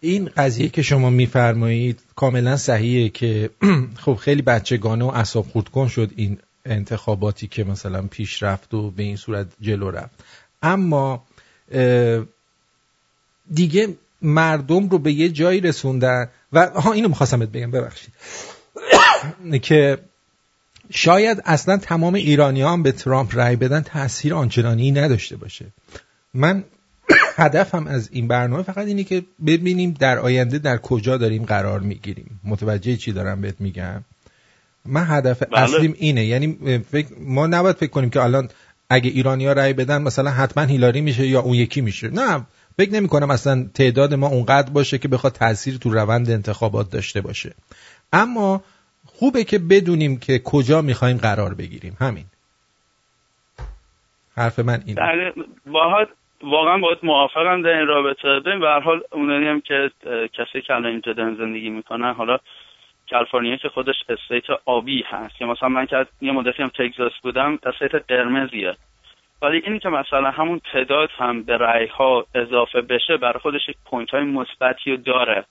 این 0.00 0.30
قضیه 0.36 0.68
که 0.68 0.82
شما 0.82 1.10
میفرمایید 1.10 2.00
کاملا 2.16 2.56
صحیحه 2.56 3.08
که 3.08 3.50
خب 4.04 4.14
خیلی 4.14 4.42
بچگانه 4.42 5.04
و 5.04 5.08
اصاب 5.08 5.44
خودکن 5.44 5.88
شد 5.88 6.10
این 6.16 6.38
انتخاباتی 6.66 7.46
که 7.46 7.64
مثلا 7.64 8.02
پیش 8.02 8.42
رفت 8.42 8.74
و 8.74 8.90
به 8.90 9.02
این 9.02 9.16
صورت 9.16 9.46
جلو 9.60 9.90
رفت. 9.90 10.24
اما 10.62 11.24
دیگه 13.54 13.88
مردم 14.22 14.88
رو 14.88 14.98
به 14.98 15.12
یه 15.12 15.28
جایی 15.28 15.60
رسوندن 15.60 16.28
و 16.52 16.66
ها 16.66 16.92
اینو 16.92 17.08
می‌خواستم 17.08 17.38
بگم 17.38 17.70
ببخشید. 17.70 18.12
که 19.62 19.98
شاید 20.90 21.42
اصلا 21.44 21.76
تمام 21.76 22.14
ایرانی 22.14 22.62
هم 22.62 22.82
به 22.82 22.92
ترامپ 22.92 23.36
رای 23.36 23.56
بدن 23.56 23.80
تاثیر 23.80 24.34
آنچنانی 24.34 24.92
نداشته 24.92 25.36
باشه. 25.36 25.66
من 26.34 26.64
هدفم 27.36 27.86
از 27.86 28.08
این 28.12 28.28
برنامه 28.28 28.62
فقط 28.62 28.86
اینه 28.86 29.04
که 29.04 29.22
ببینیم 29.46 29.96
در 30.00 30.18
آینده 30.18 30.58
در 30.58 30.78
کجا 30.78 31.16
داریم 31.16 31.44
قرار 31.44 31.80
می‌گیریم. 31.80 32.40
متوجه 32.44 32.96
چی 32.96 33.12
دارم 33.12 33.40
بهت 33.40 33.60
میگم؟ 33.60 34.04
من 34.84 35.04
هدف 35.08 35.42
بله. 35.42 35.62
اصلیم 35.62 35.94
اینه. 35.98 36.24
یعنی 36.24 36.78
فکر 36.90 37.08
ما 37.20 37.46
نباید 37.46 37.76
فکر 37.76 37.90
کنیم 37.90 38.10
که 38.10 38.22
الان 38.22 38.48
اگه 38.90 39.10
ایرانیا 39.10 39.52
رای 39.52 39.72
بدن 39.72 40.02
مثلا 40.02 40.30
حتما 40.30 40.64
هیلاری 40.64 41.00
میشه 41.00 41.26
یا 41.26 41.40
اون 41.40 41.54
یکی 41.54 41.80
میشه. 41.80 42.08
نه. 42.08 42.46
فکر 42.78 42.92
نمی 42.92 43.08
کنم 43.08 43.30
اصلا 43.30 43.70
تعداد 43.74 44.14
ما 44.14 44.26
اونقدر 44.26 44.72
باشه 44.72 44.98
که 44.98 45.08
بخواد 45.08 45.32
تاثیر 45.32 45.74
تو 45.82 45.90
روند 45.90 46.30
انتخابات 46.30 46.90
داشته 46.92 47.20
باشه. 47.20 47.54
اما 48.12 48.62
خوبه 49.06 49.44
که 49.44 49.58
بدونیم 49.58 50.18
که 50.18 50.38
کجا 50.44 50.82
می‌خوایم 50.82 51.16
قرار 51.16 51.54
بگیریم. 51.54 51.96
همین. 52.00 52.24
حرف 54.36 54.58
من 54.58 54.82
اینه. 54.86 55.00
بله 55.00 55.32
واقعا 56.42 56.78
باید 56.78 56.98
موافقم 57.02 57.62
در 57.62 57.68
این 57.68 57.86
رابطه. 57.86 58.40
ببین 58.40 58.60
به 58.60 58.66
هر 58.66 58.80
حال 58.80 59.00
اونایی 59.12 59.46
هم 59.46 59.60
که 59.60 59.90
کسی 60.38 60.60
که 60.66 60.74
الان 60.74 60.86
اینجا 60.86 61.12
زندگی 61.14 61.70
می‌کنن 61.70 62.12
حالا 62.12 62.38
کالیفرنیا 63.10 63.56
که 63.56 63.68
خودش 63.68 63.94
state 64.08 64.44
آبی 64.64 65.04
هست. 65.06 65.40
یا 65.40 65.46
مثلا 65.46 65.68
من 65.68 65.86
که 65.86 66.06
یه 66.20 66.32
مدتی 66.32 66.62
هم 66.62 66.68
تگزاس 66.68 67.12
بودم 67.22 67.58
state 67.62 67.94
قرمزیه. 68.08 68.76
ولی 69.42 69.62
اینی 69.64 69.78
که 69.78 69.88
مثلا 69.88 70.30
همون 70.30 70.60
تعداد 70.72 71.10
هم 71.18 71.42
به 71.42 71.56
رأی 71.56 71.86
ها 71.86 72.26
اضافه 72.34 72.80
بشه 72.80 73.16
برای 73.16 73.38
خودش 73.38 73.68
یک 73.68 73.76
point 73.90 74.10
های 74.10 74.24
مثبتی 74.24 74.90
رو 74.90 74.96
داره. 74.96 75.44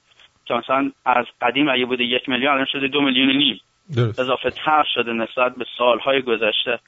که 0.46 0.54
مثلا 0.54 0.92
از 1.06 1.26
قدیم 1.42 1.70
اگه 1.70 1.86
بوده 1.86 2.04
یک 2.04 2.30
میلیون 2.30 2.54
الان 2.54 2.66
شده 2.66 2.88
دو 2.88 3.02
میلیون 3.02 3.38
نیم. 3.38 3.62
اضافه 4.20 4.50
تر 4.50 4.84
شده 4.94 5.14
نسبت 5.14 5.56
به 5.56 5.66
سالهای 5.78 6.22
گذشته. 6.22 6.80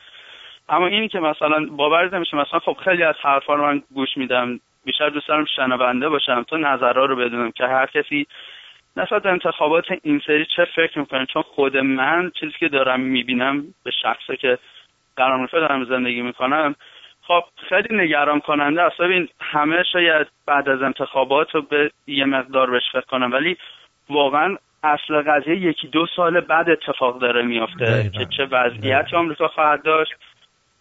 اما 0.70 0.88
اینی 0.88 1.08
که 1.08 1.20
مثلا 1.20 1.66
باور 1.66 2.16
نمیشه 2.16 2.38
مثلا 2.38 2.60
خب 2.60 2.78
خیلی 2.86 3.04
از 3.04 3.16
حرفا 3.22 3.54
رو 3.54 3.66
من 3.66 3.82
گوش 3.94 4.18
میدم. 4.18 4.60
بیشتر 4.86 5.10
دوست 5.10 5.28
دارم 5.28 5.46
شنونده 5.56 6.10
باشم 6.10 6.44
تو 6.44 6.58
نظرها 6.58 7.06
رو 7.06 7.16
بدونم 7.16 7.52
که 7.52 7.64
هر 7.64 7.86
کسی 7.86 8.28
نسبت 8.98 9.26
انتخابات 9.26 9.86
این 10.04 10.22
سری 10.28 10.46
چه 10.56 10.66
فکر 10.76 11.00
می‌کنه. 11.00 11.26
چون 11.26 11.42
خود 11.42 11.78
من 11.78 12.32
چیزی 12.40 12.54
که 12.60 12.68
دارم 12.68 13.00
می‌بینم 13.00 13.64
به 13.84 13.92
شخصه 14.02 14.38
که 14.38 14.58
قرار 15.16 15.50
دارم 15.52 15.86
زندگی 15.86 16.22
می‌کنم 16.22 16.76
خب 17.34 17.44
خیلی 17.70 18.04
نگران 18.04 18.40
کننده 18.40 18.82
است. 18.82 18.98
ببین 18.98 19.30
همه 19.40 19.84
شاید 19.92 20.28
بعد 20.46 20.70
از 20.70 20.82
انتخابات 20.82 21.56
رو 21.56 21.62
به 21.62 21.92
یه 22.08 22.26
مقدار 22.26 22.72
بهش 22.72 22.84
فکر 22.92 23.02
کنم 23.02 23.32
ولی 23.32 23.58
واقعا 24.10 24.58
اصل 24.84 25.22
قضیه 25.22 25.56
یکی 25.56 25.88
دو 25.88 26.06
سال 26.16 26.40
بعد 26.40 26.70
اتفاق 26.70 27.20
داره 27.20 27.42
میافته. 27.42 28.12
که 28.14 28.26
چه 28.38 28.46
وضعیتی 28.46 29.16
آمریکا 29.16 29.48
خواهد 29.48 29.84
داشت 29.84 30.12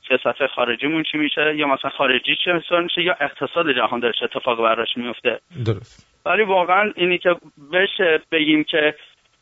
سیاست 0.08 0.46
خارجیمون 0.46 1.02
چی 1.12 1.18
میشه 1.18 1.56
یا 1.56 1.66
مثلا 1.66 1.90
خارجی 1.90 2.36
چه 2.44 2.52
مثال 2.52 2.82
میشه 2.82 3.02
یا 3.02 3.16
اقتصاد 3.20 3.72
جهان 3.72 4.00
داره 4.00 4.14
چه 4.20 4.24
اتفاق 4.24 4.62
براش 4.62 4.96
میفته 4.96 5.40
درست. 5.66 6.06
ولی 6.26 6.42
واقعا 6.42 6.92
اینی 6.96 7.18
که 7.18 7.36
بشه 7.72 8.20
بگیم 8.32 8.64
که 8.64 8.94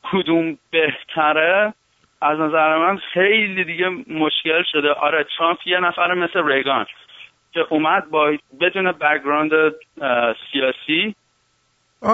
کدوم 0.03 0.59
بهتره 0.71 1.75
از 2.23 2.39
نظر 2.39 2.79
من 2.79 2.99
خیلی 3.15 3.65
دیگه 3.65 3.89
مشکل 3.89 4.63
شده. 4.73 4.93
آره 4.93 5.27
ترامپ 5.39 5.59
یه 5.67 5.81
نفر 5.81 6.15
مثل 6.15 6.49
ریگان 6.49 6.87
که 7.53 7.61
اومد 7.71 8.11
با 8.11 8.33
بدون 8.61 8.93
background 8.93 9.51
سیاسی 10.53 11.15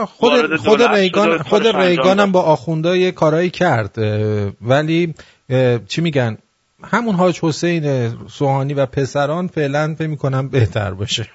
خود 0.06 0.56
خود 0.56 0.82
ریگان 0.82 1.38
خود 1.38 1.66
ریگان 1.66 2.20
هم 2.20 2.32
با 2.32 2.42
آخونده 2.42 3.12
کارایی 3.12 3.50
کرد 3.50 3.98
ولی 4.62 5.14
چی 5.88 6.00
میگن؟ 6.00 6.38
همون 6.92 7.14
حاج 7.14 7.40
حسین 7.42 8.08
سوهانی 8.26 8.74
و 8.74 8.86
پسران 8.86 9.46
فعلا 9.46 9.94
فکر 9.98 10.08
می‌کنم 10.08 10.48
بهتر 10.48 10.90
باشه. 10.90 11.26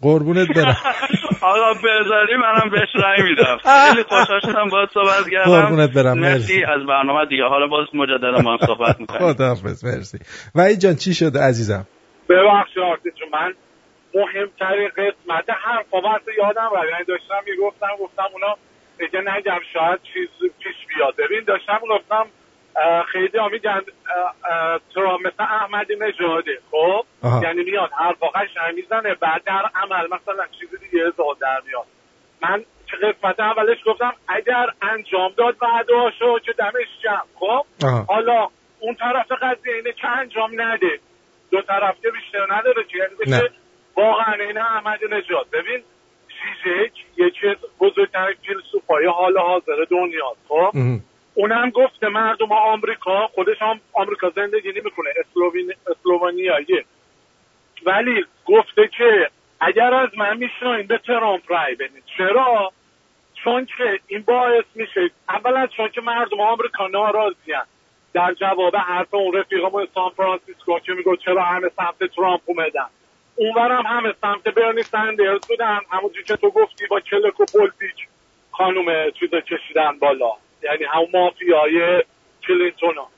قربونت 0.00 0.48
برم. 0.48 0.76
آقا 1.44 1.74
بذاری 1.74 2.36
منم 2.36 2.70
بهش 2.70 2.88
رای 2.94 3.22
میدم. 3.28 3.56
خیلی 3.56 4.02
خوشحال 4.02 4.40
شدم 4.40 4.68
باید 4.70 4.88
صحبت 4.94 5.30
کردم. 5.30 5.50
قربونت 5.50 5.92
برم 5.92 6.18
مرسی 6.18 6.64
از 6.64 6.86
برنامه 6.86 7.26
دیگه. 7.26 7.44
حالا 7.44 7.66
باز 7.66 7.86
مجددا 7.94 8.38
ما 8.38 8.52
هم 8.52 8.66
صحبت 8.66 9.00
می‌کنیم. 9.00 9.32
خداحافظ 9.32 9.84
مرسی. 9.84 10.18
وحید 10.54 10.78
جان 10.78 10.94
چی 10.94 11.14
شده 11.14 11.40
عزیزم؟ 11.40 11.86
ببخشید 12.28 13.14
چون 13.18 13.28
من 13.32 13.54
مهمترین 14.14 14.88
قسمت 14.88 15.50
حرفا 15.64 15.98
یادم 16.38 16.70
رفت. 16.76 16.90
یعنی 16.92 17.04
داشتم 17.08 17.40
می‌گفتم 17.46 17.92
گفتم 18.00 18.28
اونا 18.32 18.54
دیگه 18.98 19.20
نگم 19.20 19.60
شاید 19.72 20.00
چیز 20.12 20.50
پیش 20.62 20.78
بیاد. 20.88 21.14
ببین 21.18 21.44
داشتم 21.46 21.80
گفتم 21.90 22.26
خیلی 23.12 23.38
ها 23.38 23.48
میگن 23.48 23.80
مثل 25.24 25.42
احمدی 25.42 25.96
نژاده 25.96 26.58
خب؟ 26.70 27.04
یعنی 27.42 27.62
میاد 27.62 27.90
حرفا 27.92 28.26
قشنگ 28.26 28.74
می‌زنه 28.74 29.14
بعد 29.14 29.44
در 29.44 29.70
عمل 29.74 30.06
مثلا 30.06 30.44
چیزی 30.60 30.76
دیگه 30.90 31.04
زاد 31.16 31.38
در 31.40 31.62
میاد. 31.66 31.86
من 32.42 32.64
چه 32.86 32.96
قسمت 32.96 33.40
اولش 33.40 33.78
گفتم 33.86 34.12
اگر 34.28 34.66
انجام 34.82 35.32
داد 35.36 35.56
وعدهاشو 35.62 36.38
که 36.38 36.52
دمش 36.52 36.88
جمع 37.02 37.24
خب؟ 37.34 37.64
حالا 38.08 38.48
اون 38.80 38.94
طرف 38.94 39.32
قضیه 39.42 39.74
اینه 39.74 39.92
که 39.92 40.08
انجام 40.08 40.60
نده. 40.60 40.98
دو 41.50 41.62
طرف 41.62 41.96
که 42.02 42.10
بیشتر 42.10 42.54
نداره 42.54 42.84
که 42.84 42.98
یعنی 42.98 43.14
بشه 43.14 43.50
واقعا 43.96 44.34
این 44.34 44.58
احمد 44.58 44.98
نجات 45.10 45.50
ببین 45.52 45.82
شیشک 46.28 46.92
یکی 47.16 47.56
بزرگترین 47.80 48.36
فیلسوفای 48.46 49.06
حال 49.06 49.38
حاضر 49.38 49.84
دنیا 49.90 50.36
خب؟ 50.48 50.70
اونم 51.34 51.70
گفته 51.70 52.08
مردم 52.08 52.52
آمریکا 52.52 53.26
خودش 53.26 53.62
هم 53.62 53.80
آمریکا 53.92 54.30
زندگی 54.36 54.68
نمی‌کنه 54.68 55.10
اسلوونیاییه 55.86 56.84
ولی 57.86 58.24
گفته 58.44 58.88
که 58.98 59.30
اگر 59.60 59.94
از 59.94 60.08
من 60.16 60.36
میشنوین 60.36 60.86
به 60.86 60.98
ترامپ 60.98 61.52
رای 61.52 61.74
بدید 61.74 62.04
چرا؟ 62.18 62.72
چون 63.44 63.66
که 63.66 64.00
این 64.06 64.22
باعث 64.22 64.64
میشه 64.74 65.10
اولا 65.28 65.66
چون 65.66 65.88
که 65.88 66.00
مردم 66.00 66.40
آمریکا 66.40 66.86
ناراضیان 66.86 67.66
در 68.14 68.34
جواب 68.34 68.76
حرف 68.76 69.14
اون 69.14 69.32
رفیقمون 69.34 69.86
سان 69.94 70.10
فرانسیسکو 70.10 70.78
که 70.78 70.92
میگو 70.92 71.16
چرا 71.16 71.42
همه 71.42 71.70
سمت 71.76 72.10
ترامپ 72.16 72.40
اومدن. 72.44 72.86
اونورم 73.36 73.86
همه 73.86 74.14
سمت 74.20 74.48
برنی 74.48 74.84
سندرز 74.92 75.40
بودن. 75.48 75.80
همونجور 75.90 76.24
که 76.24 76.36
تو 76.36 76.50
گفتی 76.50 76.86
با 76.86 77.00
کلک 77.00 77.40
و 77.40 77.46
پولپیچ 77.46 77.96
خانوم 78.50 79.10
چیزا 79.10 79.40
کشیدن 79.40 79.98
بالا. 79.98 80.32
یعنی 80.64 80.84
همون 80.84 81.08
مافیای 81.14 82.02
کلینتون 82.46 82.94
ها. 82.96 83.08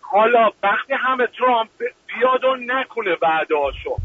حالا 0.00 0.50
وقتی 0.62 0.92
همه 0.92 1.26
ترامپ 1.26 1.70
بیاد 2.06 2.44
و 2.44 2.56
نکنه 2.56 3.16
بعداشو 3.16 3.96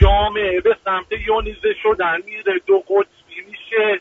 جامعه 0.00 0.60
به 0.60 0.76
سمت 0.84 1.12
یونیزه 1.26 1.74
شدن 1.82 2.22
میره 2.26 2.60
دو 2.66 2.78
قطبی 2.78 3.40
میشه. 3.50 4.00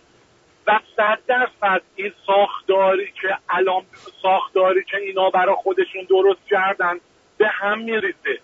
و 0.68 0.80
صد 0.98 1.20
درصد 1.28 1.82
این 1.96 2.12
ساختاری 2.28 3.12
که 3.22 3.38
الان 3.50 3.84
ساختاری 4.22 4.84
که 4.84 4.98
اینا 4.98 5.30
برای 5.30 5.56
خودشون 5.56 6.04
درست 6.10 6.48
کردن 6.50 7.00
به 7.38 7.48
هم 7.48 7.80
میریزه. 7.80 8.40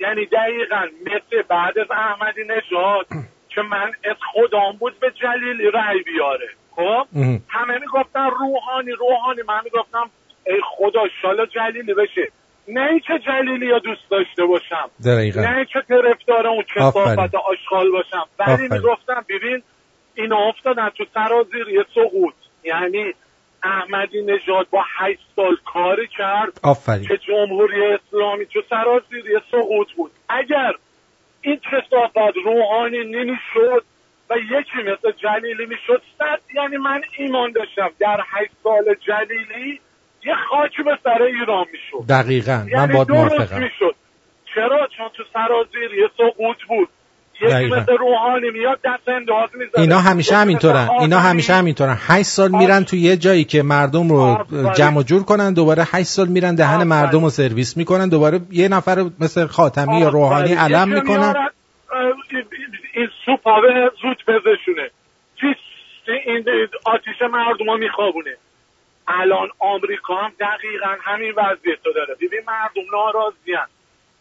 یعنی 0.00 0.26
دقیقا 0.26 0.88
مثل 1.06 1.42
بعد 1.42 1.78
از 1.78 1.90
احمدی 1.90 2.44
نژاد 2.44 3.06
که 3.48 3.62
من 3.62 3.92
از 4.04 4.16
خودم 4.32 4.72
بود 4.78 5.00
به 5.00 5.10
جلیلی 5.10 5.70
رأی 5.70 6.02
بیاره. 6.02 6.48
خب؟ 6.78 7.06
همه 7.48 7.78
می‌گفتن 7.80 8.30
روحانی 8.40 8.90
روحانی. 8.90 9.42
من 9.48 9.60
می‌گفتم 9.64 10.10
ای 10.46 10.60
خدا 10.64 11.00
شالا 11.22 11.46
جلیلی 11.46 11.94
بشه. 11.94 12.28
نه 12.68 13.00
که 13.00 13.18
جلیلی 13.26 13.66
یا 13.66 13.78
دوست 13.78 14.10
داشته 14.10 14.44
باشم. 14.44 14.90
دقیقا. 15.04 15.40
نه 15.40 15.64
که 15.64 15.80
طرفدار 15.88 16.46
اون 16.46 16.64
کسافت 16.76 17.34
آشغال 17.34 17.90
باشم. 17.90 18.26
ولی 18.38 18.68
می‌گفتم 18.68 19.24
ببین 19.28 19.62
اینا 20.14 20.36
افتادن 20.36 20.88
تو 20.88 21.04
سرازیری 21.14 21.84
سقوط. 21.94 22.34
یعنی 22.64 23.14
احمدی 23.62 24.22
نژاد 24.22 24.66
با 24.70 24.84
هشت 24.98 25.20
سال 25.36 25.56
کاری 25.64 26.08
کرد 26.18 26.60
آفرین. 26.62 27.08
که 27.08 27.16
جمهوری 27.16 27.84
اسلامی 27.86 28.46
تو 28.46 28.62
سرازیری 28.70 29.40
سقوط 29.50 29.92
بود. 29.96 30.10
اگر 30.28 30.72
این 31.40 31.56
کسافت 31.56 32.36
روحانی 32.44 32.98
نمی‌شد 33.04 33.84
و 34.30 34.34
یکی 34.38 34.78
مثل 34.82 35.16
جلیلی 35.22 35.66
می‌شد. 35.66 36.02
صد 36.18 36.40
یعنی 36.54 36.76
من 36.76 37.00
ایمان 37.18 37.52
داشتم. 37.52 37.90
در 38.00 38.20
هشت 38.32 38.50
سال 38.64 38.84
جلیلی 39.06 39.80
یه 40.26 40.34
خاک 40.50 40.84
به 40.84 40.98
سر 41.04 41.22
ایران 41.22 41.66
می‌شد. 41.72 42.06
دقیقا. 42.08 42.52
یعنی 42.52 42.74
من 42.74 42.86
باد 42.86 43.10
موافقم. 43.12 43.62
می‌شد. 43.62 43.94
چرا؟ 44.54 44.88
چون 44.96 45.08
تو 45.16 45.22
سرازیری 45.32 46.08
سقوط 46.16 46.56
بود. 46.68 46.88
روحانی 47.98 48.50
میاد 48.50 48.78
دست 48.84 49.08
انداز 49.08 49.50
می‌زنه. 49.54 49.82
اینا 49.82 49.98
همیشه 49.98 50.36
همینطورن. 50.36 50.88
اینا 51.00 51.18
همیشه 51.18 51.54
همینطورن. 51.54 51.96
8 52.00 52.22
سال 52.22 52.50
میرن 52.50 52.84
تو 52.84 52.96
یه 52.96 53.16
جایی 53.16 53.44
که 53.44 53.62
مردم 53.62 54.08
رو 54.08 54.44
جمع 54.76 55.02
جور 55.02 55.22
کنن 55.24 55.52
دوباره 55.54 55.84
8 55.92 56.06
سال 56.06 56.28
میرن 56.28 56.54
دهن 56.54 56.84
مردم 56.84 57.24
رو 57.24 57.30
سرویس 57.30 57.76
می‌کنن 57.76 58.08
دوباره 58.08 58.40
یه 58.50 58.68
نفر 58.68 59.04
مثل 59.20 59.46
خاتمی 59.46 60.00
یا 60.00 60.08
روحانی 60.08 60.54
علم 60.54 60.88
می‌کنن. 60.88 61.34
این 63.28 63.36
سوپاوه 63.36 63.90
زود 64.02 64.24
بزشونه 64.26 64.90
این 66.06 66.68
آتیش 66.84 67.22
مردم 67.22 67.68
ها 67.68 67.76
میخوابونه. 67.76 68.36
الان 69.08 69.48
آمریکا 69.58 70.16
هم 70.16 70.32
دقیقا 70.40 70.96
همین 71.00 71.32
وضعیت 71.36 71.82
داره. 71.82 72.14
ببین 72.14 72.40
مردم 72.46 72.82
ناراضیان 72.92 73.66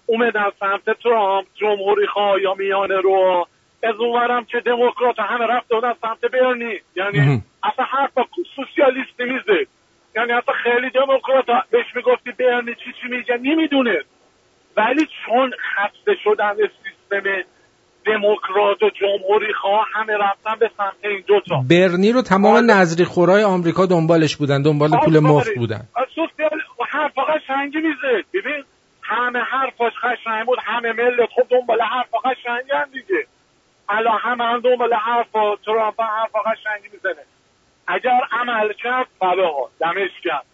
اومدن 0.06 0.52
سمت 0.60 0.90
ترامپ 1.04 1.48
جمهوری 1.56 2.08
خواه 2.08 2.42
یا 2.42 2.54
میانه 2.54 2.98
رو 2.98 3.48
از 3.84 3.96
اونورم 3.96 4.46
که 4.46 4.60
دموکرات 4.60 5.20
همه 5.20 5.46
رفته 5.46 5.76
بودن 5.76 5.94
سمت 6.02 6.22
برنی. 6.22 6.80
یعنی 6.96 7.44
اصلا 7.64 7.86
حرف 7.86 8.12
سوسیالیستی 8.56 9.24
میزه. 9.24 9.68
یعنی 10.16 10.32
اصلا 10.32 10.54
خیلی 10.54 10.90
دموکرات 10.90 11.46
بهش 11.70 11.96
می‌گفتی 11.96 12.32
برنی 12.32 12.76
چی 12.76 12.94
چی 13.02 13.08
میگه؟ 13.08 13.38
نمی‌دونه. 13.38 14.02
ولی 14.78 15.08
چون 15.26 15.54
خسته 15.76 16.16
شدن 16.24 16.56
سیستم 16.56 17.44
دموکرات 18.08 18.84
و 18.84 18.90
جمهوری 18.90 19.54
خواه 19.54 19.86
همه 19.94 20.14
رفتن 20.14 20.56
به 20.60 20.72
سمت 20.78 20.94
این 21.04 21.24
دوتا 21.28 21.56
برنی 21.70 22.12
رو 22.12 22.22
تمام 22.22 22.72
نظری 22.72 23.06
خورای 23.06 23.44
آمریکا 23.44 23.86
دنبالش 23.86 24.36
بودن 24.36 24.62
دنبال 24.62 24.90
پول 25.06 25.20
مفت 25.20 25.56
بودن. 25.58 25.82
سوسیال 26.16 26.62
حرف 26.90 27.14
شنگی 27.48 27.78
میزه. 27.78 28.24
ببین 28.34 28.64
همه 29.02 29.40
حرفاش 29.40 29.94
قشنگ 30.04 30.46
بود 30.46 30.60
همه 30.64 30.94
ملت 30.94 31.30
خب 31.36 31.48
دنبال 31.50 31.82
حرف 31.82 32.10
قشنگی 32.26 32.92
دیگه. 32.94 33.26
الان 33.90 34.20
همه 34.22 34.44
هم 34.44 34.60
دنبال 34.60 34.94
حرف 34.94 35.32
ترامپ 35.66 36.02
حرف 36.02 36.32
قشنگی 36.46 36.90
می‌زنه. 36.94 37.24
اگر 37.88 38.20
عمل 38.32 38.74
کرد 38.84 39.08
فبه 39.20 39.48
ها 39.48 39.70
دمش 39.80 40.12
کرد 40.24 40.46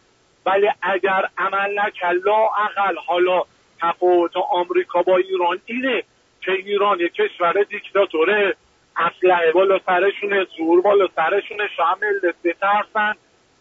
ولی 0.45 0.67
اگر 0.81 1.21
عمل 1.37 1.79
نکرد 1.79 2.15
لا 2.25 2.41
اقل 2.65 2.95
حالا 3.07 3.41
تفاوت 3.81 4.31
آمریکا 4.51 5.01
با 5.01 5.17
ایران 5.17 5.59
اینه. 5.65 6.03
که 6.45 6.51
ایران 6.51 6.99
یک 6.99 7.13
کشور 7.13 7.53
دیکتاتوره. 7.69 8.55
اسلحه 8.97 9.51
بالا 9.51 9.79
سرشونه 9.85 10.45
زور 10.57 10.81
بالا 10.81 11.07
سرشونه 11.15 11.67
شاید 11.77 11.97
ملت 12.01 12.35
بترسن 12.43 13.15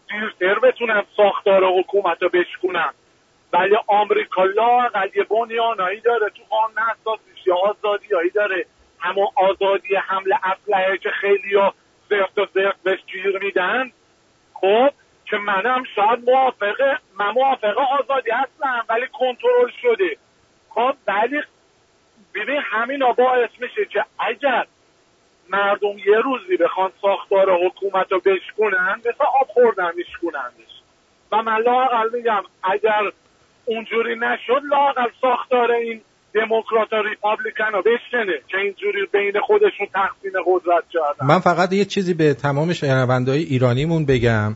دیرتر 0.09 0.59
بتونن 0.59 1.03
ساختار 1.17 1.63
حکومت 1.79 2.23
رو 2.23 2.29
بشکنن 2.29 2.93
ولی 3.53 3.75
آمریکا 3.87 4.43
لاقل 4.43 5.09
یه 5.15 5.23
بنیانایی 5.23 5.99
داره. 5.99 6.29
تو 6.29 6.43
قانون 6.49 6.77
اساسیش 6.77 7.47
یا 7.47 7.55
آزادیایی 7.55 8.29
داره. 8.29 8.65
همون 8.99 9.27
آزادی 9.35 9.95
حمل 9.95 10.33
اسلحه 10.43 10.97
که 10.97 11.09
خیلی 11.09 11.55
ها 11.55 11.73
زرت 12.09 12.37
و 12.37 12.47
زرت 12.53 12.75
بهش 12.83 12.99
گیر 13.07 13.39
میدن. 13.39 13.91
خب 14.53 14.89
که 15.25 15.37
منم 15.37 15.83
شاید 15.95 16.29
موافقه 16.29 16.97
من 17.19 17.31
موافقه 17.31 17.81
آزادی 17.99 18.31
هستم 18.31 18.85
ولی 18.89 19.07
کنترل 19.07 19.71
شده. 19.81 20.17
خب 20.69 20.95
ولی 21.07 21.41
ببین 22.35 22.61
همین 22.63 22.99
باعث 23.17 23.49
میشه 23.59 23.85
که 23.85 24.05
اگر 24.19 24.65
مردم 25.49 25.97
یه 25.97 26.19
روزی 26.23 26.57
بخوان 26.57 26.91
ساختار 27.01 27.65
حکومت 27.65 28.11
رو 28.11 28.19
بشکنن 28.19 28.95
مثل 28.99 29.23
آب 29.41 29.47
خوردن 29.47 29.91
میشکنندش 29.95 30.73
و 31.31 31.43
من 31.43 31.57
لاقل 31.57 32.09
میگم 32.17 32.43
اگر 32.63 33.11
اونجوری 33.65 34.15
نشد 34.15 34.61
لاقل 34.69 35.09
ساختار 35.21 35.71
این 35.71 36.01
دموکرات 36.33 36.93
و 36.93 36.95
ریپابلیکن 37.09 37.71
رو 37.73 37.81
بشنه 37.81 38.39
که 38.47 38.57
اینجوری 38.57 39.05
بین 39.11 39.41
خودشون 39.41 39.87
تقسیم 39.93 40.31
قدرت 40.45 40.83
کردن. 40.89 41.27
من 41.27 41.39
فقط 41.39 41.73
یه 41.73 41.85
چیزی 41.85 42.13
به 42.13 42.33
تمام 42.33 42.73
شنوندهای 42.73 43.43
ایرانیمون 43.43 44.05
بگم 44.05 44.55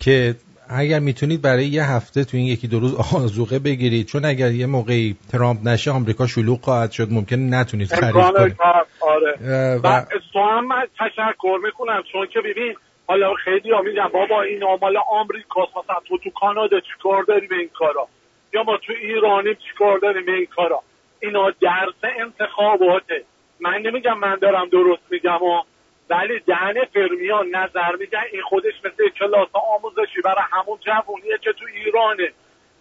که 0.00 0.34
اگر 0.68 0.98
می‌تونید 0.98 1.42
برای 1.42 1.66
یه 1.66 1.84
هفته 1.84 2.24
تو 2.24 2.36
این 2.36 2.46
یکی 2.46 2.68
دو 2.68 2.80
روز 2.80 2.94
آزوقه 3.14 3.58
بگیرید 3.58 4.06
چون 4.06 4.24
اگر 4.24 4.50
یه 4.50 4.66
موقعی 4.66 5.16
ترامپ 5.32 5.58
نشه 5.64 5.90
آمریکا 5.90 6.26
شلوغ 6.26 6.60
خواهد 6.60 6.90
شد 6.90 7.08
ممکن 7.10 7.36
نتونید 7.36 7.88
خرید 7.94 8.12
کنید. 8.12 8.56
آره. 9.00 9.80
و 9.84 10.04
هم 10.34 10.66
من 10.66 10.86
تشکر 10.98 11.58
می‌کنم 11.64 12.02
چون 12.12 12.26
که 12.26 12.40
ببین 12.40 12.74
حالا 13.06 13.34
خیلی 13.34 13.70
ها 13.70 13.82
میگن 13.82 14.08
بابا 14.12 14.42
این 14.42 14.64
مال 14.80 14.96
آمریکا 15.10 15.60
مثلا 15.60 15.96
تو 16.08 16.18
تو 16.18 16.30
کانادا 16.30 16.80
چیکار 16.80 17.22
داری 17.22 17.46
به 17.46 17.56
این 17.56 17.68
کارا؟ 17.68 18.08
یا 18.54 18.62
ما 18.62 18.76
تو 18.76 18.92
ایرانی 19.02 19.54
چیکار 19.54 19.98
داریم 19.98 20.26
به 20.26 20.32
این 20.32 20.46
کارا؟ 20.46 20.82
اینا 21.20 21.50
درس 21.50 22.12
انتخاباته. 22.20 23.24
من 23.60 23.82
نمیگم 23.82 24.18
من 24.18 24.38
دارم 24.42 24.68
درست 24.68 25.02
میگم 25.10 25.42
و 25.42 25.62
ولی 26.10 26.40
دهن 26.46 26.74
فرمیان 26.94 27.46
نظر 27.48 27.96
میگن 28.00 28.22
این 28.32 28.42
خودش 28.42 28.74
مثل 28.84 29.08
کلاس 29.08 29.48
آموزشی 29.52 30.20
برای 30.24 30.44
همون 30.52 30.78
جوونیه 30.86 31.38
که 31.38 31.52
تو 31.52 31.64
ایرانه. 31.84 32.32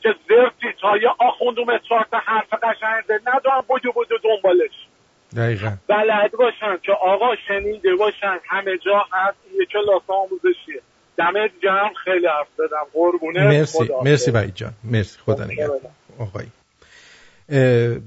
که 0.02 0.16
زرتی 0.30 0.78
تا 0.82 0.98
یه 0.98 1.10
آخوند 1.20 1.60
و 1.60 1.66
مترات 1.66 2.08
حرف 2.14 2.54
قشنگ 2.54 3.04
ندارم 3.28 3.66
بودو 3.68 3.92
بودو 3.92 4.18
دنبالش. 4.18 4.88
دقیقا. 5.38 5.72
بلد 5.88 6.32
باشن 6.32 6.78
که 6.84 6.92
آقا 6.92 7.36
شنیده 7.48 7.96
باشن 7.96 8.40
همه 8.48 8.78
جا 8.78 9.06
هست. 9.12 9.38
یه 9.60 9.66
کلاس 9.66 10.02
آموزشیه. 10.08 10.82
دمت 11.18 11.52
جمع 11.64 11.94
خیلی 12.04 12.28
حرف 12.28 12.48
دادم 12.58 12.88
قربونه 12.94 13.48
مرسی. 13.48 13.90
مرسی 14.04 14.32
بایی 14.32 14.52
جان. 14.52 14.74
مرسی. 14.84 15.20
خدا 15.26 15.46
نگهدار. 15.46 15.80
آقایی. 16.20 16.48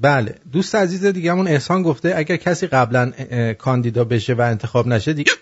بله. 0.00 0.34
دوست 0.52 0.74
عزیز 0.74 1.04
دیگهمون 1.06 1.48
احسان 1.48 1.82
گفته 1.82 2.12
اگر 2.16 2.36
کسی 2.36 2.66
قبلا 2.66 3.12
کاندیدا 3.58 4.04
بشه 4.04 4.34
و 4.34 4.40
انتخاب 4.40 4.86
نشه 4.86 5.12
دیگه 5.12 5.32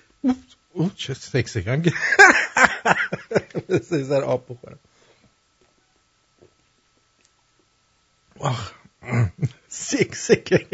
اوه 0.72 0.90
چه 0.96 1.14
سکسکم 1.14 1.82
سه 3.88 4.14
آب 4.14 4.44
بخورم. 4.48 4.78
سکسک 9.68 10.66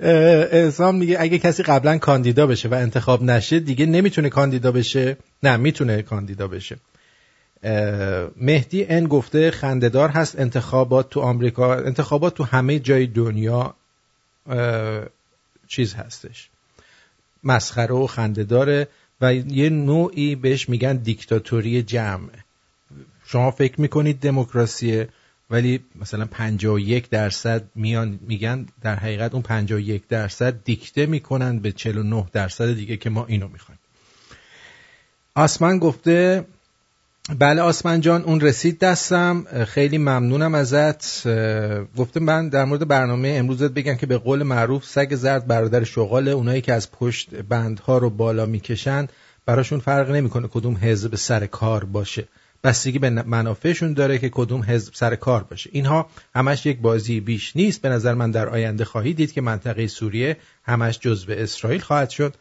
احسان 0.00 0.96
میگه 0.96 1.16
اگه 1.20 1.38
کسی 1.38 1.62
قبلا 1.62 1.98
کاندیدا 1.98 2.46
بشه 2.46 2.68
و 2.68 2.74
انتخاب 2.74 3.22
نشه 3.22 3.60
دیگه 3.60 3.86
نمی‌تونه 3.86 4.28
کاندیدا 4.28 4.72
بشه. 4.72 5.16
نه 5.42 5.56
می‌تونه 5.56 6.02
کاندیدا 6.02 6.48
بشه. 6.48 6.76
مهدی 8.36 8.84
ان 8.84 9.06
گفته 9.06 9.50
خندهدار 9.50 10.08
هست 10.08 10.40
انتخابات 10.40 11.10
تو 11.10 11.20
آمریکا 11.20 11.74
انتخابات 11.74 12.34
تو 12.34 12.44
همه 12.44 12.78
جای 12.78 13.06
دنیا 13.06 13.74
چیز 15.68 15.94
هستش. 15.94 16.48
مسخره 17.44 17.94
و 17.94 18.06
خندهداره 18.06 18.88
و 19.20 19.34
یه 19.34 19.70
نوعی 19.70 20.34
بهش 20.34 20.68
میگن 20.68 20.96
دیکتاتوری 20.96 21.82
جمع. 21.82 22.28
شما 23.26 23.50
فکر 23.50 23.80
می‌کنید 23.80 24.20
دموکراسیه 24.20 25.08
ولی 25.50 25.80
مثلا 26.00 26.26
51 26.26 27.10
درصد 27.10 27.62
میان 27.74 28.18
میگن 28.22 28.66
در 28.82 28.96
حقیقت 28.96 29.32
اون 29.34 29.42
51 29.42 30.08
درصد 30.08 30.64
دیکته 30.64 31.06
می‌کنن 31.06 31.58
به 31.58 31.72
49 31.72 32.26
درصد 32.32 32.74
دیگه 32.74 32.96
که 32.96 33.10
ما 33.10 33.26
اینو 33.26 33.48
می‌خوایم. 33.48 33.78
آسمان 35.34 35.78
گفته 35.78 36.44
بله 37.36 37.62
آسمان 37.62 38.00
جان 38.00 38.22
اون 38.22 38.40
رسید 38.40 38.78
دستم. 38.78 39.64
خیلی 39.64 39.98
ممنونم 39.98 40.54
ازت. 40.54 41.28
گفته 41.96 42.20
من 42.20 42.48
در 42.48 42.64
مورد 42.64 42.88
برنامه 42.88 43.28
امروزت 43.28 43.70
بگم 43.70 43.94
که 43.94 44.06
به 44.06 44.18
قول 44.18 44.42
معروف 44.42 44.84
سگ 44.84 45.14
زرد 45.14 45.46
برادر 45.46 45.84
شغال 45.84 46.28
اونایی 46.28 46.60
که 46.60 46.72
از 46.72 46.92
پشت 46.92 47.34
بندها 47.34 47.98
رو 47.98 48.10
بالا 48.10 48.46
می‌کشن 48.46 49.06
براشون 49.46 49.80
فرق 49.80 50.10
نمی‌کنه 50.10 50.48
کدوم 50.48 50.76
حزب 50.82 51.14
سر 51.14 51.46
کار 51.46 51.84
باشه. 51.84 52.28
بستگی 52.64 52.98
به 52.98 53.10
منافعشون 53.10 53.92
داره 53.92 54.18
که 54.18 54.28
کدوم 54.28 54.62
حزب 54.62 54.94
سر 54.94 55.16
کار 55.16 55.42
باشه. 55.42 55.70
اینها 55.72 56.06
همش 56.34 56.66
یک 56.66 56.78
بازی 56.78 57.20
بیش 57.20 57.56
نیست. 57.56 57.82
به 57.82 57.88
نظر 57.88 58.14
من 58.14 58.30
در 58.30 58.48
آینده 58.48 58.84
خواهید 58.84 59.16
دید 59.16 59.32
که 59.32 59.40
منطقه 59.40 59.86
سوریه 59.86 60.36
همش 60.62 60.98
جزء 60.98 61.34
اسرائیل 61.34 61.80
خواهد 61.80 62.10
شد 62.10 62.34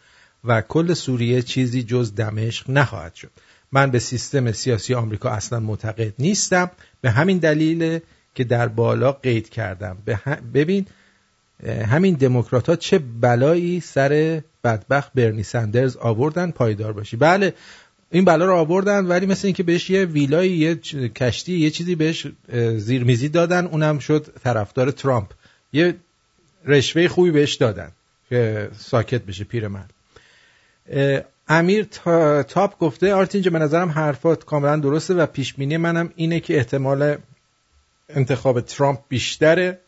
و 0.44 0.62
کل 0.62 0.94
سوریه 0.94 1.42
چیزی 1.42 1.84
جز 1.84 2.16
دمشق 2.16 2.70
نخواهد 2.70 3.16
شد. 3.16 3.32
من 3.72 3.92
به 3.92 4.00
سیستم 4.00 4.52
سیاسی 4.52 4.94
آمریکا 4.94 5.30
اصلا 5.30 5.60
معتقد 5.60 6.14
نیستم. 6.20 6.72
به 7.02 7.12
همین 7.12 7.38
دلیل 7.38 8.00
که 8.36 8.44
در 8.44 8.68
بالا 8.68 9.12
قید 9.12 9.50
کردم. 9.50 9.98
ببین 10.54 10.86
همین 11.66 12.14
دموکرات 12.14 12.70
ها 12.70 12.76
چه 12.76 13.00
بلایی 13.00 13.80
سر 13.80 14.42
بدبخت 14.64 15.12
برنی 15.16 15.44
سندرز 15.44 15.98
آوردن 15.98 16.52
پایدار 16.52 16.94
باشی. 16.94 17.18
بله 17.18 17.54
این 18.12 18.26
بلا 18.26 18.46
رو 18.46 18.56
آوردن 18.56 19.06
ولی 19.06 19.26
مثل 19.26 19.48
اینکه 19.48 19.64
بهش 19.64 19.90
یه 19.90 20.06
ویلای 20.06 20.50
یه 20.50 20.76
کشتی 21.16 21.54
یه 21.54 21.70
چیزی 21.70 21.96
بهش 21.96 22.28
زیرمیزی 22.78 23.30
دادن 23.30 23.66
اونم 23.66 24.00
شد 24.00 24.28
طرفدار 24.44 24.92
ترامپ. 24.92 25.32
یه 25.74 25.96
رشوه 26.66 27.08
خوبی 27.08 27.32
بهش 27.32 27.54
دادن 27.56 27.92
که 28.30 28.70
ساکت 28.78 29.22
بشه 29.22 29.44
پیرمرد 29.44 29.94
امیر 31.50 31.84
تاپ 32.48 32.80
گفته 32.80 33.14
آرتین 33.14 33.50
به 33.50 33.60
نظرم 33.60 33.90
حرفات 33.90 34.46
کاملا 34.46 34.76
درسته 34.76 35.14
و 35.14 35.26
پیش 35.26 35.60
منم 35.60 36.14
اینه 36.16 36.40
که 36.40 36.58
احتمال 36.58 37.18
انتخاب 38.10 38.62
ترامپ 38.62 39.00
بیشتره. 39.10 39.80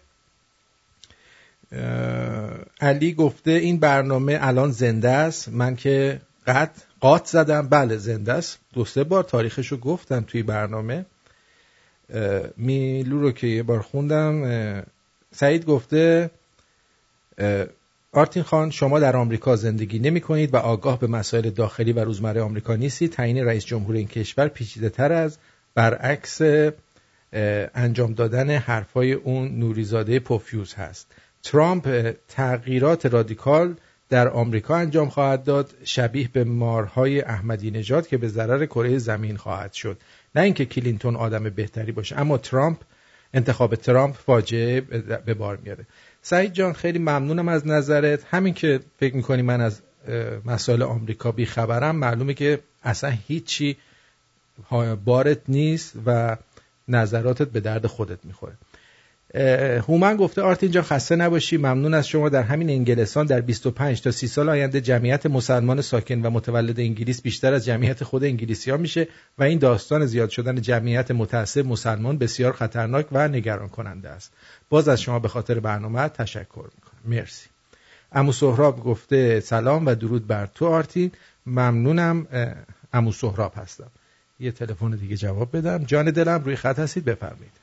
علی 2.82 3.14
گفته 3.14 3.52
این 3.52 3.80
برنامه 3.80 4.38
الان 4.42 4.72
زنده 4.72 5.10
است. 5.10 5.50
من 5.50 5.76
که 5.76 6.22
قد 6.48 6.72
قاط 7.00 7.26
زدم. 7.26 7.70
بله 7.70 7.98
زنده 7.98 8.34
است. 8.34 8.60
دو 8.74 8.86
سه 8.86 9.04
بار 9.04 9.24
تاریخشو 9.24 9.78
گفتم 9.78 10.22
توی 10.22 10.44
برنامه. 10.44 11.06
میلو 12.58 13.20
رو 13.20 13.32
که 13.32 13.48
یه 13.48 13.64
بار 13.64 13.82
خوندم. 13.82 14.84
سعید 15.36 15.66
گفته 15.66 16.32
آرتین 18.12 18.44
خان 18.44 18.70
شما 18.70 19.00
در 19.00 19.16
آمریکا 19.16 19.56
زندگی 19.56 20.00
نمی 20.00 20.22
کنید 20.22 20.54
و 20.54 20.58
آگاه 20.58 21.00
به 21.00 21.08
مسائل 21.08 21.50
داخلی 21.50 21.94
و 21.94 22.00
روزمره 22.00 22.42
آمریکا 22.42 22.76
نیستید 22.76 23.12
تعیین 23.12 23.46
رئیس 23.46 23.66
جمهور 23.66 23.96
این 23.96 24.08
کشور 24.08 24.48
پیچیده 24.48 24.90
تر 24.90 25.12
از 25.14 25.38
برعکس 25.76 26.42
انجام 27.76 28.14
دادن 28.14 28.50
حرفای 28.50 29.14
اون 29.14 29.60
نوریزاده 29.60 30.20
پوفیوز 30.20 30.74
هست. 30.74 31.12
ترامپ 31.44 32.16
تغییرات 32.28 33.06
رادیکال 33.06 33.76
در 34.10 34.28
آمریکا 34.28 34.76
انجام 34.76 35.10
خواهد 35.10 35.44
داد 35.44 35.74
شبیه 35.84 36.30
به 36.34 36.44
مارهای 36.44 37.22
احمدی 37.22 37.72
نژاد 37.72 38.08
که 38.08 38.18
به 38.18 38.28
ضرر 38.28 38.66
کره 38.66 38.98
زمین 38.98 39.38
خواهد 39.38 39.74
شد. 39.74 40.02
نه 40.36 40.42
اینکه 40.42 40.66
کلینتون 40.66 41.16
آدم 41.16 41.44
بهتری 41.44 41.92
باشه 41.92 42.20
اما 42.20 42.38
ترامپ 42.38 42.78
انتخاب 43.34 43.76
ترامپ 43.76 44.16
فاجعه 44.16 44.82
به 45.26 45.34
بار 45.34 45.58
میاره. 45.58 45.86
سعید 46.22 46.54
جان 46.54 46.74
خیلی 46.74 47.00
ممنونم 47.00 47.48
از 47.48 47.68
نظرت. 47.68 48.26
همین 48.30 48.54
که 48.54 48.80
فکر 49.00 49.16
می‌کنی 49.16 49.42
من 49.42 49.62
از 49.62 49.82
مسائل 50.46 50.82
آمریکا 50.82 51.32
بی 51.32 51.46
خبرم 51.46 51.96
معلومه 51.96 52.34
که 52.34 52.60
اصلا 52.84 53.10
هیچی 53.28 53.78
بارت 55.06 55.40
نیست 55.48 55.94
و 56.06 56.38
نظراتت 56.88 57.48
به 57.48 57.60
درد 57.60 57.88
خودت 57.88 58.26
می‌خوره. 58.26 58.54
هومن 59.88 60.16
گفته 60.18 60.42
آرتین 60.42 60.64
جان 60.64 60.82
خسته 60.82 61.16
نباشی. 61.16 61.58
ممنون 61.58 61.94
از 61.94 62.08
شما. 62.08 62.30
در 62.30 62.44
همین 62.44 62.70
انگلستان 62.70 63.26
در 63.26 63.42
25 63.42 64.02
تا 64.02 64.12
30 64.12 64.28
سال 64.28 64.50
آینده 64.50 64.82
جمعیت 64.82 65.26
مسلمان 65.26 65.82
ساکن 65.82 66.22
و 66.22 66.30
متولد 66.30 66.80
انگلیس 66.80 67.22
بیشتر 67.22 67.54
از 67.54 67.66
جمعیت 67.66 68.04
خود 68.04 68.24
انگلیسی 68.24 68.72
ها 68.72 68.78
میشه 68.78 69.08
و 69.38 69.44
این 69.44 69.60
داستان 69.60 70.06
زیاد 70.06 70.30
شدن 70.30 70.62
جمعیت 70.62 71.12
متعصب 71.12 71.66
مسلمان 71.66 72.18
بسیار 72.18 72.54
خطرناک 72.54 73.06
و 73.12 73.28
نگران 73.28 73.70
کننده 73.70 74.10
است. 74.10 74.32
باز 74.70 74.88
از 74.90 75.02
شما 75.02 75.20
به 75.20 75.28
خاطر 75.28 75.60
برنامه 75.60 76.08
تشکر 76.10 76.66
می‌کنم. 76.76 77.02
مرسی. 77.06 77.48
امو 78.12 78.32
سهراب 78.32 78.84
گفته 78.84 79.40
سلام 79.40 79.86
و 79.86 79.96
درود 79.96 80.28
بر 80.28 80.46
تو 80.46 80.66
آرتین. 80.68 81.12
ممنونم. 81.46 82.28
امو 82.94 83.12
سهراب 83.12 83.54
هستم. 83.56 83.92
یه 84.40 84.52
تلفن 84.52 84.92
دیگه 84.92 85.18
جواب 85.18 85.58
بدم. 85.58 85.84
جان 85.84 86.12
دلم 86.12 86.44
روی 86.44 86.56
خط 86.56 86.80
هستید؟ 86.80 87.06
بفرمایید. 87.06 87.59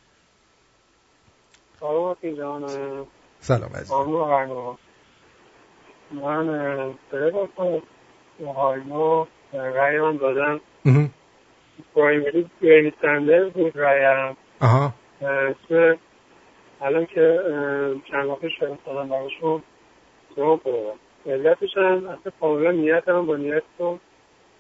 سلام 1.81 2.17
جان 2.37 2.65
سلام 3.41 3.71
عزیز. 3.71 3.93
من 6.11 6.49
رای 9.53 10.19
دادم 10.19 10.61
پرایمری 11.95 12.51
برنی 12.63 12.93
سندر 13.03 13.45
بود 13.45 13.77
رایم 13.77 14.37
آها. 14.61 14.93
اسم 15.23 15.99
الان 16.81 17.07
که 17.07 17.41
چند 18.11 18.27
وقت 18.27 18.49
شده 18.49 18.79
دادم 18.87 19.09
براشون 19.09 19.63
ترامپ 20.37 20.65
دادم. 20.65 20.99
علتش 21.27 21.77
هم 21.77 22.07
اصلا 22.07 22.33
کاملا 22.41 22.71
نیت 22.71 23.09
هم 23.09 23.27
با 23.27 23.37
نیت 23.37 23.63
تو 23.79 23.99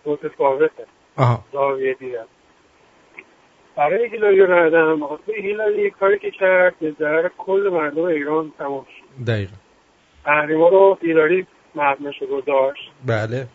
متفاوته 0.06 0.86
آها. 1.16 1.44
زاویه 1.52 1.94
دیدم 1.94 2.26
برای 3.76 4.08
هیلاری 4.08 4.42
ندم 4.42 5.06
خاطر 5.06 5.32
هیلاری 5.32 5.82
یک 5.82 5.92
کاری 5.92 6.18
که 6.18 6.30
کرد 6.30 6.78
به 6.80 6.94
ضرر 6.98 7.30
کل 7.38 7.70
مردم 7.72 8.04
ایران 8.04 8.52
تمام 8.58 8.84
شد. 8.84 9.24
دقیقا. 9.24 9.52
تحریما 10.24 10.68
رو 10.68 10.98
هیلاری 11.02 11.46
مبنش 11.74 12.22
رو 12.22 12.40
داشت 12.40 12.92
بله. 13.06 13.46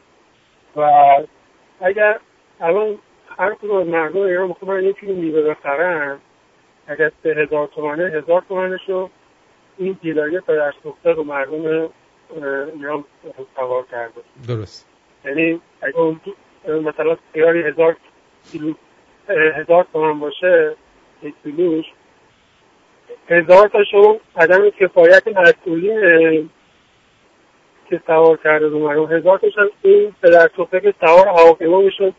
و 0.76 0.82
اگر 1.82 2.20
الان 2.62 2.98
هر 3.40 3.54
کدوم 3.54 3.78
از 3.78 3.88
مردم 3.88 4.20
ایران 4.20 4.48
می‌خوان 4.48 4.84
یه 4.84 4.94
کیلو 4.94 5.16
میوه 5.16 5.42
بخرن 5.42 6.20
اگر 6.88 7.12
سه 7.24 7.30
هزار 7.30 7.68
تومنه 7.68 8.04
هزار 8.04 8.44
تومنش 8.50 8.90
رو 8.90 9.10
این 9.78 9.98
دیلاری 10.02 10.40
پدر 10.40 10.74
سوخته 10.84 11.12
رو 11.12 11.24
مردم 11.24 11.90
ایران 12.76 13.04
سوار 13.56 13.86
کرده. 13.92 14.22
درست. 14.48 14.88
یعنی 15.26 15.62
اون 15.94 16.20
مثلا 16.66 17.18
خیاری 17.34 17.64
هزار 17.64 17.96
کیلو 18.52 18.74
هزار 19.56 19.86
تومن 19.94 20.20
باشه 20.20 20.76
یک 21.24 21.34
کیلوش 21.44 21.86
هزار 23.30 23.68
تاشون 23.68 24.20
عدم 24.36 24.70
کفایت 24.70 25.28
مسئولین 25.28 26.50
که 27.90 28.02
سوار 28.08 28.38
کرده 28.38 28.68
رو 28.68 28.80
مردم. 28.80 29.18
هزار 29.18 29.40
تاشون 29.40 29.70
این 29.82 30.16
پدر 30.24 30.50
سوخته 30.56 30.80
که 30.80 30.94
سوار 31.02 31.28
هواپیما 31.28 31.82
می‌شد 31.82 32.14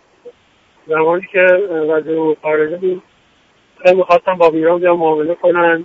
زمانی 0.87 1.27
که 1.33 1.43
وزیر 1.89 2.37
خارجه 2.43 2.77
بود. 2.77 3.03
خیلی 3.83 3.97
می‌خواستم 3.97 4.35
با 4.35 4.49
ایران 4.49 4.81
بیان 4.81 4.97
معامله 4.97 5.35
کنن. 5.35 5.85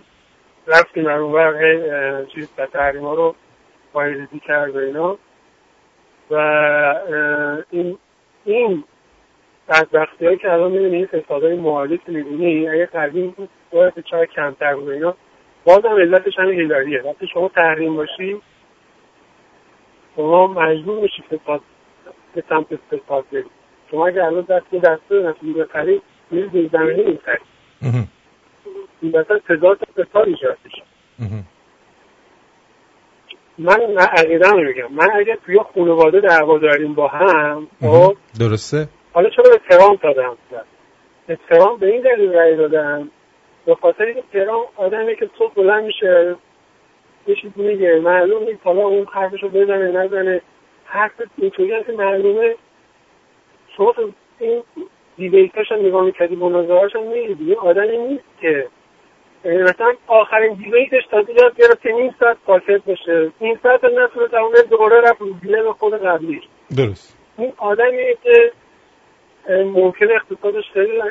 رفتیم 0.67 1.03
در 1.03 1.17
اون 1.17 2.25
چیز 2.25 2.49
تحریم 2.73 3.01
ها 3.01 3.13
رو 3.13 3.35
پایریزی 3.93 4.39
کرد 4.39 4.75
و 4.75 4.79
اینا. 4.79 5.17
و 6.31 6.35
این 7.71 7.97
این 8.45 8.83
بدبختی 9.69 10.25
هایی 10.25 10.37
که 10.37 10.53
الان 10.53 10.71
می‌دونی 10.71 10.95
این 10.95 11.05
فسادهای 11.05 11.55
مالی 11.55 11.97
که 11.97 12.11
می‌دونی 12.11 12.69
اگه 12.69 12.85
تحریم 12.85 13.29
بود 13.29 13.49
باید 13.71 13.93
چای 14.11 14.27
کمتر 14.27 14.75
بود 14.75 14.89
اینا. 14.89 15.15
باز 15.65 15.85
هم 15.85 15.95
علتش 15.95 16.33
همین 16.39 16.59
هیلاریه. 16.59 17.01
وقتی 17.01 17.27
شما 17.27 17.49
تحریم 17.55 17.95
باشی 17.95 18.41
شما 20.15 20.47
مجبور 20.47 20.99
میشی 20.99 21.21
فساد 21.21 21.61
به 22.35 22.43
سمت 22.49 22.67
فساد 22.75 23.25
برید 23.31 23.45
شما 23.91 24.07
اگه 24.07 24.23
الان 24.23 24.41
دست 24.41 24.73
یه 24.73 24.79
دسته 24.79 25.15
نفتی 25.15 25.53
بخری 25.53 26.01
میری 26.31 26.49
زیر 26.49 26.69
زمینی 26.73 27.03
می‌خری 27.03 27.39
این 29.01 29.17
مثلا 29.17 29.39
تضاد 29.39 29.77
فساد 29.77 30.27
ایجاد 30.27 30.57
میشه. 30.65 30.83
من 33.57 33.97
عقیده 33.97 34.53
میگم. 34.53 34.93
من 34.93 35.07
اگه 35.15 35.37
توی 35.45 35.59
خانواده 35.75 36.19
دعوا 36.19 36.57
داریم 36.57 36.93
با 36.93 37.07
هم 37.07 37.67
خب 37.81 38.15
درسته؟ 38.39 38.87
حالا 39.17 39.29
چرا 39.29 39.43
به 39.43 39.59
ترامپ 39.69 40.01
دادم 40.01 40.37
به 41.27 41.37
ترامپ 41.49 41.79
به 41.79 41.87
این 41.87 42.01
دلیل 42.01 42.33
رأی 42.33 42.55
دادم 42.55 43.11
به 43.65 43.75
خاطر 43.75 44.03
اینکه 44.03 44.23
ترامپ 44.33 44.67
آدمی 44.75 45.15
که 45.15 45.29
صبح 45.37 45.53
بلند 45.53 45.83
میشه 45.83 46.35
یه 47.27 47.35
چیزی 47.35 47.61
میگه 47.61 47.99
معلوم 47.99 48.43
نیست 48.43 48.59
حالا 48.63 48.81
اون 48.81 49.07
حرفشو 49.11 49.49
بزنه 49.49 49.91
نزنه. 49.91 50.41
حرف 50.85 51.11
اینطوری 51.37 51.83
که 51.83 51.91
معلومه 51.91 52.55
شما 53.77 53.93
این 54.39 54.63
دیبیتاش 55.17 55.71
هم 55.71 55.85
نگاه 55.85 56.05
می‌کردی 56.05 56.35
مناظرهاش 56.35 56.95
هم 56.95 57.03
می‌دیدی 57.03 57.45
یه 57.45 57.55
آدمی 57.55 57.97
نیست 57.97 58.41
که 58.41 58.67
مثلا 59.45 59.93
آخرین 60.07 60.53
دیبیتش 60.53 61.07
تا 61.11 61.21
دیگه 61.21 61.41
گرفته 61.57 61.91
نیم 61.91 62.15
ساعت 62.19 62.37
ساکت 62.47 62.81
بشه 62.87 63.31
نیم 63.41 63.59
ساعت 63.63 63.83
نتونه 63.83 64.27
تمام 64.27 64.51
دوباره 64.69 65.01
رفت 65.01 65.21
رو 65.21 65.33
به 65.43 65.73
خود 65.73 65.93
قبلیش 65.93 66.43
درست. 66.77 67.17
این 67.37 67.53
آدمی 67.57 68.03
که 68.23 68.51
ممکن 69.49 70.05
اقتصادش 70.11 70.63
خیلی 70.73 71.01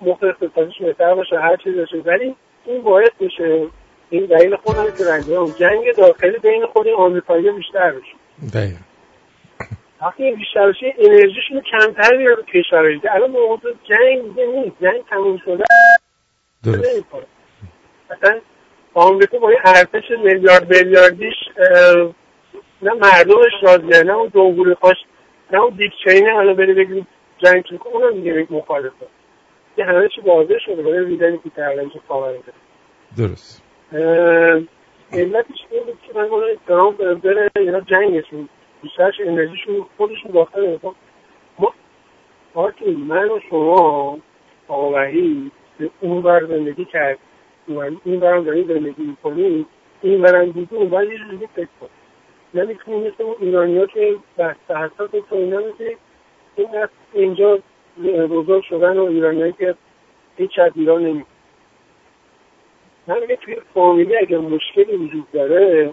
موقع 0.00 0.28
اقتصادش 0.28 0.78
بهتر 0.82 1.14
باشه 1.14 1.38
هر 1.38 1.56
چیز 1.56 1.76
باشه. 1.76 1.96
ولی 1.96 2.36
این 2.66 2.82
باعث 2.82 3.10
میشه 3.20 3.66
این 4.10 4.26
دلیل 4.26 4.56
خودم 4.56 4.84
که 4.84 5.04
رنجه. 5.04 5.58
جنگ 5.58 5.92
داخلی 5.96 6.38
بین 6.38 6.66
خود 6.66 6.88
آمریکایی 6.88 7.50
بیشتر 7.50 7.92
بشه 7.92 8.14
دقیقا. 8.54 8.78
وقتی 10.02 10.24
این 10.24 10.34
بیشتر 10.34 10.68
بشه 10.68 10.94
انرژیشون 10.98 11.60
کمتر 11.60 12.16
میاره 12.16 12.42
کشورهایی 12.42 13.00
الان 13.10 13.30
موضوع 13.30 13.72
جنگ 13.88 14.28
دیگه 14.28 14.46
نیست. 14.46 14.76
جنگ 14.80 15.04
تموم 15.10 15.38
شده. 15.44 15.64
درست. 16.64 17.06
مثلا 18.10 18.40
آمریکا 18.94 19.38
با 19.38 19.48
این 19.48 19.58
ارتش 19.64 20.10
میلیارد 20.24 20.74
میلیاردیش 20.74 21.34
نه 22.82 22.92
مردمش 22.92 23.52
راضیه 23.62 24.02
نه 24.02 24.12
اون 24.12 24.30
جمهوری 24.34 24.74
خواست 24.74 25.00
نه 25.52 25.60
اون 25.60 25.76
دیک 25.76 25.92
چینه 26.04 26.32
حالا 26.32 26.54
بری 26.54 26.74
بگیم 26.74 27.06
جنگ 27.38 27.64
که 27.64 27.86
اونم 27.86 28.16
میگه 28.16 28.46
مخالفه. 28.50 29.06
یه 29.78 29.84
همه 29.84 30.08
چی 30.08 30.20
واضح 30.20 30.58
شده 30.58 30.82
برای 30.82 31.04
ویدنی 31.04 31.38
که 31.38 31.50
کردن 31.56 31.88
که 31.88 32.00
کامل 32.08 32.36
درست. 33.18 33.62
علتش 35.12 35.66
این 35.70 35.82
بود 35.84 35.98
که 36.06 36.18
من 36.18 36.28
گفتم 36.28 36.46
ترامپ 36.66 37.20
بره 37.20 37.50
اینا 37.56 37.80
جنگشون 37.80 38.48
بیشترش 38.82 39.14
انرژیشون 39.20 39.86
خودشون 39.96 40.30
داخل 40.30 40.78
ما 41.58 41.74
آرتین 42.54 42.96
من 42.96 43.30
و 43.30 43.40
شما 43.50 44.18
آقا 44.68 44.90
وحید 44.90 45.52
اون 46.00 46.22
بر 46.22 46.46
زندگی 46.46 46.84
کرد. 46.84 47.18
این 48.04 48.20
برم 48.20 48.44
داریم 48.44 48.66
زندگی 48.66 49.02
می‌کنیم 49.02 49.66
این 50.02 50.22
برم 50.22 50.50
دیگه 50.50 50.74
اون 50.74 50.88
بر 50.88 51.04
یه 51.04 51.18
جوری 51.18 51.48
فکر 51.54 51.68
کن. 51.80 51.88
نمی‌تونیم 52.54 53.00
مثل 53.00 53.22
اون 53.22 53.34
ایرانی 53.40 53.78
ها 53.78 53.86
که 53.86 54.16
بسته 54.38 54.76
حساس 54.76 55.10
کنیم 55.30 55.58
نمی‌تونیم 55.58 55.96
این 56.56 56.68
اینجا 57.12 57.58
بزرگ 58.30 58.62
شدن 58.62 58.98
و 58.98 59.04
ایرانی 59.04 59.52
که 59.52 59.74
هیچ 60.36 60.58
از 60.58 60.72
ایران 60.74 61.02
نمی 61.02 61.24
میگه 63.20 63.36
توی 63.36 63.56
فامیلی 63.74 64.16
اگر 64.16 64.38
مشکلی 64.38 64.96
وجود 64.96 65.26
داره 65.32 65.92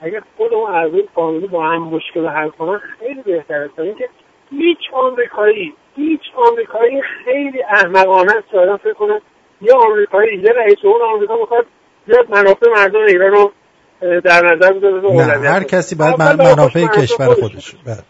اگر 0.00 0.22
خود 0.36 0.54
اون 0.54 0.74
اعضای 0.74 1.08
فامیلی 1.14 1.46
با 1.46 1.66
هم 1.66 1.82
مشکل 1.82 2.26
حل 2.26 2.48
کنن 2.48 2.80
خیلی 2.98 3.22
بهتره 3.22 3.70
تا 3.76 3.82
اینکه 3.82 4.08
هیچ 4.50 4.78
آمریکایی 4.92 5.74
هیچ 5.96 6.20
آمریکایی 6.36 7.02
خیلی 7.24 7.62
احمقانه 7.62 8.32
است. 8.32 8.54
آدم 8.54 8.76
فکر 8.76 8.92
کنه 8.92 9.20
یه 9.60 9.74
آمریکایی 9.74 10.38
یه 10.38 10.50
رئیس 10.52 10.74
جمهور 10.82 11.02
آمریکا 11.02 11.36
می‌خواد 11.36 11.66
بیاد 12.06 12.30
منافع 12.30 12.70
مردم 12.70 13.04
ایران 13.04 13.30
رو 13.30 13.52
در 14.00 14.54
نظر 14.54 14.72
بذاره. 14.72 15.48
هر 15.48 15.62
کسی 15.62 15.94
باید 15.94 16.22
منافع 16.22 16.86
کشور 16.86 17.34
خودش. 17.34 17.74
بله. 17.86 18.02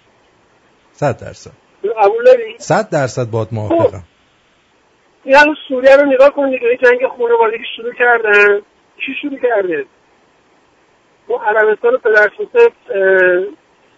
صد 0.93 1.21
درصد. 1.21 1.64
قبول 1.93 2.25
داری؟ 2.25 2.55
صد 2.59 2.91
درصد 2.93 3.31
باد 3.31 3.49
موافقم. 3.53 4.03
این 5.25 5.37
الان 5.37 5.57
سوریه 5.69 5.97
رو 5.97 6.05
نگاه 6.13 6.31
کن 6.31 6.51
دیگه 6.51 6.79
جنگ 6.83 7.09
خانوادگی 7.19 7.65
شروع 7.77 7.93
کردن. 7.93 8.63
کی 8.97 9.15
شروع 9.23 9.39
کرده؟ 9.39 9.85
اون 11.27 11.41
عربستان 11.41 11.97
پدر 11.97 12.31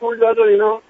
پول 0.00 0.18
داد 0.18 0.38
و 0.38 0.42
اینا 0.42 0.80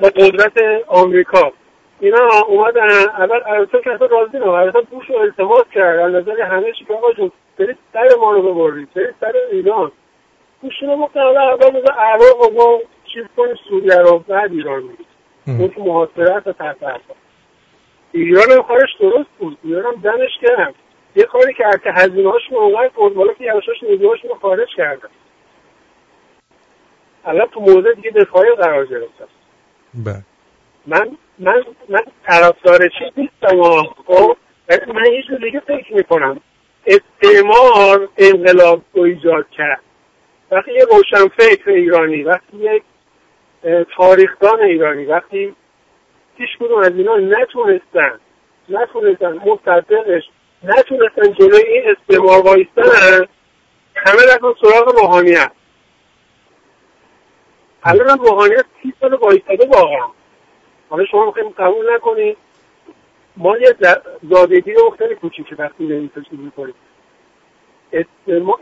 با 0.00 0.08
قدرت 0.08 0.52
آمریکا. 0.86 1.52
اینا 2.00 2.18
اومدن 2.48 2.88
اول 3.18 3.40
عربستان 3.40 3.82
که 3.82 3.90
اصلا 3.90 4.06
راضی 4.06 4.38
نه 4.38 4.46
عربستان 4.46 4.82
بوش 4.90 5.10
رو 5.10 5.16
التماس 5.16 5.64
کرد. 5.74 5.98
از 5.98 6.14
نظر 6.14 6.42
همه 6.42 6.72
چی 6.78 6.84
که 6.84 6.94
آقا 6.94 7.12
جون 7.12 7.32
برید 7.58 7.78
سر 7.92 8.08
ما 8.20 8.32
رو 8.32 8.54
ببرید. 8.54 8.88
برید 8.94 9.14
سر 9.20 9.32
ایران. 9.52 9.92
بوش 10.62 10.74
رو 10.82 10.96
گفتن 10.96 11.20
اول 11.20 11.70
بذار 11.70 11.92
عراق 11.92 12.52
ما 12.56 12.78
چیز 13.14 13.24
کنیم 13.36 13.54
سوریه 13.68 13.98
رو 13.98 14.18
بعد 14.18 14.52
ایران 14.52 14.82
میگید 14.82 15.07
اون 15.48 15.68
که 15.68 15.80
محاصره 15.80 16.42
و 16.46 16.52
تحت 16.52 16.76
ایران 18.12 18.50
هم 18.50 18.62
کارش 18.62 18.96
درست 19.00 19.30
بود. 19.38 19.58
ایران 19.64 19.84
هم 19.84 20.00
دمش 20.00 20.30
کرد 20.42 20.74
یه 21.16 21.24
کاری 21.24 21.54
که 21.54 21.90
هزینه 21.94 22.30
هاش 22.30 22.42
اونقدر 22.50 22.88
بود 22.88 23.14
بالا 23.14 23.32
که 23.32 23.44
یواشاش 23.44 23.82
نیروهاش 23.82 24.24
رو 24.24 24.34
خارج 24.34 24.68
کردن. 24.76 25.08
الان 27.24 27.46
تو 27.46 27.60
موضع 27.60 27.94
دیگه 27.94 28.10
دفاعی 28.10 28.50
قرار 28.50 28.86
گرفتم 28.86 29.28
بله. 29.94 30.22
من 30.86 31.16
من 31.38 31.64
من 31.88 32.02
طرفدار 32.26 32.78
چیز 32.78 33.12
نیستم 33.16 33.82
خب 34.06 34.36
من 34.94 35.12
یه 35.12 35.22
جور 35.22 35.38
دیگه 35.38 35.60
فکر 35.60 35.94
می‌کنم. 35.94 36.40
استعمار 36.86 38.08
انقلاب 38.18 38.82
رو 38.92 39.02
ایجاد 39.02 39.50
کرد. 39.50 39.80
وقتی 40.50 40.72
یه 40.72 40.84
روشن 40.84 41.28
فکر 41.28 41.70
ایرانی 41.70 42.22
وقتی 42.22 42.56
یک 42.56 42.82
تاریخدان 43.96 44.60
ایرانی. 44.60 45.04
وقتی 45.04 45.54
هیچ 46.36 46.50
کدوم 46.60 46.78
از 46.78 46.92
اینا 46.92 47.16
نتونستن 47.16 48.20
نتونستن 48.68 49.32
مصدقش 49.32 50.22
نتونستن 50.62 51.32
جلوی 51.32 51.62
این 51.62 51.96
استعمار 51.96 52.42
وایستن 52.42 52.82
همه 53.96 54.22
رفتن 54.34 54.52
سراغ 54.62 55.00
روحانیت. 55.00 55.50
الان 57.82 58.08
هم 58.08 58.18
روحانیت 58.18 58.64
سی 58.82 58.94
سال 59.00 59.14
وایستاده 59.14 59.66
واقعا. 59.66 60.06
حالا 60.88 61.04
شما 61.04 61.26
می‌خوایم 61.26 61.48
قبول 61.48 61.94
نکنید 61.94 62.36
ما 63.36 63.58
یه 63.58 63.76
زادگی 64.30 64.72
رو 64.72 64.96
خیلی 64.98 65.14
کوچیکه 65.14 65.56
وقتی 65.58 65.88
داریم 65.88 66.12
چیز 66.30 66.38
می‌کنیم. 66.40 66.74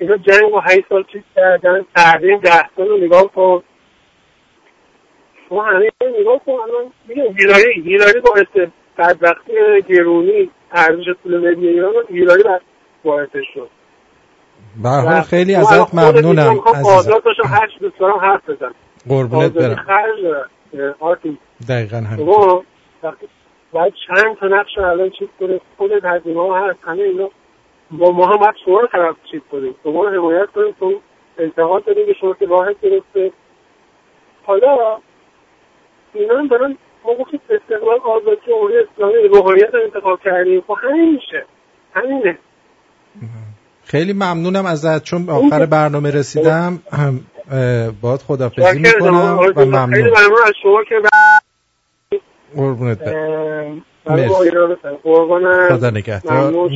اینا 0.01 0.17
جنگ 0.17 0.55
و 0.55 0.61
هشت 0.61 0.89
سال 0.89 1.05
چیز 1.13 1.23
کردن 1.37 1.87
تحریم 1.95 2.39
ده 2.39 2.71
سال 2.77 2.89
رو 2.89 2.97
نگاه 2.97 3.33
کن. 3.33 3.63
شما 5.49 5.63
همه 5.65 5.91
نگاه 6.21 6.41
کن 6.47 6.53
الان 6.53 6.93
میگه 7.09 7.33
گیرایی 7.33 7.83
گیرایی 7.83 8.21
باعث 8.21 8.69
بدبختی 8.99 9.53
گرونی 9.89 10.51
ارزش 10.73 11.05
پول 11.23 11.39
ملی 11.39 11.69
ایران 11.69 11.95
رو 11.95 12.03
گیرایی 12.09 12.45
باعثش 13.05 13.45
شد. 13.55 13.71
به 14.83 14.89
حال 14.89 15.21
خیلی 15.21 15.55
ازت 15.55 15.95
ممنونم 15.95 16.61
عزیزم. 16.75 17.19
داشتم 17.25 17.49
هر 17.49 17.69
چیز 17.79 17.91
دارم 17.99 18.19
حرف 18.19 18.51
بزن 18.51 18.71
قربونت 19.09 19.53
برم. 19.53 19.87
دقیقا 21.69 21.97
همین. 21.97 22.27
باید 23.73 23.93
چند 24.07 24.37
تا 24.37 24.47
نقش 24.47 24.79
الان 24.79 25.11
چیز 25.11 25.29
کنه 25.41 25.61
خود 25.77 25.91
هزینه 26.05 26.41
ها 26.41 26.69
هست 26.69 26.79
همه 26.83 27.03
اینا. 27.03 27.31
با 27.91 28.11
ما 28.11 28.27
هم 28.27 28.37
باید 28.37 28.55
شما 28.65 28.81
رو 28.81 28.87
طرف 28.87 29.17
چیز 29.31 29.41
کنیم. 29.53 29.75
شما 29.83 30.05
رو 30.05 30.21
حمایت 30.21 30.47
کنیم. 30.55 30.75
تو 30.81 31.01
انتقاد 31.39 31.85
داریم 31.85 32.07
به 32.07 32.15
شما 32.21 32.35
که 32.35 32.47
راحت 32.47 32.81
گرفته. 32.81 33.33
حالا 34.45 34.99
اینا 36.21 36.39
هم 36.39 36.49
دارن 36.49 36.77
ما 37.05 37.15
گفتیم 37.15 37.41
استقلال 37.51 37.99
آزادی 38.05 38.41
جمهوری 38.47 38.75
اسلامی 38.79 39.15
روحانیت 39.29 39.75
رو 39.75 39.81
انتخاب 39.85 40.21
کردیم. 40.25 40.61
خب 40.61 40.75
همین 40.83 41.15
میشه. 41.15 41.47
همینه. 41.95 42.39
خیلی 43.85 44.13
ممنونم 44.13 44.67
ازت. 44.67 45.05
چون 45.05 45.31
آخر 45.31 45.67
برنامه 45.67 46.11
رسیدم 46.11 46.79
باید 48.01 48.21
خدافزی 48.21 48.79
می‌کنم 48.79 49.39
و 49.57 49.65
ممنون. 49.65 49.93
خیلی 49.95 50.11
ممنون 50.11 50.39
از 50.47 50.55
شما 50.63 50.85
که 50.89 50.95
قربونت 52.57 52.99
خدا 55.71 55.91
نگهدار. 55.91 56.71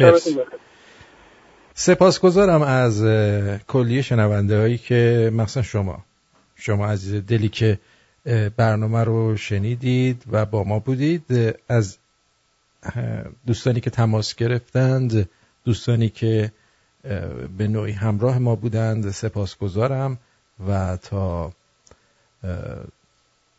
سپاسگزارم 1.74 2.62
از 2.62 3.04
کلیه 3.68 4.02
شنونده 4.02 4.58
هایی 4.58 4.78
که 4.78 5.30
مثلا 5.34 5.62
شما 5.62 5.98
شما 6.56 6.86
عزیز 6.86 7.26
دلی 7.26 7.48
که 7.48 7.78
برنامه 8.56 9.04
رو 9.04 9.36
شنیدید 9.36 10.24
و 10.30 10.46
با 10.46 10.64
ما 10.64 10.78
بودید. 10.78 11.54
از 11.68 11.98
دوستانی 13.46 13.80
که 13.80 13.90
تماس 13.90 14.34
گرفتند 14.34 15.28
دوستانی 15.64 16.08
که 16.08 16.52
به 17.58 17.68
نوعی 17.68 17.92
همراه 17.92 18.38
ما 18.38 18.54
بودند 18.54 19.10
سپاسگزارم 19.10 20.18
و 20.68 20.96
تا 20.96 21.52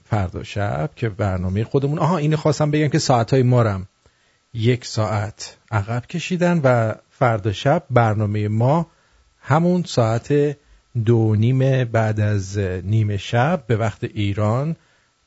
فردا 0.06 0.44
شب 0.44 0.90
که 0.96 1.10
برنامه 1.10 1.64
خودمون 1.64 2.00
آها 2.00 2.18
اینو 2.18 2.38
خواستم 2.38 2.72
بگم 2.72 2.88
که 2.88 3.00
ساعتهای 3.00 3.44
مارم 3.44 3.88
یک 4.54 4.86
ساعت 4.86 5.58
عقب 5.72 6.06
کشیدن 6.06 6.62
و 6.64 6.96
فردا 7.10 7.52
شب 7.52 7.84
برنامه 7.90 8.48
ما 8.48 8.88
همون 9.42 9.84
ساعت 9.84 10.58
دو 11.06 11.36
نیم 11.36 11.84
بعد 11.84 12.20
از 12.20 12.58
نیمه 12.58 13.18
شب 13.18 13.64
به 13.68 13.78
وقت 13.78 14.04
ایران 14.04 14.76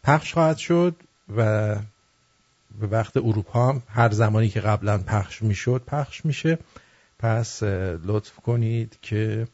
پخش 0.02 0.32
خواهد 0.32 0.56
شد 0.56 0.96
و 1.36 1.74
به 2.80 2.86
وقت 2.86 3.16
اروپا 3.16 3.68
هم 3.68 3.82
هر 3.88 4.10
زمانی 4.10 4.48
که 4.48 4.60
قبلا 4.60 4.98
پخش 4.98 5.42
می‌شد 5.42 5.82
پخش 5.86 6.24
میشه. 6.24 6.58
پس 7.18 7.62
لطف 7.62 8.36
کنید 8.36 8.98
که 9.02 9.48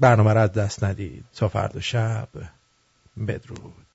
برنامه 0.00 0.32
را 0.32 0.46
دست 0.46 0.84
ندید. 0.84 1.24
تا 1.34 1.48
فردا 1.48 1.80
شب 1.80 2.28
بدرود. 3.28 3.84